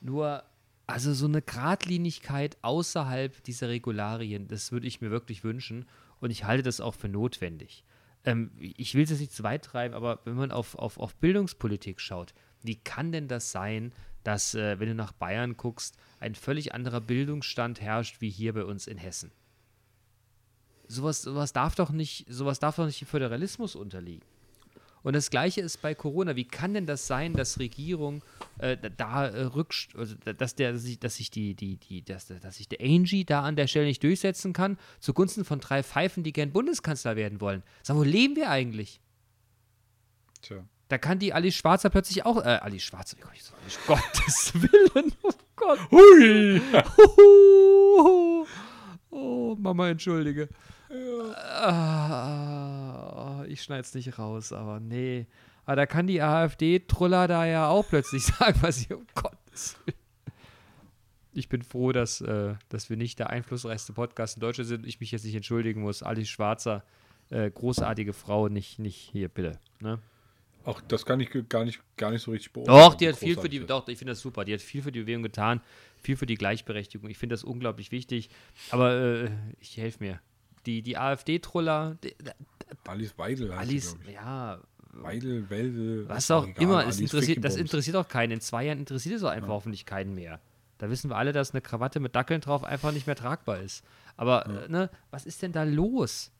Nur, 0.00 0.42
also 0.86 1.14
so 1.14 1.26
eine 1.26 1.42
Gradlinigkeit 1.42 2.58
außerhalb 2.62 3.42
dieser 3.44 3.68
Regularien, 3.68 4.46
das 4.48 4.72
würde 4.72 4.86
ich 4.86 5.00
mir 5.00 5.10
wirklich 5.10 5.42
wünschen. 5.42 5.86
Und 6.20 6.30
ich 6.30 6.44
halte 6.44 6.62
das 6.62 6.80
auch 6.80 6.94
für 6.94 7.08
notwendig 7.08 7.84
ähm, 8.26 8.50
ich 8.58 8.94
will 8.94 9.04
es 9.04 9.10
jetzt 9.10 9.20
nicht 9.20 9.32
zu 9.32 9.44
weit 9.44 9.64
treiben, 9.64 9.94
aber 9.94 10.20
wenn 10.24 10.34
man 10.34 10.50
auf, 10.50 10.74
auf, 10.74 10.98
auf 10.98 11.14
Bildungspolitik 11.16 12.00
schaut, 12.00 12.34
wie 12.62 12.76
kann 12.76 13.12
denn 13.12 13.28
das 13.28 13.52
sein, 13.52 13.92
dass, 14.24 14.54
äh, 14.54 14.78
wenn 14.78 14.88
du 14.88 14.94
nach 14.94 15.12
Bayern 15.12 15.56
guckst, 15.56 15.96
ein 16.18 16.34
völlig 16.34 16.74
anderer 16.74 17.00
Bildungsstand 17.00 17.80
herrscht 17.80 18.20
wie 18.20 18.28
hier 18.28 18.52
bei 18.52 18.64
uns 18.64 18.86
in 18.88 18.98
Hessen? 18.98 19.30
Sowas, 20.88 21.22
sowas 21.22 21.52
darf 21.52 21.74
doch 21.74 21.90
nicht, 21.90 22.26
sowas 22.28 22.58
darf 22.58 22.76
doch 22.76 22.86
nicht 22.86 23.04
Föderalismus 23.06 23.74
unterliegen. 23.74 24.22
Und 25.06 25.14
das 25.14 25.30
Gleiche 25.30 25.60
ist 25.60 25.82
bei 25.82 25.94
Corona. 25.94 26.34
Wie 26.34 26.48
kann 26.48 26.74
denn 26.74 26.84
das 26.84 27.06
sein, 27.06 27.32
dass 27.34 27.60
Regierung 27.60 28.24
äh, 28.58 28.76
da 28.96 29.28
äh, 29.28 29.42
rückst, 29.42 29.94
also, 29.94 30.16
dass 30.16 30.56
der, 30.56 30.72
dass 30.72 30.82
sich, 30.82 30.98
dass 30.98 31.14
sich 31.14 31.30
die, 31.30 31.54
die, 31.54 31.76
die, 31.76 32.04
dass, 32.04 32.26
dass 32.26 32.56
sich 32.56 32.68
der 32.68 32.80
Angie 32.80 33.24
da 33.24 33.42
an 33.42 33.54
der 33.54 33.68
Stelle 33.68 33.86
nicht 33.86 34.02
durchsetzen 34.02 34.52
kann, 34.52 34.78
zugunsten 34.98 35.44
von 35.44 35.60
drei 35.60 35.84
Pfeifen, 35.84 36.24
die 36.24 36.32
gern 36.32 36.50
Bundeskanzler 36.50 37.14
werden 37.14 37.40
wollen? 37.40 37.62
Sag, 37.84 37.96
wo 37.96 38.02
leben 38.02 38.34
wir 38.34 38.50
eigentlich? 38.50 39.00
Tja. 40.42 40.64
Da 40.88 40.98
kann 40.98 41.20
die 41.20 41.32
Alice 41.32 41.54
Schwarzer 41.54 41.88
plötzlich 41.88 42.26
auch, 42.26 42.38
äh, 42.38 42.58
Alice 42.62 42.82
Schwarzer, 42.82 43.16
oh 43.22 43.28
Gottes 43.86 44.54
Willen, 44.54 45.12
oh 45.22 45.30
Gott. 45.54 45.78
Hui. 45.92 46.60
oh, 49.10 49.56
Mama, 49.56 49.88
entschuldige. 49.88 50.48
Ja. 50.88 52.36
Ich 53.48 53.62
schneide 53.62 53.82
es 53.82 53.94
nicht 53.94 54.18
raus, 54.18 54.52
aber 54.52 54.80
nee. 54.80 55.26
Aber 55.64 55.76
da 55.76 55.86
kann 55.86 56.06
die 56.06 56.20
AfD-Truller 56.22 57.26
da 57.28 57.46
ja 57.46 57.68
auch 57.68 57.88
plötzlich 57.88 58.24
sagen, 58.26 58.58
was 58.62 58.76
sie, 58.80 58.94
um 58.94 59.06
Gottes 59.14 59.76
Willen. 59.84 59.96
Ich 61.32 61.48
bin 61.50 61.62
froh, 61.62 61.92
dass, 61.92 62.20
äh, 62.22 62.54
dass 62.70 62.88
wir 62.88 62.96
nicht 62.96 63.18
der 63.18 63.28
einflussreichste 63.30 63.92
Podcast 63.92 64.36
in 64.36 64.40
Deutschland 64.40 64.68
sind 64.68 64.82
und 64.82 64.88
ich 64.88 65.00
mich 65.00 65.10
jetzt 65.10 65.24
nicht 65.24 65.34
entschuldigen 65.34 65.82
muss. 65.82 66.02
Alice 66.02 66.28
Schwarzer, 66.28 66.82
äh, 67.28 67.50
großartige 67.50 68.14
Frau, 68.14 68.48
nicht, 68.48 68.78
nicht 68.78 68.96
hier, 68.96 69.28
bitte. 69.28 69.58
Ne? 69.80 69.98
Ach, 70.64 70.80
das 70.88 71.04
kann 71.04 71.20
ich 71.20 71.30
gar 71.48 71.64
nicht, 71.64 71.80
gar 71.96 72.10
nicht 72.10 72.22
so 72.22 72.30
richtig 72.30 72.52
beobachten. 72.52 72.78
Doch, 72.78 72.94
die 72.94 73.08
hat 73.08 73.16
viel 73.16 73.36
für 73.36 73.48
die, 73.48 73.60
doch, 73.60 73.86
ich 73.86 73.98
finde 73.98 74.12
das 74.12 74.20
super. 74.20 74.44
Die 74.44 74.54
hat 74.54 74.62
viel 74.62 74.82
für 74.82 74.90
die 74.90 75.00
Bewegung 75.00 75.22
getan, 75.22 75.60
viel 76.00 76.16
für 76.16 76.26
die 76.26 76.36
Gleichberechtigung. 76.36 77.10
Ich 77.10 77.18
finde 77.18 77.34
das 77.34 77.44
unglaublich 77.44 77.92
wichtig. 77.92 78.30
Aber 78.70 78.94
äh, 78.94 79.30
ich 79.60 79.76
helfe 79.76 80.02
mir 80.02 80.20
die, 80.66 80.82
die 80.82 80.96
AfD-Troller. 80.96 81.96
Alice 82.86 83.16
Weidel 83.16 83.50
heißt 83.50 83.60
Alice, 83.60 83.96
sie, 84.04 84.12
ja. 84.12 84.60
Weidel, 84.92 85.48
Weldel. 85.50 86.08
Was 86.08 86.30
auch 86.30 86.46
egal. 86.46 86.62
immer, 86.62 86.86
es 86.86 87.00
interessiert, 87.00 87.44
das 87.44 87.56
interessiert 87.56 87.96
auch 87.96 88.08
keinen. 88.08 88.32
In 88.32 88.40
zwei 88.40 88.64
Jahren 88.64 88.78
interessiert 88.78 89.16
es 89.16 89.24
auch 89.24 89.30
einfach 89.30 89.48
ja. 89.48 89.54
hoffentlich 89.54 89.84
keinen 89.84 90.14
mehr. 90.14 90.40
Da 90.78 90.90
wissen 90.90 91.10
wir 91.10 91.16
alle, 91.16 91.32
dass 91.32 91.52
eine 91.52 91.60
Krawatte 91.60 92.00
mit 92.00 92.14
Dackeln 92.14 92.40
drauf 92.40 92.64
einfach 92.64 92.92
nicht 92.92 93.06
mehr 93.06 93.16
tragbar 93.16 93.60
ist. 93.60 93.84
Aber, 94.16 94.48
ja. 94.48 94.68
ne, 94.68 94.90
was 95.10 95.26
ist 95.26 95.42
denn 95.42 95.52
da 95.52 95.64
los? 95.64 96.30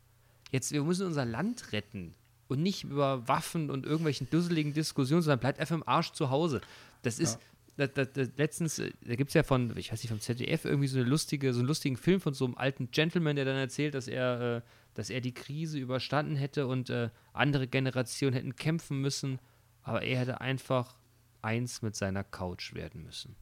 Jetzt, 0.53 0.73
wir 0.73 0.83
müssen 0.83 1.07
unser 1.07 1.25
Land 1.25 1.73
retten. 1.73 2.15
Und 2.49 2.63
nicht 2.63 2.85
über 2.85 3.27
Waffen 3.27 3.71
und 3.71 3.85
irgendwelchen 3.85 4.31
dusseligen 4.31 4.73
Diskussionen, 4.73 5.23
sondern 5.23 5.41
bleibt 5.41 5.59
einfach 5.59 5.75
im 5.75 5.87
Arsch 5.87 6.13
zu 6.13 6.31
Hause. 6.31 6.61
Das 7.03 7.19
ist, 7.19 7.35
ja 7.35 7.41
da, 7.77 7.87
da, 7.87 8.05
da, 8.05 8.25
letztens, 8.37 8.79
äh, 8.79 8.93
da 9.05 9.15
gibt 9.17 9.31
es 9.31 9.35
ja 9.35 9.43
von, 9.43 9.77
ich 9.77 9.93
weiß 9.93 10.03
nicht, 10.03 10.11
vom 10.11 10.21
ZDF 10.21 10.65
irgendwie 10.65 10.89
so 10.89 10.99
eine 10.99 11.09
lustige, 11.09 11.53
so 11.53 11.61
einen 11.61 11.69
lustigen 11.69 11.97
Film 11.97 12.21
von 12.21 12.35
so 12.35 12.45
einem 12.45 12.57
alten 12.57 12.91
Gentleman, 12.91 13.37
der 13.37 13.45
dann 13.45 13.57
erzählt, 13.57 13.95
dass 13.95 14.09
er, 14.09 14.57
äh, 14.57 14.61
dass 14.95 15.11
er 15.11 15.21
die 15.21 15.35
Krise 15.35 15.79
überstanden 15.79 16.37
hätte 16.37 16.67
und 16.67 16.91
äh, 16.91 17.11
andere 17.33 17.69
Generationen 17.69 18.35
hätten 18.35 18.57
kämpfen 18.57 19.01
müssen, 19.01 19.39
aber 19.83 20.03
er 20.03 20.21
hätte 20.21 20.41
einfach 20.41 20.97
eins 21.43 21.83
mit 21.83 21.95
seiner 21.95 22.25
Couch 22.25 22.75
werden 22.75 23.05
müssen. 23.05 23.37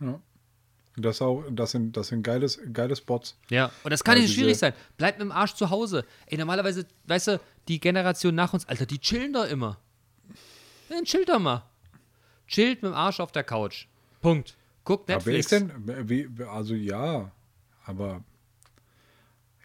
Ja. 0.00 0.20
Das, 0.96 1.20
auch, 1.20 1.44
das, 1.50 1.72
sind, 1.72 1.96
das 1.96 2.08
sind 2.08 2.22
geiles, 2.22 2.60
geile 2.72 2.94
Spots. 2.94 3.36
Ja, 3.50 3.72
und 3.82 3.90
das 3.90 4.04
kann 4.04 4.16
nicht 4.16 4.32
schwierig 4.32 4.56
sein. 4.56 4.72
Bleibt 4.96 5.18
mit 5.18 5.26
dem 5.26 5.32
Arsch 5.32 5.54
zu 5.54 5.68
Hause. 5.68 6.04
Ey, 6.26 6.38
normalerweise, 6.38 6.86
weißt 7.06 7.28
du, 7.28 7.40
die 7.66 7.80
Generation 7.80 8.34
nach 8.34 8.54
uns, 8.54 8.64
Alter, 8.68 8.86
die 8.86 9.00
chillen 9.00 9.32
da 9.32 9.44
immer. 9.44 9.80
Dann 10.88 11.04
chill 11.04 11.24
doch 11.24 11.40
mal 11.40 11.64
chillt 12.46 12.82
mit 12.82 12.92
dem 12.92 12.94
Arsch 12.94 13.20
auf 13.20 13.32
der 13.32 13.44
Couch. 13.44 13.86
Punkt. 14.20 14.56
Guckt 14.84 15.08
Netflix. 15.08 15.52
Aber 15.52 15.70
wer 15.86 15.98
ist 15.98 16.08
denn, 16.08 16.08
wie, 16.08 16.44
also 16.44 16.74
ja, 16.74 17.30
aber 17.84 18.22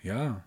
ja. 0.01 0.43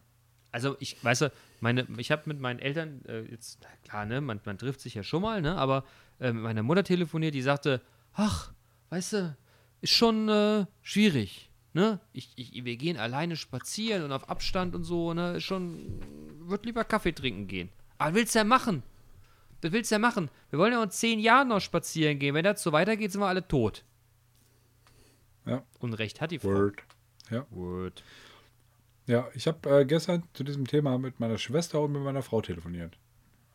Also 0.50 0.76
ich, 0.80 1.02
weißt 1.02 1.22
du, 1.22 1.32
meine, 1.60 1.86
ich 1.96 2.10
habe 2.10 2.22
mit 2.26 2.40
meinen 2.40 2.58
Eltern, 2.58 3.02
äh, 3.06 3.22
jetzt, 3.22 3.58
klar, 3.84 4.04
ne, 4.04 4.20
man, 4.20 4.40
man 4.44 4.58
trifft 4.58 4.80
sich 4.80 4.94
ja 4.94 5.02
schon 5.02 5.22
mal, 5.22 5.40
ne, 5.40 5.56
aber 5.56 5.84
äh, 6.20 6.32
mit 6.32 6.42
meiner 6.42 6.62
Mutter 6.62 6.84
telefoniert, 6.84 7.34
die 7.34 7.42
sagte, 7.42 7.80
ach, 8.14 8.52
weißt 8.90 9.12
du, 9.14 9.36
ist 9.80 9.92
schon 9.92 10.28
äh, 10.28 10.66
schwierig, 10.82 11.50
ne, 11.72 12.00
ich, 12.12 12.32
ich, 12.36 12.64
wir 12.64 12.76
gehen 12.76 12.96
alleine 12.96 13.36
spazieren 13.36 14.04
und 14.04 14.12
auf 14.12 14.28
Abstand 14.28 14.74
und 14.74 14.84
so, 14.84 15.14
ne, 15.14 15.36
ist 15.36 15.44
schon, 15.44 16.00
wird 16.40 16.66
lieber 16.66 16.84
Kaffee 16.84 17.12
trinken 17.12 17.46
gehen. 17.46 17.68
Aber 17.98 18.14
willst 18.14 18.34
du 18.34 18.40
ja 18.40 18.44
machen? 18.44 18.82
Was 19.62 19.72
willst 19.72 19.90
du 19.90 19.94
ja 19.94 19.98
machen? 19.98 20.30
Wir 20.50 20.58
wollen 20.58 20.72
ja 20.72 20.82
in 20.82 20.90
zehn 20.90 21.20
Jahren 21.20 21.48
noch 21.48 21.60
spazieren 21.60 22.18
gehen. 22.18 22.34
Wenn 22.34 22.44
das 22.44 22.62
so 22.62 22.72
weitergeht, 22.72 23.12
sind 23.12 23.20
wir 23.20 23.28
alle 23.28 23.46
tot. 23.46 23.84
Ja. 25.46 25.62
Und 25.78 25.94
recht 25.94 26.20
hat 26.20 26.30
die 26.30 26.38
Frau. 26.38 26.50
Word. 26.50 26.82
Ja. 27.30 27.46
Word. 27.50 28.02
Ja, 29.06 29.28
ich 29.34 29.46
habe 29.46 29.80
äh, 29.80 29.84
gestern 29.84 30.22
zu 30.34 30.44
diesem 30.44 30.66
Thema 30.66 30.98
mit 30.98 31.18
meiner 31.20 31.38
Schwester 31.38 31.80
und 31.80 31.92
mit 31.92 32.02
meiner 32.02 32.22
Frau 32.22 32.40
telefoniert. 32.40 32.96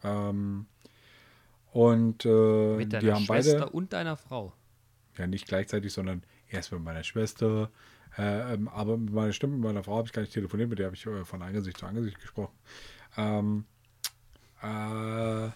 Ähm, 0.04 0.66
und 1.72 2.26
äh, 2.26 2.76
Mit 2.78 2.88
die 2.88 2.90
deiner 2.90 3.16
haben 3.16 3.26
Schwester 3.26 3.60
beide, 3.60 3.70
und 3.70 3.94
deiner 3.94 4.18
Frau. 4.18 4.54
ja 5.18 5.28
nicht 5.28 5.48
gleichzeitig, 5.48 5.94
sondern 5.94 6.24
erst 6.50 6.72
mit 6.72 6.82
meiner 6.82 7.04
Schwester. 7.04 7.70
Äh, 8.18 8.54
ähm, 8.54 8.68
aber 8.68 8.98
mit 8.98 9.14
meiner 9.14 9.34
Stimme, 9.34 9.54
mit 9.54 9.64
meiner 9.64 9.84
Frau 9.84 9.98
habe 9.98 10.08
ich 10.08 10.14
gar 10.14 10.22
nicht 10.22 10.34
telefoniert, 10.34 10.70
mit 10.70 10.80
der 10.80 10.88
habe 10.88 10.96
ich 10.96 11.06
äh, 11.06 11.24
von 11.24 11.42
Angesicht 11.42 11.78
zu 11.78 11.86
Angesicht 11.86 12.20
gesprochen. 12.20 12.56
Ähm, 13.16 13.66
äh, 14.62 15.50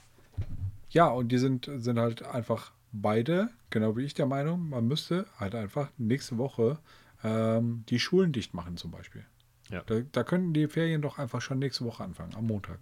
ja, 0.92 1.08
und 1.08 1.30
die 1.30 1.38
sind, 1.38 1.70
sind 1.74 1.98
halt 2.00 2.24
einfach 2.24 2.72
beide, 2.92 3.50
genau 3.70 3.96
wie 3.98 4.04
ich 4.04 4.14
der 4.14 4.26
Meinung, 4.26 4.70
man 4.70 4.88
müsste 4.88 5.26
halt 5.40 5.56
einfach 5.56 5.90
nächste 5.98 6.38
Woche 6.38 6.80
ähm, 7.24 7.84
die 7.90 8.00
Schulen 8.00 8.32
dicht 8.32 8.54
machen 8.54 8.78
zum 8.78 8.92
Beispiel. 8.92 9.26
Ja. 9.70 9.82
Da, 9.86 10.02
da 10.12 10.24
könnten 10.24 10.54
die 10.54 10.68
Ferien 10.68 11.02
doch 11.02 11.18
einfach 11.18 11.42
schon 11.42 11.60
nächste 11.60 11.86
Woche 11.86 12.04
anfangen, 12.04 12.36
am 12.36 12.48
Montag. 12.48 12.80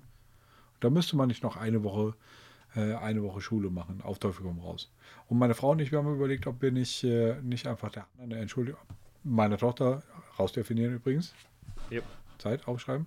Da 0.79 0.89
müsste 0.89 1.15
man 1.15 1.27
nicht 1.27 1.43
noch 1.43 1.55
eine 1.55 1.83
Woche, 1.83 2.15
äh, 2.75 2.95
eine 2.95 3.21
Woche 3.21 3.41
Schule 3.41 3.69
machen, 3.69 4.01
auf 4.01 4.17
Teufel 4.17 4.43
komm 4.43 4.59
raus. 4.59 4.91
Und 5.27 5.37
meine 5.37 5.53
Frau 5.53 5.71
und 5.71 5.79
ich, 5.79 5.91
wir 5.91 5.99
haben 5.99 6.13
überlegt, 6.13 6.47
ob 6.47 6.61
wir 6.61 6.71
nicht, 6.71 7.03
äh, 7.03 7.39
nicht 7.43 7.67
einfach 7.67 7.91
der 7.91 8.07
eine 8.17 8.37
Entschuldigung, 8.37 8.81
meine 9.23 9.57
Tochter 9.57 10.01
rausdefinieren 10.39 10.95
übrigens, 10.95 11.33
Ja. 11.91 12.01
Zeit 12.39 12.67
aufschreiben, 12.67 13.05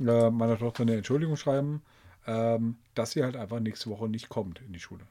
äh, 0.00 0.30
meiner 0.30 0.58
Tochter 0.58 0.82
eine 0.82 0.94
Entschuldigung 0.96 1.36
schreiben, 1.36 1.82
ähm, 2.26 2.76
dass 2.94 3.12
sie 3.12 3.22
halt 3.22 3.36
einfach 3.36 3.60
nächste 3.60 3.90
Woche 3.90 4.08
nicht 4.08 4.28
kommt 4.28 4.60
in 4.66 4.72
die 4.72 4.80
Schule. 4.80 5.04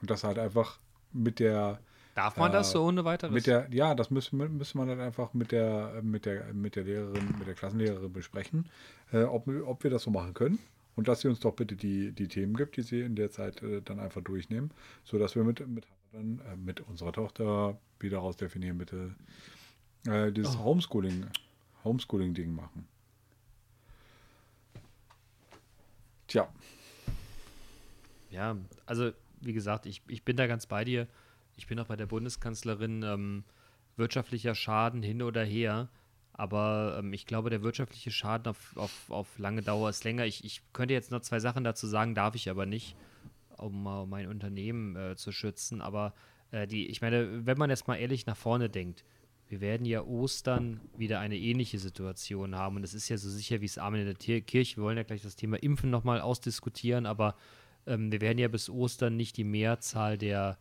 Und 0.00 0.10
das 0.10 0.24
halt 0.24 0.38
einfach 0.38 0.78
mit 1.12 1.38
der 1.38 1.80
Darf 2.14 2.36
man 2.36 2.50
Äh, 2.50 2.54
das 2.54 2.70
so 2.70 2.84
ohne 2.84 3.04
weiteres? 3.04 3.32
mit 3.34 3.46
der, 3.48 3.66
ja, 3.72 3.94
das 3.96 4.10
müsste, 4.10 4.36
müsste 4.36 4.78
man 4.78 4.86
dann 4.88 5.00
einfach 5.00 5.34
mit 5.34 5.50
der, 5.50 6.00
mit 6.02 6.26
der, 6.26 6.52
mit 6.54 6.76
der 6.76 6.84
Lehrerin, 6.84 7.34
mit 7.38 7.46
der 7.48 7.54
Klassenlehrerin 7.54 8.12
besprechen, 8.12 8.68
äh, 9.12 9.24
ob, 9.24 9.46
wir- 9.48 9.66
ob 9.66 9.82
wir 9.82 9.90
das 9.90 10.02
so 10.04 10.10
machen 10.12 10.32
können. 10.32 10.58
Und 10.96 11.08
dass 11.08 11.22
sie 11.22 11.28
uns 11.28 11.40
doch 11.40 11.54
bitte 11.56 11.74
die, 11.74 12.12
die 12.12 12.28
Themen 12.28 12.54
gibt, 12.56 12.76
die 12.76 12.82
sie 12.82 13.00
in 13.00 13.16
der 13.16 13.32
Zeit 13.32 13.60
äh, 13.64 13.82
dann 13.82 13.98
einfach 13.98 14.22
durchnehmen, 14.22 14.70
sodass 15.02 15.34
wir 15.34 15.42
mit, 15.42 15.66
mit, 15.66 15.86
dann, 16.12 16.40
äh, 16.48 16.54
mit 16.56 16.82
unserer 16.82 17.10
Tochter 17.12 17.76
wieder 17.98 18.18
rausdefinieren, 18.18 18.78
bitte 18.78 19.12
äh, 20.06 20.30
dieses 20.30 20.56
Homeschooling, 20.56 21.26
Homeschooling-Ding 21.82 22.54
machen. 22.54 22.86
Tja, 26.34 26.48
Ja, 28.32 28.56
also 28.86 29.12
wie 29.40 29.52
gesagt, 29.52 29.86
ich, 29.86 30.02
ich 30.08 30.24
bin 30.24 30.36
da 30.36 30.48
ganz 30.48 30.66
bei 30.66 30.82
dir. 30.82 31.06
Ich 31.56 31.68
bin 31.68 31.78
auch 31.78 31.86
bei 31.86 31.94
der 31.94 32.06
Bundeskanzlerin 32.06 33.04
ähm, 33.04 33.44
wirtschaftlicher 33.96 34.56
Schaden 34.56 35.00
hin 35.04 35.22
oder 35.22 35.44
her. 35.44 35.88
Aber 36.32 36.96
ähm, 36.98 37.12
ich 37.12 37.26
glaube, 37.26 37.50
der 37.50 37.62
wirtschaftliche 37.62 38.10
Schaden 38.10 38.48
auf, 38.48 38.76
auf, 38.76 39.10
auf 39.10 39.38
lange 39.38 39.62
Dauer 39.62 39.90
ist 39.90 40.02
länger. 40.02 40.26
Ich, 40.26 40.42
ich 40.42 40.60
könnte 40.72 40.92
jetzt 40.92 41.12
noch 41.12 41.20
zwei 41.20 41.38
Sachen 41.38 41.62
dazu 41.62 41.86
sagen, 41.86 42.16
darf 42.16 42.34
ich 42.34 42.50
aber 42.50 42.66
nicht, 42.66 42.96
um 43.56 43.86
äh, 43.86 44.04
mein 44.04 44.26
Unternehmen 44.26 44.96
äh, 44.96 45.14
zu 45.14 45.30
schützen. 45.30 45.80
Aber 45.80 46.14
äh, 46.50 46.66
die, 46.66 46.88
ich 46.88 47.00
meine, 47.00 47.46
wenn 47.46 47.58
man 47.58 47.70
jetzt 47.70 47.86
mal 47.86 47.94
ehrlich 47.94 48.26
nach 48.26 48.36
vorne 48.36 48.68
denkt, 48.68 49.04
wir 49.54 49.60
werden 49.60 49.86
ja 49.86 50.02
Ostern 50.02 50.80
wieder 50.96 51.20
eine 51.20 51.38
ähnliche 51.38 51.78
Situation 51.78 52.56
haben. 52.56 52.74
Und 52.74 52.82
es 52.82 52.92
ist 52.92 53.08
ja 53.08 53.16
so 53.16 53.30
sicher 53.30 53.60
wie 53.60 53.66
es 53.66 53.78
Amen 53.78 54.00
in 54.00 54.06
der 54.06 54.16
Tier 54.16 54.40
Kirche. 54.40 54.78
Wir 54.78 54.82
wollen 54.82 54.96
ja 54.96 55.04
gleich 55.04 55.22
das 55.22 55.36
Thema 55.36 55.62
Impfen 55.62 55.90
nochmal 55.90 56.20
ausdiskutieren, 56.20 57.06
aber 57.06 57.36
ähm, 57.86 58.10
wir 58.10 58.20
werden 58.20 58.38
ja 58.38 58.48
bis 58.48 58.68
Ostern 58.68 59.16
nicht 59.16 59.36
die 59.36 59.44
Mehrzahl 59.44 60.18
der, 60.18 60.58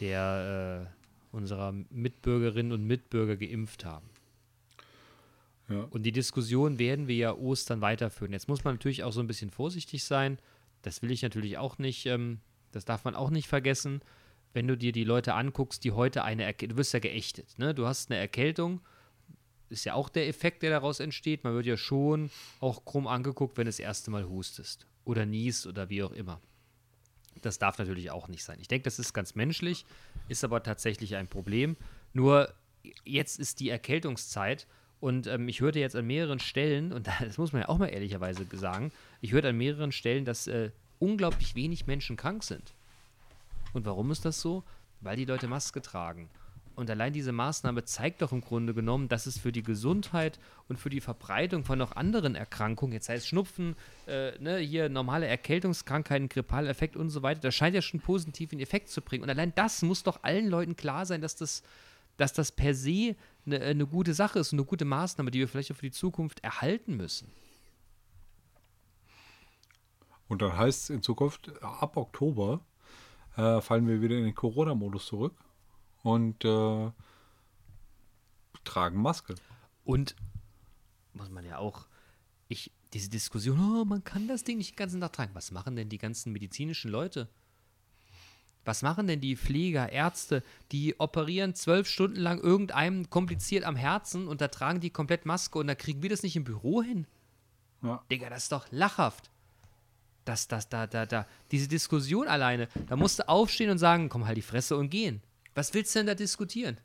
der 0.00 0.90
äh, 0.90 1.36
unserer 1.36 1.72
Mitbürgerinnen 1.90 2.72
und 2.72 2.84
Mitbürger 2.84 3.36
geimpft 3.36 3.84
haben. 3.84 4.10
ja. 5.68 5.84
Und 5.90 6.02
die 6.02 6.12
Diskussion 6.12 6.80
werden 6.80 7.06
wir 7.06 7.14
ja 7.14 7.34
Ostern 7.34 7.80
weiterführen. 7.80 8.32
Jetzt 8.32 8.48
muss 8.48 8.64
man 8.64 8.74
natürlich 8.74 9.04
auch 9.04 9.12
so 9.12 9.20
ein 9.20 9.28
bisschen 9.28 9.50
vorsichtig 9.50 10.02
sein. 10.02 10.40
Das 10.82 11.00
will 11.00 11.12
ich 11.12 11.22
natürlich 11.22 11.58
auch 11.58 11.78
nicht, 11.78 12.06
ähm, 12.06 12.40
das 12.72 12.84
darf 12.84 13.04
man 13.04 13.14
auch 13.14 13.30
nicht 13.30 13.46
vergessen. 13.46 14.00
Wenn 14.52 14.68
du 14.68 14.76
dir 14.76 14.92
die 14.92 15.04
Leute 15.04 15.34
anguckst, 15.34 15.84
die 15.84 15.92
heute 15.92 16.24
eine, 16.24 16.44
Erk 16.44 16.58
du 16.58 16.76
wirst 16.76 16.92
ja 16.92 16.98
geächtet, 16.98 17.58
ne? 17.58 17.74
Du 17.74 17.86
hast 17.86 18.10
eine 18.10 18.20
Erkältung, 18.20 18.80
ist 19.70 19.84
ja 19.84 19.94
auch 19.94 20.08
der 20.08 20.28
Effekt, 20.28 20.62
der 20.62 20.70
daraus 20.70 21.00
entsteht. 21.00 21.44
Man 21.44 21.54
wird 21.54 21.66
ja 21.66 21.76
schon 21.76 22.30
auch 22.60 22.84
krumm 22.84 23.06
angeguckt, 23.06 23.56
wenn 23.56 23.64
du 23.64 23.70
das 23.70 23.78
erste 23.78 24.10
Mal 24.10 24.28
hustest 24.28 24.86
oder 25.04 25.26
niest 25.26 25.66
oder 25.66 25.88
wie 25.88 26.02
auch 26.02 26.12
immer. 26.12 26.40
Das 27.40 27.58
darf 27.58 27.78
natürlich 27.78 28.10
auch 28.10 28.28
nicht 28.28 28.44
sein. 28.44 28.58
Ich 28.60 28.68
denke, 28.68 28.84
das 28.84 28.98
ist 28.98 29.14
ganz 29.14 29.34
menschlich, 29.34 29.86
ist 30.28 30.44
aber 30.44 30.62
tatsächlich 30.62 31.16
ein 31.16 31.26
Problem. 31.26 31.76
Nur 32.12 32.54
jetzt 33.04 33.40
ist 33.40 33.60
die 33.60 33.70
Erkältungszeit 33.70 34.66
und 35.00 35.26
ähm, 35.26 35.48
ich 35.48 35.60
hörte 35.60 35.80
jetzt 35.80 35.96
an 35.96 36.06
mehreren 36.06 36.38
Stellen, 36.38 36.92
und 36.92 37.08
das 37.20 37.38
muss 37.38 37.52
man 37.52 37.62
ja 37.62 37.68
auch 37.68 37.78
mal 37.78 37.88
ehrlicherweise 37.88 38.46
sagen, 38.52 38.92
ich 39.20 39.32
hörte 39.32 39.48
an 39.48 39.56
mehreren 39.56 39.90
Stellen, 39.90 40.24
dass 40.24 40.46
äh, 40.46 40.70
unglaublich 40.98 41.56
wenig 41.56 41.86
Menschen 41.86 42.16
krank 42.16 42.44
sind. 42.44 42.74
Und 43.72 43.86
warum 43.86 44.10
ist 44.10 44.24
das 44.24 44.40
so? 44.40 44.64
Weil 45.00 45.16
die 45.16 45.24
Leute 45.24 45.48
Maske 45.48 45.82
tragen. 45.82 46.28
Und 46.74 46.88
allein 46.88 47.12
diese 47.12 47.32
Maßnahme 47.32 47.84
zeigt 47.84 48.22
doch 48.22 48.32
im 48.32 48.40
Grunde 48.40 48.72
genommen, 48.72 49.08
dass 49.08 49.26
es 49.26 49.38
für 49.38 49.52
die 49.52 49.62
Gesundheit 49.62 50.38
und 50.68 50.78
für 50.78 50.88
die 50.88 51.00
Verbreitung 51.00 51.64
von 51.64 51.78
noch 51.78 51.96
anderen 51.96 52.34
Erkrankungen, 52.34 52.94
jetzt 52.94 53.10
heißt 53.10 53.28
Schnupfen, 53.28 53.76
äh, 54.06 54.38
ne, 54.38 54.56
hier 54.58 54.88
normale 54.88 55.26
Erkältungskrankheiten, 55.26 56.30
grippaler 56.30 56.70
Effekt 56.70 56.96
und 56.96 57.10
so 57.10 57.22
weiter, 57.22 57.40
das 57.40 57.54
scheint 57.54 57.74
ja 57.74 57.82
schon 57.82 58.00
positiven 58.00 58.58
Effekt 58.58 58.88
zu 58.88 59.02
bringen. 59.02 59.22
Und 59.22 59.30
allein 59.30 59.54
das 59.54 59.82
muss 59.82 60.02
doch 60.02 60.22
allen 60.22 60.48
Leuten 60.48 60.74
klar 60.74 61.04
sein, 61.04 61.20
dass 61.20 61.36
das, 61.36 61.62
dass 62.16 62.32
das 62.32 62.52
per 62.52 62.74
se 62.74 63.16
eine, 63.44 63.60
eine 63.60 63.86
gute 63.86 64.14
Sache 64.14 64.38
ist 64.38 64.52
und 64.52 64.58
eine 64.58 64.66
gute 64.66 64.86
Maßnahme, 64.86 65.30
die 65.30 65.40
wir 65.40 65.48
vielleicht 65.48 65.72
auch 65.72 65.76
für 65.76 65.86
die 65.86 65.90
Zukunft 65.90 66.40
erhalten 66.40 66.96
müssen. 66.96 67.30
Und 70.28 70.40
dann 70.40 70.56
heißt 70.56 70.84
es 70.84 70.90
in 70.90 71.02
Zukunft, 71.02 71.52
ab 71.62 71.98
Oktober 71.98 72.62
äh, 73.36 73.60
fallen 73.60 73.86
wir 73.86 74.00
wieder 74.00 74.16
in 74.16 74.24
den 74.24 74.34
Corona-Modus 74.34 75.06
zurück 75.06 75.34
und 76.02 76.44
äh, 76.44 76.90
tragen 78.64 79.00
Maske. 79.00 79.34
Und 79.84 80.14
muss 81.14 81.30
man 81.30 81.44
ja 81.44 81.58
auch, 81.58 81.86
ich, 82.48 82.72
diese 82.92 83.10
Diskussion, 83.10 83.58
oh, 83.58 83.84
man 83.84 84.04
kann 84.04 84.28
das 84.28 84.44
Ding 84.44 84.58
nicht 84.58 84.72
den 84.72 84.76
ganzen 84.76 85.00
Tag 85.00 85.12
tragen. 85.12 85.34
Was 85.34 85.50
machen 85.50 85.76
denn 85.76 85.88
die 85.88 85.98
ganzen 85.98 86.32
medizinischen 86.32 86.90
Leute? 86.90 87.28
Was 88.64 88.82
machen 88.82 89.08
denn 89.08 89.20
die 89.20 89.36
Pfleger, 89.36 89.90
Ärzte, 89.90 90.44
die 90.70 90.98
operieren 91.00 91.54
zwölf 91.54 91.88
Stunden 91.88 92.20
lang 92.20 92.38
irgendeinem 92.38 93.10
kompliziert 93.10 93.64
am 93.64 93.74
Herzen 93.74 94.28
und 94.28 94.40
da 94.40 94.48
tragen 94.48 94.80
die 94.80 94.90
komplett 94.90 95.26
Maske 95.26 95.58
und 95.58 95.66
da 95.66 95.74
kriegen 95.74 96.02
wir 96.02 96.10
das 96.10 96.22
nicht 96.22 96.36
im 96.36 96.44
Büro 96.44 96.82
hin? 96.82 97.06
Ja. 97.82 98.04
Digga, 98.10 98.30
das 98.30 98.44
ist 98.44 98.52
doch 98.52 98.66
lachhaft. 98.70 99.31
Das, 100.24 100.46
das, 100.48 100.68
da, 100.68 100.86
da, 100.86 101.06
da. 101.06 101.26
Diese 101.50 101.68
Diskussion 101.68 102.28
alleine, 102.28 102.68
da 102.88 102.96
musst 102.96 103.18
du 103.18 103.28
aufstehen 103.28 103.70
und 103.70 103.78
sagen, 103.78 104.08
komm, 104.08 104.26
halt 104.26 104.36
die 104.36 104.42
Fresse 104.42 104.76
und 104.76 104.90
gehen. 104.90 105.20
Was 105.54 105.74
willst 105.74 105.94
du 105.94 106.00
denn 106.00 106.06
da 106.06 106.14
diskutieren? 106.14 106.78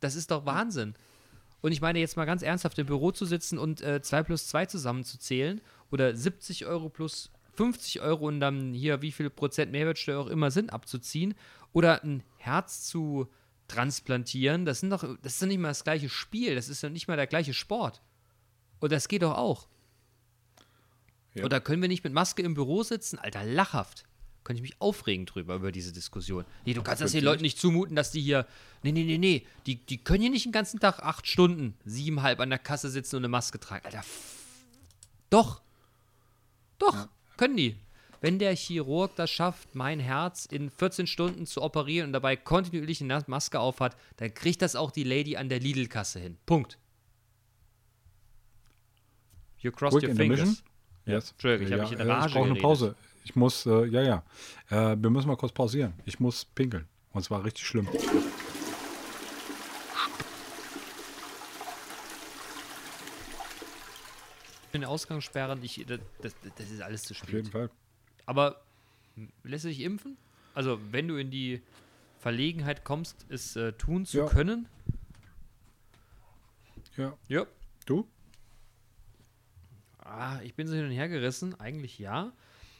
Das 0.00 0.16
ist 0.16 0.30
doch 0.30 0.44
Wahnsinn. 0.46 0.94
Und 1.60 1.70
ich 1.70 1.80
meine, 1.80 2.00
jetzt 2.00 2.16
mal 2.16 2.24
ganz 2.24 2.42
ernsthaft 2.42 2.78
im 2.78 2.86
Büro 2.86 3.12
zu 3.12 3.24
sitzen 3.24 3.56
und 3.56 3.80
äh, 3.82 4.02
2 4.02 4.24
plus 4.24 4.48
2 4.48 4.66
zusammenzuzählen 4.66 5.60
oder 5.92 6.14
70 6.14 6.66
Euro 6.66 6.88
plus 6.88 7.30
50 7.54 8.00
Euro 8.00 8.26
und 8.26 8.40
dann 8.40 8.72
hier 8.74 9.00
wie 9.00 9.12
viel 9.12 9.30
Prozent 9.30 9.70
Mehrwertsteuer 9.70 10.18
auch 10.18 10.26
immer 10.26 10.50
sind 10.50 10.72
abzuziehen 10.72 11.34
oder 11.72 12.02
ein 12.02 12.24
Herz 12.38 12.82
zu 12.82 13.28
transplantieren, 13.68 14.64
das, 14.64 14.80
sind 14.80 14.90
doch, 14.90 15.02
das 15.22 15.34
ist 15.34 15.42
doch 15.42 15.46
nicht 15.46 15.58
mal 15.58 15.68
das 15.68 15.84
gleiche 15.84 16.08
Spiel, 16.08 16.54
das 16.54 16.68
ist 16.68 16.82
doch 16.82 16.90
nicht 16.90 17.08
mal 17.08 17.16
der 17.16 17.26
gleiche 17.26 17.54
Sport. 17.54 18.02
Und 18.80 18.92
das 18.92 19.08
geht 19.08 19.22
doch 19.22 19.36
auch. 19.36 19.68
Ja. 21.34 21.44
Oder 21.44 21.60
können 21.60 21.82
wir 21.82 21.88
nicht 21.88 22.04
mit 22.04 22.12
Maske 22.12 22.42
im 22.42 22.54
Büro 22.54 22.82
sitzen? 22.82 23.18
Alter, 23.18 23.44
lachhaft. 23.44 24.04
Könnte 24.44 24.58
ich 24.62 24.70
mich 24.70 24.80
aufregen 24.80 25.24
drüber, 25.24 25.54
über 25.54 25.70
diese 25.70 25.92
Diskussion. 25.92 26.44
Nee, 26.66 26.74
du 26.74 26.82
kannst 26.82 27.00
das 27.00 27.12
den 27.12 27.22
Leuten 27.22 27.42
nicht 27.42 27.60
zumuten, 27.60 27.94
dass 27.94 28.10
die 28.10 28.20
hier. 28.20 28.46
Nee, 28.82 28.90
nee, 28.90 29.04
nee, 29.04 29.18
nee. 29.18 29.46
Die, 29.66 29.76
die 29.76 29.98
können 29.98 30.22
hier 30.22 30.30
nicht 30.30 30.44
den 30.44 30.52
ganzen 30.52 30.80
Tag 30.80 30.98
acht 31.00 31.28
Stunden, 31.28 31.76
siebenhalb 31.84 32.40
an 32.40 32.50
der 32.50 32.58
Kasse 32.58 32.90
sitzen 32.90 33.16
und 33.16 33.22
eine 33.22 33.28
Maske 33.28 33.60
tragen. 33.60 33.86
Alter. 33.86 34.04
Doch. 35.30 35.62
Doch, 36.78 37.08
können 37.36 37.56
die. 37.56 37.76
Wenn 38.20 38.38
der 38.38 38.54
Chirurg 38.56 39.14
das 39.16 39.30
schafft, 39.30 39.74
mein 39.74 40.00
Herz 40.00 40.46
in 40.46 40.70
14 40.70 41.06
Stunden 41.06 41.46
zu 41.46 41.62
operieren 41.62 42.08
und 42.08 42.12
dabei 42.12 42.36
kontinuierlich 42.36 43.00
eine 43.00 43.22
Maske 43.26 43.58
aufhat, 43.60 43.96
dann 44.16 44.34
kriegt 44.34 44.62
das 44.62 44.76
auch 44.76 44.90
die 44.90 45.04
Lady 45.04 45.36
an 45.36 45.48
der 45.48 45.60
Lidl-Kasse 45.60 46.18
hin. 46.18 46.38
Punkt. 46.46 46.78
You 49.58 49.70
crossed 49.70 50.00
Quick 50.00 50.10
your 50.10 50.16
fingers. 50.16 50.62
Yes. 51.06 51.32
Entschuldigung, 51.32 51.66
ich 51.66 51.72
hab 51.80 51.90
mich 51.90 51.98
in 52.00 52.06
äh, 52.06 52.12
Rage 52.12 52.28
Ich 52.28 52.34
brauche 52.34 52.50
eine. 52.50 52.60
Pause. 52.60 52.94
Ich 53.24 53.36
muss, 53.36 53.66
äh, 53.66 53.84
ja, 53.86 54.02
ja. 54.02 54.22
Äh, 54.70 54.96
wir 55.00 55.10
müssen 55.10 55.28
mal 55.28 55.36
kurz 55.36 55.52
pausieren. 55.52 55.92
Ich 56.04 56.18
muss 56.20 56.44
pinkeln. 56.44 56.86
Und 57.12 57.22
zwar 57.24 57.44
richtig 57.44 57.66
schlimm. 57.66 57.88
den 64.72 64.84
Ausgang 64.84 65.20
sperren, 65.20 65.62
ich, 65.62 65.84
das, 65.86 66.00
das, 66.22 66.34
das 66.56 66.70
ist 66.70 66.80
alles 66.80 67.02
zu 67.02 67.14
Auf 67.14 67.28
jeden 67.30 67.44
spät. 67.46 67.52
Fall. 67.52 67.70
Aber 68.26 68.62
lässt 69.44 69.64
du 69.64 69.68
dich 69.68 69.80
impfen? 69.80 70.16
Also, 70.54 70.78
wenn 70.90 71.08
du 71.08 71.16
in 71.16 71.30
die 71.30 71.60
Verlegenheit 72.20 72.84
kommst, 72.84 73.26
es 73.28 73.56
äh, 73.56 73.72
tun 73.72 74.06
zu 74.06 74.18
Ja. 74.18 74.26
können? 74.26 74.66
Ja. 76.96 77.16
Ja. 77.28 77.46
Du? 77.86 78.06
Ah, 80.04 80.40
ich 80.42 80.54
bin 80.54 80.66
so 80.66 80.74
hin 80.74 80.84
und 80.86 80.90
her 80.90 81.08
gerissen. 81.08 81.58
Eigentlich 81.60 81.98
ja. 81.98 82.32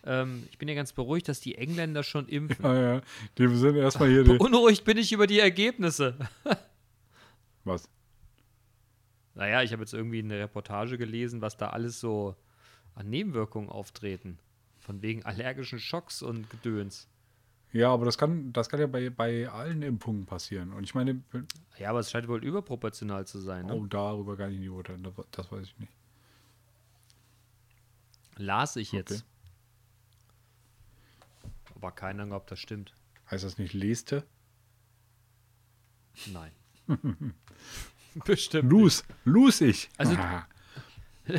ähm, 0.04 0.46
ich 0.50 0.58
bin 0.58 0.68
ja 0.68 0.74
ganz 0.74 0.92
beruhigt, 0.92 1.28
dass 1.28 1.40
die 1.40 1.56
Engländer 1.56 2.02
schon 2.02 2.28
impfen. 2.28 2.64
Ah, 2.64 2.74
ja. 2.74 3.00
Die 3.38 3.48
sind 3.56 3.76
erstmal 3.76 4.08
hier. 4.08 4.24
Beunruhigt 4.38 4.84
bin 4.84 4.98
ich 4.98 5.12
über 5.12 5.26
die 5.26 5.40
Ergebnisse. 5.40 6.16
was? 7.64 7.88
Naja, 9.34 9.62
ich 9.62 9.72
habe 9.72 9.82
jetzt 9.82 9.94
irgendwie 9.94 10.18
eine 10.18 10.38
Reportage 10.38 10.98
gelesen, 10.98 11.40
was 11.40 11.56
da 11.56 11.70
alles 11.70 12.00
so 12.00 12.36
an 12.94 13.08
Nebenwirkungen 13.08 13.70
auftreten. 13.70 14.38
Von 14.78 15.00
wegen 15.00 15.24
allergischen 15.24 15.78
Schocks 15.78 16.22
und 16.22 16.50
Gedöns. 16.50 17.08
Ja, 17.72 17.90
aber 17.90 18.04
das 18.04 18.18
kann, 18.18 18.52
das 18.52 18.68
kann 18.68 18.80
ja 18.80 18.86
bei, 18.86 19.08
bei 19.08 19.48
allen 19.48 19.80
Impfungen 19.82 20.26
passieren. 20.26 20.72
Und 20.72 20.84
ich 20.84 20.94
meine, 20.94 21.22
Ja, 21.78 21.90
aber 21.90 22.00
es 22.00 22.10
scheint 22.10 22.28
wohl 22.28 22.44
überproportional 22.44 23.26
zu 23.26 23.38
sein. 23.38 23.66
Ne? 23.66 23.74
oh, 23.74 23.86
darüber 23.86 24.36
kann 24.36 24.52
ich 24.52 24.58
nicht 24.58 24.68
urteilen. 24.68 25.06
Das 25.30 25.50
weiß 25.50 25.62
ich 25.62 25.78
nicht. 25.78 25.92
Las 28.36 28.76
ich 28.76 28.92
jetzt. 28.92 29.12
Okay. 29.12 29.22
Aber 31.76 31.92
keine 31.92 32.22
Ahnung, 32.22 32.36
ob 32.36 32.46
das 32.46 32.58
stimmt. 32.60 32.94
Heißt 33.30 33.44
das 33.44 33.58
nicht 33.58 33.72
leste? 33.74 34.24
Nein. 36.32 36.52
Bestimmt. 38.24 38.70
Lose, 38.70 39.02
lose 39.24 39.66
ich. 39.66 39.88
Also- 39.96 40.14
Ah, 40.16 40.46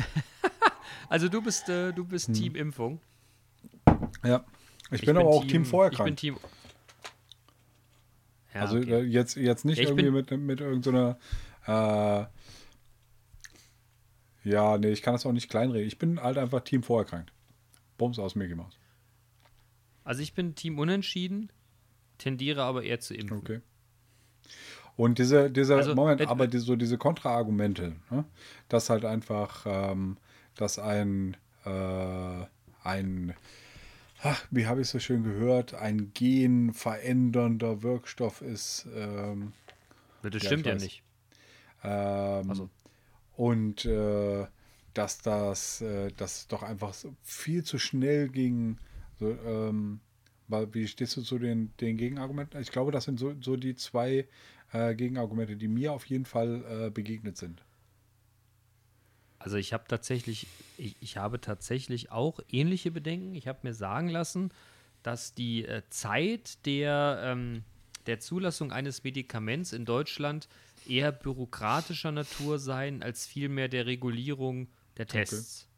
Also 1.08 1.28
du 1.28 1.42
bist, 1.42 1.68
äh, 1.68 1.92
du 1.92 2.04
bist 2.04 2.28
Hm. 2.28 2.34
Team 2.34 2.56
Impfung. 2.56 3.00
ja. 4.24 4.44
Ich, 4.90 5.02
bin 5.02 5.16
aber 5.16 5.28
auch 5.28 5.44
Team, 5.46 5.64
vorher 5.64 5.92
Ich 5.92 5.98
bin. 5.98 6.16
Team. 6.16 6.36
Ja, 8.52 8.60
also 8.62 8.78
okay. 8.78 9.00
äh, 9.00 9.02
jetzt, 9.02 9.36
jetzt 9.36 9.64
nicht 9.64 9.78
Ja, 9.78 9.84
ich 9.84 9.90
irgendwie 9.90 10.10
mit, 10.10 10.30
mit 10.30 10.60
irgendeiner. 10.60 11.18
äh, 11.66 12.26
ja, 14.44 14.78
nee, 14.78 14.90
ich 14.90 15.02
kann 15.02 15.14
das 15.14 15.26
auch 15.26 15.32
nicht 15.32 15.48
kleinreden. 15.50 15.86
Ich 15.88 15.98
bin 15.98 16.20
halt 16.22 16.38
einfach 16.38 16.60
Team 16.60 16.82
vorher 16.82 17.04
krank. 17.08 17.32
Bums 17.98 18.18
aus 18.18 18.34
Mickey 18.34 18.54
Mouse. 18.54 18.76
also 20.04 20.20
ich 20.22 20.34
bin 20.34 20.54
Team 20.54 20.78
Unentschieden, 20.78 21.50
tendiere 22.18 22.62
aber 22.62 22.82
eher 22.82 23.00
zu 23.00 23.14
impfen. 23.14 23.38
Okay. 23.38 23.60
Und 24.96 25.18
diese, 25.18 25.50
dieser 25.50 25.76
Also, 25.76 25.94
Moment, 25.94 26.20
wenn- 26.20 26.28
aber 26.28 26.46
die, 26.46 26.58
so 26.58 26.76
diese 26.76 26.98
Kontraargumente, 26.98 27.96
ne? 28.10 28.24
dass 28.68 28.90
halt 28.90 29.04
einfach, 29.04 29.64
ähm, 29.66 30.16
dass 30.54 30.78
ein, 30.78 31.36
äh, 31.64 32.44
ein, 32.84 33.34
ach, 34.22 34.46
wie 34.52 34.66
habe 34.66 34.82
ich 34.82 34.88
so 34.88 34.98
schön 35.00 35.24
gehört, 35.24 35.74
ein 35.74 36.12
genverändernder 36.14 37.82
Wirkstoff 37.82 38.40
ist. 38.42 38.86
Ähm, 38.94 39.52
Das 40.22 40.32
Ja, 40.42 40.48
stimmt 40.48 40.66
ja 40.66 40.74
weiß. 40.74 40.82
nicht. 40.82 41.02
ähm, 41.82 42.48
Also. 42.50 42.70
Und 43.36 43.84
äh, 43.84 44.46
dass 44.94 45.18
das 45.18 45.80
äh, 45.80 46.10
dass 46.16 46.46
doch 46.46 46.62
einfach 46.62 46.94
viel 47.22 47.64
zu 47.64 47.78
schnell 47.78 48.28
ging. 48.28 48.78
So, 49.18 49.30
ähm, 49.30 50.00
wie 50.48 50.86
stehst 50.86 51.16
du 51.16 51.22
zu 51.22 51.38
den, 51.38 51.72
den 51.80 51.96
Gegenargumenten? 51.96 52.60
Ich 52.60 52.70
glaube, 52.70 52.92
das 52.92 53.04
sind 53.04 53.18
so, 53.18 53.34
so 53.40 53.56
die 53.56 53.74
zwei 53.74 54.28
äh, 54.72 54.94
Gegenargumente, 54.94 55.56
die 55.56 55.68
mir 55.68 55.92
auf 55.92 56.04
jeden 56.06 56.26
Fall 56.26 56.64
äh, 56.86 56.90
begegnet 56.90 57.36
sind. 57.36 57.62
Also 59.38 59.56
ich 59.56 59.72
habe 59.72 59.84
tatsächlich, 59.88 60.46
ich, 60.78 60.96
ich 61.00 61.16
habe 61.16 61.40
tatsächlich 61.40 62.10
auch 62.10 62.40
ähnliche 62.50 62.90
Bedenken. 62.90 63.34
Ich 63.34 63.46
habe 63.46 63.60
mir 63.62 63.74
sagen 63.74 64.08
lassen, 64.08 64.50
dass 65.02 65.34
die 65.34 65.66
äh, 65.66 65.82
Zeit 65.90 66.64
der, 66.66 67.20
ähm, 67.22 67.62
der 68.06 68.20
Zulassung 68.20 68.72
eines 68.72 69.04
Medikaments 69.04 69.72
in 69.72 69.84
Deutschland 69.84 70.48
eher 70.88 71.12
bürokratischer 71.12 72.12
Natur 72.12 72.58
sein, 72.58 73.02
als 73.02 73.26
vielmehr 73.26 73.68
der 73.68 73.86
Regulierung 73.86 74.68
der 74.96 75.06
Tests. 75.06 75.68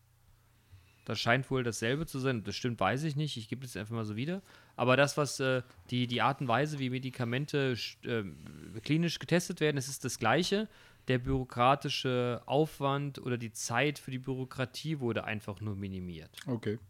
Das 1.07 1.21
scheint 1.21 1.49
wohl 1.53 1.63
dasselbe 1.63 2.05
zu 2.05 2.19
sein. 2.19 2.43
Das 2.43 2.57
stimmt, 2.57 2.81
weiß 2.81 3.05
ich 3.05 3.15
nicht. 3.15 3.37
Ich 3.37 3.49
gebe 3.49 3.65
es 3.65 3.77
einfach 3.77 3.95
mal 3.95 4.05
so 4.05 4.17
wieder. 4.17 4.43
Aber 4.75 4.97
das, 4.97 5.17
was 5.17 5.39
äh, 5.39 5.63
die, 5.91 6.09
die 6.09 6.21
Art 6.21 6.41
und 6.41 6.49
Weise, 6.49 6.81
wie 6.81 6.91
Medikamente 6.91 7.77
ähm, 8.05 8.37
klinisch 8.83 9.21
getestet 9.21 9.61
werden, 9.61 9.77
es 9.77 9.87
ist 9.87 10.05
das 10.05 10.19
Gleiche. 10.19 10.69
Der 11.07 11.19
bürokratische 11.19 12.43
Aufwand 12.47 13.21
oder 13.21 13.39
die 13.39 13.53
Zeit 13.53 14.01
für 14.01 14.11
die 14.11 14.19
Bürokratie 14.19 14.99
wurde 14.99 15.23
einfach 15.23 15.61
nur 15.61 15.77
minimiert. 15.77 16.31
Okay. 16.49 16.81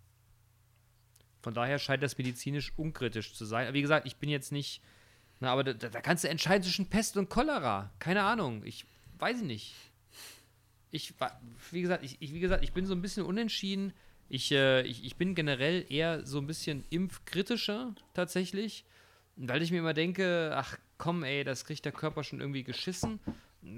Von 1.43 1.53
daher 1.53 1.79
scheint 1.79 2.03
das 2.03 2.17
medizinisch 2.17 2.73
unkritisch 2.77 3.35
zu 3.35 3.45
sein. 3.45 3.67
Aber 3.67 3.75
wie 3.75 3.83
gesagt, 3.83 4.07
ich 4.07 4.17
bin 4.17 4.31
jetzt 4.31 4.51
nicht. 4.51 4.81
Na, 5.41 5.53
aber 5.53 5.65
da, 5.65 5.75
da 5.75 6.01
kannst 6.01 6.25
du 6.25 6.29
entscheiden 6.29 6.63
zwischen 6.63 6.87
Pest 6.87 7.17
und 7.17 7.29
Cholera. 7.29 7.91
Keine 7.99 8.23
Ahnung. 8.23 8.63
Ich 8.65 8.87
weiß 9.19 9.43
nicht. 9.43 9.75
Ich, 10.91 11.15
wie 11.73 11.83
gesagt, 11.83 12.05
ich, 12.05 12.17
ich, 12.21 12.33
wie 12.33 12.41
gesagt, 12.41 12.65
ich 12.65 12.73
bin 12.73 12.87
so 12.87 12.95
ein 12.95 13.03
bisschen 13.03 13.25
unentschieden. 13.25 13.93
Ich, 14.29 14.51
äh, 14.53 14.83
ich, 14.83 15.05
ich 15.05 15.17
bin 15.17 15.35
generell 15.35 15.85
eher 15.89 16.25
so 16.25 16.39
ein 16.39 16.47
bisschen 16.47 16.85
impfkritischer 16.91 17.95
tatsächlich. 18.15 18.85
Weil 19.37 19.63
ich 19.63 19.71
mir 19.71 19.79
immer 19.79 19.95
denke, 19.95 20.53
ach 20.55 20.79
komm, 20.97 21.23
ey, 21.23 21.45
das 21.45 21.67
kriegt 21.67 21.85
der 21.85 21.93
Körper 21.93 22.25
schon 22.25 22.41
irgendwie 22.41 22.65
geschissen. 22.65 23.21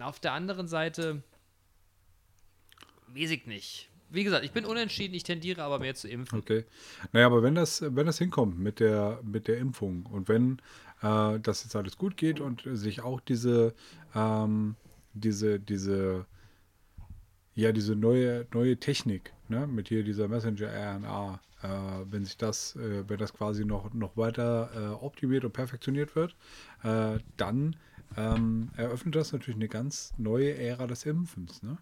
Auf 0.01 0.20
der 0.20 0.32
anderen 0.32 0.68
Seite, 0.68 1.22
weiß 3.09 3.30
ich 3.30 3.47
nicht. 3.47 3.89
Wie 4.10 4.24
gesagt, 4.24 4.44
ich 4.44 4.52
bin 4.52 4.64
unentschieden, 4.64 5.14
ich 5.14 5.24
tendiere 5.24 5.62
aber 5.62 5.78
mehr 5.78 5.94
zu 5.94 6.09
impfen. 6.09 6.39
Okay. 6.39 6.64
Naja, 7.12 7.26
aber 7.26 7.43
wenn 7.43 7.55
das, 7.55 7.82
wenn 7.82 8.06
das 8.06 8.18
hinkommt 8.18 8.59
mit 8.59 8.80
der, 8.80 9.20
mit 9.22 9.48
der 9.48 9.59
Impfung 9.59 10.06
und 10.06 10.28
wenn 10.28 10.62
äh, 11.03 11.39
das 11.41 11.65
jetzt 11.65 11.77
alles 11.77 11.97
gut 11.97 12.16
geht 12.16 12.41
und 12.41 12.62
sich 12.73 13.03
auch 13.03 13.20
diese, 13.20 13.75
ähm, 14.15 14.77
diese, 15.15 15.61
diese, 15.61 16.27
ja, 17.55 17.73
diese 17.73 17.97
neue, 17.97 18.47
neue 18.53 18.79
Technik, 18.79 19.33
ne, 19.49 19.66
mit 19.66 19.89
hier 19.89 20.05
dieser 20.05 20.29
Messenger-RNA, 20.29 21.41
äh, 21.62 21.69
wenn 22.11 22.25
sich 22.25 22.37
das, 22.37 22.77
äh, 22.77 23.09
wenn 23.09 23.19
das 23.19 23.33
quasi 23.33 23.65
noch, 23.65 23.93
noch 23.93 24.16
weiter 24.16 24.70
äh, 24.75 25.05
optimiert 25.05 25.45
und 25.45 25.53
perfektioniert 25.53 26.15
wird, 26.15 26.37
äh, 26.83 27.19
dann 27.37 27.77
ähm, 28.16 28.70
eröffnet 28.77 29.16
das 29.16 29.33
natürlich 29.33 29.57
eine 29.57 29.69
ganz 29.69 30.12
neue 30.16 30.57
Ära 30.57 30.87
des 30.87 31.05
Impfens, 31.05 31.62
ne? 31.62 31.79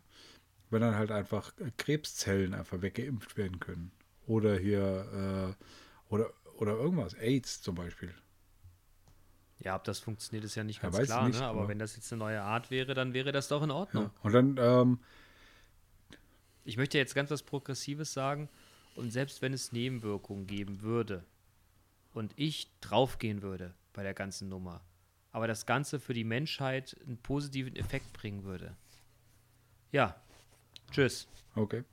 wenn 0.70 0.80
dann 0.80 0.97
halt 0.97 1.12
einfach 1.12 1.52
Krebszellen 1.76 2.55
einfach 2.55 2.82
weggeimpft 2.82 3.36
werden 3.36 3.60
können. 3.60 3.93
Oder 4.26 4.59
hier, 4.59 5.55
äh, 5.59 6.12
oder, 6.12 6.30
oder 6.59 6.72
irgendwas, 6.72 7.14
AIDS 7.14 7.62
zum 7.62 7.76
Beispiel. 7.76 8.12
Ja, 9.58 9.74
ob 9.74 9.84
das 9.84 9.98
funktioniert, 9.98 10.44
ist 10.44 10.54
ja 10.54 10.64
nicht 10.64 10.80
ganz 10.82 10.98
klar, 10.98 11.26
nicht, 11.26 11.40
ne? 11.40 11.46
aber 11.46 11.60
aber- 11.60 11.68
wenn 11.68 11.78
das 11.78 11.96
jetzt 11.96 12.12
eine 12.12 12.18
neue 12.20 12.42
Art 12.42 12.70
wäre, 12.70 12.92
dann 12.94 13.14
wäre 13.14 13.32
das 13.32 13.48
doch 13.48 13.62
in 13.62 13.70
Ordnung. 13.70 14.04
Ja. 14.04 14.10
Und 14.22 14.32
dann, 14.32 14.56
ähm, 14.58 14.98
Ich 16.64 16.76
möchte 16.76 16.98
jetzt 16.98 17.14
ganz 17.14 17.30
was 17.30 17.42
Progressives 17.44 18.12
sagen. 18.12 18.48
Und 18.96 19.12
selbst 19.12 19.40
wenn 19.40 19.52
es 19.52 19.70
Nebenwirkungen 19.72 20.46
geben 20.48 20.82
würde 20.82 21.22
und 22.12 22.32
ich 22.36 22.68
draufgehen 22.80 23.40
würde 23.42 23.72
bei 23.92 24.02
der 24.02 24.14
ganzen 24.14 24.48
Nummer, 24.48 24.80
aber 25.32 25.46
das 25.46 25.64
Ganze 25.66 26.00
für 26.00 26.12
die 26.14 26.24
Menschheit 26.24 26.96
einen 27.06 27.18
positiven 27.18 27.76
Effekt 27.76 28.12
bringen 28.14 28.42
würde. 28.44 28.74
Ja, 29.92 30.16
tschüss. 30.90 31.28
okay. 31.54 31.84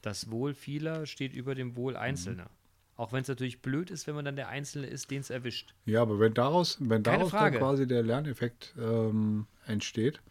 Das 0.00 0.30
Wohl 0.30 0.54
vieler 0.54 1.04
steht 1.06 1.32
über 1.34 1.54
dem 1.54 1.76
Wohl 1.76 1.96
Einzelner. 1.96 2.48
Auch 2.96 3.12
wenn 3.12 3.20
es 3.22 3.28
natürlich 3.28 3.60
blöd 3.60 3.90
ist, 3.90 4.06
wenn 4.06 4.14
man 4.14 4.24
dann 4.24 4.36
der 4.36 4.48
Einzelne 4.48 4.86
ist, 4.86 5.10
den 5.10 5.20
es 5.20 5.30
erwischt. 5.30 5.74
Ja, 5.84 6.00
aber 6.02 6.18
wenn 6.18 6.32
daraus, 6.32 6.78
wenn 6.80 7.02
daraus 7.02 7.30
dann 7.30 7.52
quasi 7.54 7.86
der 7.86 8.02
Lerneffekt 8.02 8.74
ähm, 8.78 9.46
entsteht, 9.66 10.22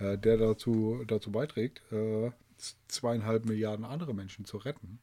äh, 0.00 0.18
der 0.18 0.36
dazu, 0.36 1.04
dazu 1.06 1.30
beiträgt, 1.30 1.80
äh, 1.92 2.32
zweieinhalb 2.88 3.44
Milliarden 3.44 3.84
andere 3.84 4.12
Menschen 4.12 4.44
zu 4.44 4.56
retten, 4.58 4.98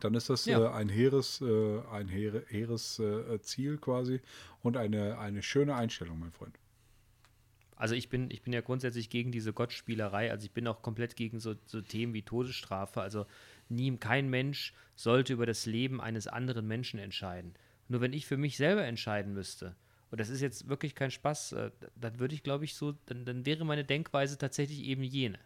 dann 0.00 0.14
ist 0.14 0.28
das 0.30 0.44
Ja. 0.46 0.66
äh, 0.66 0.68
ein 0.74 0.88
hehres, 0.88 1.40
äh, 1.40 1.80
ein 1.90 2.08
hehre, 2.08 2.44
hehres 2.48 2.98
äh, 2.98 3.40
Ziel 3.40 3.78
quasi 3.78 4.20
und 4.62 4.76
eine, 4.76 5.18
eine 5.18 5.42
schöne 5.42 5.74
Einstellung, 5.74 6.18
mein 6.18 6.32
Freund. 6.32 6.58
Also 7.76 7.94
ich 7.94 8.10
bin, 8.10 8.30
ich 8.30 8.42
bin 8.42 8.52
ja 8.52 8.60
grundsätzlich 8.60 9.08
gegen 9.08 9.32
diese 9.32 9.54
Gottspielerei. 9.54 10.30
Also 10.30 10.44
ich 10.44 10.52
bin 10.52 10.66
auch 10.66 10.82
komplett 10.82 11.16
gegen 11.16 11.40
so, 11.40 11.54
so 11.64 11.80
Themen 11.80 12.12
wie 12.12 12.20
Todesstrafe. 12.20 13.00
Also 13.00 13.24
nie, 13.70 13.96
kein 13.96 14.28
Mensch 14.28 14.74
sollte 14.96 15.32
über 15.32 15.46
das 15.46 15.66
Leben 15.66 16.00
eines 16.00 16.26
anderen 16.26 16.66
Menschen 16.66 17.00
entscheiden. 17.00 17.54
Nur 17.88 18.00
wenn 18.00 18.12
ich 18.12 18.26
für 18.26 18.36
mich 18.36 18.56
selber 18.56 18.84
entscheiden 18.84 19.32
müsste, 19.32 19.76
und 20.10 20.18
das 20.18 20.28
ist 20.28 20.40
jetzt 20.40 20.68
wirklich 20.68 20.94
kein 20.94 21.10
Spaß, 21.10 21.52
äh, 21.52 21.70
dann 21.96 22.18
würde 22.18 22.34
ich, 22.34 22.42
glaube 22.42 22.64
ich, 22.64 22.74
so, 22.74 22.92
dann, 23.06 23.24
dann 23.24 23.46
wäre 23.46 23.64
meine 23.64 23.84
Denkweise 23.84 24.38
tatsächlich 24.38 24.84
eben 24.84 25.02
jene. 25.02 25.38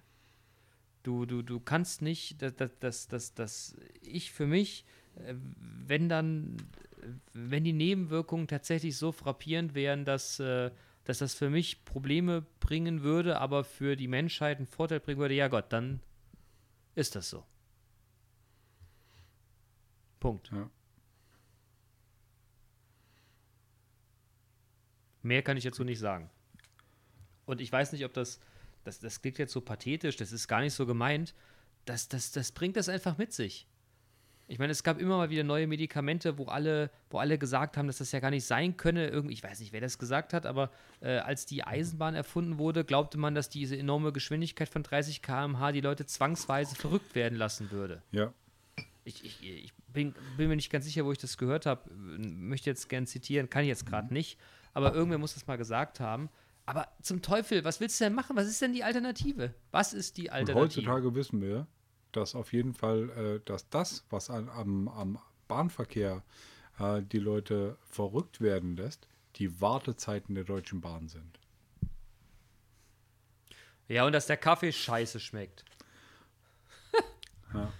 Du, 1.02 1.26
du, 1.26 1.42
du 1.42 1.60
kannst 1.60 2.00
nicht, 2.00 2.40
dass, 2.40 2.54
dass, 2.80 3.08
dass, 3.08 3.34
dass, 3.34 3.76
ich 4.00 4.32
für 4.32 4.46
mich, 4.46 4.86
äh, 5.16 5.34
wenn 5.86 6.08
dann, 6.08 6.56
wenn 7.34 7.64
die 7.64 7.74
Nebenwirkungen 7.74 8.48
tatsächlich 8.48 8.96
so 8.96 9.12
frappierend 9.12 9.74
wären, 9.74 10.06
dass, 10.06 10.40
äh, 10.40 10.70
dass 11.04 11.18
das 11.18 11.34
für 11.34 11.50
mich 11.50 11.84
Probleme 11.84 12.46
bringen 12.60 13.02
würde, 13.02 13.38
aber 13.38 13.64
für 13.64 13.96
die 13.96 14.08
Menschheit 14.08 14.56
einen 14.56 14.66
Vorteil 14.66 15.00
bringen 15.00 15.20
würde, 15.20 15.34
ja 15.34 15.48
Gott, 15.48 15.66
dann 15.74 16.00
ist 16.94 17.16
das 17.16 17.28
so. 17.28 17.44
Punkt. 20.24 20.50
Ja. 20.52 20.70
Mehr 25.20 25.42
kann 25.42 25.58
ich 25.58 25.64
dazu 25.64 25.84
nicht 25.84 25.98
sagen. 25.98 26.30
Und 27.44 27.60
ich 27.60 27.70
weiß 27.70 27.92
nicht, 27.92 28.06
ob 28.06 28.14
das, 28.14 28.40
das, 28.84 29.00
das 29.00 29.20
klingt 29.20 29.36
jetzt 29.36 29.52
so 29.52 29.60
pathetisch, 29.60 30.16
das 30.16 30.32
ist 30.32 30.48
gar 30.48 30.62
nicht 30.62 30.72
so 30.72 30.86
gemeint. 30.86 31.34
das, 31.84 32.08
das, 32.08 32.32
das 32.32 32.52
bringt 32.52 32.76
das 32.76 32.88
einfach 32.88 33.18
mit 33.18 33.34
sich. 33.34 33.68
Ich 34.48 34.58
meine, 34.58 34.72
es 34.72 34.82
gab 34.82 34.98
immer 34.98 35.18
mal 35.18 35.28
wieder 35.28 35.44
neue 35.44 35.66
Medikamente, 35.66 36.38
wo 36.38 36.46
alle, 36.46 36.90
wo 37.10 37.18
alle 37.18 37.36
gesagt 37.36 37.76
haben, 37.76 37.86
dass 37.86 37.98
das 37.98 38.12
ja 38.12 38.20
gar 38.20 38.30
nicht 38.30 38.46
sein 38.46 38.78
könne. 38.78 39.08
Irgendwie, 39.08 39.34
ich 39.34 39.42
weiß 39.42 39.60
nicht, 39.60 39.74
wer 39.74 39.82
das 39.82 39.98
gesagt 39.98 40.32
hat, 40.32 40.46
aber 40.46 40.70
äh, 41.02 41.18
als 41.18 41.44
die 41.44 41.64
Eisenbahn 41.64 42.14
erfunden 42.14 42.56
wurde, 42.56 42.86
glaubte 42.86 43.18
man, 43.18 43.34
dass 43.34 43.50
diese 43.50 43.76
enorme 43.76 44.10
Geschwindigkeit 44.10 44.70
von 44.70 44.82
30 44.82 45.20
km/h 45.20 45.72
die 45.72 45.82
Leute 45.82 46.06
zwangsweise 46.06 46.76
verrückt 46.76 47.14
werden 47.14 47.36
lassen 47.36 47.70
würde. 47.70 48.02
Ja. 48.10 48.32
Ich, 49.04 49.24
ich, 49.24 49.42
ich 49.42 49.72
bin, 49.92 50.14
bin 50.36 50.48
mir 50.48 50.56
nicht 50.56 50.70
ganz 50.70 50.86
sicher, 50.86 51.04
wo 51.04 51.12
ich 51.12 51.18
das 51.18 51.36
gehört 51.36 51.66
habe. 51.66 51.90
Möchte 51.94 52.70
jetzt 52.70 52.88
gern 52.88 53.06
zitieren, 53.06 53.50
kann 53.50 53.62
ich 53.62 53.68
jetzt 53.68 53.86
gerade 53.86 54.12
nicht. 54.12 54.38
Aber 54.72 54.94
irgendwer 54.94 55.18
muss 55.18 55.34
das 55.34 55.46
mal 55.46 55.56
gesagt 55.56 56.00
haben. 56.00 56.30
Aber 56.66 56.88
zum 57.02 57.20
Teufel, 57.20 57.64
was 57.64 57.80
willst 57.80 58.00
du 58.00 58.04
denn 58.04 58.14
machen? 58.14 58.36
Was 58.36 58.46
ist 58.48 58.62
denn 58.62 58.72
die 58.72 58.82
Alternative? 58.82 59.54
Was 59.70 59.92
ist 59.92 60.16
die 60.16 60.24
Und 60.24 60.30
Alternative? 60.30 60.64
heutzutage 60.64 61.14
wissen 61.14 61.42
wir, 61.42 61.66
dass 62.12 62.34
auf 62.34 62.52
jeden 62.52 62.72
Fall, 62.74 63.10
äh, 63.10 63.40
dass 63.44 63.68
das, 63.68 64.04
was 64.08 64.30
an, 64.30 64.48
am, 64.48 64.88
am 64.88 65.18
Bahnverkehr 65.48 66.22
äh, 66.78 67.02
die 67.02 67.18
Leute 67.18 67.76
verrückt 67.82 68.40
werden 68.40 68.76
lässt, 68.76 69.06
die 69.36 69.60
Wartezeiten 69.60 70.34
der 70.34 70.44
Deutschen 70.44 70.80
Bahn 70.80 71.08
sind. 71.08 71.38
Ja, 73.88 74.06
und 74.06 74.12
dass 74.12 74.26
der 74.26 74.38
Kaffee 74.38 74.72
scheiße 74.72 75.20
schmeckt. 75.20 75.64
Ja. 77.52 77.72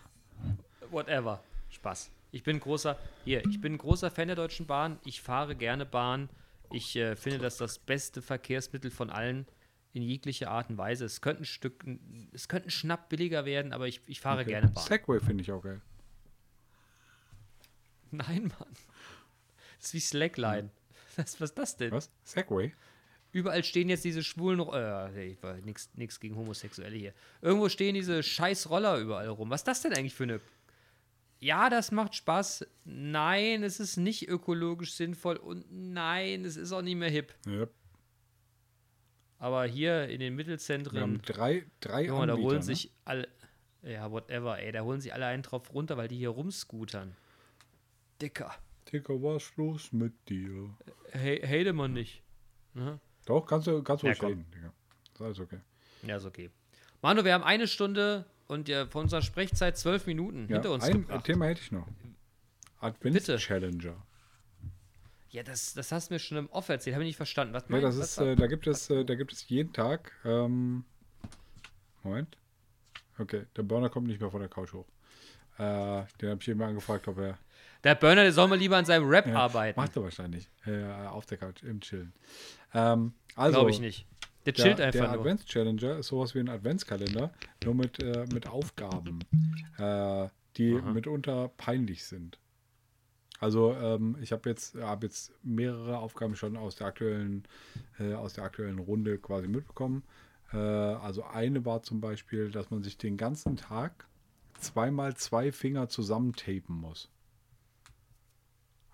Whatever. 0.95 1.43
Spaß. 1.71 2.11
Ich 2.31 2.43
bin 2.43 2.61
großer, 2.61 2.99
hier, 3.25 3.45
ich 3.47 3.61
bin 3.61 3.75
ein 3.75 3.79
großer 3.79 4.11
Fan 4.11 4.29
der 4.29 4.37
Deutschen 4.37 4.67
Bahn. 4.67 4.99
Ich 5.05 5.21
fahre 5.21 5.55
gerne 5.57 5.85
Bahn. 5.85 6.29
Ich 6.71 6.97
äh, 6.97 7.17
finde 7.17 7.39
das 7.39 7.57
das 7.57 7.79
beste 7.79 8.23
Verkehrsmittel 8.23 8.91
von 8.91 9.11
allen 9.11 9.47
in 9.93 10.03
jeglicher 10.03 10.51
Art 10.51 10.71
und 10.71 10.79
Weise. 10.79 11.05
Es 11.05 11.21
könnte 11.21 11.43
ein 11.43 11.47
Stück, 11.47 11.85
es 12.33 12.49
könnte 12.49 12.69
ein 12.69 12.71
Schnapp 12.71 13.09
billiger 13.09 13.45
werden, 13.45 13.73
aber 13.73 13.87
ich, 13.87 14.01
ich 14.07 14.21
fahre 14.21 14.41
Okay. 14.43 14.51
gerne 14.51 14.69
Bahn. 14.69 14.85
Segway 14.85 15.21
finde 15.21 15.43
ich 15.43 15.53
auch 15.53 15.63
geil. 15.63 15.81
Nein, 18.11 18.53
Mann. 18.59 18.69
Das 19.79 19.87
ist 19.89 19.95
wie 19.95 20.01
Slackline. 20.01 20.71
Das, 21.17 21.41
was 21.41 21.51
ist 21.51 21.59
das 21.59 21.77
denn? 21.77 21.93
Was? 21.93 22.11
Segway? 22.25 22.73
Überall 23.31 23.63
stehen 23.65 23.89
jetzt 23.89 24.05
diese 24.05 24.23
schwulen, 24.25 24.61
äh, 24.61 25.61
nix, 25.63 25.91
nix 25.95 26.19
gegen 26.19 26.37
Homosexuelle 26.37 26.97
hier. 26.97 27.15
Irgendwo 27.41 27.69
stehen 27.69 27.95
diese 27.95 28.23
scheiß 28.23 28.71
Roller 28.71 28.99
überall 28.99 29.29
rum. 29.29 29.51
Was 29.51 29.61
ist 29.61 29.69
das 29.69 29.83
denn 29.83 29.93
eigentlich 29.93 30.15
für 30.15 30.25
eine? 30.25 30.41
Ja, 31.41 31.69
das 31.69 31.91
macht 31.93 32.15
Spaß. 32.15 32.67
Nein, 32.85 33.63
es 33.63 33.81
ist 33.81 33.97
nicht 33.97 34.29
ökologisch 34.29 34.95
sinnvoll 34.95 35.37
und 35.37 35.67
nein, 35.71 36.45
es 36.45 36.57
ist 36.57 36.73
auch 36.73 36.83
nicht 36.83 36.97
mehr 36.97 37.11
hip. 37.11 37.35
Ja. 37.47 37.67
Aber 39.39 39.65
hier 39.67 40.05
in 40.09 40.21
den 40.21 40.21
Wir 40.21 40.27
haben 40.29 40.37
Mittelzentren, 40.37 41.23
drei, 41.23 41.67
drei 41.81 42.07
Junge, 42.07 42.27
da 42.27 42.33
Anbieter, 42.33 42.49
holen 42.49 42.59
ne? 42.59 42.63
sich 42.65 42.91
alle, 43.05 43.29
ja, 43.83 44.11
whatever, 44.11 44.59
ey, 44.59 44.73
da 44.73 44.81
holen 44.83 45.01
sich 45.01 45.13
alle 45.13 45.27
einen 45.27 45.43
drauf 45.43 45.75
runter, 45.75 45.97
weil 45.99 46.09
die 46.09 46.17
hier 46.17 46.31
rumscootern. 46.31 47.15
Dicker. 48.23 48.55
Dicker, 48.91 49.15
was 49.23 49.55
los 49.57 49.93
mit 49.93 50.13
dir? 50.29 50.71
Hey, 51.11 51.41
hate 51.41 51.73
man 51.75 51.93
nicht. 51.93 52.23
Ne? 52.73 52.99
Doch, 53.27 53.45
kannst 53.45 53.67
du, 53.67 53.83
kannst 53.83 54.03
Ja, 54.05 54.11
ruhig 54.11 54.19
komm. 54.19 54.29
reden, 54.31 54.47
Digga. 54.55 54.73
Ist 55.13 55.21
alles 55.21 55.41
okay. 55.41 55.61
Ja, 56.07 56.17
ist 56.17 56.25
okay. 56.25 56.51
Manu, 57.03 57.25
wir 57.25 57.35
haben 57.35 57.45
eine 57.45 57.69
Stunde 57.69 58.25
und 58.55 58.69
ja, 58.69 58.87
von 58.87 59.03
unserer 59.03 59.23
Sprechzeit 59.23 59.77
zwölf 59.77 60.07
Minuten 60.07 60.49
Ja, 60.49 60.55
hinter 60.57 60.71
uns 60.71 60.85
ein 60.85 61.03
gebracht. 61.03 61.25
Thema 61.25 61.47
hätte 61.47 61.61
ich 61.61 61.73
noch. 61.73 61.87
Advents 62.81 63.27
Bitte. 63.27 63.37
Challenger. 63.39 63.97
Ja, 65.31 65.43
das, 65.43 65.75
das 65.75 65.91
hast 65.91 66.11
du 66.11 66.15
mir 66.15 66.19
schon 66.21 66.39
im 66.39 66.49
Off 66.51 66.69
erzählt, 66.69 66.95
habe 66.95 67.03
ich 67.05 67.09
nicht 67.09 67.17
verstanden. 67.17 67.53
Was 67.55 67.65
Ja, 67.69 67.81
das 67.81 67.97
ist, 67.97 68.19
äh, 68.19 68.37
da 68.37 68.47
gibt 68.47 68.67
es, 68.67 68.89
äh, 68.89 69.05
da 69.05 69.15
gibt 69.17 69.33
es 69.33 69.49
jeden 69.49 69.73
Tag. 69.73 70.13
Ähm, 70.25 70.85
Moment. 72.03 72.37
Okay, 73.19 73.45
der 73.57 73.63
Burner 73.65 73.89
kommt 73.91 74.07
nicht 74.07 74.21
mehr 74.21 74.31
von 74.31 74.41
der 74.41 74.49
Couch 74.49 74.73
hoch. 74.73 74.87
Äh, 75.59 76.05
den 76.21 76.31
habe 76.31 76.39
ich 76.41 76.49
eben 76.49 76.63
angefragt, 76.63 77.09
ob 77.09 77.19
er. 77.19 77.39
Der 77.83 77.95
Burner, 77.95 78.23
der 78.23 78.33
soll 78.33 78.49
mal 78.49 78.59
lieber 78.59 78.77
an 78.77 78.85
seinem 78.85 79.09
Rap 79.09 79.27
Ja, 79.27 79.35
arbeiten. 79.37 79.79
Macht 79.79 79.97
er 79.97 80.03
wahrscheinlich. 80.03 80.49
Auf 81.11 81.27
der 81.27 81.39
Couch, 81.39 81.63
im 81.63 81.81
Chillen. 81.81 82.13
Ähm, 82.73 83.13
also, 83.37 83.59
Glaube 83.59 83.71
ich 83.71 83.81
nicht. 83.81 84.07
Der 84.47 84.53
Der, 84.53 84.65
chillt 84.65 84.79
der 84.79 84.87
einfach 84.87 85.13
nur. 85.13 85.21
Advents 85.21 85.45
Challenger 85.47 85.99
ist 85.99 86.09
sowas 86.09 86.35
wie 86.35 86.41
ein 86.41 86.49
Adventskalender, 86.49 87.33
nur 87.65 87.75
mit, 87.75 88.03
äh, 88.03 88.27
mit 88.33 88.47
Aufgaben, 88.47 89.21
äh, 89.79 90.29
die 90.57 90.75
Aha. 90.75 90.93
mitunter 90.93 91.49
peinlich 91.57 92.05
sind. 92.05 92.39
Also 93.41 93.75
ähm, 93.75 94.17
ich 94.21 94.33
habe 94.33 94.49
jetzt, 94.49 94.77
hab 94.77 95.03
jetzt 95.03 95.33
mehrere 95.43 95.99
Aufgaben 95.99 96.37
schon 96.37 96.57
aus 96.57 96.77
der 96.77 96.87
aktuellen, 96.89 97.45
äh, 97.99 98.15
aus 98.15 98.35
der 98.35 98.45
aktuellen 98.45 98.79
Runde 98.79 99.19
quasi 99.19 99.49
mitbekommen. 99.49 100.03
Äh, 100.53 100.57
also 100.57 101.25
eine 101.25 101.65
war 101.65 101.83
zum 101.83 102.01
Beispiel, 102.01 102.51
dass 102.51 102.71
man 102.71 102.83
sich 102.83 102.97
den 102.97 103.17
ganzen 103.17 103.57
Tag 103.57 104.07
zweimal 104.59 105.17
zwei 105.17 105.53
Finger 105.53 105.89
zusammentapen 105.89 106.77
muss. 106.77 107.11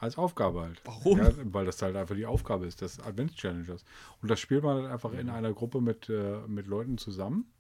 Als 0.01 0.17
Aufgabe 0.17 0.63
halt. 0.63 0.81
Warum? 0.85 1.19
Ja, 1.19 1.31
weil 1.45 1.67
das 1.67 1.83
halt 1.83 1.95
einfach 1.95 2.15
die 2.15 2.25
Aufgabe 2.25 2.67
ist 2.67 2.81
des 2.81 3.01
Advents 3.01 3.35
Challengers. 3.35 3.85
Und 4.23 4.31
das 4.31 4.41
spielt 4.41 4.65
man 4.65 4.83
halt 4.83 4.91
einfach 4.91 5.13
in 5.13 5.29
einer 5.29 5.53
Gruppe 5.53 5.83
mit, 5.83 6.09
äh, 6.09 6.39
mit 6.49 6.67
Leuten 6.67 6.97
zusammen. 6.97 7.53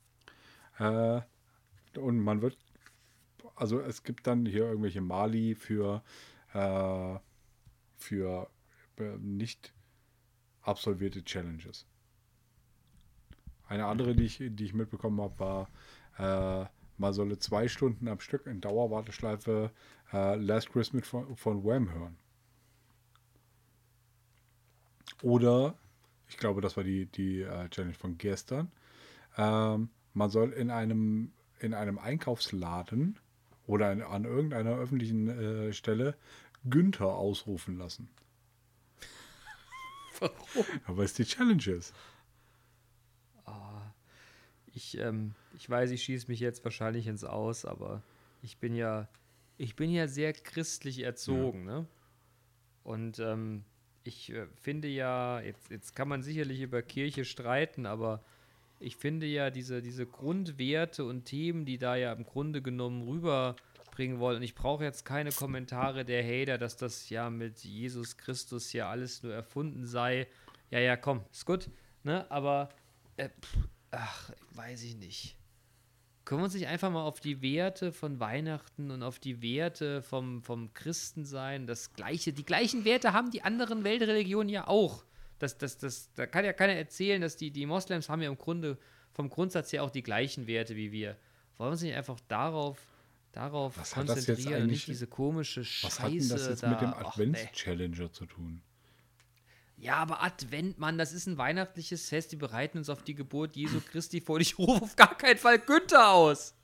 Äh, 0.78 1.20
und 1.98 2.18
man 2.18 2.40
wird, 2.40 2.56
also 3.56 3.78
es 3.80 4.04
gibt 4.04 4.26
dann 4.26 4.46
hier 4.46 4.64
irgendwelche 4.64 5.02
Mali 5.02 5.54
für, 5.54 6.02
äh, 6.54 7.18
für 7.98 8.48
äh, 8.96 9.18
nicht 9.18 9.74
absolvierte 10.62 11.22
Challenges. 11.22 11.86
Eine 13.68 13.84
andere, 13.84 14.16
die 14.16 14.24
ich, 14.24 14.38
die 14.38 14.64
ich 14.64 14.72
mitbekommen 14.72 15.20
habe, 15.20 15.68
war, 16.18 16.62
äh, 16.64 16.66
man 16.96 17.12
solle 17.12 17.38
zwei 17.38 17.68
Stunden 17.68 18.08
am 18.08 18.20
Stück 18.20 18.46
in 18.46 18.62
Dauerwarteschleife 18.62 19.70
äh, 20.14 20.36
Last 20.36 20.72
Christmas 20.72 21.06
von, 21.06 21.36
von 21.36 21.62
Wham 21.64 21.92
hören. 21.92 22.16
Oder, 25.22 25.76
ich 26.28 26.36
glaube, 26.36 26.60
das 26.60 26.76
war 26.76 26.84
die, 26.84 27.06
die 27.06 27.42
äh, 27.42 27.68
Challenge 27.68 27.94
von 27.94 28.18
gestern, 28.18 28.70
ähm, 29.36 29.90
man 30.14 30.30
soll 30.30 30.52
in 30.52 30.70
einem, 30.70 31.32
in 31.60 31.74
einem 31.74 31.98
Einkaufsladen 31.98 33.18
oder 33.66 33.92
in, 33.92 34.02
an 34.02 34.24
irgendeiner 34.24 34.76
öffentlichen 34.76 35.28
äh, 35.28 35.72
Stelle 35.72 36.16
Günther 36.68 37.06
ausrufen 37.06 37.78
lassen. 37.78 38.08
Warum? 40.20 40.64
Aber 40.86 41.04
es 41.04 41.14
die 41.14 41.24
Challenge 41.24 41.66
ist. 41.66 41.94
Ich, 44.74 44.98
ähm, 44.98 45.34
ich 45.56 45.68
weiß, 45.68 45.90
ich 45.90 46.02
schieße 46.02 46.28
mich 46.28 46.40
jetzt 46.40 46.64
wahrscheinlich 46.64 47.06
ins 47.06 47.24
Aus, 47.24 47.64
aber 47.64 48.02
ich 48.42 48.58
bin 48.58 48.74
ja, 48.74 49.08
ich 49.56 49.76
bin 49.76 49.90
ja 49.90 50.06
sehr 50.06 50.32
christlich 50.32 51.00
erzogen, 51.00 51.64
ne? 51.64 51.86
Und 52.82 53.18
ähm, 53.18 53.64
ich 54.04 54.32
äh, 54.32 54.46
finde 54.60 54.88
ja, 54.88 55.40
jetzt, 55.40 55.70
jetzt 55.70 55.94
kann 55.94 56.08
man 56.08 56.22
sicherlich 56.22 56.60
über 56.60 56.82
Kirche 56.82 57.24
streiten, 57.24 57.86
aber 57.86 58.22
ich 58.78 58.96
finde 58.96 59.26
ja 59.26 59.50
diese, 59.50 59.82
diese 59.82 60.06
Grundwerte 60.06 61.04
und 61.04 61.26
Themen, 61.26 61.66
die 61.66 61.78
da 61.78 61.96
ja 61.96 62.12
im 62.12 62.24
Grunde 62.24 62.62
genommen 62.62 63.06
rüberbringen 63.06 64.18
wollen. 64.18 64.38
Und 64.38 64.42
ich 64.42 64.54
brauche 64.54 64.84
jetzt 64.84 65.04
keine 65.04 65.32
Kommentare 65.32 66.04
der 66.04 66.24
Hater, 66.24 66.56
dass 66.56 66.76
das 66.76 67.10
ja 67.10 67.28
mit 67.28 67.58
Jesus 67.58 68.16
Christus 68.16 68.72
ja 68.72 68.88
alles 68.88 69.22
nur 69.22 69.34
erfunden 69.34 69.86
sei. 69.86 70.26
Ja, 70.70 70.78
ja, 70.78 70.96
komm, 70.96 71.22
ist 71.30 71.44
gut. 71.44 71.68
Ne? 72.04 72.28
Aber, 72.30 72.70
äh, 73.18 73.28
pff, 73.28 73.68
ach, 73.90 74.32
weiß 74.52 74.82
ich 74.84 74.96
nicht. 74.96 75.36
Können 76.30 76.42
wir 76.42 76.44
uns 76.44 76.54
nicht 76.54 76.68
einfach 76.68 76.92
mal 76.92 77.02
auf 77.02 77.18
die 77.18 77.42
Werte 77.42 77.90
von 77.90 78.20
Weihnachten 78.20 78.92
und 78.92 79.02
auf 79.02 79.18
die 79.18 79.42
Werte 79.42 80.00
vom, 80.00 80.44
vom 80.44 80.72
Christensein, 80.74 81.66
das 81.66 81.92
gleiche, 81.92 82.32
die 82.32 82.44
gleichen 82.44 82.84
Werte 82.84 83.12
haben 83.12 83.32
die 83.32 83.42
anderen 83.42 83.82
Weltreligionen 83.82 84.48
ja 84.48 84.68
auch. 84.68 85.02
Das, 85.40 85.58
das, 85.58 85.76
das, 85.78 86.14
da 86.14 86.26
kann 86.26 86.44
ja 86.44 86.52
keiner 86.52 86.74
erzählen, 86.74 87.20
dass 87.20 87.36
die, 87.36 87.50
die 87.50 87.66
Moslems 87.66 88.08
haben 88.08 88.22
ja 88.22 88.28
im 88.30 88.38
Grunde 88.38 88.78
vom 89.12 89.28
Grundsatz 89.28 89.72
her 89.72 89.82
auch 89.82 89.90
die 89.90 90.04
gleichen 90.04 90.46
Werte 90.46 90.76
wie 90.76 90.92
wir. 90.92 91.16
Wollen 91.56 91.70
wir 91.70 91.72
uns 91.72 91.82
nicht 91.82 91.96
einfach 91.96 92.20
darauf, 92.28 92.78
darauf 93.32 93.76
Was 93.76 93.96
hat 93.96 94.08
das 94.08 94.18
jetzt 94.18 94.26
konzentrieren 94.26 94.54
und 94.54 94.62
eigentlich- 94.68 94.86
nicht 94.86 94.86
diese 94.86 95.08
komische 95.08 95.62
Was 95.62 95.66
Scheiße 95.66 96.02
hat 96.04 96.12
denn 96.12 96.28
das 96.28 96.48
jetzt 96.48 96.62
da. 96.62 96.70
mit 96.70 96.80
dem 96.80 96.94
Ach, 96.94 97.06
Advents 97.06 97.42
nee. 97.42 97.50
Challenger 97.54 98.12
zu 98.12 98.26
tun? 98.26 98.62
Ja, 99.80 99.96
aber 99.96 100.22
Advent, 100.22 100.78
Mann, 100.78 100.98
das 100.98 101.14
ist 101.14 101.26
ein 101.26 101.38
weihnachtliches 101.38 102.10
Fest. 102.10 102.32
Die 102.32 102.36
bereiten 102.36 102.76
uns 102.76 102.90
auf 102.90 103.02
die 103.02 103.14
Geburt 103.14 103.56
Jesu 103.56 103.80
Christi 103.80 104.20
vor. 104.20 104.34
Und 104.34 104.42
Ich 104.42 104.58
rufe 104.58 104.82
auf 104.82 104.94
gar 104.94 105.16
keinen 105.16 105.38
Fall 105.38 105.58
Günther 105.58 106.10
aus. 106.10 106.54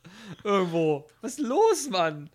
Irgendwo. 0.45 1.09
Was 1.23 1.39
ist 1.39 1.41
los, 1.41 1.89
Mann? 1.89 2.29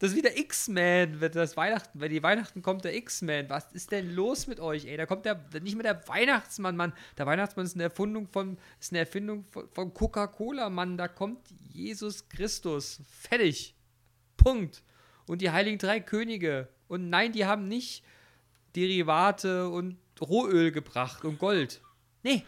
Das 0.00 0.10
ist 0.10 0.16
wieder 0.16 0.36
X-Men, 0.36 1.20
wenn 1.20 1.30
das 1.30 1.56
Weihnachten, 1.56 2.00
wenn 2.00 2.10
die 2.10 2.24
Weihnachten 2.24 2.60
kommt, 2.60 2.84
der 2.84 2.96
X-Men. 2.96 3.48
Was 3.48 3.72
ist 3.72 3.92
denn 3.92 4.14
los 4.14 4.48
mit 4.48 4.58
euch, 4.58 4.86
ey? 4.86 4.96
Da 4.96 5.06
kommt 5.06 5.24
der, 5.24 5.40
nicht 5.62 5.76
mehr 5.76 5.94
der 5.94 6.08
Weihnachtsmann, 6.08 6.76
Mann. 6.76 6.92
Der 7.16 7.26
Weihnachtsmann 7.26 7.64
ist 7.64 7.76
eine 7.76 7.84
Erfindung 7.84 8.26
von, 8.26 8.58
ist 8.80 8.92
eine 8.92 8.98
Erfindung 8.98 9.44
von, 9.44 9.68
von 9.70 9.94
Coca-Cola, 9.94 10.68
Mann. 10.70 10.98
Da 10.98 11.06
kommt 11.06 11.38
Jesus 11.72 12.28
Christus. 12.28 13.00
Fertig. 13.08 13.76
Punkt. 14.36 14.82
Und 15.28 15.40
die 15.40 15.50
heiligen 15.50 15.78
drei 15.78 16.00
Könige. 16.00 16.68
Und 16.88 17.10
nein, 17.10 17.30
die 17.30 17.46
haben 17.46 17.68
nicht 17.68 18.02
Derivate 18.74 19.68
und 19.68 19.96
Rohöl 20.22 20.72
gebracht 20.72 21.24
und 21.24 21.38
Gold. 21.38 21.80
Nee. 22.22 22.42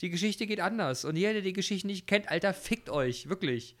Die 0.00 0.10
Geschichte 0.10 0.46
geht 0.46 0.60
anders. 0.60 1.04
Und 1.04 1.16
jeder, 1.16 1.34
der 1.34 1.42
die 1.42 1.52
Geschichte 1.52 1.86
nicht 1.86 2.06
kennt, 2.06 2.30
Alter, 2.30 2.54
fickt 2.54 2.88
euch. 2.88 3.28
Wirklich. 3.28 3.76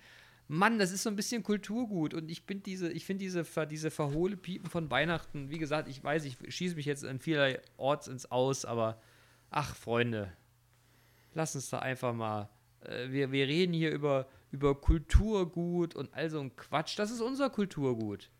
Mann, 0.48 0.78
das 0.78 0.92
ist 0.92 1.02
so 1.02 1.10
ein 1.10 1.16
bisschen 1.16 1.42
Kulturgut 1.42 2.14
und 2.14 2.30
ich 2.30 2.46
bin 2.46 2.62
diese, 2.62 2.90
ich 2.90 3.04
finde 3.04 3.22
diese, 3.24 3.44
diese 3.70 3.90
verhohle 3.90 4.38
Piepen 4.38 4.70
von 4.70 4.90
Weihnachten, 4.90 5.50
wie 5.50 5.58
gesagt, 5.58 5.88
ich 5.88 6.02
weiß, 6.02 6.24
ich 6.24 6.38
schieße 6.48 6.74
mich 6.74 6.86
jetzt 6.86 7.04
an 7.04 7.18
vielerlei 7.18 7.60
Orts 7.76 8.08
ins 8.08 8.30
Aus, 8.30 8.64
aber 8.64 8.98
ach, 9.50 9.76
Freunde, 9.76 10.32
lass 11.34 11.54
uns 11.54 11.68
da 11.68 11.80
einfach 11.80 12.14
mal, 12.14 12.48
äh, 12.80 13.10
wir, 13.10 13.30
wir 13.30 13.46
reden 13.46 13.74
hier 13.74 13.90
über, 13.90 14.26
über 14.50 14.74
Kulturgut 14.74 15.94
und 15.94 16.14
all 16.14 16.30
so 16.30 16.40
ein 16.40 16.56
Quatsch, 16.56 16.98
das 16.98 17.10
ist 17.10 17.20
unser 17.20 17.50
Kulturgut. 17.50 18.30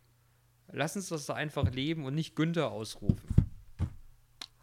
Lass 0.73 0.97
uns 0.97 1.11
das 1.11 1.27
da 1.27 1.35
einfach 1.35 1.71
leben 1.71 2.07
und 2.07 2.15
nicht 2.15 2.35
Günther 2.35 2.71
ausrufen. 2.71 3.48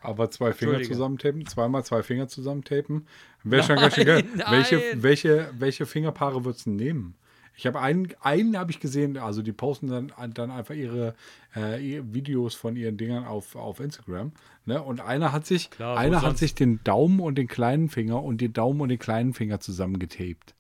Aber 0.05 0.29
zwei 0.31 0.53
Finger 0.53 0.81
zusammentapen, 0.83 1.45
zweimal 1.45 1.83
zwei 1.83 2.03
Finger 2.03 2.27
zusammentapen. 2.27 3.07
Wäre 3.43 3.63
schon 3.63 3.75
ganz 3.77 3.95
schön 3.95 4.05
geil. 4.05 4.23
Welche, 4.49 4.81
welche, 4.95 5.49
welche 5.57 5.85
Fingerpaare 5.85 6.45
würdest 6.45 6.65
du 6.65 6.71
nehmen? 6.71 7.15
Ich 7.57 7.65
habe 7.65 7.79
einen, 7.79 8.09
einen 8.19 8.57
habe 8.57 8.71
ich 8.71 8.81
gesehen, 8.81 9.17
also 9.17 9.41
die 9.41 9.53
posten 9.53 9.87
dann, 9.87 10.11
dann 10.33 10.51
einfach 10.51 10.73
ihre, 10.73 11.15
äh, 11.55 11.81
ihre 11.81 12.13
Videos 12.13 12.53
von 12.53 12.75
ihren 12.75 12.97
Dingern 12.97 13.25
auf, 13.25 13.55
auf 13.55 13.79
Instagram. 13.79 14.33
Ne? 14.65 14.81
Und 14.81 14.99
einer 14.99 15.31
hat 15.31 15.45
sich, 15.45 15.69
Klar, 15.69 15.97
einer 15.97 16.17
hat 16.17 16.23
sonst? 16.23 16.39
sich 16.39 16.53
den 16.55 16.83
Daumen 16.83 17.21
und 17.21 17.37
den 17.37 17.47
kleinen 17.47 17.89
Finger 17.89 18.21
und 18.21 18.41
den 18.41 18.51
Daumen 18.51 18.81
und 18.81 18.89
den 18.89 18.99
kleinen 18.99 19.33
Finger 19.33 19.61
zusammengetaped. 19.61 20.53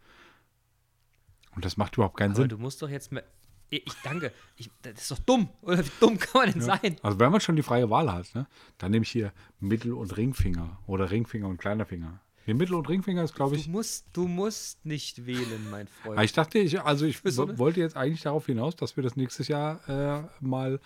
Und 1.55 1.65
das 1.65 1.75
macht 1.75 1.95
überhaupt 1.95 2.17
keinen 2.17 2.31
Aber 2.31 2.41
Sinn. 2.41 2.49
du 2.49 2.57
musst 2.57 2.81
doch 2.81 2.89
jetzt 2.89 3.11
mal. 3.11 3.23
Ich 3.69 3.83
danke. 4.03 4.31
Ich, 4.57 4.69
das 4.83 5.01
ist 5.01 5.11
doch 5.11 5.19
dumm. 5.19 5.49
Oder 5.61 5.83
wie 5.85 5.89
dumm 5.99 6.17
kann 6.17 6.41
man 6.45 6.51
denn 6.51 6.61
sein? 6.61 6.97
Also 7.01 7.19
wenn 7.19 7.31
man 7.31 7.41
schon 7.41 7.55
die 7.55 7.63
freie 7.63 7.89
Wahl 7.89 8.11
hat, 8.11 8.33
ne, 8.35 8.47
dann 8.77 8.91
nehme 8.91 9.03
ich 9.03 9.09
hier 9.11 9.33
Mittel- 9.59 9.93
und 9.93 10.15
Ringfinger 10.15 10.77
oder 10.87 11.09
Ringfinger 11.11 11.47
und 11.47 11.57
kleiner 11.57 11.85
Finger. 11.85 12.19
Der 12.47 12.53
Mittel- 12.53 12.75
und 12.75 12.87
Ringfinger 12.87 13.23
ist, 13.23 13.33
glaube 13.33 13.55
ich, 13.55 13.65
Du 13.65 13.71
musst, 13.71 14.05
du 14.13 14.27
musst 14.27 14.85
nicht 14.85 15.25
wählen, 15.25 15.67
mein 15.71 15.87
Freund. 15.87 16.13
Aber 16.17 16.23
ich 16.23 16.31
dachte, 16.31 16.59
ich, 16.59 16.79
also 16.79 17.05
ich 17.07 17.19
so 17.23 17.41
eine- 17.47 17.57
wollte 17.57 17.79
jetzt 17.79 17.97
eigentlich 17.97 18.21
darauf 18.21 18.45
hinaus, 18.45 18.75
dass 18.75 18.95
wir 18.95 19.03
das 19.03 19.15
nächstes 19.15 19.47
Jahr 19.47 19.79
äh, 19.89 20.23
mal 20.45 20.79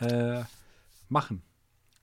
äh, 0.00 0.42
machen. 1.08 1.42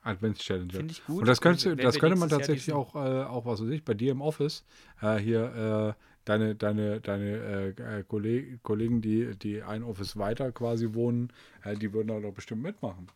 Advents-Challenge. 0.01 0.71
Finde 0.71 0.91
ich 0.93 1.03
gut. 1.05 1.21
Und 1.21 1.27
das, 1.27 1.41
könnte, 1.41 1.71
Wenn 1.71 1.77
wir 1.79 1.83
das 1.85 1.99
könnte 1.99 2.17
man 2.17 2.29
tatsächlich 2.29 2.71
auch, 2.73 2.95
äh, 2.95 3.23
auch, 3.23 3.45
was 3.45 3.61
weiß 3.61 3.69
ich, 3.69 3.83
bei 3.83 3.95
dir 3.95 4.11
im 4.11 4.21
Office, 4.21 4.63
äh, 5.01 5.17
hier 5.17 5.95
äh, 5.97 6.01
deine, 6.25 6.55
deine, 6.55 6.99
deine 7.01 7.73
äh, 7.77 7.99
äh, 7.99 8.03
Kolleg 8.03 8.61
Kollegen, 8.63 9.01
die, 9.01 9.35
die 9.37 9.61
ein 9.63 9.83
Office 9.83 10.17
weiter 10.17 10.51
quasi 10.51 10.93
wohnen, 10.93 11.31
äh, 11.63 11.75
die 11.75 11.93
würden 11.93 12.09
da 12.09 12.19
doch 12.19 12.33
bestimmt 12.33 12.61
mitmachen. 12.63 13.07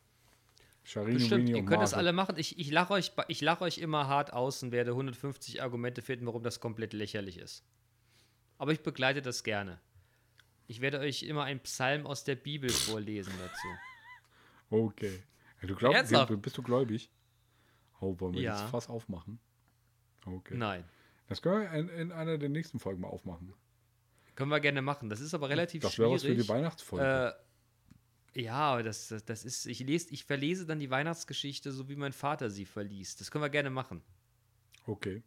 Sharini, 0.84 1.16
Bestimmt, 1.16 1.48
Winnie 1.48 1.60
ihr 1.60 1.66
könnt 1.66 1.84
es 1.84 1.92
Marco. 1.92 2.00
alle 2.00 2.14
machen. 2.14 2.36
Ich, 2.38 2.58
ich 2.58 2.72
lache 2.72 2.94
euch, 2.94 3.12
ich 3.28 3.42
lach 3.42 3.62
euch 3.62 3.78
immer 3.78 4.08
hart 4.08 4.34
aus 4.34 4.64
und 4.64 4.72
werde 4.72 4.92
150 4.92 5.62
Argumente 5.62 6.02
finden, 6.02 6.26
warum 6.26 6.42
das 6.42 6.60
komplett 6.60 6.94
lächerlich 6.94 7.38
ist. 7.38 7.64
Aber 8.58 8.72
ich 8.72 8.82
begleite 8.82 9.22
das 9.22 9.44
gerne. 9.44 9.80
Ich 10.68 10.82
werde 10.82 11.00
euch 11.00 11.24
immer 11.24 11.44
einen 11.44 11.60
Psalm 11.62 12.08
aus 12.08 12.24
der 12.24 12.36
Bibel 12.36 12.70
vorlesen 12.70 13.34
dazu. 13.40 13.68
Okay. 14.72 15.24
Du 15.64 15.74
glaubst, 15.74 16.14
bist 16.44 16.56
du 16.56 16.62
gläubig? 16.62 17.10
Oh, 18.00 18.20
wollen 18.20 18.36
wir 18.36 18.42
Ja. 18.44 18.60
jetzt 18.62 18.70
Fass 18.70 18.88
aufmachen? 18.88 19.40
Okay. 20.28 20.56
Nein. 20.56 20.84
Das 21.30 21.42
können 21.42 21.62
wir 21.62 21.72
in, 21.72 21.90
in 21.90 22.12
einer 22.12 22.38
der 22.38 22.50
nächsten 22.50 22.80
Folgen 22.80 23.02
mal 23.02 23.08
aufmachen. 23.08 23.54
Können 24.36 24.50
wir 24.50 24.60
gerne 24.60 24.82
machen. 24.82 25.10
Das 25.10 25.20
ist 25.20 25.34
aber 25.34 25.50
relativ 25.50 25.82
Das 25.84 25.98
wäre 26.00 26.12
was 26.12 26.22
für 26.24 26.30
die 26.30 26.34
schwierig. 26.36 26.50
Weihnachtsfolge. 26.50 27.36
Äh, 28.36 28.42
ja, 28.42 28.82
das, 28.82 29.10
das, 29.10 29.26
das 29.26 29.46
ist, 29.46 29.66
ich 29.66 29.80
lese, 29.80 30.12
ich 30.12 30.26
verlese 30.26 30.66
dann 30.66 30.80
die 30.80 30.90
Weihnachtsgeschichte, 30.90 31.72
so 31.72 31.90
wie 31.90 31.96
mein 31.96 32.14
Vater 32.14 32.50
sie 32.50 32.66
verliest. 32.66 33.22
Das 33.22 33.32
können 33.32 33.44
wir 33.44 33.50
gerne 33.50 33.70
machen. 33.70 34.02
okay. 34.86 35.24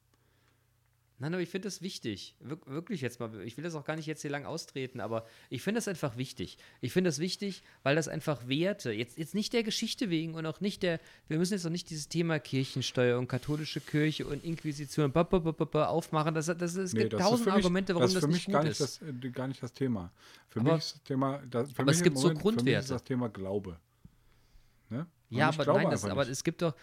Nein, 1.22 1.34
aber 1.34 1.42
ich 1.44 1.50
finde 1.50 1.68
das 1.68 1.82
wichtig. 1.82 2.34
Wir 2.40 2.58
wirklich 2.66 3.00
jetzt 3.00 3.20
mal. 3.20 3.32
Ich 3.44 3.56
will 3.56 3.62
das 3.62 3.76
auch 3.76 3.84
gar 3.84 3.94
nicht 3.94 4.06
jetzt 4.06 4.22
hier 4.22 4.30
lang 4.32 4.44
austreten, 4.44 4.98
aber 4.98 5.24
ich 5.50 5.62
finde 5.62 5.78
das 5.78 5.86
einfach 5.86 6.16
wichtig. 6.16 6.58
Ich 6.80 6.92
finde 6.92 7.06
das 7.06 7.20
wichtig, 7.20 7.62
weil 7.84 7.94
das 7.94 8.08
einfach 8.08 8.48
Werte, 8.48 8.90
jetzt, 8.90 9.16
jetzt 9.18 9.32
nicht 9.32 9.52
der 9.52 9.62
Geschichte 9.62 10.10
wegen 10.10 10.34
und 10.34 10.44
auch 10.46 10.60
nicht 10.60 10.82
der, 10.82 10.98
wir 11.28 11.38
müssen 11.38 11.52
jetzt 11.52 11.64
auch 11.64 11.70
nicht 11.70 11.90
dieses 11.90 12.08
Thema 12.08 12.40
Kirchensteuer 12.40 13.20
und 13.20 13.28
katholische 13.28 13.80
Kirche 13.80 14.26
und 14.26 14.42
Inquisition 14.42 15.12
ba, 15.12 15.22
ba, 15.22 15.38
ba, 15.38 15.84
aufmachen. 15.86 16.34
Das, 16.34 16.46
das, 16.46 16.74
es 16.74 16.92
gibt 16.92 17.12
tausend 17.12 17.44
für 17.44 17.50
mich- 17.50 17.54
Argumente, 17.54 17.94
warum 17.94 18.12
das 18.12 18.14
das, 18.14 18.24
ist 18.24 18.26
für 18.26 18.32
nicht 18.32 18.48
mich 18.48 18.52
gar 18.52 18.62
gut 18.62 18.68
nicht, 18.70 18.80
ist. 18.80 19.00
das, 19.00 19.24
äh, 19.24 19.30
gar 19.30 19.46
nicht 19.46 19.62
das 19.62 19.72
Thema. 19.72 20.10
Für 20.48 20.58
Aber- 20.58 20.72
mich 20.74 20.78
ist 20.82 20.94
das 20.96 21.02
Thema, 21.04 21.40
das, 21.48 21.70
für 21.70 21.78
aber 21.82 21.84
mich 21.92 21.96
es 21.98 22.02
gibt 22.02 22.16
so 22.18 22.22
Moment, 22.24 22.40
Für 22.40 22.46
mich 22.48 22.54
Grundwerte. 22.56 22.80
ist 22.84 22.90
das 22.90 23.04
Thema 23.04 23.28
Glaube. 23.28 23.78
Ne? 24.90 25.06
Ja, 25.30 25.50
aber 25.50 25.72
nein, 25.72 25.88
das, 25.88 26.04
aber 26.04 26.28
es 26.28 26.42
gibt 26.42 26.62
doch. 26.62 26.74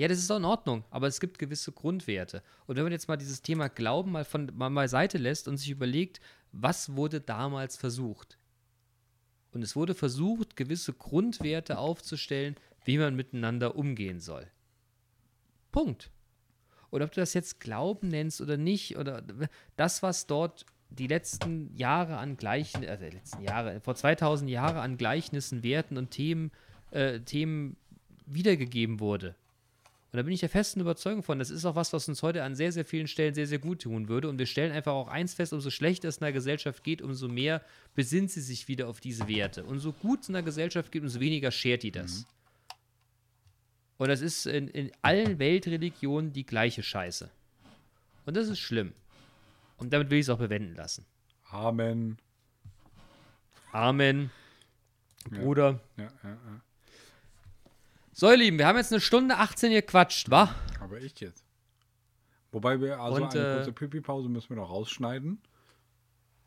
Ja, 0.00 0.08
das 0.08 0.16
ist 0.16 0.30
doch 0.30 0.38
in 0.38 0.46
Ordnung, 0.46 0.82
aber 0.88 1.08
es 1.08 1.20
gibt 1.20 1.38
gewisse 1.38 1.72
Grundwerte. 1.72 2.42
Und 2.66 2.76
wenn 2.76 2.84
man 2.84 2.92
jetzt 2.92 3.06
mal 3.06 3.18
dieses 3.18 3.42
Thema 3.42 3.68
Glauben 3.68 4.12
mal 4.12 4.24
von 4.24 4.50
mal 4.56 4.70
beiseite 4.70 5.18
lässt 5.18 5.46
und 5.46 5.58
sich 5.58 5.68
überlegt, 5.68 6.22
was 6.52 6.96
wurde 6.96 7.20
damals 7.20 7.76
versucht? 7.76 8.38
Und 9.52 9.60
es 9.60 9.76
wurde 9.76 9.94
versucht, 9.94 10.56
gewisse 10.56 10.94
Grundwerte 10.94 11.76
aufzustellen, 11.76 12.56
wie 12.82 12.96
man 12.96 13.14
miteinander 13.14 13.76
umgehen 13.76 14.20
soll. 14.20 14.46
Punkt. 15.70 16.10
Und 16.88 17.02
ob 17.02 17.12
du 17.12 17.20
das 17.20 17.34
jetzt 17.34 17.60
Glauben 17.60 18.08
nennst 18.08 18.40
oder 18.40 18.56
nicht, 18.56 18.96
oder 18.96 19.22
das, 19.76 20.02
was 20.02 20.26
dort 20.26 20.64
die 20.88 21.08
letzten 21.08 21.76
Jahre 21.76 22.16
an 22.16 22.38
Gleichen, 22.38 22.88
also 22.88 23.04
die 23.04 23.16
letzten 23.18 23.42
Jahre, 23.42 23.82
vor 23.82 23.96
2000 23.96 24.50
Jahren 24.50 24.78
an 24.78 24.96
Gleichnissen, 24.96 25.62
Werten 25.62 25.98
und 25.98 26.10
Themen, 26.10 26.52
äh, 26.90 27.20
Themen 27.20 27.76
wiedergegeben 28.24 28.98
wurde. 28.98 29.36
Und 30.12 30.16
da 30.16 30.22
bin 30.24 30.32
ich 30.32 30.40
der 30.40 30.48
festen 30.48 30.80
Überzeugung 30.80 31.22
von, 31.22 31.38
das 31.38 31.50
ist 31.50 31.64
auch 31.64 31.76
was, 31.76 31.92
was 31.92 32.08
uns 32.08 32.22
heute 32.22 32.42
an 32.42 32.56
sehr, 32.56 32.72
sehr 32.72 32.84
vielen 32.84 33.06
Stellen 33.06 33.32
sehr, 33.32 33.46
sehr 33.46 33.60
gut 33.60 33.82
tun 33.82 34.08
würde. 34.08 34.28
Und 34.28 34.40
wir 34.40 34.46
stellen 34.46 34.72
einfach 34.72 34.92
auch 34.92 35.06
eins 35.06 35.34
fest, 35.34 35.52
umso 35.52 35.70
schlechter 35.70 36.08
es 36.08 36.16
in 36.16 36.24
der 36.24 36.32
Gesellschaft 36.32 36.82
geht, 36.82 37.00
umso 37.00 37.28
mehr 37.28 37.62
besinnt 37.94 38.32
sie 38.32 38.40
sich 38.40 38.66
wieder 38.66 38.88
auf 38.88 38.98
diese 38.98 39.28
Werte. 39.28 39.62
Und 39.62 39.78
so 39.78 39.92
gut 39.92 40.22
es 40.22 40.28
in 40.28 40.32
der 40.32 40.42
Gesellschaft 40.42 40.90
geht, 40.90 41.02
umso 41.02 41.20
weniger 41.20 41.52
schert 41.52 41.84
die 41.84 41.92
das. 41.92 42.26
Und 43.98 44.08
das 44.08 44.20
ist 44.20 44.46
in, 44.46 44.66
in 44.68 44.90
allen 45.02 45.38
Weltreligionen 45.38 46.32
die 46.32 46.44
gleiche 46.44 46.82
Scheiße. 46.82 47.30
Und 48.26 48.36
das 48.36 48.48
ist 48.48 48.58
schlimm. 48.58 48.92
Und 49.76 49.92
damit 49.92 50.10
will 50.10 50.18
ich 50.18 50.26
es 50.26 50.30
auch 50.30 50.38
bewenden 50.38 50.74
lassen. 50.74 51.06
Amen. 51.50 52.18
Amen. 53.70 54.30
Bruder. 55.30 55.80
Ja, 55.96 56.04
ja, 56.24 56.30
ja. 56.30 56.60
So, 58.12 58.30
ihr 58.30 58.36
Lieben, 58.36 58.58
wir 58.58 58.66
haben 58.66 58.76
jetzt 58.76 58.92
eine 58.92 59.00
Stunde 59.00 59.36
18 59.36 59.72
gequatscht, 59.72 60.30
wa? 60.30 60.54
Aber 60.80 61.00
echt 61.00 61.20
jetzt. 61.20 61.44
Wobei 62.52 62.80
wir, 62.80 62.98
also 63.00 63.22
Und, 63.22 63.34
eine 63.36 63.46
äh, 63.52 63.54
kurze 63.56 63.72
Pipi-Pause 63.72 64.28
müssen 64.28 64.50
wir 64.50 64.56
noch 64.56 64.70
rausschneiden. 64.70 65.40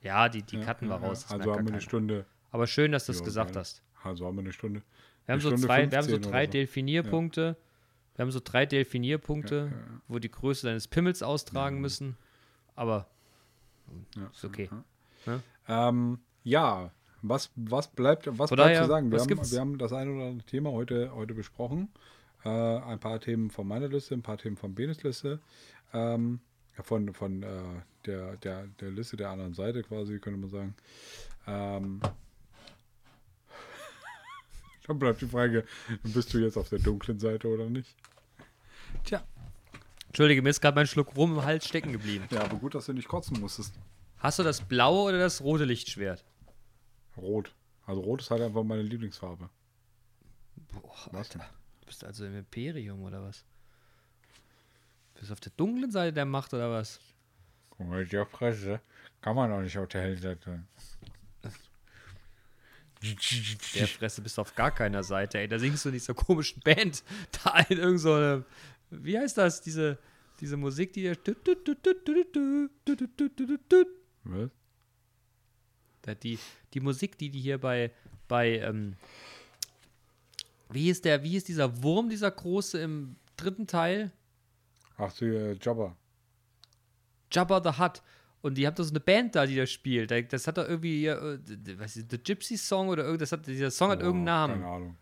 Ja, 0.02 0.28
die, 0.28 0.44
die 0.44 0.58
Ja, 0.58 0.66
cutten 0.66 0.90
ja, 0.90 1.00
wir 1.02 1.08
raus. 1.08 1.26
Ja. 1.30 1.38
Also 1.38 1.52
haben 1.52 1.56
wir 1.56 1.60
eine 1.60 1.70
keiner. 1.72 1.82
Stunde. 1.82 2.26
Aber 2.52 2.68
schön, 2.68 2.92
dass 2.92 3.06
du 3.06 3.14
es 3.14 3.20
Ja, 3.20 3.26
gesagt 3.26 3.56
hast. 3.56 3.82
Also 4.04 4.26
haben 4.26 4.36
wir 4.36 4.42
eine 4.42 4.52
Stunde. 4.52 4.82
Wir 5.26 5.34
haben, 5.34 5.40
Eine 5.40 5.42
so 5.42 5.48
Stunde 5.50 5.66
zwei, 5.66 5.90
wir 5.90 5.98
haben 5.98 6.04
so 6.06 6.12
15 6.12 6.32
drei 6.32 6.46
so. 6.46 6.52
Delfinierpunkte. 6.52 7.56
Wir 8.16 8.24
haben 8.24 8.32
so 8.32 8.42
drei 8.44 8.66
Delfinierpunkte, 8.66 9.56
Ja, 9.56 9.64
ja, 9.64 9.70
ja. 9.72 10.02
wo 10.10 10.20
die 10.20 10.30
Größe 10.30 10.68
deines 10.68 10.88
Pimmels 10.90 11.24
austragen 11.24 11.80
müssen. 11.80 12.18
Aber 12.76 13.08
Ja, 14.18 14.28
ist 14.34 14.44
okay. 14.44 14.70
ja. 15.26 15.34
Ne? 15.34 15.44
Ähm, 15.70 16.20
ja, 16.44 16.92
was, 17.24 17.52
was 17.56 17.88
bleibt, 17.88 18.28
was 18.38 18.50
Von 18.50 18.58
bleibt 18.58 18.70
daher, 18.70 18.84
zu 18.84 18.90
sagen? 18.90 19.12
Wir 19.12 19.20
haben, 19.20 19.28
gibt's? 19.28 19.52
wir 19.52 19.60
haben 19.60 19.78
das 19.78 19.94
eine 19.94 20.12
oder 20.12 20.26
andere 20.26 20.46
Thema 20.46 20.72
heute, 20.72 21.14
heute 21.16 21.34
besprochen. 21.34 21.90
Äh, 22.44 22.50
ein 22.50 23.00
paar 23.00 23.20
Themen 23.20 23.50
von 23.50 23.68
meiner 23.68 23.88
Liste, 23.88 24.14
ein 24.14 24.22
paar 24.22 24.38
Themen 24.38 24.58
von 24.58 24.76
Benes 24.76 25.04
Liste. 25.04 25.40
Ähm, 25.94 26.40
von 26.82 27.14
von 27.14 27.44
äh, 27.44 27.48
der, 28.06 28.36
der, 28.38 28.68
der 28.80 28.92
Liste 28.92 29.16
der 29.16 29.30
anderen 29.30 29.54
Seite 29.54 29.84
quasi, 29.84 30.20
könnte 30.20 30.40
man 30.40 30.50
sagen. 30.50 30.76
Ähm, 31.48 32.02
dann 34.88 35.00
bleibt 35.00 35.22
die 35.22 35.28
Frage, 35.28 35.64
bist 36.04 36.34
du 36.34 36.40
jetzt 36.40 36.58
auf 36.58 36.70
der 36.70 36.80
dunklen 36.80 37.20
Seite 37.20 37.48
oder 37.48 37.70
nicht? 37.70 37.96
Tja, 39.06 39.24
Entschuldige, 40.14 40.44
mir 40.44 40.50
ist 40.50 40.62
gerade 40.62 40.76
mein 40.76 40.86
Schluck 40.86 41.16
rum 41.16 41.38
im 41.38 41.44
Hals 41.44 41.68
stecken 41.68 41.92
geblieben. 41.92 42.26
ja, 42.30 42.44
aber 42.44 42.58
gut, 42.58 42.76
dass 42.76 42.86
du 42.86 42.94
nicht 42.94 43.08
kotzen 43.08 43.40
musstest. 43.40 43.74
Hast 44.18 44.38
du 44.38 44.44
das 44.44 44.62
blaue 44.62 45.10
oder 45.10 45.18
das 45.18 45.42
rote 45.42 45.66
Lichtschwert? 45.66 46.24
Rot. 47.18 47.54
Also 47.86 48.02
rot 48.02 48.22
ist 48.22 48.32
halt 48.32 48.42
einfach 48.42 48.64
meine 48.64 48.82
Lieblingsfarbe. 48.82 49.50
Boah, 50.72 51.08
Was? 51.12 51.32
Alter. 51.32 51.50
Du 51.82 51.88
bist 51.88 52.04
also 52.04 52.26
im 52.26 52.38
Imperium 52.38 53.04
oder 53.04 53.22
was? 53.22 53.44
Bist 55.16 55.30
du 55.30 55.34
auf 55.34 55.40
der 55.40 55.52
dunklen 55.58 55.92
Seite 55.92 56.14
der 56.14 56.26
Macht 56.26 56.54
oder 56.54 56.72
was? 56.72 57.00
Guck 57.70 57.88
mal, 57.88 58.06
die 58.06 58.26
Fresse. 58.26 58.80
Kann 59.22 59.36
man 59.36 59.52
auch 59.52 59.62
nicht 59.62 59.78
auf 59.78 59.88
der 59.90 60.02
hellen 60.02 60.20
Seite 60.22 60.40
sein. 60.46 60.68
Der 63.76 63.88
Fresse 63.88 64.22
bist 64.22 64.38
du 64.38 64.42
auf 64.42 64.56
gar 64.56 64.72
keiner 64.72 65.04
Seite, 65.04 65.40
ey. 65.40 65.48
Da 65.48 65.60
singst 65.60 65.84
du 65.84 65.90
in 65.90 65.94
dieser 65.94 66.14
komischen 66.14 66.62
Band. 66.62 67.04
Da 67.44 67.60
in 67.70 67.78
irgend 67.78 68.00
so 68.00 68.14
eine. 68.14 68.46
Wie 68.90 69.18
heißt 69.18 69.38
das? 69.38 69.62
Diese, 69.62 69.98
diese 70.40 70.56
Musik, 70.56 70.94
die. 70.94 71.10
Was? 74.24 74.50
Da 76.04 76.14
Die, 76.16 76.38
die 76.74 76.80
Musik, 76.80 77.18
die 77.18 77.30
die 77.30 77.40
hier 77.42 77.58
bei. 77.60 77.92
bei 78.28 78.60
ähm, 78.60 78.96
wie 80.70 80.90
ist 80.90 81.06
der, 81.06 81.24
wie 81.24 81.36
ist 81.36 81.48
dieser 81.48 81.84
Wurm, 81.84 82.10
dieser 82.10 82.32
große 82.32 82.80
im 82.80 83.16
dritten 83.38 83.68
Teil? 83.68 84.12
Ach, 84.98 85.12
die 85.14 85.26
äh, 85.26 85.58
Jabba. 85.62 85.96
Jabba 87.32 87.62
the 87.64 87.80
Hutt. 87.80 88.02
Und 88.42 88.56
die 88.58 88.68
haben 88.68 88.76
doch 88.76 88.84
so 88.84 88.90
eine 88.90 89.00
Band 89.00 89.36
da, 89.36 89.46
die 89.46 89.56
das 89.56 89.72
spielt. 89.72 90.12
Da- 90.12 90.22
Das 90.22 90.48
hat 90.48 90.58
doch 90.58 90.68
irgendwie, 90.68 91.06
äh, 91.08 91.40
was 91.78 91.96
ist, 91.96 92.12
The 92.12 92.18
Gypsy 92.18 92.58
Song 92.58 92.90
oder 92.90 93.04
irgendwas, 93.06 93.32
hat, 93.32 93.46
dieser 93.48 93.72
Song 93.72 93.92
hat 93.92 94.02
irgendeinen 94.02 94.26
Namen. 94.26 94.54
Keine 94.62 94.68
Ahnung. 94.72 94.98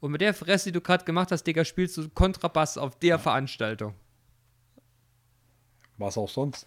Und 0.00 0.10
mit 0.12 0.20
der 0.20 0.34
Fresse, 0.34 0.66
die 0.68 0.72
du 0.72 0.80
gerade 0.80 1.04
gemacht 1.04 1.32
hast, 1.32 1.42
Digga, 1.44 1.64
spielst 1.64 1.96
du 1.96 2.08
Kontrabass 2.10 2.76
auf 2.78 2.98
der 2.98 3.18
Veranstaltung. 3.18 3.94
Was 5.96 6.18
auch 6.18 6.28
sonst. 6.28 6.66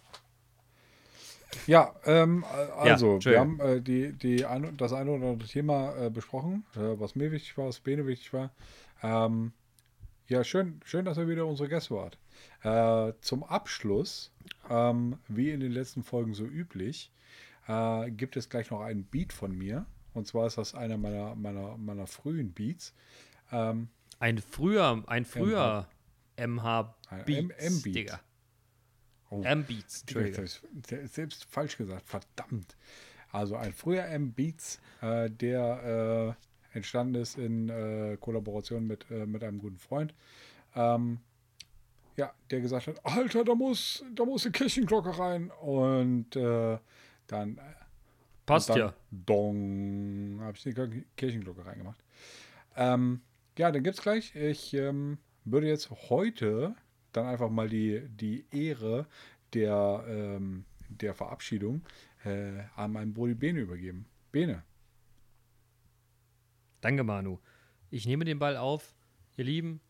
Ja, 1.66 1.94
ähm, 2.04 2.44
äh, 2.44 2.70
also, 2.72 3.06
wir 3.06 3.14
Entschuldigung. 3.14 3.60
haben 3.60 3.60
äh, 3.60 3.80
die, 3.80 4.12
die 4.12 4.44
ein, 4.44 4.76
das 4.76 4.92
eine 4.92 5.10
oder 5.10 5.28
andere 5.28 5.48
Thema 5.48 5.94
äh, 5.96 6.10
besprochen, 6.10 6.64
äh, 6.76 6.98
was 6.98 7.14
mir 7.14 7.32
wichtig 7.32 7.56
war, 7.56 7.66
was 7.66 7.80
Bene 7.80 8.06
wichtig 8.06 8.32
war. 8.32 8.50
Ähm, 9.02 9.52
ja, 10.28 10.44
schön, 10.44 10.80
schön, 10.84 11.04
dass 11.04 11.16
ihr 11.16 11.28
wieder 11.28 11.46
unsere 11.46 11.68
Gäste 11.68 11.94
wart. 11.94 12.18
Äh, 12.62 13.14
zum 13.22 13.44
Abschluss, 13.44 14.30
ähm, 14.68 15.18
wie 15.28 15.50
in 15.50 15.60
den 15.60 15.72
letzten 15.72 16.02
Folgen 16.02 16.34
so 16.34 16.44
üblich, 16.44 17.10
äh, 17.66 18.10
gibt 18.10 18.36
es 18.36 18.48
gleich 18.50 18.70
noch 18.70 18.80
einen 18.80 19.04
Beat 19.04 19.32
von 19.32 19.56
mir. 19.56 19.86
Und 20.14 20.26
zwar 20.26 20.46
ist 20.46 20.58
das 20.58 20.74
einer 20.74 20.96
meiner, 20.98 21.34
meiner, 21.34 21.76
meiner 21.78 22.06
frühen 22.06 22.52
Beats. 22.52 22.92
Ähm, 23.52 23.88
Ein 24.18 24.38
früher, 24.38 25.02
ein 25.06 25.24
früher 25.24 25.86
MH 26.36 26.94
Ein 27.08 27.50
M-Beat. 27.50 28.20
Oh. 29.30 29.42
M-Beats, 29.42 30.04
selbst 31.04 31.44
falsch 31.44 31.76
gesagt, 31.76 32.08
verdammt. 32.08 32.76
Also 33.30 33.56
ein 33.56 33.72
früher 33.72 34.04
M-Beats, 34.06 34.80
äh, 35.02 35.30
der 35.30 36.36
äh, 36.72 36.76
entstanden 36.76 37.16
ist 37.16 37.36
in 37.36 37.68
äh, 37.68 38.16
Kollaboration 38.18 38.86
mit, 38.86 39.10
äh, 39.10 39.26
mit 39.26 39.44
einem 39.44 39.58
guten 39.58 39.78
Freund. 39.78 40.14
Ähm, 40.74 41.18
ja, 42.16 42.32
der 42.50 42.60
gesagt 42.60 42.88
hat, 42.88 43.04
Alter, 43.04 43.44
da 43.44 43.54
muss, 43.54 44.04
da 44.14 44.24
muss 44.24 44.44
eine 44.44 44.52
Kirchenglocke 44.52 45.18
rein. 45.18 45.50
Und 45.60 46.34
äh, 46.34 46.78
dann, 47.26 47.60
Passt 48.46 48.70
und 48.70 48.78
dann 48.78 48.88
ja. 48.88 48.94
Dong, 49.10 50.38
habe 50.40 50.56
ich 50.56 50.62
die 50.62 51.04
Kirchenglocke 51.16 51.64
reingemacht. 51.64 52.02
Ähm, 52.76 53.20
ja, 53.58 53.70
dann 53.70 53.82
gibt's 53.82 54.02
gleich. 54.02 54.34
Ich 54.34 54.72
ähm, 54.74 55.18
würde 55.44 55.68
jetzt 55.68 55.90
heute 56.08 56.74
dann 57.12 57.26
einfach 57.26 57.50
mal 57.50 57.68
die, 57.68 58.08
die 58.08 58.44
Ehre 58.50 59.06
der, 59.54 60.04
ähm, 60.08 60.64
der 60.88 61.14
Verabschiedung 61.14 61.82
äh, 62.24 62.62
an 62.76 62.92
meinen 62.92 63.12
Brudi 63.12 63.34
Bene 63.34 63.60
übergeben. 63.60 64.06
Bene. 64.32 64.62
Danke, 66.80 67.02
Manu. 67.02 67.38
Ich 67.90 68.06
nehme 68.06 68.24
den 68.24 68.38
Ball 68.38 68.56
auf. 68.56 68.94
Ihr 69.36 69.44
Lieben, 69.44 69.80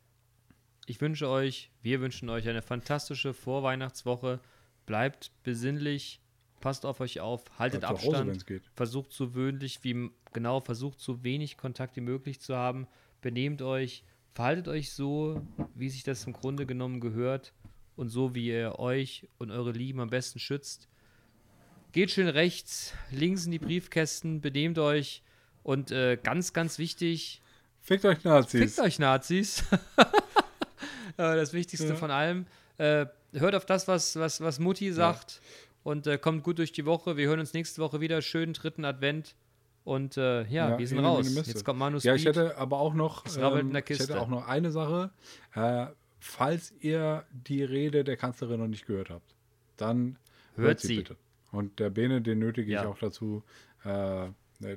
ich 0.86 1.01
wünsche 1.01 1.28
euch, 1.28 1.70
wir 1.82 2.01
wünschen 2.01 2.28
euch 2.28 2.49
eine 2.49 2.62
fantastische 2.62 3.35
Vorweihnachtswoche. 3.35 4.40
Bleibt 4.86 5.32
besinnlich, 5.43 6.20
passt 6.61 6.86
auf 6.86 7.01
euch 7.01 7.20
auf, 7.20 7.45
haltet 7.59 7.81
Bleibt 7.81 7.99
Hause, 8.03 8.16
Abstand, 8.16 8.47
geht. 8.47 8.62
versucht 8.74 9.12
so 9.12 9.35
wenig 9.35 9.85
wie 9.85 10.11
genau, 10.32 10.61
versucht 10.61 11.01
so 11.01 11.23
wenig 11.23 11.57
Kontakt 11.57 11.97
wie 11.97 12.01
möglich 12.01 12.40
zu 12.40 12.57
haben. 12.57 12.86
Benehmt 13.20 13.61
euch, 13.62 14.05
verhaltet 14.35 14.69
euch 14.69 14.93
so, 14.93 15.43
wie 15.75 15.89
sich 15.89 16.05
das 16.05 16.25
im 16.27 16.33
Grunde 16.33 16.67
genommen 16.67 17.01
gehört 17.01 17.53
und 17.97 18.09
so, 18.09 18.35
wie 18.35 18.49
ihr 18.49 18.79
euch 18.79 19.29
und 19.39 19.51
eure 19.51 19.73
Lieben 19.73 20.01
am 20.01 20.11
besten 20.11 20.39
schützt. 20.39 20.89
Geht 21.93 22.11
schön 22.11 22.29
rechts, 22.29 22.95
links 23.11 23.47
in 23.47 23.53
die 23.53 23.59
Briefkästen, 23.59 24.41
benehmt 24.41 24.79
euch 24.79 25.23
und 25.63 25.91
äh, 25.91 26.17
ganz, 26.23 26.53
ganz 26.53 26.79
wichtig, 26.79 27.43
Fickt 27.81 28.05
euch 28.05 28.23
Nazis. 28.23 28.61
Fickt 28.75 28.79
euch 28.87 28.99
Nazis. 28.99 29.65
Äh, 31.17 31.35
das 31.35 31.53
Wichtigste 31.53 31.89
Ja. 31.89 31.95
von 31.97 32.13
allem. 32.13 32.47
Äh, 32.77 33.07
hört 33.33 33.57
auf 33.57 33.67
das, 33.67 33.89
was, 33.89 34.15
was, 34.15 34.41
was 34.41 34.61
Mutti 34.61 34.93
sagt 34.93 35.41
und 35.83 36.07
äh, 36.07 36.17
kommt 36.17 36.45
gut 36.45 36.59
durch 36.59 36.71
die 36.71 36.85
Woche. 36.87 37.17
Wir 37.17 37.27
hören 37.27 37.41
uns 37.41 37.55
nächste 37.55 37.83
Woche 37.83 38.01
wieder. 38.01 38.23
Schönen 38.23 38.53
dritten 38.53 38.85
Advent. 38.85 39.35
Und 39.89 40.19
äh, 40.19 40.43
ja, 40.43 40.70
Ja, 40.70 40.78
wir 40.78 40.86
sind 40.86 40.98
raus. 40.98 41.35
Jetzt 41.35 41.65
kommt 41.65 41.78
Manu 41.78 41.97
Ja, 42.02 42.15
ich 42.15 42.27
hätte 42.27 42.59
aber 42.59 42.78
auch 42.78 42.93
noch, 42.93 43.24
ähm, 43.39 43.74
ich 43.74 43.98
hätte 43.98 44.20
auch 44.20 44.28
noch 44.28 44.47
eine 44.47 44.70
Sache. 44.70 45.10
Äh, 45.55 45.86
falls 46.20 46.74
ihr 46.81 47.24
die 47.32 47.65
Rede 47.65 48.05
der 48.05 48.19
Kanzlerin 48.19 48.60
noch 48.60 48.66
nicht 48.69 48.86
gehört 48.86 49.09
habt, 49.09 49.35
dann 49.78 50.19
Hört 50.56 50.81
sie. 50.81 50.97
bitte. 50.98 51.16
Und 51.52 51.78
der 51.78 51.89
Bene, 51.89 52.20
den 52.20 52.39
nötige 52.39 52.70
Ja. 52.70 52.82
ich 52.82 52.86
auch 52.86 52.98
dazu, 52.98 53.43
äh, 53.85 54.27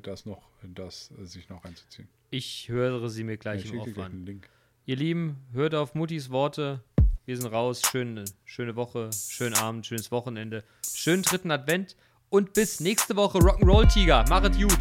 das 0.01 0.25
noch, 0.25 0.43
das 0.63 1.07
sich 1.23 1.49
noch 1.49 1.65
einzuziehen. 1.65 2.07
Ich 2.29 2.69
höre 2.69 3.09
sie 3.09 3.25
mir 3.25 3.33
Ich 3.33 3.39
gleich 3.41 3.65
im 3.65 3.83
schicke 3.83 3.99
Off 3.99 4.05
an. 4.05 4.41
Ihr 4.85 4.95
Lieben, 4.95 5.35
hört 5.51 5.75
auf 5.75 5.93
Muttis 5.93 6.29
Worte. 6.29 6.81
Wir 7.25 7.35
sind 7.35 7.51
raus. 7.51 7.81
Schöne, 7.91 8.23
schöne 8.45 8.77
Woche, 8.77 9.09
schönen 9.13 9.55
Abend, 9.55 9.85
schönes 9.85 10.09
Wochenende. 10.09 10.63
Schönen 10.95 11.23
dritten 11.23 11.51
Advent. 11.51 11.97
Und 12.29 12.53
bis 12.53 12.79
nächste 12.79 13.17
Woche 13.17 13.39
Rock'n'Roll 13.39 13.91
Tiger. 13.91 14.23
Machet 14.29 14.57
gut. 14.57 14.77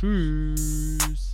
Tschüss. 0.00 1.29